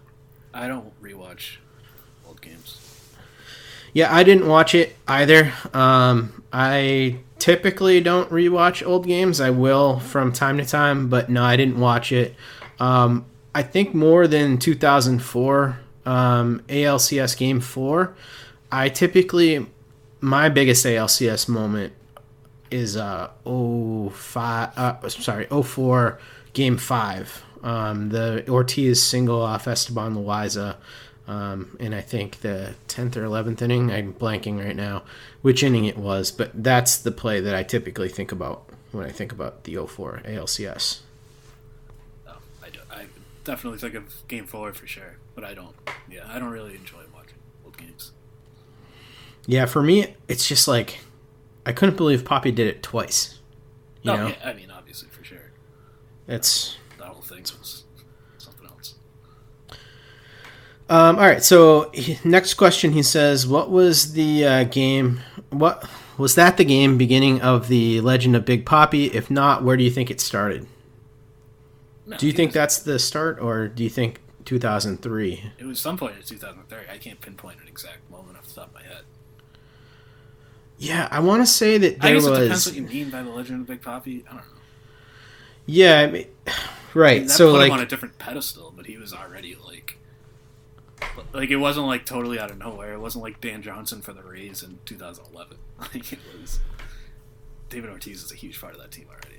I 0.54 0.68
don't 0.68 0.94
rewatch 1.02 1.56
old 2.28 2.40
games. 2.40 2.78
Yeah, 3.94 4.14
I 4.14 4.22
didn't 4.22 4.48
watch 4.48 4.76
it 4.76 4.96
either. 5.08 5.52
Um, 5.74 6.44
I 6.54 7.22
typically 7.40 8.00
don't 8.00 8.30
rewatch 8.30 8.86
old 8.86 9.08
games. 9.08 9.42
I 9.42 9.50
will 9.50 9.98
from 9.98 10.32
time 10.32 10.60
to 10.60 10.66
time, 10.66 11.10
but 11.10 11.32
no, 11.32 11.42
I 11.42 11.56
didn't 11.56 11.80
watch 11.80 12.12
it. 12.12 12.36
Um, 12.80 13.26
I 13.56 13.64
think 13.64 13.96
more 13.96 14.28
than 14.28 14.60
2004 14.60 15.80
um, 16.06 16.62
ALCS 16.68 17.38
Game 17.38 17.60
4. 17.60 18.16
I 18.72 18.90
typically, 18.90 19.66
my 20.22 20.50
biggest 20.50 20.86
ALCS 20.86 21.48
moment 21.48 21.94
is 22.72 22.98
uh, 22.98 23.30
05, 23.46 24.78
uh, 24.78 25.10
sorry, 25.10 25.46
04 25.48 26.20
Game 26.54 26.78
5. 26.78 27.44
Um, 27.64 28.10
the 28.10 28.48
Ortiz 28.50 29.02
single 29.02 29.42
off 29.42 29.68
Esteban 29.68 30.16
Loaiza, 30.16 30.76
Um, 31.28 31.76
and 31.80 31.96
I 31.96 32.02
think 32.02 32.42
the 32.42 32.76
10th 32.88 33.16
or 33.18 33.24
11th 33.26 33.62
inning, 33.64 33.92
I'm 33.92 34.14
blanking 34.14 34.64
right 34.64 34.76
now 34.76 35.02
which 35.42 35.62
inning 35.64 35.86
it 35.86 35.98
was, 35.98 36.32
but 36.32 36.52
that's 36.64 36.98
the 36.98 37.12
play 37.12 37.40
that 37.40 37.54
I 37.54 37.62
typically 37.62 38.10
think 38.10 38.32
about 38.32 38.68
when 38.92 39.06
I 39.06 39.12
think 39.12 39.32
about 39.32 39.64
the 39.64 39.76
04 39.76 40.22
ALCS. 40.26 41.02
I, 42.28 42.70
do, 42.70 42.80
I 42.92 43.06
definitely 43.44 43.78
think 43.80 43.94
of 43.94 44.28
Game 44.28 44.46
Four 44.48 44.74
for 44.74 44.88
sure, 44.88 45.18
but 45.36 45.44
I 45.44 45.54
don't. 45.54 45.76
Yeah, 46.10 46.22
I 46.28 46.40
don't 46.40 46.52
really 46.52 46.76
enjoy 46.76 47.02
watching 47.14 47.38
old 47.64 47.78
games. 47.78 48.12
Yeah, 49.46 49.66
for 49.66 49.84
me, 49.84 50.16
it's 50.28 50.48
just 50.48 50.68
like 50.68 51.00
I 51.66 51.72
couldn't 51.72 51.98
believe 51.98 52.24
Papi 52.24 52.54
did 52.56 52.68
it 52.68 52.82
twice. 52.82 53.40
You 54.02 54.12
no, 54.12 54.18
know, 54.18 54.28
yeah, 54.28 54.36
I 54.50 54.54
mean 54.54 54.72
obviously 54.72 55.10
for 55.10 55.24
sure. 55.24 55.52
it's 56.28 56.78
That 56.98 57.08
whole 57.08 57.22
thing 57.22 57.42
was 57.42 57.84
something 58.38 58.68
else. 58.68 58.96
Um, 60.90 61.16
all 61.18 61.26
right. 61.26 61.44
So 61.44 61.90
he- 61.94 62.20
next 62.24 62.54
question, 62.56 62.92
he 62.94 63.04
says, 63.04 63.48
"What 63.48 63.72
was 63.72 64.14
the 64.14 64.46
uh, 64.46 64.64
game? 64.66 65.22
What 65.50 65.88
was 66.18 66.36
that? 66.36 66.58
The 66.58 66.66
game 66.66 66.98
beginning 66.98 67.42
of 67.42 67.68
the 67.68 68.02
Legend 68.02 68.36
of 68.36 68.46
Big 68.46 68.66
Papi? 68.66 69.14
If 69.14 69.30
not, 69.32 69.64
where 69.64 69.76
do 69.78 69.84
you 69.84 69.92
think 69.92 70.10
it 70.12 70.22
started? 70.22 70.68
No, 72.06 72.18
do 72.18 72.28
you 72.28 72.32
think 72.32 72.50
was- 72.50 72.54
that's 72.56 72.80
the 72.80 73.00
start, 73.00 73.40
or 73.42 73.68
do 73.68 73.84
you 73.84 73.90
think 73.90 74.22
2003? 74.46 75.52
It 75.58 75.66
was 75.66 75.80
some 75.80 75.98
point 75.98 76.16
in 76.16 76.24
2003. 76.24 76.78
I 76.92 76.98
can't 76.98 77.20
pinpoint 77.20 77.60
an 77.62 77.68
exact 77.68 78.10
moment 78.10 78.38
off 78.38 78.48
the 78.48 78.54
top 78.54 78.68
of 78.68 78.74
my 78.74 78.84
head. 78.84 79.04
Yeah, 80.78 81.08
I 81.12 81.20
want 81.20 81.42
to 81.42 81.46
say 81.46 81.78
that 81.78 82.04
I 82.04 82.08
there 82.08 82.16
guess 82.16 82.26
it 82.26 82.40
depends 82.40 82.66
what 82.68 82.76
you 82.76 82.82
mean 82.84 83.10
by 83.10 83.24
the 83.24 83.30
Legend 83.30 83.62
of 83.62 83.68
Big 83.68 83.82
Papi. 83.82 84.24
I 84.28 84.30
don't 84.30 84.38
know. 84.38 84.42
Yeah, 85.66 86.00
I 86.02 86.08
mean, 86.08 86.28
right. 86.94 87.12
I 87.12 87.20
mean, 87.20 87.28
that 87.28 87.34
so 87.34 87.54
like, 87.54 87.72
on 87.72 87.80
a 87.80 87.86
different 87.86 88.18
pedestal, 88.18 88.74
but 88.76 88.86
he 88.86 88.98
was 88.98 89.14
already 89.14 89.56
like, 89.66 89.98
like 91.34 91.50
it 91.50 91.58
wasn't 91.58 91.88
like 91.88 92.06
totally 92.06 92.40
out 92.40 92.52
of 92.52 92.58
nowhere. 92.58 92.94
It 92.94 93.00
wasn't 93.00 93.24
like 93.24 93.40
Dan 93.42 93.62
Johnson 93.62 94.02
for 94.02 94.14
the 94.14 94.24
Rays 94.24 94.64
in 94.64 94.80
2011. 94.86 95.58
Like 95.78 96.14
it 96.14 96.20
was. 96.40 96.60
David 97.68 97.90
Ortiz 97.90 98.24
is 98.24 98.32
a 98.32 98.36
huge 98.36 98.62
part 98.62 98.74
of 98.74 98.80
that 98.80 98.92
team 98.92 99.08
already. 99.10 99.35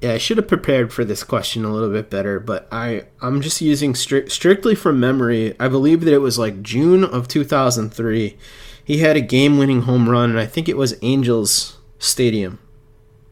Yeah, 0.00 0.12
I 0.12 0.18
should 0.18 0.38
have 0.38 0.48
prepared 0.48 0.92
for 0.94 1.04
this 1.04 1.22
question 1.22 1.64
a 1.64 1.72
little 1.72 1.90
bit 1.90 2.08
better, 2.08 2.40
but 2.40 2.66
I 2.72 3.04
I'm 3.20 3.42
just 3.42 3.60
using 3.60 3.92
stri- 3.92 4.30
strictly 4.30 4.74
from 4.74 4.98
memory. 4.98 5.54
I 5.60 5.68
believe 5.68 6.02
that 6.02 6.14
it 6.14 6.18
was 6.18 6.38
like 6.38 6.62
June 6.62 7.04
of 7.04 7.28
2003. 7.28 8.36
He 8.82 8.98
had 8.98 9.16
a 9.16 9.20
game-winning 9.20 9.82
home 9.82 10.08
run, 10.08 10.30
and 10.30 10.38
I 10.40 10.46
think 10.46 10.68
it 10.68 10.76
was 10.76 10.96
Angels 11.02 11.76
Stadium. 11.98 12.58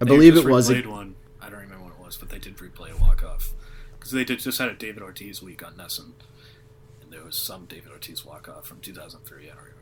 I 0.01 0.05
They 0.05 0.11
believe 0.11 0.37
it 0.37 0.45
was. 0.45 0.69
replayed 0.71 0.85
A, 0.85 0.91
one. 0.91 1.15
I 1.41 1.49
don't 1.49 1.61
remember 1.61 1.85
what 1.85 1.95
it 1.99 2.05
was, 2.05 2.17
but 2.19 2.29
they 2.29 2.39
did 2.39 2.59
replay 2.59 2.93
a 2.93 3.01
walk 3.01 3.25
off 3.25 3.55
because 3.99 4.13
they 4.13 4.23
did 4.25 4.39
just 4.41 4.59
had 4.59 4.69
a 4.69 4.75
David 4.75 5.03
Ortiz 5.03 5.43
week 5.43 5.67
on 5.67 5.73
NESN, 5.75 6.13
and 7.03 7.11
there 7.11 7.25
was 7.25 7.35
some 7.37 7.65
David 7.65 7.93
Ortiz 7.93 8.27
walk 8.27 8.47
off 8.49 8.67
from 8.67 8.81
2003. 8.81 9.45
I 9.45 9.47
don't 9.55 9.57
remember. 9.57 9.75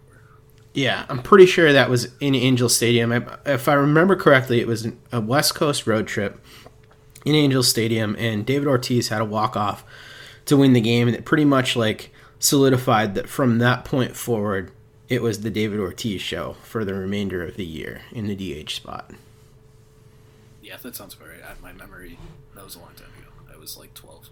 yeah, 0.72 1.04
I'm 1.08 1.20
pretty 1.22 1.46
sure 1.46 1.72
that 1.72 1.90
was 1.90 2.12
in 2.20 2.34
Angels 2.36 2.76
Stadium. 2.76 3.10
I, 3.12 3.26
if 3.44 3.68
I 3.68 3.74
remember 3.74 4.14
correctly, 4.14 4.60
it 4.60 4.68
was 4.68 4.86
a 5.10 5.20
West 5.20 5.56
Coast 5.56 5.86
road 5.88 6.06
trip 6.06 6.40
in 7.26 7.34
Angels 7.34 7.68
Stadium, 7.68 8.14
and 8.18 8.46
David 8.46 8.68
Ortiz 8.68 9.08
had 9.08 9.20
a 9.20 9.24
walk 9.24 9.56
off 9.56 9.84
to 10.46 10.56
win 10.56 10.72
the 10.72 10.80
game, 10.80 11.08
and 11.08 11.16
it 11.16 11.24
pretty 11.24 11.44
much 11.44 11.74
like 11.74 12.12
solidified 12.38 13.16
that 13.16 13.28
from 13.28 13.58
that 13.58 13.84
point 13.84 14.14
forward, 14.16 14.70
it 15.08 15.20
was 15.20 15.40
the 15.40 15.50
David 15.50 15.80
Ortiz 15.80 16.22
show 16.22 16.54
for 16.62 16.84
the 16.84 16.94
remainder 16.94 17.44
of 17.44 17.56
the 17.56 17.64
year 17.64 18.02
in 18.12 18.28
the 18.28 18.36
DH 18.36 18.70
spot. 18.70 19.10
Yeah, 20.62 20.76
that 20.76 20.94
sounds 20.94 21.14
about 21.14 21.28
right. 21.28 21.40
I, 21.44 21.60
my 21.60 21.72
memory 21.72 22.16
that 22.54 22.64
was 22.64 22.76
a 22.76 22.78
long 22.78 22.94
time 22.94 23.08
ago. 23.18 23.52
I 23.52 23.58
was 23.58 23.76
like 23.76 23.92
12. 23.94 24.30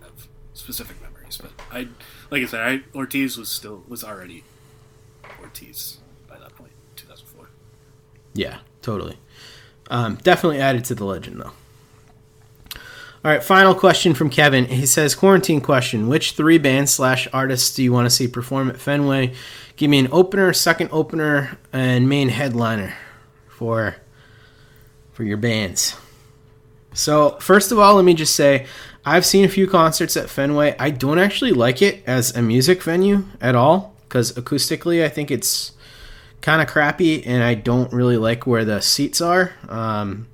I 0.00 0.04
have 0.04 0.26
specific 0.54 1.00
memories, 1.00 1.38
but 1.40 1.52
I, 1.70 1.86
like 2.32 2.42
I 2.42 2.46
said, 2.46 2.60
I, 2.60 2.98
Ortiz 2.98 3.38
was 3.38 3.48
still 3.48 3.84
was 3.86 4.02
already 4.02 4.42
Ortiz 5.40 5.98
by 6.28 6.36
that 6.38 6.56
point, 6.56 6.72
2004. 6.96 7.48
Yeah, 8.34 8.58
totally. 8.82 9.18
Um, 9.90 10.14
definitely 10.22 10.60
added 10.60 10.84
to 10.86 10.94
the 10.94 11.04
legend, 11.04 11.40
though. 11.40 11.52
All 13.22 13.30
right, 13.30 13.42
final 13.42 13.74
question 13.74 14.14
from 14.14 14.30
Kevin. 14.30 14.64
He 14.64 14.86
says, 14.86 15.14
"Quarantine 15.14 15.60
question: 15.60 16.08
Which 16.08 16.32
three 16.32 16.56
bands 16.56 16.94
slash 16.94 17.28
artists 17.34 17.74
do 17.74 17.82
you 17.82 17.92
want 17.92 18.06
to 18.06 18.10
see 18.10 18.26
perform 18.26 18.70
at 18.70 18.78
Fenway? 18.78 19.34
Give 19.76 19.90
me 19.90 19.98
an 19.98 20.08
opener, 20.10 20.54
second 20.54 20.88
opener, 20.90 21.58
and 21.70 22.08
main 22.08 22.30
headliner 22.30 22.94
for 23.48 23.96
for 25.12 25.24
your 25.24 25.36
bands." 25.36 25.96
So, 26.94 27.36
first 27.40 27.70
of 27.72 27.78
all, 27.78 27.96
let 27.96 28.04
me 28.04 28.14
just 28.14 28.34
say, 28.34 28.66
I've 29.04 29.26
seen 29.26 29.44
a 29.44 29.48
few 29.48 29.66
concerts 29.66 30.16
at 30.16 30.30
Fenway. 30.30 30.74
I 30.78 30.90
don't 30.90 31.18
actually 31.18 31.52
like 31.52 31.82
it 31.82 32.02
as 32.06 32.34
a 32.34 32.42
music 32.42 32.82
venue 32.82 33.24
at 33.40 33.54
all 33.54 33.94
because 34.02 34.32
acoustically, 34.32 35.04
I 35.04 35.08
think 35.08 35.30
it's 35.30 35.72
kind 36.40 36.62
of 36.62 36.68
crappy, 36.68 37.22
and 37.26 37.42
I 37.42 37.54
don't 37.54 37.92
really 37.92 38.16
like 38.16 38.46
where 38.46 38.64
the 38.64 38.80
seats 38.80 39.20
are. 39.20 39.52
Um, 39.68 40.26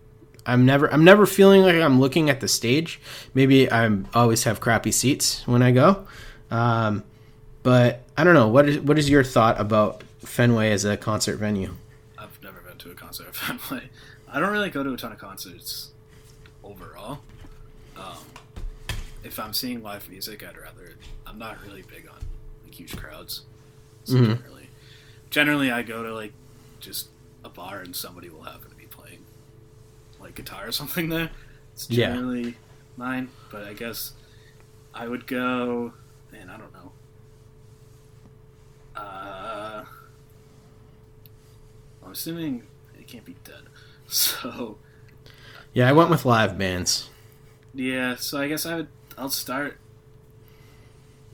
I'm 0.44 0.64
never 0.64 0.86
I'm 0.92 1.02
never 1.04 1.26
feeling 1.26 1.62
like 1.62 1.74
I'm 1.76 1.98
looking 2.00 2.30
at 2.30 2.40
the 2.40 2.48
stage. 2.48 3.00
Maybe 3.34 3.70
I 3.70 3.90
always 4.14 4.44
have 4.44 4.60
crappy 4.60 4.92
seats 4.92 5.46
when 5.46 5.62
I 5.62 5.72
go. 5.72 6.06
Um, 6.50 7.02
but 7.64 8.02
I 8.16 8.22
don't 8.22 8.34
know. 8.34 8.46
What 8.48 8.68
is 8.68 8.78
what 8.78 8.98
is 8.98 9.10
your 9.10 9.24
thought 9.24 9.60
about 9.60 10.02
Fenway 10.20 10.70
as 10.70 10.84
a 10.84 10.96
concert 10.96 11.36
venue? 11.38 11.74
I've 12.16 12.40
never 12.42 12.60
been 12.60 12.78
to 12.78 12.90
a 12.90 12.94
concert 12.94 13.26
at 13.28 13.34
Fenway. 13.34 13.90
I 14.28 14.38
don't 14.38 14.52
really 14.52 14.70
go 14.70 14.82
to 14.84 14.92
a 14.92 14.96
ton 14.96 15.10
of 15.12 15.18
concerts 15.18 15.90
overall. 16.62 17.18
Um, 17.96 18.18
if 19.24 19.38
I'm 19.40 19.52
seeing 19.52 19.82
live 19.82 20.08
music, 20.08 20.44
I'd 20.46 20.56
rather. 20.56 20.94
I'm 21.26 21.38
not 21.38 21.60
really 21.66 21.82
big 21.82 22.06
on 22.08 22.18
like 22.62 22.72
huge 22.74 22.96
crowds. 22.96 23.42
So 24.04 24.14
Mhm. 24.14 24.38
Generally, 25.30 25.70
I 25.70 25.82
go 25.82 26.02
to 26.02 26.14
like 26.14 26.32
just 26.80 27.08
a 27.44 27.48
bar 27.48 27.80
and 27.80 27.94
somebody 27.94 28.28
will 28.28 28.42
happen 28.42 28.70
to 28.70 28.76
be 28.76 28.86
playing 28.86 29.24
like 30.20 30.34
guitar 30.34 30.66
or 30.68 30.72
something 30.72 31.08
there. 31.08 31.30
It's 31.72 31.88
Yeah. 31.90 32.08
generally 32.12 32.56
mine, 32.96 33.28
but 33.50 33.64
I 33.64 33.72
guess 33.74 34.12
I 34.94 35.06
would 35.08 35.26
go. 35.26 35.92
Man, 36.32 36.48
I 36.50 36.56
don't 36.56 36.72
know. 36.72 36.92
Uh, 38.94 39.84
I'm 42.04 42.12
assuming 42.12 42.62
it 42.98 43.06
can't 43.06 43.24
be 43.24 43.36
dead. 43.44 43.62
So 44.08 44.78
Yeah, 45.74 45.88
I 45.88 45.92
went 45.92 46.10
with 46.10 46.24
live 46.24 46.56
bands. 46.56 47.10
yeah, 47.74 48.14
so 48.16 48.38
I 48.40 48.46
guess 48.48 48.64
I 48.64 48.76
would. 48.76 48.88
I'll 49.18 49.28
start 49.30 49.78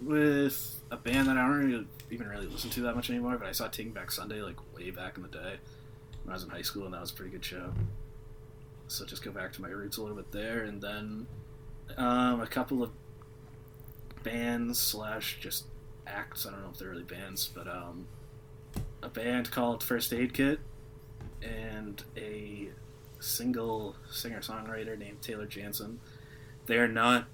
with 0.01 0.81
a 0.91 0.97
band 0.97 1.29
that 1.29 1.37
I 1.37 1.43
don't 1.47 1.71
really, 1.71 1.87
even 2.13 2.29
really 2.29 2.47
listen 2.47 2.71
to 2.71 2.81
that 2.83 2.95
much 2.95 3.11
anymore. 3.11 3.37
But 3.39 3.49
I 3.49 3.53
saw 3.53 3.69
Taking 3.69 3.93
Back 3.93 4.11
Sunday 4.11 4.41
like 4.43 4.57
way 4.77 4.91
back 4.91 5.17
in 5.17 5.23
the 5.23 5.29
day 5.29 5.57
when 6.23 6.31
I 6.31 6.35
was 6.35 6.45
in 6.45 6.51
high 6.51 6.63
school, 6.63 6.85
and 6.85 6.95
that 6.95 7.01
was 7.01 7.11
a 7.11 7.15
pretty 7.15 7.31
good 7.31 7.45
show. 7.45 7.73
So 8.89 9.05
just 9.05 9.25
go 9.25 9.31
back 9.31 9.53
to 9.55 9.63
my 9.63 9.69
roots 9.69 9.97
a 9.97 10.03
little 10.03 10.17
bit 10.17 10.31
there, 10.33 10.65
and 10.65 10.81
then 10.81 11.27
um, 11.97 12.41
a 12.41 12.47
couple 12.47 12.83
of 12.83 12.91
bands 14.23 14.79
slash 14.79 15.39
just 15.41 15.65
acts. 16.07 16.47
I 16.47 16.51
don't 16.51 16.63
know 16.63 16.71
if 16.71 16.79
they're 16.79 16.91
really 16.91 17.03
bands, 17.03 17.49
but 17.55 17.67
um, 17.67 18.07
a 19.03 19.09
band 19.09 19.51
called 19.51 19.83
First 19.83 20.13
Aid 20.13 20.35
Kit 20.35 20.61
and 21.43 22.03
a 22.17 22.69
single 23.19 23.97
singer 24.11 24.41
songwriter 24.41 24.99
named 24.99 25.23
Taylor 25.23 25.47
Jansen. 25.47 26.01
They 26.67 26.77
are 26.77 26.89
not. 26.89 27.27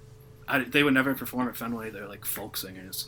I, 0.47 0.59
they 0.59 0.81
would 0.83 0.93
never 0.93 1.13
perform 1.13 1.47
at 1.47 1.55
Fenway. 1.55 1.91
They're 1.91 2.07
like 2.07 2.25
folk 2.25 2.57
singers, 2.57 3.07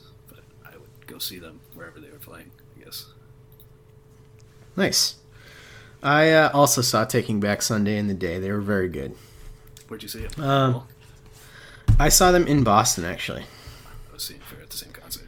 go 1.07 1.17
see 1.17 1.39
them 1.39 1.59
wherever 1.73 1.99
they 1.99 2.09
were 2.09 2.19
playing. 2.19 2.51
I 2.79 2.85
guess. 2.85 3.07
Nice. 4.75 5.15
I 6.03 6.31
uh, 6.31 6.49
also 6.53 6.81
saw 6.81 7.05
Taking 7.05 7.39
Back 7.39 7.61
Sunday 7.61 7.97
in 7.97 8.07
the 8.07 8.13
day. 8.13 8.39
They 8.39 8.51
were 8.51 8.61
very 8.61 8.89
good. 8.89 9.15
Where'd 9.87 10.01
you 10.01 10.09
see 10.09 10.23
it? 10.23 10.39
Um, 10.39 10.87
I 11.99 12.09
saw 12.09 12.31
them 12.31 12.47
in 12.47 12.63
Boston 12.63 13.05
actually. 13.05 13.43
I 14.09 14.13
was 14.13 14.23
seeing 14.23 14.39
at 14.61 14.69
the 14.69 14.77
same 14.77 14.91
concert. 14.91 15.27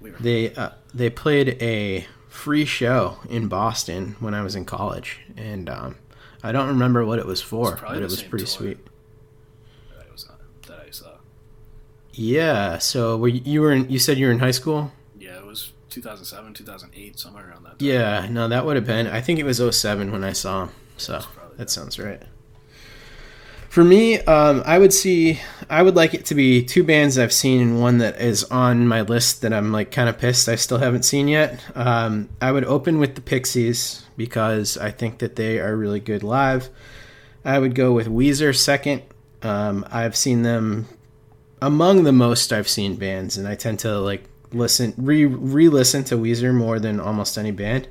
We 0.00 0.10
were 0.10 0.18
They 0.18 0.54
uh, 0.54 0.70
they 0.94 1.10
played 1.10 1.60
a 1.62 2.06
free 2.28 2.64
show 2.64 3.18
in 3.28 3.48
Boston 3.48 4.16
when 4.20 4.34
I 4.34 4.42
was 4.42 4.54
in 4.54 4.64
college, 4.64 5.20
and 5.36 5.68
um, 5.68 5.96
I 6.42 6.52
don't 6.52 6.68
remember 6.68 7.04
what 7.04 7.18
it 7.18 7.26
was 7.26 7.40
for, 7.40 7.76
probably 7.76 7.98
but 7.98 8.02
it 8.02 8.10
was 8.10 8.22
pretty 8.22 8.46
sweet. 8.46 8.78
that 9.96 10.06
I 10.08 10.12
was 10.12 10.28
that 10.66 10.80
I 10.86 10.90
saw. 10.90 11.14
Yeah. 12.12 12.78
So 12.78 13.16
were 13.16 13.28
you, 13.28 13.40
you 13.44 13.60
were 13.60 13.72
in, 13.72 13.88
you 13.88 13.98
said 13.98 14.18
you 14.18 14.26
were 14.26 14.32
in 14.32 14.40
high 14.40 14.50
school? 14.50 14.92
Yeah, 15.96 16.12
it 16.12 16.18
was 16.18 16.30
2007, 16.30 16.54
2008, 16.54 17.18
somewhere 17.18 17.48
around 17.48 17.64
that. 17.64 17.78
Time. 17.78 17.88
Yeah. 17.88 18.26
No, 18.30 18.48
that 18.48 18.64
would 18.64 18.76
have 18.76 18.86
been. 18.86 19.06
I 19.06 19.20
think 19.20 19.38
it 19.38 19.44
was 19.44 19.58
07 19.58 20.12
when 20.12 20.24
I 20.24 20.32
saw 20.32 20.64
him. 20.64 20.70
So 20.96 21.20
that 21.56 21.70
sounds 21.70 21.98
right. 21.98 22.22
For 23.68 23.82
me, 23.82 24.18
um, 24.20 24.62
I 24.66 24.78
would 24.78 24.92
see. 24.92 25.40
I 25.70 25.82
would 25.82 25.96
like 25.96 26.12
it 26.12 26.26
to 26.26 26.34
be 26.34 26.62
two 26.62 26.84
bands 26.84 27.18
I've 27.18 27.32
seen 27.32 27.62
and 27.62 27.80
one 27.80 27.98
that 27.98 28.20
is 28.20 28.44
on 28.44 28.86
my 28.86 29.00
list 29.00 29.40
that 29.40 29.52
I'm 29.54 29.72
like 29.72 29.90
kind 29.90 30.10
of 30.10 30.18
pissed 30.18 30.46
I 30.48 30.56
still 30.56 30.76
haven't 30.76 31.04
seen 31.04 31.26
yet. 31.26 31.64
Um, 31.74 32.28
I 32.40 32.52
would 32.52 32.64
open 32.64 32.98
with 32.98 33.14
the 33.14 33.22
Pixies 33.22 34.04
because 34.16 34.76
I 34.76 34.90
think 34.90 35.20
that 35.20 35.36
they 35.36 35.58
are 35.58 35.74
really 35.74 36.00
good 36.00 36.22
live. 36.22 36.68
I 37.46 37.58
would 37.58 37.74
go 37.74 37.92
with 37.92 38.08
Weezer 38.08 38.54
second. 38.54 39.04
Um, 39.40 39.86
I've 39.90 40.16
seen 40.16 40.42
them 40.42 40.86
among 41.62 42.04
the 42.04 42.12
most 42.12 42.52
I've 42.52 42.68
seen 42.68 42.96
bands, 42.96 43.38
and 43.38 43.48
I 43.48 43.54
tend 43.54 43.78
to 43.80 43.98
like 43.98 44.24
listen 44.54 44.94
re 44.96 45.24
re 45.24 45.68
listen 45.68 46.04
to 46.04 46.16
Weezer 46.16 46.54
more 46.54 46.78
than 46.78 47.00
almost 47.00 47.38
any 47.38 47.50
band. 47.50 47.88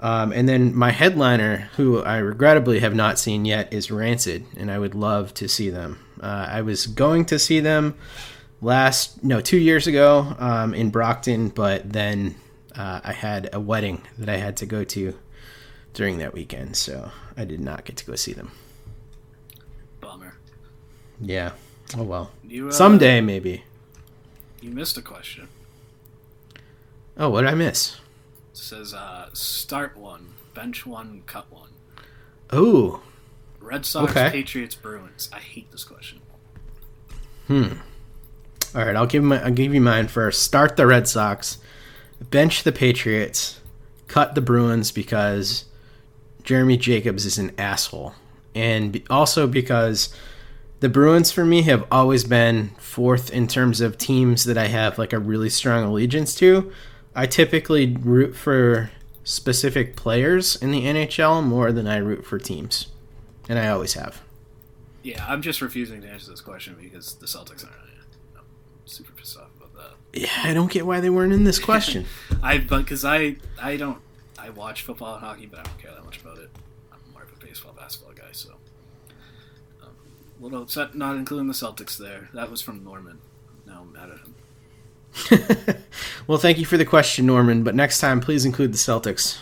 Um, 0.00 0.32
and 0.32 0.48
then 0.48 0.74
my 0.74 0.92
headliner, 0.92 1.68
who 1.76 2.02
I 2.02 2.18
regrettably 2.18 2.80
have 2.80 2.94
not 2.94 3.18
seen 3.18 3.44
yet, 3.44 3.70
is 3.72 3.90
Rancid, 3.90 4.46
and 4.56 4.70
I 4.70 4.78
would 4.78 4.94
love 4.94 5.34
to 5.34 5.48
see 5.48 5.68
them. 5.68 5.98
Uh, 6.22 6.46
I 6.48 6.62
was 6.62 6.86
going 6.86 7.26
to 7.26 7.38
see 7.38 7.60
them 7.60 7.96
last 8.62 9.22
no 9.22 9.40
two 9.42 9.58
years 9.58 9.86
ago 9.86 10.34
um, 10.38 10.72
in 10.72 10.90
Brockton, 10.90 11.50
but 11.50 11.92
then 11.92 12.34
uh, 12.74 13.00
I 13.04 13.12
had 13.12 13.50
a 13.52 13.60
wedding 13.60 14.02
that 14.18 14.30
I 14.30 14.38
had 14.38 14.56
to 14.58 14.66
go 14.66 14.84
to 14.84 15.18
during 15.92 16.18
that 16.18 16.32
weekend, 16.32 16.76
so 16.76 17.10
I 17.36 17.44
did 17.44 17.60
not 17.60 17.84
get 17.84 17.96
to 17.98 18.06
go 18.06 18.14
see 18.14 18.32
them. 18.32 18.52
Bummer. 20.00 20.34
Yeah. 21.20 21.52
Oh 21.96 22.04
well. 22.04 22.30
You, 22.42 22.68
uh, 22.68 22.72
Someday 22.72 23.20
maybe. 23.20 23.64
You 24.62 24.70
missed 24.70 24.96
a 24.96 25.02
question. 25.02 25.48
Oh, 27.20 27.28
what 27.28 27.42
did 27.42 27.50
I 27.50 27.54
miss? 27.54 27.96
It 28.52 28.56
says 28.56 28.94
uh, 28.94 29.28
start 29.34 29.96
one, 29.96 30.28
bench 30.54 30.86
one, 30.86 31.22
cut 31.26 31.46
one. 31.52 31.68
Ooh. 32.54 33.00
Red 33.60 33.84
Sox, 33.84 34.10
Okay. 34.10 34.30
Patriots, 34.30 34.74
Bruins. 34.74 35.28
I 35.32 35.38
hate 35.38 35.70
this 35.70 35.84
question. 35.84 36.20
Hmm. 37.46 37.74
All 38.74 38.84
right, 38.86 38.96
I'll 38.96 39.06
give 39.06 39.22
my 39.22 39.42
I'll 39.44 39.50
give 39.50 39.74
you 39.74 39.80
mine 39.80 40.08
first. 40.08 40.42
Start 40.42 40.76
the 40.76 40.86
Red 40.86 41.06
Sox, 41.06 41.58
bench 42.30 42.62
the 42.62 42.72
Patriots, 42.72 43.60
cut 44.08 44.34
the 44.34 44.40
Bruins 44.40 44.90
because 44.90 45.66
Jeremy 46.42 46.76
Jacobs 46.78 47.26
is 47.26 47.36
an 47.36 47.52
asshole, 47.58 48.14
and 48.54 49.02
also 49.10 49.46
because 49.46 50.14
the 50.78 50.88
Bruins 50.88 51.30
for 51.32 51.44
me 51.44 51.62
have 51.62 51.84
always 51.90 52.24
been 52.24 52.70
fourth 52.78 53.30
in 53.30 53.46
terms 53.46 53.80
of 53.80 53.98
teams 53.98 54.44
that 54.44 54.56
I 54.56 54.68
have 54.68 54.96
like 54.98 55.12
a 55.12 55.18
really 55.18 55.50
strong 55.50 55.84
allegiance 55.84 56.34
to. 56.36 56.72
I 57.14 57.26
typically 57.26 57.86
root 57.86 58.36
for 58.36 58.90
specific 59.24 59.96
players 59.96 60.56
in 60.56 60.70
the 60.70 60.84
NHL 60.84 61.44
more 61.44 61.72
than 61.72 61.86
I 61.86 61.96
root 61.96 62.24
for 62.24 62.38
teams, 62.38 62.86
and 63.48 63.58
I 63.58 63.68
always 63.68 63.94
have. 63.94 64.22
Yeah, 65.02 65.24
I'm 65.26 65.42
just 65.42 65.60
refusing 65.60 66.02
to 66.02 66.08
answer 66.08 66.30
this 66.30 66.40
question 66.40 66.76
because 66.80 67.14
the 67.14 67.26
Celtics 67.26 67.64
aren't. 67.64 67.76
I'm 68.36 68.44
super 68.84 69.12
pissed 69.12 69.38
off 69.38 69.48
about 69.56 69.74
that. 69.74 70.20
Yeah, 70.20 70.28
I 70.42 70.52
don't 70.52 70.70
get 70.70 70.86
why 70.86 71.00
they 71.00 71.10
weren't 71.10 71.32
in 71.32 71.44
this 71.44 71.58
question. 71.58 72.06
I 72.42 72.58
but 72.58 72.78
because 72.78 73.04
I 73.04 73.36
I 73.60 73.76
don't 73.76 73.98
I 74.38 74.50
watch 74.50 74.82
football 74.82 75.14
and 75.14 75.24
hockey, 75.24 75.46
but 75.46 75.60
I 75.60 75.62
don't 75.62 75.78
care 75.78 75.92
that 75.92 76.04
much 76.04 76.20
about 76.20 76.38
it. 76.38 76.50
I'm 76.92 76.98
more 77.12 77.22
of 77.22 77.32
a 77.32 77.44
baseball 77.44 77.72
basketball 77.72 78.14
guy, 78.14 78.32
so 78.32 78.50
um, 79.82 79.90
a 80.38 80.42
little 80.42 80.62
upset 80.62 80.94
not 80.94 81.16
including 81.16 81.48
the 81.48 81.54
Celtics 81.54 81.96
there. 81.96 82.28
That 82.34 82.50
was 82.50 82.60
from 82.60 82.84
Norman. 82.84 83.20
Now 83.66 83.80
I'm 83.82 83.92
mad 83.92 84.10
at 84.10 84.18
him. 84.18 84.29
Well, 86.30 86.38
thank 86.38 86.58
you 86.58 86.64
for 86.64 86.76
the 86.76 86.84
question, 86.84 87.26
Norman. 87.26 87.64
But 87.64 87.74
next 87.74 87.98
time, 87.98 88.20
please 88.20 88.44
include 88.44 88.72
the 88.72 88.78
Celtics. 88.78 89.40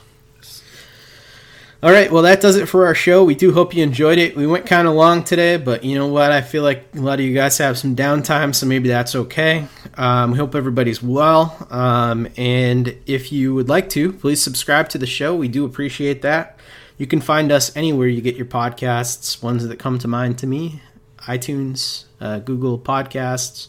All 1.83 1.93
right, 1.93 2.11
well, 2.11 2.23
that 2.23 2.41
does 2.41 2.57
it 2.57 2.67
for 2.67 2.87
our 2.87 2.95
show. 2.95 3.23
We 3.23 3.35
do 3.35 3.53
hope 3.53 3.75
you 3.75 3.83
enjoyed 3.83 4.17
it. 4.17 4.35
We 4.35 4.47
went 4.47 4.65
kind 4.65 4.89
of 4.89 4.95
long 4.95 5.23
today, 5.23 5.59
but 5.59 5.85
you 5.85 5.97
know 5.97 6.07
what? 6.07 6.33
I 6.33 6.41
feel 6.41 6.63
like 6.63 6.89
a 6.95 7.01
lot 7.01 7.21
of 7.21 7.27
you 7.27 7.35
guys 7.35 7.59
have 7.59 7.77
some 7.77 7.95
downtime, 7.95 8.55
so 8.55 8.65
maybe 8.65 8.89
that's 8.89 9.15
okay. 9.15 9.67
Um, 9.99 10.31
we 10.31 10.39
hope 10.39 10.55
everybody's 10.55 11.03
well. 11.03 11.69
Um, 11.69 12.27
and 12.39 12.97
if 13.05 13.33
you 13.33 13.55
would 13.55 13.69
like 13.69 13.91
to, 13.91 14.15
please 14.15 14.41
subscribe 14.41 14.89
to 14.89 14.99
the 14.99 15.07
show. 15.07 15.37
We 15.37 15.49
do 15.49 15.67
appreciate 15.67 16.23
that. 16.23 16.59
You 16.97 17.07
can 17.07 17.21
find 17.21 17.53
us 17.53 17.77
anywhere 17.77 18.09
you 18.09 18.23
get 18.23 18.35
your 18.35 18.47
podcasts, 18.47 19.43
ones 19.43 19.69
that 19.69 19.79
come 19.79 19.99
to 19.99 20.09
mind 20.09 20.39
to 20.39 20.47
me 20.47 20.81
iTunes, 21.27 22.05
uh, 22.19 22.39
Google 22.39 22.79
Podcasts, 22.79 23.69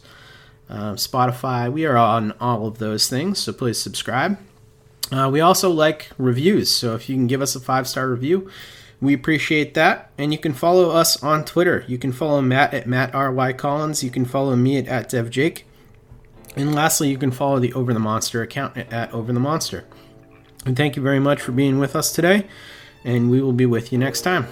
uh, 0.69 0.93
Spotify. 0.93 1.71
We 1.71 1.85
are 1.85 1.97
on 1.97 2.33
all 2.39 2.67
of 2.67 2.77
those 2.77 3.09
things, 3.09 3.39
so 3.39 3.51
please 3.53 3.81
subscribe. 3.81 4.37
Uh, 5.11 5.29
we 5.31 5.41
also 5.41 5.69
like 5.69 6.11
reviews, 6.17 6.69
so 6.69 6.93
if 6.95 7.09
you 7.09 7.15
can 7.15 7.27
give 7.27 7.41
us 7.41 7.55
a 7.55 7.59
five 7.59 7.87
star 7.87 8.09
review, 8.09 8.49
we 9.01 9.13
appreciate 9.13 9.73
that. 9.73 10.11
And 10.17 10.31
you 10.31 10.37
can 10.37 10.53
follow 10.53 10.91
us 10.91 11.21
on 11.23 11.45
Twitter. 11.45 11.83
You 11.87 11.97
can 11.97 12.11
follow 12.11 12.41
Matt 12.41 12.73
at 12.73 12.87
Matt 12.87 13.15
R 13.15 13.31
Y 13.31 13.53
Collins. 13.53 14.03
You 14.03 14.11
can 14.11 14.25
follow 14.25 14.55
me 14.55 14.77
at, 14.77 14.87
at 14.87 15.09
DevJake. 15.09 15.63
And 16.55 16.75
lastly, 16.75 17.09
you 17.09 17.17
can 17.17 17.31
follow 17.31 17.59
the 17.59 17.73
Over 17.73 17.93
the 17.93 17.99
Monster 17.99 18.41
account 18.41 18.77
at 18.77 19.13
Over 19.13 19.33
the 19.33 19.39
Monster. 19.39 19.85
And 20.65 20.75
thank 20.75 20.95
you 20.95 21.01
very 21.01 21.19
much 21.19 21.41
for 21.41 21.53
being 21.53 21.79
with 21.79 21.95
us 21.95 22.11
today, 22.11 22.47
and 23.03 23.31
we 23.31 23.41
will 23.41 23.53
be 23.53 23.65
with 23.65 23.91
you 23.91 23.97
next 23.97 24.21
time. 24.21 24.47